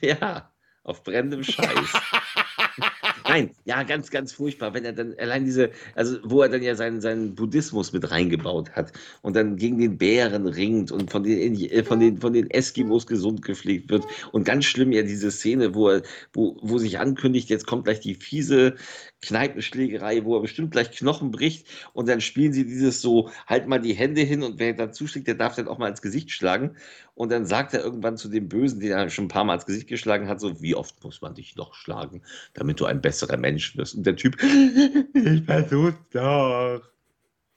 Ja, 0.00 0.52
auf 0.82 1.04
brennendem 1.04 1.44
Scheiß. 1.44 1.92
Nein, 3.38 3.54
ja, 3.66 3.82
ganz, 3.84 4.10
ganz 4.10 4.32
furchtbar, 4.32 4.74
wenn 4.74 4.84
er 4.84 4.92
dann 4.92 5.14
allein 5.18 5.44
diese, 5.44 5.70
also 5.94 6.18
wo 6.24 6.42
er 6.42 6.48
dann 6.48 6.62
ja 6.62 6.74
seinen, 6.74 7.00
seinen 7.00 7.36
Buddhismus 7.36 7.92
mit 7.92 8.10
reingebaut 8.10 8.70
hat 8.72 8.92
und 9.22 9.36
dann 9.36 9.56
gegen 9.56 9.78
den 9.78 9.96
Bären 9.96 10.46
ringt 10.46 10.90
und 10.90 11.10
von 11.10 11.22
den, 11.22 11.54
äh, 11.54 11.84
von 11.84 12.00
den, 12.00 12.18
von 12.18 12.32
den 12.32 12.50
Eskimos 12.50 13.06
gesund 13.06 13.42
gepflegt 13.42 13.90
wird. 13.90 14.04
Und 14.32 14.44
ganz 14.44 14.64
schlimm 14.64 14.90
ja 14.90 15.02
diese 15.02 15.30
Szene, 15.30 15.74
wo 15.74 15.88
er, 15.88 16.02
wo, 16.32 16.56
wo 16.62 16.78
sich 16.78 16.98
ankündigt, 16.98 17.48
jetzt 17.48 17.66
kommt 17.66 17.84
gleich 17.84 18.00
die 18.00 18.14
fiese 18.16 18.74
Kneipenschlägerei, 19.20 20.24
wo 20.24 20.36
er 20.36 20.42
bestimmt 20.42 20.70
gleich 20.70 20.92
Knochen 20.92 21.30
bricht 21.30 21.66
und 21.92 22.08
dann 22.08 22.20
spielen 22.20 22.52
sie 22.52 22.64
dieses 22.64 23.00
so, 23.00 23.30
halt 23.46 23.66
mal 23.66 23.80
die 23.80 23.94
Hände 23.94 24.20
hin 24.20 24.42
und 24.42 24.58
wer 24.58 24.74
dann 24.74 24.92
zuschlägt, 24.92 25.26
der 25.26 25.34
darf 25.34 25.56
dann 25.56 25.68
auch 25.68 25.78
mal 25.78 25.88
ins 25.88 26.02
Gesicht 26.02 26.30
schlagen. 26.30 26.76
Und 27.14 27.32
dann 27.32 27.44
sagt 27.44 27.74
er 27.74 27.82
irgendwann 27.82 28.16
zu 28.16 28.28
dem 28.28 28.48
Bösen, 28.48 28.78
den 28.78 28.92
er 28.92 29.10
schon 29.10 29.24
ein 29.24 29.28
paar 29.28 29.42
Mal 29.42 29.54
ins 29.54 29.66
Gesicht 29.66 29.88
geschlagen 29.88 30.28
hat, 30.28 30.40
so, 30.40 30.62
wie 30.62 30.76
oft 30.76 31.02
muss 31.02 31.20
man 31.20 31.34
dich 31.34 31.56
noch 31.56 31.74
schlagen, 31.74 32.22
damit 32.54 32.78
du 32.78 32.86
ein 32.86 33.00
besserer 33.00 33.36
Mensch 33.36 33.76
wirst? 33.76 33.96
Und 33.96 34.06
der 34.06 34.14
Typ, 34.14 34.36
ich 35.14 35.44
versuch's 35.44 35.98
doch. 36.12 36.82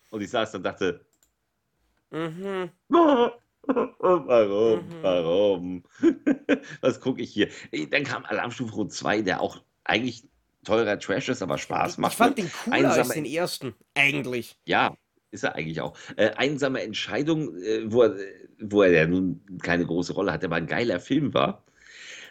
Und 0.09 0.21
ich 0.21 0.29
saß 0.29 0.51
dann 0.51 0.59
und 0.59 0.63
dachte, 0.63 1.05
mhm. 2.09 2.71
Warum? 3.67 4.79
Mhm. 4.79 5.03
Warum? 5.03 5.83
Was 6.81 6.99
gucke 6.99 7.21
ich 7.21 7.31
hier? 7.31 7.49
Dann 7.91 8.03
kam 8.03 8.25
Alarmstufe 8.25 8.73
Rot 8.73 8.91
2, 8.91 9.21
der 9.21 9.41
auch 9.41 9.61
eigentlich 9.83 10.27
teurer 10.63 10.99
Trash 10.99 11.29
ist, 11.29 11.41
aber 11.41 11.57
Spaß 11.57 11.97
macht. 11.97 12.13
Ich 12.13 12.17
fand 12.17 12.37
den 12.37 12.51
cooler 12.51 12.75
Einsame, 12.75 12.99
als 12.99 13.09
den 13.09 13.25
ersten, 13.25 13.75
eigentlich. 13.95 14.57
Ja, 14.65 14.95
ist 15.31 15.43
er 15.43 15.55
eigentlich 15.55 15.81
auch. 15.81 15.97
Äh, 16.17 16.31
einsame 16.31 16.81
Entscheidung, 16.81 17.55
äh, 17.57 17.91
wo, 17.91 18.03
er, 18.03 18.15
wo 18.59 18.81
er 18.83 18.91
ja 18.91 19.07
nun 19.07 19.41
keine 19.61 19.85
große 19.85 20.13
Rolle 20.13 20.31
hatte, 20.31 20.47
aber 20.47 20.57
ein 20.57 20.67
geiler 20.67 20.99
Film 20.99 21.33
war. 21.33 21.63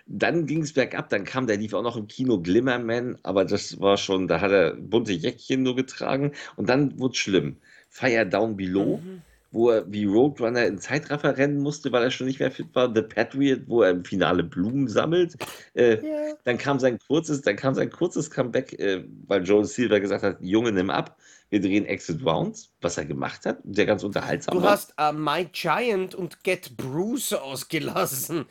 Dann 0.07 0.47
ging 0.47 0.62
es 0.62 0.72
bergab, 0.72 1.09
dann 1.09 1.24
kam, 1.24 1.47
der 1.47 1.57
lief 1.57 1.72
auch 1.72 1.83
noch 1.83 1.97
im 1.97 2.09
Kino 2.09 2.41
Glimmerman, 2.41 3.18
aber 3.22 3.45
das 3.45 3.81
war 3.81 3.97
schon, 3.97 4.26
da 4.26 4.41
hat 4.41 4.51
er 4.51 4.74
bunte 4.74 5.12
Jäckchen 5.12 5.62
nur 5.62 5.76
getragen 5.76 6.33
und 6.57 6.68
dann 6.68 6.99
wurde 6.99 7.12
es 7.12 7.18
schlimm. 7.18 7.59
Fire 7.89 8.26
Down 8.26 8.57
Below. 8.57 8.99
Mhm 8.99 9.22
wo 9.51 9.70
er 9.70 9.90
wie 9.90 10.05
Roadrunner 10.05 10.66
in 10.66 10.78
Zeitraffer 10.78 11.36
rennen 11.36 11.59
musste, 11.59 11.90
weil 11.92 12.05
er 12.05 12.11
schon 12.11 12.26
nicht 12.26 12.40
mehr 12.40 12.51
fit 12.51 12.74
war. 12.74 12.92
The 12.94 13.03
Patriot, 13.03 13.62
wo 13.66 13.82
er 13.82 13.90
im 13.90 14.05
Finale 14.05 14.44
Blumen 14.44 14.88
sammelt. 14.88 15.36
Äh, 15.74 16.03
yeah. 16.03 16.34
Dann 16.44 16.59
kam 16.59 16.78
sein 16.78 16.98
kurzes, 17.07 17.42
dann 17.42 17.57
kam 17.57 17.74
sein 17.74 17.90
kurzes 17.90 18.30
Comeback, 18.30 18.78
äh, 18.78 19.05
weil 19.26 19.44
Joel 19.44 19.64
Silver 19.64 20.01
gesagt 20.01 20.22
hat, 20.22 20.36
Junge, 20.40 20.72
nimm 20.72 20.90
ab. 20.90 21.16
Wir 21.51 21.61
drehen 21.61 21.84
Exit 21.84 22.24
Rounds, 22.24 22.72
was 22.80 22.96
er 22.96 23.05
gemacht 23.05 23.44
hat, 23.44 23.59
der 23.64 23.84
ganz 23.84 24.05
unterhaltsam 24.05 24.55
du 24.55 24.62
war. 24.62 24.68
Du 24.68 24.72
hast 24.72 24.94
uh, 25.01 25.12
My 25.12 25.44
Giant 25.46 26.14
und 26.14 26.44
Get 26.44 26.76
Bruce 26.76 27.32
ausgelassen. 27.32 28.46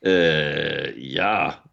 Äh, 0.00 0.96
ja, 0.96 1.64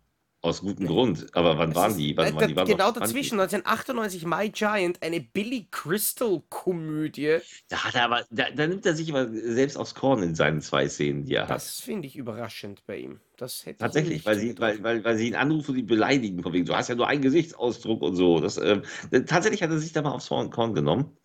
aus 0.46 0.62
gutem 0.62 0.88
Grund. 0.88 1.28
Aber 1.34 1.58
wann 1.58 1.76
waren 1.76 1.98
die? 1.98 2.16
Wann, 2.16 2.36
wann 2.36 2.48
die 2.48 2.56
waren 2.56 2.68
genau 2.68 2.92
dazwischen, 2.92 3.40
1998 3.40 4.26
My 4.26 4.50
Giant, 4.50 5.02
eine 5.02 5.20
Billy 5.20 5.68
Crystal-Komödie. 5.72 7.40
Da, 7.70 7.84
hat 7.84 7.96
er 7.96 8.06
aber, 8.06 8.26
da, 8.30 8.46
da, 8.56 8.68
nimmt 8.68 8.86
er 8.86 8.96
sich 8.96 9.10
aber 9.12 9.28
selbst 9.28 9.78
aufs 9.78 9.96
Korn 9.96 10.24
in 10.24 10.36
seinen 10.36 10.62
zwei 10.62 10.88
Szenen, 10.88 11.26
die 11.26 11.36
er 11.36 11.44
hat. 11.44 11.52
Das 11.52 11.80
finde 11.80 12.08
ich 12.08 12.16
überraschend 12.16 12.86
bei 12.86 12.98
ihm. 12.98 13.20
Das 13.38 13.66
hätte 13.66 13.80
Tatsächlich, 13.80 14.26
weil 14.26 14.40
sie, 14.40 14.58
weil, 14.60 14.82
weil, 14.84 15.04
weil 15.04 15.18
sie 15.18 15.28
ihn 15.28 15.36
anrufen 15.36 15.72
und 15.72 15.78
ihn 15.78 15.88
beleidigen, 15.88 16.42
von 16.42 16.54
wegen, 16.54 16.66
du 16.66 16.76
hast 16.76 16.88
ja 16.88 16.96
nur 16.96 17.08
einen 17.08 17.22
Gesichtsausdruck 17.22 18.02
und 18.02 18.16
so. 18.16 18.40
Das, 18.40 18.58
ähm, 18.58 18.84
tatsächlich 19.26 19.62
hat 19.62 19.72
er 19.72 19.80
sich 19.80 19.92
da 19.92 20.02
mal 20.02 20.12
aufs 20.12 20.30
Korn 20.30 20.74
genommen. 20.74 21.18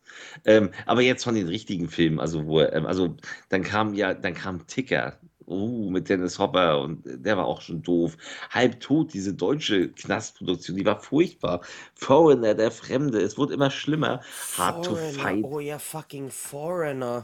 Ähm, 0.44 0.70
aber 0.86 1.02
jetzt 1.02 1.24
von 1.24 1.34
den 1.34 1.46
richtigen 1.46 1.88
Filmen, 1.88 2.18
also 2.18 2.46
wo 2.46 2.60
er, 2.60 2.72
ähm, 2.72 2.86
also 2.86 3.16
dann 3.48 3.62
kam 3.62 3.94
ja, 3.94 4.14
dann 4.14 4.34
kam 4.34 4.66
Ticker, 4.66 5.18
uh, 5.50 5.90
mit 5.90 6.08
Dennis 6.08 6.38
Hopper 6.38 6.80
und 6.80 7.02
der 7.04 7.36
war 7.36 7.44
auch 7.44 7.60
schon 7.60 7.82
doof. 7.82 8.16
Halb 8.50 8.80
tot, 8.80 9.12
diese 9.12 9.34
deutsche 9.34 9.90
Knastproduktion, 9.90 10.76
die 10.76 10.86
war 10.86 11.00
furchtbar. 11.00 11.60
Foreigner, 11.94 12.54
der 12.54 12.70
Fremde, 12.70 13.20
es 13.20 13.36
wurde 13.36 13.54
immer 13.54 13.70
schlimmer. 13.70 14.22
Hard 14.56 14.84
to 14.84 14.96
fight. 14.96 15.44
Oh 15.44 15.60
ja, 15.60 15.78
fucking 15.78 16.30
Foreigner. 16.30 17.22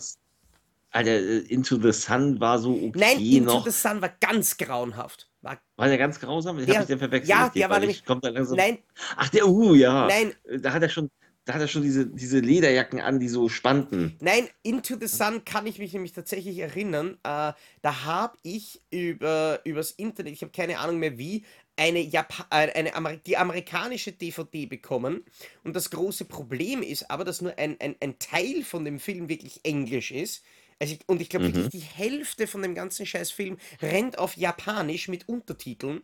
Alter, 0.90 1.10
äh, 1.10 1.38
Into 1.48 1.76
the 1.76 1.92
Sun 1.92 2.40
war 2.40 2.58
so 2.58 2.72
okay 2.72 2.92
Nein, 2.94 3.20
Into 3.20 3.54
noch. 3.54 3.64
the 3.64 3.70
Sun 3.70 4.00
war 4.00 4.10
ganz 4.20 4.56
grauenhaft. 4.56 5.28
War, 5.42 5.58
war 5.76 5.88
der 5.88 5.98
ganz 5.98 6.18
grausam? 6.18 6.58
Ich 6.58 6.66
der, 6.66 6.74
hab 6.74 6.80
mich 6.80 6.88
den 6.88 6.98
verwechselt. 6.98 7.28
Ja, 7.28 7.48
der 7.50 7.70
war 7.70 7.78
nämlich. 7.78 8.04
Kommt 8.04 8.24
langsam, 8.24 8.56
nein. 8.56 8.78
Ach, 9.16 9.28
der, 9.28 9.46
uh, 9.46 9.74
ja. 9.74 10.06
Nein. 10.06 10.32
Da 10.60 10.72
hat 10.72 10.82
er 10.82 10.88
schon, 10.88 11.10
da 11.46 11.54
hat 11.54 11.60
er 11.60 11.68
schon 11.68 11.82
diese, 11.82 12.06
diese 12.06 12.40
Lederjacken 12.40 13.00
an, 13.00 13.20
die 13.20 13.28
so 13.28 13.48
spannten. 13.48 14.16
Nein, 14.20 14.48
Into 14.64 14.96
the 15.00 15.06
Sun 15.06 15.44
kann 15.44 15.66
ich 15.66 15.78
mich 15.78 15.92
nämlich 15.92 16.12
tatsächlich 16.12 16.58
erinnern. 16.58 17.18
Äh, 17.22 17.52
da 17.82 18.04
habe 18.04 18.36
ich 18.42 18.82
über 18.90 19.60
übers 19.64 19.92
Internet, 19.92 20.32
ich 20.32 20.42
habe 20.42 20.50
keine 20.50 20.80
Ahnung 20.80 20.98
mehr 20.98 21.18
wie, 21.18 21.44
eine, 21.76 22.00
Jap 22.00 22.32
äh, 22.50 22.72
eine 22.72 22.94
Amer 22.94 23.16
die 23.16 23.36
amerikanische 23.36 24.10
DVD 24.10 24.66
bekommen. 24.66 25.24
Und 25.62 25.76
das 25.76 25.90
große 25.90 26.24
Problem 26.24 26.82
ist 26.82 27.10
aber, 27.10 27.24
dass 27.24 27.40
nur 27.40 27.56
ein, 27.58 27.76
ein, 27.80 27.94
ein 28.00 28.18
Teil 28.18 28.64
von 28.64 28.84
dem 28.84 28.98
Film 28.98 29.28
wirklich 29.28 29.60
Englisch 29.62 30.10
ist. 30.10 30.42
Also 30.78 30.94
und 31.06 31.22
ich 31.22 31.30
glaube, 31.30 31.48
mhm. 31.48 31.70
die 31.70 31.80
Hälfte 31.80 32.46
von 32.46 32.62
dem 32.62 32.74
ganzen 32.74 33.06
Scheißfilm 33.06 33.56
rennt 33.80 34.18
auf 34.18 34.36
Japanisch 34.36 35.08
mit 35.08 35.28
Untertiteln. 35.28 36.02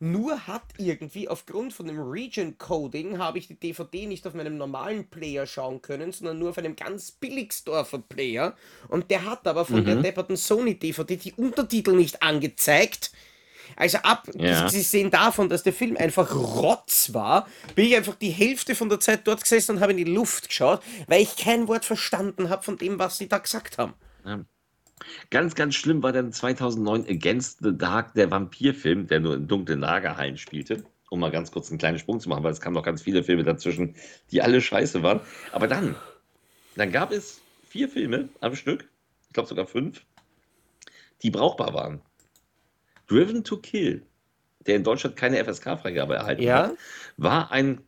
Nur 0.00 0.46
hat 0.46 0.64
irgendwie 0.76 1.28
aufgrund 1.28 1.72
von 1.72 1.86
dem 1.86 2.00
Region 2.00 2.58
Coding 2.58 3.18
habe 3.18 3.38
ich 3.38 3.48
die 3.48 3.54
DVD 3.54 4.06
nicht 4.06 4.26
auf 4.26 4.34
meinem 4.34 4.56
normalen 4.56 5.08
Player 5.08 5.46
schauen 5.46 5.82
können, 5.82 6.12
sondern 6.12 6.38
nur 6.38 6.50
auf 6.50 6.58
einem 6.58 6.74
ganz 6.74 7.12
Billigsdorfer 7.12 7.98
Player. 7.98 8.56
Und 8.88 9.10
der 9.10 9.24
hat 9.24 9.46
aber 9.46 9.64
von 9.64 9.80
mhm. 9.80 9.86
der 9.86 9.96
depperten 9.96 10.36
Sony 10.36 10.78
DVD 10.78 11.16
die 11.16 11.32
Untertitel 11.34 11.92
nicht 11.92 12.22
angezeigt. 12.22 13.12
Also 13.76 13.98
ab, 13.98 14.28
ja. 14.34 14.68
Sie 14.68 14.82
sehen 14.82 15.10
davon, 15.10 15.48
dass 15.48 15.62
der 15.62 15.72
Film 15.72 15.96
einfach 15.96 16.34
Rotz 16.34 17.12
war, 17.12 17.46
bin 17.74 17.86
ich 17.86 17.96
einfach 17.96 18.14
die 18.14 18.30
Hälfte 18.30 18.74
von 18.74 18.88
der 18.88 19.00
Zeit 19.00 19.26
dort 19.26 19.42
gesessen 19.42 19.76
und 19.76 19.80
habe 19.80 19.92
in 19.92 19.98
die 19.98 20.04
Luft 20.04 20.48
geschaut, 20.48 20.82
weil 21.06 21.22
ich 21.22 21.36
kein 21.36 21.66
Wort 21.68 21.84
verstanden 21.84 22.50
habe 22.50 22.62
von 22.62 22.78
dem, 22.78 22.98
was 22.98 23.18
sie 23.18 23.28
da 23.28 23.38
gesagt 23.38 23.78
haben. 23.78 23.94
Ja. 24.24 24.44
Ganz, 25.30 25.54
ganz 25.54 25.74
schlimm 25.74 26.02
war 26.02 26.12
dann 26.12 26.32
2009 26.32 27.06
Against 27.08 27.58
the 27.62 27.76
Dark, 27.76 28.14
der 28.14 28.30
Vampirfilm, 28.30 29.06
der 29.06 29.20
nur 29.20 29.34
in 29.34 29.48
dunklen 29.48 29.80
Lagerhallen 29.80 30.38
spielte. 30.38 30.84
Um 31.10 31.20
mal 31.20 31.30
ganz 31.30 31.50
kurz 31.50 31.70
einen 31.70 31.78
kleinen 31.78 31.98
Sprung 31.98 32.20
zu 32.20 32.28
machen, 32.28 32.42
weil 32.42 32.52
es 32.52 32.60
kamen 32.60 32.74
noch 32.74 32.82
ganz 32.82 33.02
viele 33.02 33.22
Filme 33.22 33.44
dazwischen, 33.44 33.94
die 34.30 34.42
alle 34.42 34.60
scheiße 34.60 35.02
waren. 35.02 35.20
Aber 35.52 35.68
dann, 35.68 35.94
dann 36.76 36.90
gab 36.90 37.12
es 37.12 37.40
vier 37.68 37.88
Filme 37.88 38.28
am 38.40 38.54
Stück, 38.56 38.88
ich 39.26 39.32
glaube 39.32 39.48
sogar 39.48 39.66
fünf, 39.66 40.04
die 41.22 41.30
brauchbar 41.30 41.74
waren. 41.74 42.00
Driven 43.06 43.44
to 43.44 43.58
Kill, 43.58 44.06
der 44.66 44.76
in 44.76 44.84
Deutschland 44.84 45.16
keine 45.16 45.44
FSK-Freigabe 45.44 46.14
erhalten 46.14 46.42
ja? 46.42 46.68
hat, 46.68 46.76
war 47.16 47.52
ein 47.52 47.80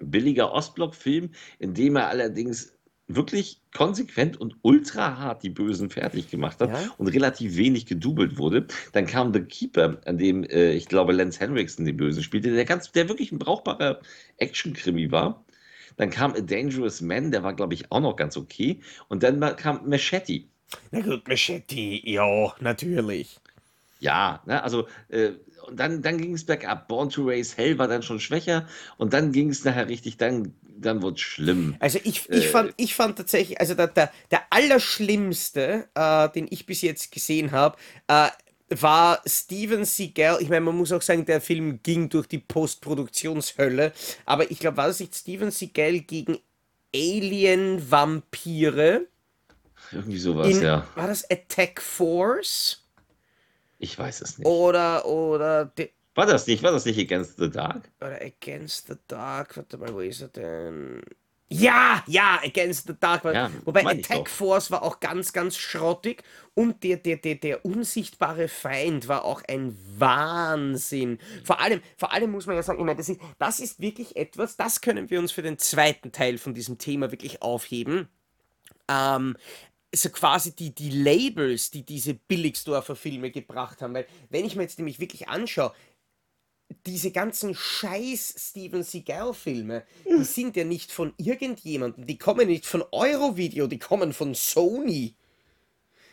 billiger 0.00 0.52
Ostblock-Film, 0.52 1.30
in 1.58 1.74
dem 1.74 1.96
er 1.96 2.08
allerdings 2.08 2.72
wirklich 3.16 3.60
konsequent 3.74 4.40
und 4.40 4.56
ultra 4.62 5.18
hart 5.18 5.42
die 5.42 5.50
Bösen 5.50 5.90
fertig 5.90 6.30
gemacht 6.30 6.60
hat 6.60 6.70
ja? 6.70 6.94
und 6.98 7.08
relativ 7.08 7.56
wenig 7.56 7.86
gedoubelt 7.86 8.38
wurde. 8.38 8.66
Dann 8.92 9.06
kam 9.06 9.32
The 9.32 9.40
Keeper, 9.40 10.00
an 10.04 10.18
dem 10.18 10.44
äh, 10.44 10.72
ich 10.72 10.86
glaube 10.86 11.12
Lance 11.12 11.40
Henriksen 11.40 11.84
den 11.84 11.96
Bösen 11.96 12.22
spielte, 12.22 12.52
der 12.52 12.64
ganz, 12.64 12.92
der 12.92 13.08
wirklich 13.08 13.32
ein 13.32 13.38
brauchbarer 13.38 14.00
Action-Krimi 14.38 15.10
war. 15.10 15.44
Dann 15.96 16.10
kam 16.10 16.32
A 16.32 16.40
Dangerous 16.40 17.00
Man, 17.00 17.30
der 17.30 17.42
war 17.42 17.54
glaube 17.54 17.74
ich 17.74 17.90
auch 17.92 18.00
noch 18.00 18.16
ganz 18.16 18.36
okay. 18.36 18.80
Und 19.08 19.22
dann 19.22 19.40
kam 19.56 19.88
Machete. 19.88 20.44
Na 20.90 21.00
gut, 21.00 21.28
Machete, 21.28 22.08
ja, 22.08 22.54
natürlich. 22.60 23.38
Ja, 24.00 24.42
ne, 24.46 24.62
also 24.62 24.86
äh, 25.08 25.32
und 25.66 25.78
dann, 25.78 26.02
dann 26.02 26.18
ging 26.18 26.34
es 26.34 26.44
bergab. 26.44 26.88
Born 26.88 27.10
to 27.10 27.22
Race 27.24 27.56
Hell 27.56 27.78
war 27.78 27.88
dann 27.88 28.02
schon 28.02 28.20
schwächer 28.20 28.66
und 28.96 29.12
dann 29.12 29.32
ging 29.32 29.50
es 29.50 29.64
nachher 29.64 29.88
richtig, 29.88 30.16
dann, 30.16 30.54
dann 30.80 31.02
wurde 31.02 31.16
es 31.16 31.22
schlimm. 31.22 31.76
Also 31.78 31.98
ich, 32.04 32.28
ich, 32.30 32.46
äh, 32.46 32.48
fand, 32.48 32.72
ich 32.76 32.94
fand 32.94 33.16
tatsächlich, 33.16 33.60
also 33.60 33.74
der, 33.74 33.88
der, 33.88 34.10
der 34.30 34.42
Allerschlimmste, 34.50 35.88
äh, 35.94 36.28
den 36.30 36.46
ich 36.50 36.66
bis 36.66 36.82
jetzt 36.82 37.12
gesehen 37.12 37.52
habe, 37.52 37.76
äh, 38.08 38.28
war 38.70 39.22
Steven 39.26 39.84
Seagal. 39.84 40.40
Ich 40.40 40.48
meine, 40.48 40.62
man 40.62 40.76
muss 40.76 40.92
auch 40.92 41.02
sagen, 41.02 41.26
der 41.26 41.40
Film 41.40 41.82
ging 41.82 42.08
durch 42.08 42.28
die 42.28 42.38
Postproduktionshölle, 42.38 43.92
aber 44.26 44.48
ich 44.50 44.60
glaube, 44.60 44.76
war 44.76 44.86
das 44.86 45.00
nicht 45.00 45.12
Steven 45.14 45.50
Seagal 45.50 46.00
gegen 46.00 46.38
Alien-Vampire? 46.94 49.06
Irgendwie 49.92 50.18
sowas, 50.18 50.60
ja. 50.60 50.86
War 50.94 51.08
das 51.08 51.28
Attack 51.30 51.82
Force? 51.82 52.84
Ich 53.78 53.98
weiß 53.98 54.20
es 54.20 54.38
nicht. 54.38 54.46
Oder, 54.46 55.04
oder. 55.06 55.72
War 56.14 56.26
das 56.26 56.46
nicht? 56.46 56.62
War 56.62 56.72
das 56.72 56.84
nicht 56.84 56.98
Against 56.98 57.38
the 57.38 57.50
Dark? 57.50 57.88
Oder 58.00 58.20
Against 58.20 58.88
the 58.88 58.94
Dark, 59.06 59.56
warte 59.56 59.78
mal, 59.78 59.92
wo 59.94 60.00
ist 60.00 60.22
er 60.22 60.28
denn? 60.28 61.02
Ja, 61.52 62.04
ja, 62.06 62.38
Against 62.44 62.86
the 62.86 62.94
Dark. 62.98 63.24
Ja, 63.24 63.50
Wobei 63.64 63.84
Attack 63.84 64.30
Force 64.30 64.70
war 64.70 64.84
auch 64.84 65.00
ganz, 65.00 65.32
ganz 65.32 65.56
schrottig 65.56 66.22
und 66.54 66.84
der, 66.84 66.96
der, 66.96 67.16
der, 67.16 67.34
der 67.34 67.64
unsichtbare 67.64 68.46
Feind 68.46 69.08
war 69.08 69.24
auch 69.24 69.42
ein 69.48 69.76
Wahnsinn. 69.98 71.18
Vor 71.42 71.60
allem, 71.60 71.80
vor 71.96 72.12
allem 72.12 72.30
muss 72.30 72.46
man 72.46 72.54
ja 72.54 72.62
sagen, 72.62 72.78
ich 72.78 72.84
meine, 72.84 72.98
das 72.98 73.08
ist, 73.08 73.20
das 73.38 73.58
ist 73.58 73.80
wirklich 73.80 74.16
etwas, 74.16 74.56
das 74.56 74.80
können 74.80 75.10
wir 75.10 75.18
uns 75.18 75.32
für 75.32 75.42
den 75.42 75.58
zweiten 75.58 76.12
Teil 76.12 76.38
von 76.38 76.54
diesem 76.54 76.78
Thema 76.78 77.10
wirklich 77.10 77.42
aufheben. 77.42 78.08
Ähm, 78.88 79.36
so 79.92 80.08
quasi 80.10 80.54
die, 80.54 80.72
die 80.72 80.90
Labels, 80.90 81.70
die 81.70 81.84
diese 81.84 82.14
Billigsdorfer 82.14 82.94
Filme 82.94 83.30
gebracht 83.30 83.82
haben. 83.82 83.94
Weil, 83.94 84.06
wenn 84.28 84.44
ich 84.44 84.54
mir 84.54 84.62
jetzt 84.62 84.78
nämlich 84.78 85.00
wirklich 85.00 85.28
anschaue, 85.28 85.72
diese 86.86 87.10
ganzen 87.10 87.54
scheiß 87.54 88.34
Steven 88.38 88.82
Seagal-Filme, 88.82 89.84
die 90.04 90.24
sind 90.24 90.56
ja 90.56 90.64
nicht 90.64 90.92
von 90.92 91.12
irgendjemandem, 91.16 92.06
die 92.06 92.18
kommen 92.18 92.48
nicht 92.48 92.66
von 92.66 92.84
Eurovideo, 92.90 93.66
die 93.66 93.78
kommen 93.78 94.12
von 94.12 94.34
Sony. 94.34 95.14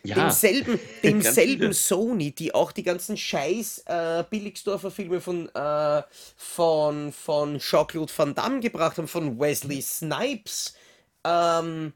ja, 0.04 0.16
demselben, 0.16 0.80
demselben 1.04 1.74
Sony, 1.74 2.32
die 2.32 2.54
auch 2.54 2.72
die 2.72 2.84
ganzen 2.84 3.18
scheiß 3.18 3.84
äh, 3.86 4.24
Billigsdorfer 4.30 4.92
Filme 4.92 5.22
von, 5.22 5.50
äh, 5.50 6.04
von, 6.36 7.12
von 7.12 7.60
Jean-Claude 7.60 8.12
Van 8.16 8.36
Damme 8.36 8.60
gebracht 8.60 8.98
haben, 8.98 9.08
von 9.08 9.40
Wesley 9.40 9.82
Snipes. 9.82 10.76
Ähm, 11.24 11.94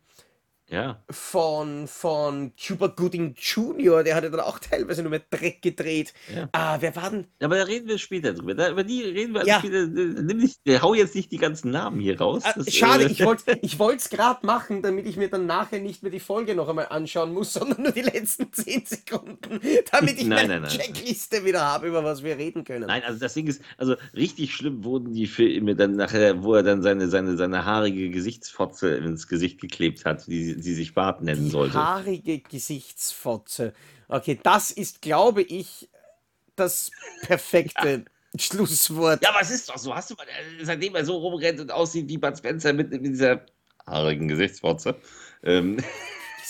ja. 0.71 1.03
Von, 1.09 1.87
von 1.87 2.53
Cuba 2.55 2.87
Gooding 2.87 3.35
Jr., 3.37 4.03
der 4.03 4.15
hatte 4.15 4.31
dann 4.31 4.39
auch 4.39 4.57
teilweise 4.57 5.01
nur 5.01 5.11
mit 5.11 5.23
Dreck 5.29 5.61
gedreht. 5.61 6.13
Ja. 6.33 6.47
Ah, 6.53 6.77
wer 6.79 6.95
war 6.95 7.09
denn? 7.09 7.25
Aber 7.41 7.57
da 7.57 7.63
reden 7.63 7.89
wir 7.89 7.97
später 7.97 8.33
drüber. 8.33 8.55
Da, 8.55 8.69
über 8.69 8.85
die 8.85 9.01
reden 9.01 9.33
wir 9.33 9.45
ja. 9.45 9.59
später. 9.59 9.85
Nimm 9.85 10.37
nicht, 10.37 10.61
hau 10.81 10.93
jetzt 10.93 11.13
nicht 11.13 11.29
die 11.31 11.37
ganzen 11.37 11.71
Namen 11.71 11.99
hier 11.99 12.17
raus. 12.17 12.43
Ah, 12.45 12.53
das, 12.55 12.73
schade, 12.73 13.03
äh, 13.03 13.07
ich 13.11 13.25
wollte 13.25 13.59
ich 13.61 13.77
es 13.79 14.09
gerade 14.09 14.45
machen, 14.45 14.81
damit 14.81 15.07
ich 15.07 15.17
mir 15.17 15.29
dann 15.29 15.45
nachher 15.45 15.79
nicht 15.79 16.03
mehr 16.03 16.11
die 16.11 16.21
Folge 16.21 16.55
noch 16.55 16.69
einmal 16.69 16.87
anschauen 16.87 17.33
muss, 17.33 17.51
sondern 17.51 17.83
nur 17.83 17.91
die 17.91 18.01
letzten 18.01 18.51
10 18.53 18.85
Sekunden, 18.85 19.59
damit 19.91 20.19
ich 20.19 20.27
nein, 20.27 20.47
meine 20.47 20.61
nein, 20.61 20.69
Checkliste 20.69 21.37
nein. 21.37 21.45
wieder 21.47 21.65
habe, 21.65 21.87
über 21.87 22.05
was 22.05 22.23
wir 22.23 22.37
reden 22.37 22.63
können. 22.63 22.87
Nein, 22.87 23.03
also 23.03 23.19
das 23.19 23.33
Ding 23.33 23.47
ist, 23.47 23.61
also 23.77 23.95
richtig 24.15 24.55
schlimm 24.55 24.85
wurden 24.85 25.13
die 25.13 25.27
Filme 25.27 25.75
dann 25.75 25.97
nachher, 25.97 26.43
wo 26.43 26.53
er 26.53 26.63
dann 26.63 26.81
seine, 26.81 27.09
seine, 27.09 27.35
seine 27.35 27.65
haarige 27.65 28.09
Gesichtsfotze 28.09 28.95
ins 28.95 29.27
Gesicht 29.27 29.59
geklebt 29.59 30.05
hat, 30.05 30.27
die 30.27 30.60
sie 30.61 30.73
sich 30.73 30.93
Bart 30.93 31.21
nennen 31.21 31.45
die 31.45 31.49
sollte. 31.49 31.73
Haarige 31.75 32.39
Gesichtsfotze. 32.39 33.73
Okay, 34.07 34.39
das 34.43 34.71
ist, 34.71 35.01
glaube 35.01 35.41
ich, 35.41 35.89
das 36.55 36.91
perfekte 37.21 37.89
ja. 37.89 38.39
Schlusswort. 38.39 39.23
Ja, 39.23 39.29
aber 39.29 39.41
es 39.41 39.51
ist 39.51 39.69
doch 39.69 39.77
so. 39.77 39.93
Hast 39.93 40.09
du 40.11 40.15
mal, 40.15 40.23
äh, 40.23 40.63
seitdem 40.63 40.95
er 40.95 41.05
so 41.05 41.17
rumrennt 41.17 41.59
und 41.59 41.71
aussieht 41.71 42.07
wie 42.07 42.17
Bud 42.17 42.37
Spencer 42.37 42.73
mit, 42.73 42.91
mit 42.91 43.05
dieser 43.05 43.45
haarigen 43.85 44.27
Gesichtsfotze, 44.27 44.95
ähm, 45.43 45.77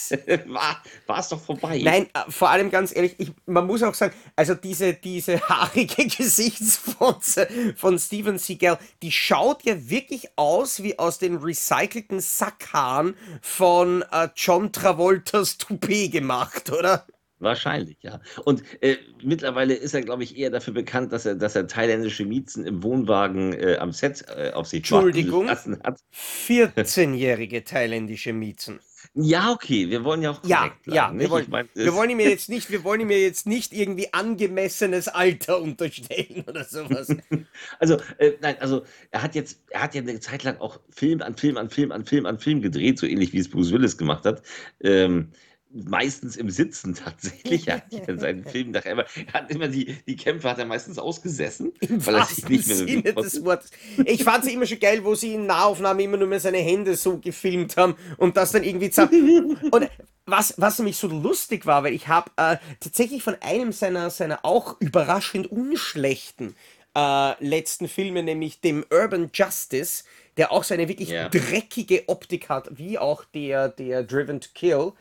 war 1.07 1.19
es 1.19 1.29
doch 1.29 1.41
vorbei. 1.41 1.81
Nein, 1.83 2.07
äh, 2.13 2.29
vor 2.29 2.49
allem 2.49 2.71
ganz 2.71 2.95
ehrlich, 2.95 3.15
ich, 3.17 3.31
man 3.45 3.67
muss 3.67 3.83
auch 3.83 3.93
sagen, 3.93 4.13
also 4.35 4.55
diese, 4.55 4.93
diese 4.93 5.41
haarige 5.41 6.07
Gesichtsfotze 6.17 7.47
von 7.75 7.99
Steven 7.99 8.37
Seagal, 8.37 8.79
die 9.01 9.11
schaut 9.11 9.63
ja 9.63 9.89
wirklich 9.89 10.29
aus 10.35 10.81
wie 10.83 10.97
aus 10.97 11.19
den 11.19 11.37
recycelten 11.37 12.19
Sackhaaren 12.19 13.15
von 13.41 14.03
äh, 14.11 14.29
John 14.35 14.71
Travoltas 14.71 15.57
Toupet 15.57 16.11
gemacht, 16.11 16.71
oder? 16.71 17.05
Wahrscheinlich, 17.41 17.97
ja. 18.01 18.21
Und 18.45 18.61
äh, 18.81 18.97
mittlerweile 19.23 19.73
ist 19.73 19.95
er, 19.95 20.01
glaube 20.01 20.23
ich, 20.23 20.37
eher 20.37 20.51
dafür 20.51 20.75
bekannt, 20.75 21.11
dass 21.11 21.25
er, 21.25 21.33
dass 21.33 21.55
er 21.55 21.65
thailändische 21.65 22.23
Miezen 22.23 22.65
im 22.65 22.83
Wohnwagen 22.83 23.53
äh, 23.53 23.77
am 23.79 23.91
Set 23.91 24.23
äh, 24.37 24.51
auf 24.51 24.67
sich 24.67 24.81
Entschuldigung, 24.81 25.47
lassen 25.47 25.81
hat. 25.83 25.99
14-jährige 26.13 27.63
thailändische 27.63 28.31
Miezen. 28.31 28.79
Ja, 29.13 29.51
okay, 29.51 29.89
wir 29.89 30.05
wollen 30.05 30.21
ja 30.21 30.31
auch 30.31 30.39
Ja, 30.45 30.61
bleiben, 30.61 30.95
ja, 30.95 31.11
wir 31.13 31.29
wollen, 31.29 31.45
mein, 31.49 31.67
wir 31.73 31.93
wollen 31.93 32.11
ihm 32.11 32.21
jetzt 32.21 32.47
nicht, 32.47 32.71
wir 32.71 32.85
wollen 32.85 33.01
ihm 33.01 33.11
jetzt 33.11 33.45
nicht 33.45 33.73
irgendwie 33.73 34.13
angemessenes 34.13 35.09
Alter 35.09 35.61
unterstellen 35.61 36.43
oder 36.47 36.63
sowas. 36.63 37.09
Also, 37.79 37.97
äh, 38.19 38.33
nein, 38.41 38.55
also 38.59 38.83
er 39.11 39.23
hat 39.23 39.35
jetzt, 39.35 39.61
er 39.69 39.81
hat 39.81 39.95
ja 39.95 40.01
eine 40.01 40.19
Zeit 40.19 40.43
lang 40.43 40.59
auch 40.59 40.79
Film 40.89 41.21
an 41.21 41.35
Film 41.35 41.57
an 41.57 41.69
Film 41.69 41.91
an 41.91 42.05
Film 42.05 42.25
an 42.25 42.39
Film 42.39 42.61
gedreht, 42.61 42.99
so 42.99 43.05
ähnlich 43.05 43.33
wie 43.33 43.39
es 43.39 43.49
Bruce 43.49 43.71
Willis 43.71 43.97
gemacht 43.97 44.25
hat. 44.25 44.43
Ähm, 44.81 45.31
meistens 45.73 46.35
im 46.35 46.49
Sitzen 46.49 46.95
tatsächlich. 46.95 47.67
Er 47.67 47.75
hat 47.75 48.07
in 48.07 48.19
seinen 48.19 48.45
Filmen 48.45 48.71
nachher 48.71 48.91
immer, 48.91 49.05
er 49.27 49.33
hat 49.33 49.51
immer 49.51 49.67
die, 49.67 49.97
die 50.05 50.15
Kämpfe 50.15 50.49
hat 50.49 50.59
er 50.59 50.65
meistens 50.65 50.97
ausgesessen, 50.97 51.71
Im 51.79 52.05
weil 52.05 52.15
er 52.15 52.25
sich 52.25 52.47
nicht 52.47 52.67
mehr 52.67 52.77
Sinne 52.77 53.13
des 53.13 53.43
Wortes. 53.43 53.71
Ich 54.05 54.23
fand 54.23 54.43
sie 54.43 54.53
immer 54.53 54.65
schon 54.65 54.79
geil, 54.79 55.03
wo 55.03 55.15
sie 55.15 55.35
in 55.35 55.45
Nahaufnahmen 55.45 56.03
immer 56.03 56.17
nur 56.17 56.27
mehr 56.27 56.39
seine 56.39 56.59
Hände 56.59 56.95
so 56.95 57.17
gefilmt 57.17 57.77
haben 57.77 57.95
und 58.17 58.37
das 58.37 58.51
dann 58.51 58.63
irgendwie 58.63 58.89
zusammen. 58.89 59.57
und 59.71 59.89
was, 60.25 60.53
was 60.57 60.79
nämlich 60.79 60.97
so 60.97 61.07
lustig 61.07 61.65
war, 61.65 61.83
weil 61.83 61.93
ich 61.93 62.07
habe 62.07 62.31
äh, 62.37 62.57
tatsächlich 62.79 63.23
von 63.23 63.35
einem 63.41 63.71
seiner, 63.71 64.09
seiner 64.09 64.45
auch 64.45 64.79
überraschend 64.79 65.51
unschlechten 65.51 66.55
äh, 66.95 67.43
letzten 67.43 67.87
Filme, 67.87 68.23
nämlich 68.23 68.61
dem 68.61 68.85
Urban 68.91 69.29
Justice, 69.33 70.03
der 70.37 70.51
auch 70.51 70.63
so 70.63 70.73
eine 70.73 70.87
wirklich 70.87 71.09
yeah. 71.09 71.29
dreckige 71.29 72.07
Optik 72.07 72.49
hat, 72.49 72.77
wie 72.77 72.97
auch 72.97 73.25
der, 73.25 73.69
der 73.69 74.03
Driven 74.03 74.39
to 74.39 74.49
Kill 74.53 74.93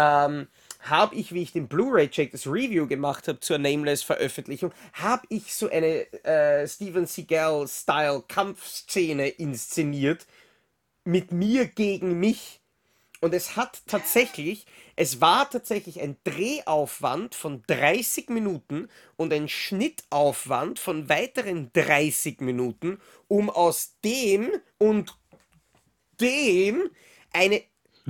ähm, 0.00 0.48
habe 0.80 1.14
ich, 1.14 1.32
wie 1.34 1.42
ich 1.42 1.52
den 1.52 1.68
Blu-ray-Check, 1.68 2.32
das 2.32 2.46
Review 2.46 2.86
gemacht 2.86 3.28
habe 3.28 3.40
zur 3.40 3.58
Nameless-Veröffentlichung, 3.58 4.72
habe 4.94 5.26
ich 5.28 5.54
so 5.54 5.68
eine 5.68 6.10
äh, 6.24 6.66
Steven 6.66 7.04
Seagal-Style-Kampfszene 7.06 9.28
inszeniert 9.28 10.26
mit 11.04 11.32
mir 11.32 11.66
gegen 11.66 12.18
mich. 12.18 12.62
Und 13.20 13.34
es 13.34 13.56
hat 13.56 13.82
tatsächlich, 13.86 14.64
es 14.96 15.20
war 15.20 15.50
tatsächlich 15.50 16.00
ein 16.00 16.16
Drehaufwand 16.24 17.34
von 17.34 17.62
30 17.66 18.30
Minuten 18.30 18.88
und 19.16 19.34
ein 19.34 19.50
Schnittaufwand 19.50 20.78
von 20.78 21.10
weiteren 21.10 21.70
30 21.74 22.40
Minuten, 22.40 22.98
um 23.28 23.50
aus 23.50 23.96
dem 24.02 24.48
und 24.78 25.14
dem 26.18 26.88
eine 27.32 27.62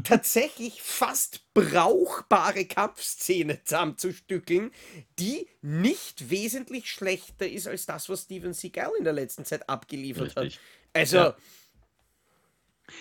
tatsächlich 0.05 0.83
fast 0.83 1.53
brauchbare 1.55 2.65
Kampfszene 2.65 3.63
zusammenzustückeln, 3.65 4.71
die 5.19 5.47
nicht 5.63 6.31
wesentlich 6.31 6.91
schlechter 6.91 7.49
ist 7.49 7.67
als 7.67 7.87
das, 7.87 8.09
was 8.09 8.23
Steven 8.23 8.53
Seagal 8.53 8.91
in 8.99 9.05
der 9.05 9.13
letzten 9.13 9.45
Zeit 9.45 9.69
abgeliefert 9.69 10.37
Richtig. 10.37 10.57
hat. 10.57 10.61
Also. 10.95 11.17
Ja. 11.17 11.37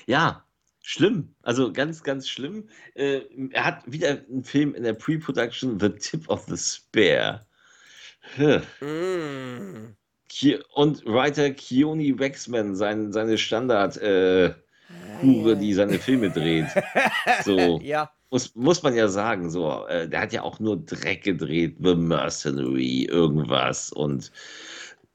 ja. 0.07 0.45
Schlimm, 0.81 1.35
also 1.43 1.71
ganz, 1.71 2.01
ganz 2.03 2.27
schlimm. 2.27 2.67
Äh, 2.95 3.21
er 3.51 3.65
hat 3.65 3.83
wieder 3.85 4.09
einen 4.09 4.43
Film 4.43 4.73
in 4.73 4.83
der 4.83 4.93
Pre-Production, 4.93 5.79
The 5.79 5.89
Tip 5.89 6.27
of 6.29 6.45
the 6.47 6.57
Spear. 6.57 7.45
Mm. 8.79 9.95
Und 10.73 11.05
Writer 11.05 11.51
Keone 11.51 12.17
Waxman, 12.17 12.75
sein, 12.75 13.11
seine 13.11 13.37
Standard- 13.37 13.97
äh, 13.97 14.53
Hure, 15.21 15.57
die 15.57 15.73
seine 15.73 15.99
Filme 15.99 16.29
dreht. 16.29 16.67
So. 17.43 17.79
ja. 17.83 18.09
Muss, 18.31 18.55
muss 18.55 18.83
man 18.83 18.95
ja 18.95 19.07
sagen, 19.07 19.49
so, 19.49 19.85
äh, 19.87 20.07
der 20.07 20.21
hat 20.21 20.33
ja 20.33 20.43
auch 20.43 20.59
nur 20.59 20.77
Dreck 20.77 21.23
gedreht, 21.23 21.77
The 21.81 21.95
Mercenary, 21.95 23.05
irgendwas 23.05 23.91
und 23.91 24.31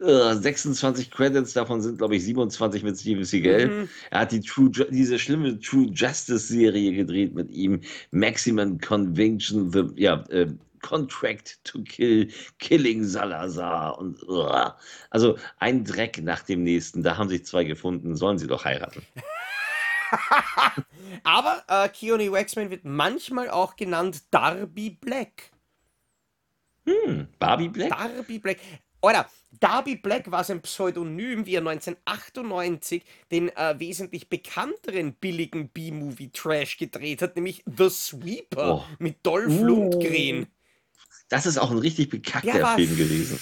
äh, 0.00 0.34
26 0.34 1.12
Credits, 1.12 1.52
davon 1.52 1.80
sind, 1.80 1.98
glaube 1.98 2.16
ich, 2.16 2.24
27 2.24 2.82
mit 2.82 2.98
Steven 2.98 3.24
Seagal. 3.24 3.68
Mhm. 3.68 3.88
Er 4.10 4.20
hat 4.20 4.32
die 4.32 4.40
True, 4.40 4.70
diese 4.90 5.18
schlimme 5.20 5.60
True 5.60 5.86
Justice 5.92 6.48
Serie 6.48 6.92
gedreht 6.92 7.34
mit 7.34 7.52
ihm, 7.52 7.80
Maximum 8.10 8.80
Conviction, 8.80 9.70
the, 9.70 9.84
ja, 9.94 10.24
äh, 10.30 10.48
Contract 10.84 11.64
to 11.64 11.82
Kill, 11.82 12.28
Killing 12.58 13.04
Salazar 13.04 13.98
und 13.98 14.22
uh, 14.28 14.70
also 15.08 15.38
ein 15.58 15.82
Dreck 15.82 16.22
nach 16.22 16.42
dem 16.42 16.62
nächsten. 16.62 17.02
Da 17.02 17.16
haben 17.16 17.30
sich 17.30 17.46
zwei 17.46 17.64
gefunden, 17.64 18.16
sollen 18.16 18.36
sie 18.36 18.46
doch 18.46 18.66
heiraten. 18.66 19.02
Aber 21.24 21.64
äh, 21.68 21.88
Keone 21.88 22.30
Waxman 22.30 22.70
wird 22.70 22.84
manchmal 22.84 23.50
auch 23.50 23.76
genannt 23.76 24.22
Darby 24.30 24.90
Black. 24.90 25.50
Hm, 26.86 27.28
Barbie 27.38 27.68
Black? 27.68 27.90
Darby 27.90 28.38
Black. 28.38 28.58
Oder 29.00 29.28
Darby 29.60 29.96
Black 29.96 30.30
war 30.30 30.44
sein 30.44 30.62
Pseudonym, 30.62 31.46
wie 31.46 31.54
er 31.54 31.60
1998 31.60 33.04
den 33.30 33.50
äh, 33.50 33.78
wesentlich 33.78 34.28
bekannteren 34.28 35.14
billigen 35.14 35.68
B-Movie-Trash 35.68 36.78
gedreht 36.78 37.22
hat, 37.22 37.36
nämlich 37.36 37.62
The 37.66 37.90
Sweeper 37.90 38.76
oh. 38.76 38.84
mit 38.98 39.24
Dolph 39.24 39.52
uh. 39.60 39.64
Lundgren. 39.64 40.46
Das 41.28 41.46
ist 41.46 41.58
auch 41.58 41.70
ein 41.70 41.78
richtig 41.78 42.10
bekackter 42.10 42.74
Film 42.76 42.96
gewesen. 42.96 43.38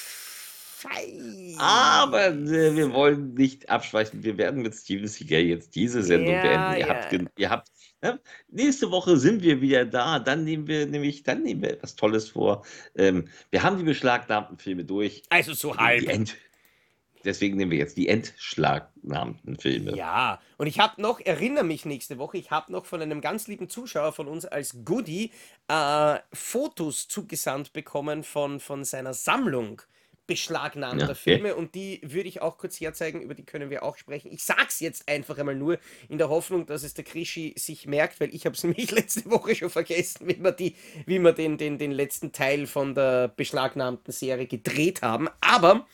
Fein. 0.83 1.55
Aber 1.59 2.28
äh, 2.28 2.76
wir 2.76 2.93
wollen 2.93 3.35
nicht 3.35 3.70
abschweifen. 3.70 4.22
Wir 4.24 4.37
werden 4.37 4.62
mit 4.62 4.74
Steven 4.74 5.07
Seagal 5.07 5.43
jetzt 5.43 5.74
diese 5.76 6.03
Sendung 6.03 6.35
ja, 6.35 6.43
beenden. 6.43 6.72
Ihr 6.72 6.87
ja. 6.87 6.89
habt, 6.89 7.39
ihr 7.39 7.51
habt 7.51 7.68
ja, 8.03 8.18
nächste 8.49 8.91
Woche 8.91 9.16
sind 9.16 9.43
wir 9.43 9.61
wieder 9.61 9.85
da. 9.85 10.18
Dann 10.18 10.42
nehmen 10.45 10.67
wir 10.67 10.87
nämlich, 10.87 11.22
dann 11.22 11.42
nehmen 11.42 11.63
wir 11.63 11.71
etwas 11.71 11.95
Tolles 11.95 12.30
vor. 12.30 12.64
Ähm, 12.96 13.29
wir 13.50 13.63
haben 13.63 13.79
die 13.79 13.84
beschlagnahmten 13.84 14.59
Filme 14.59 14.84
durch. 14.84 15.22
Also 15.30 15.53
so 15.54 15.76
halb. 15.76 16.04
Deswegen 17.25 17.57
nehmen 17.57 17.71
wir 17.71 17.79
jetzt 17.79 17.96
die 17.96 18.09
entschlagnahmten 18.09 19.57
Filme. 19.57 19.96
Ja, 19.96 20.41
und 20.59 20.67
ich 20.67 20.80
habe 20.80 21.00
noch, 21.00 21.21
erinnere 21.21 21.63
mich 21.63 21.84
nächste 21.84 22.18
Woche, 22.18 22.38
ich 22.38 22.50
habe 22.50 22.72
noch 22.72 22.84
von 22.84 23.00
einem 23.00 23.21
ganz 23.21 23.46
lieben 23.46 23.68
Zuschauer 23.68 24.13
von 24.13 24.26
uns 24.26 24.45
als 24.45 24.84
Goodie 24.84 25.30
äh, 25.68 26.18
Fotos 26.33 27.07
zugesandt 27.07 27.72
bekommen 27.72 28.25
von, 28.25 28.59
von 28.59 28.83
seiner 28.83 29.14
Sammlung 29.14 29.83
beschlagnahmter 30.33 31.04
ja, 31.07 31.11
okay. 31.11 31.14
Filme 31.14 31.54
und 31.54 31.75
die 31.75 32.00
würde 32.03 32.29
ich 32.29 32.41
auch 32.42 32.59
kurz 32.59 32.80
herzeigen, 32.80 33.21
über 33.22 33.34
die 33.34 33.45
können 33.45 33.71
wir 33.71 33.83
auch 33.83 33.96
sprechen. 33.96 34.33
Ich 34.33 34.45
sag's 34.45 34.80
jetzt 34.80 35.09
einfach 35.09 35.38
einmal 35.38 35.54
nur 35.54 35.79
in 36.09 36.18
der 36.18 36.29
Hoffnung, 36.29 36.67
dass 36.67 36.83
es 36.83 36.95
der 36.95 37.04
Krischi 37.04 37.54
sich 37.57 37.87
merkt, 37.87 38.21
weil 38.21 38.34
ich 38.34 38.46
habe 38.46 38.57
es 38.57 38.64
nämlich 38.64 38.91
letzte 38.91 39.30
Woche 39.30 39.54
schon 39.54 39.71
vergessen, 39.71 40.26
wie 40.29 40.42
wir, 40.42 40.53
die, 40.53 40.75
wie 41.07 41.18
wir 41.18 41.33
den, 41.33 41.59
den, 41.59 41.79
den 41.79 41.92
letzten 41.92 42.33
Teil 42.33 42.67
von 42.67 42.95
der 42.95 43.29
beschlagnahmten 43.29 44.13
Serie 44.13 44.46
gedreht 44.46 45.03
haben. 45.03 45.29
Aber 45.41 45.87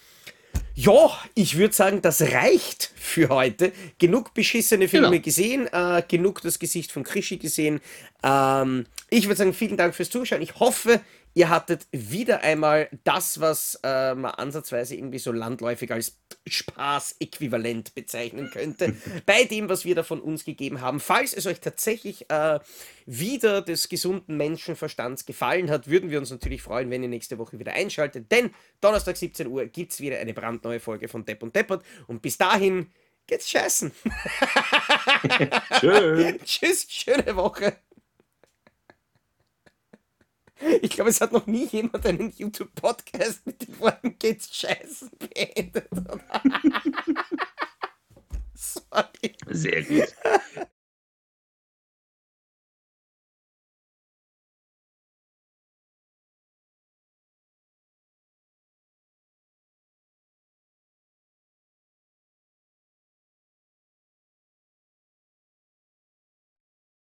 Ja, 0.74 1.10
ich 1.34 1.56
würde 1.58 1.74
sagen, 1.74 2.02
das 2.02 2.20
reicht 2.22 2.92
für 2.96 3.30
heute. 3.30 3.72
Genug 3.98 4.32
beschissene 4.34 4.86
Filme 4.88 5.10
Genau. 5.10 5.22
gesehen, 5.24 5.66
äh, 5.72 6.02
genug 6.06 6.40
das 6.42 6.58
Gesicht 6.60 6.92
von 6.92 7.02
Krischi 7.02 7.36
gesehen. 7.38 7.80
Ähm, 8.22 8.86
ich 9.10 9.24
würde 9.26 9.36
sagen, 9.36 9.54
vielen 9.54 9.76
Dank 9.76 9.94
fürs 9.96 10.10
Zuschauen. 10.10 10.40
Ich 10.42 10.54
hoffe, 10.60 11.00
ihr 11.38 11.50
hattet 11.50 11.86
wieder 11.92 12.40
einmal 12.40 12.88
das, 13.04 13.40
was 13.40 13.78
äh, 13.84 14.16
man 14.16 14.32
ansatzweise 14.32 14.96
irgendwie 14.96 15.20
so 15.20 15.30
landläufig 15.30 15.92
als 15.92 16.18
Spaß-Äquivalent 16.48 17.94
bezeichnen 17.94 18.50
könnte, 18.50 18.96
bei 19.26 19.44
dem, 19.44 19.68
was 19.68 19.84
wir 19.84 19.94
da 19.94 20.02
von 20.02 20.20
uns 20.20 20.44
gegeben 20.44 20.80
haben. 20.80 20.98
Falls 20.98 21.32
es 21.32 21.46
euch 21.46 21.60
tatsächlich 21.60 22.28
äh, 22.28 22.58
wieder 23.06 23.62
des 23.62 23.88
gesunden 23.88 24.36
Menschenverstands 24.36 25.26
gefallen 25.26 25.70
hat, 25.70 25.86
würden 25.86 26.10
wir 26.10 26.18
uns 26.18 26.32
natürlich 26.32 26.60
freuen, 26.60 26.90
wenn 26.90 27.04
ihr 27.04 27.08
nächste 27.08 27.38
Woche 27.38 27.60
wieder 27.60 27.72
einschaltet, 27.72 28.32
denn 28.32 28.50
Donnerstag 28.80 29.16
17 29.16 29.46
Uhr 29.46 29.66
gibt 29.66 29.92
es 29.92 30.00
wieder 30.00 30.18
eine 30.18 30.34
brandneue 30.34 30.80
Folge 30.80 31.06
von 31.06 31.24
Depp 31.24 31.44
und 31.44 31.54
Deppert 31.54 31.84
und 32.08 32.20
bis 32.20 32.36
dahin 32.36 32.90
geht's 33.28 33.48
scheißen. 33.48 33.92
Tschö. 35.78 36.36
Tschüss, 36.44 36.86
schöne 36.88 37.36
Woche. 37.36 37.76
Ich 40.82 40.90
glaube, 40.90 41.10
es 41.10 41.20
hat 41.20 41.32
noch 41.32 41.46
nie 41.46 41.66
jemand 41.66 42.06
einen 42.06 42.32
YouTube-Podcast 42.36 43.46
mit 43.46 43.66
den 43.66 43.78
Worten 43.80 44.18
geht's 44.18 44.54
scheißen 44.54 45.10
beendet. 45.18 45.88
Sorry. 48.54 49.36
Sehr 49.48 49.82
gut. 49.82 50.14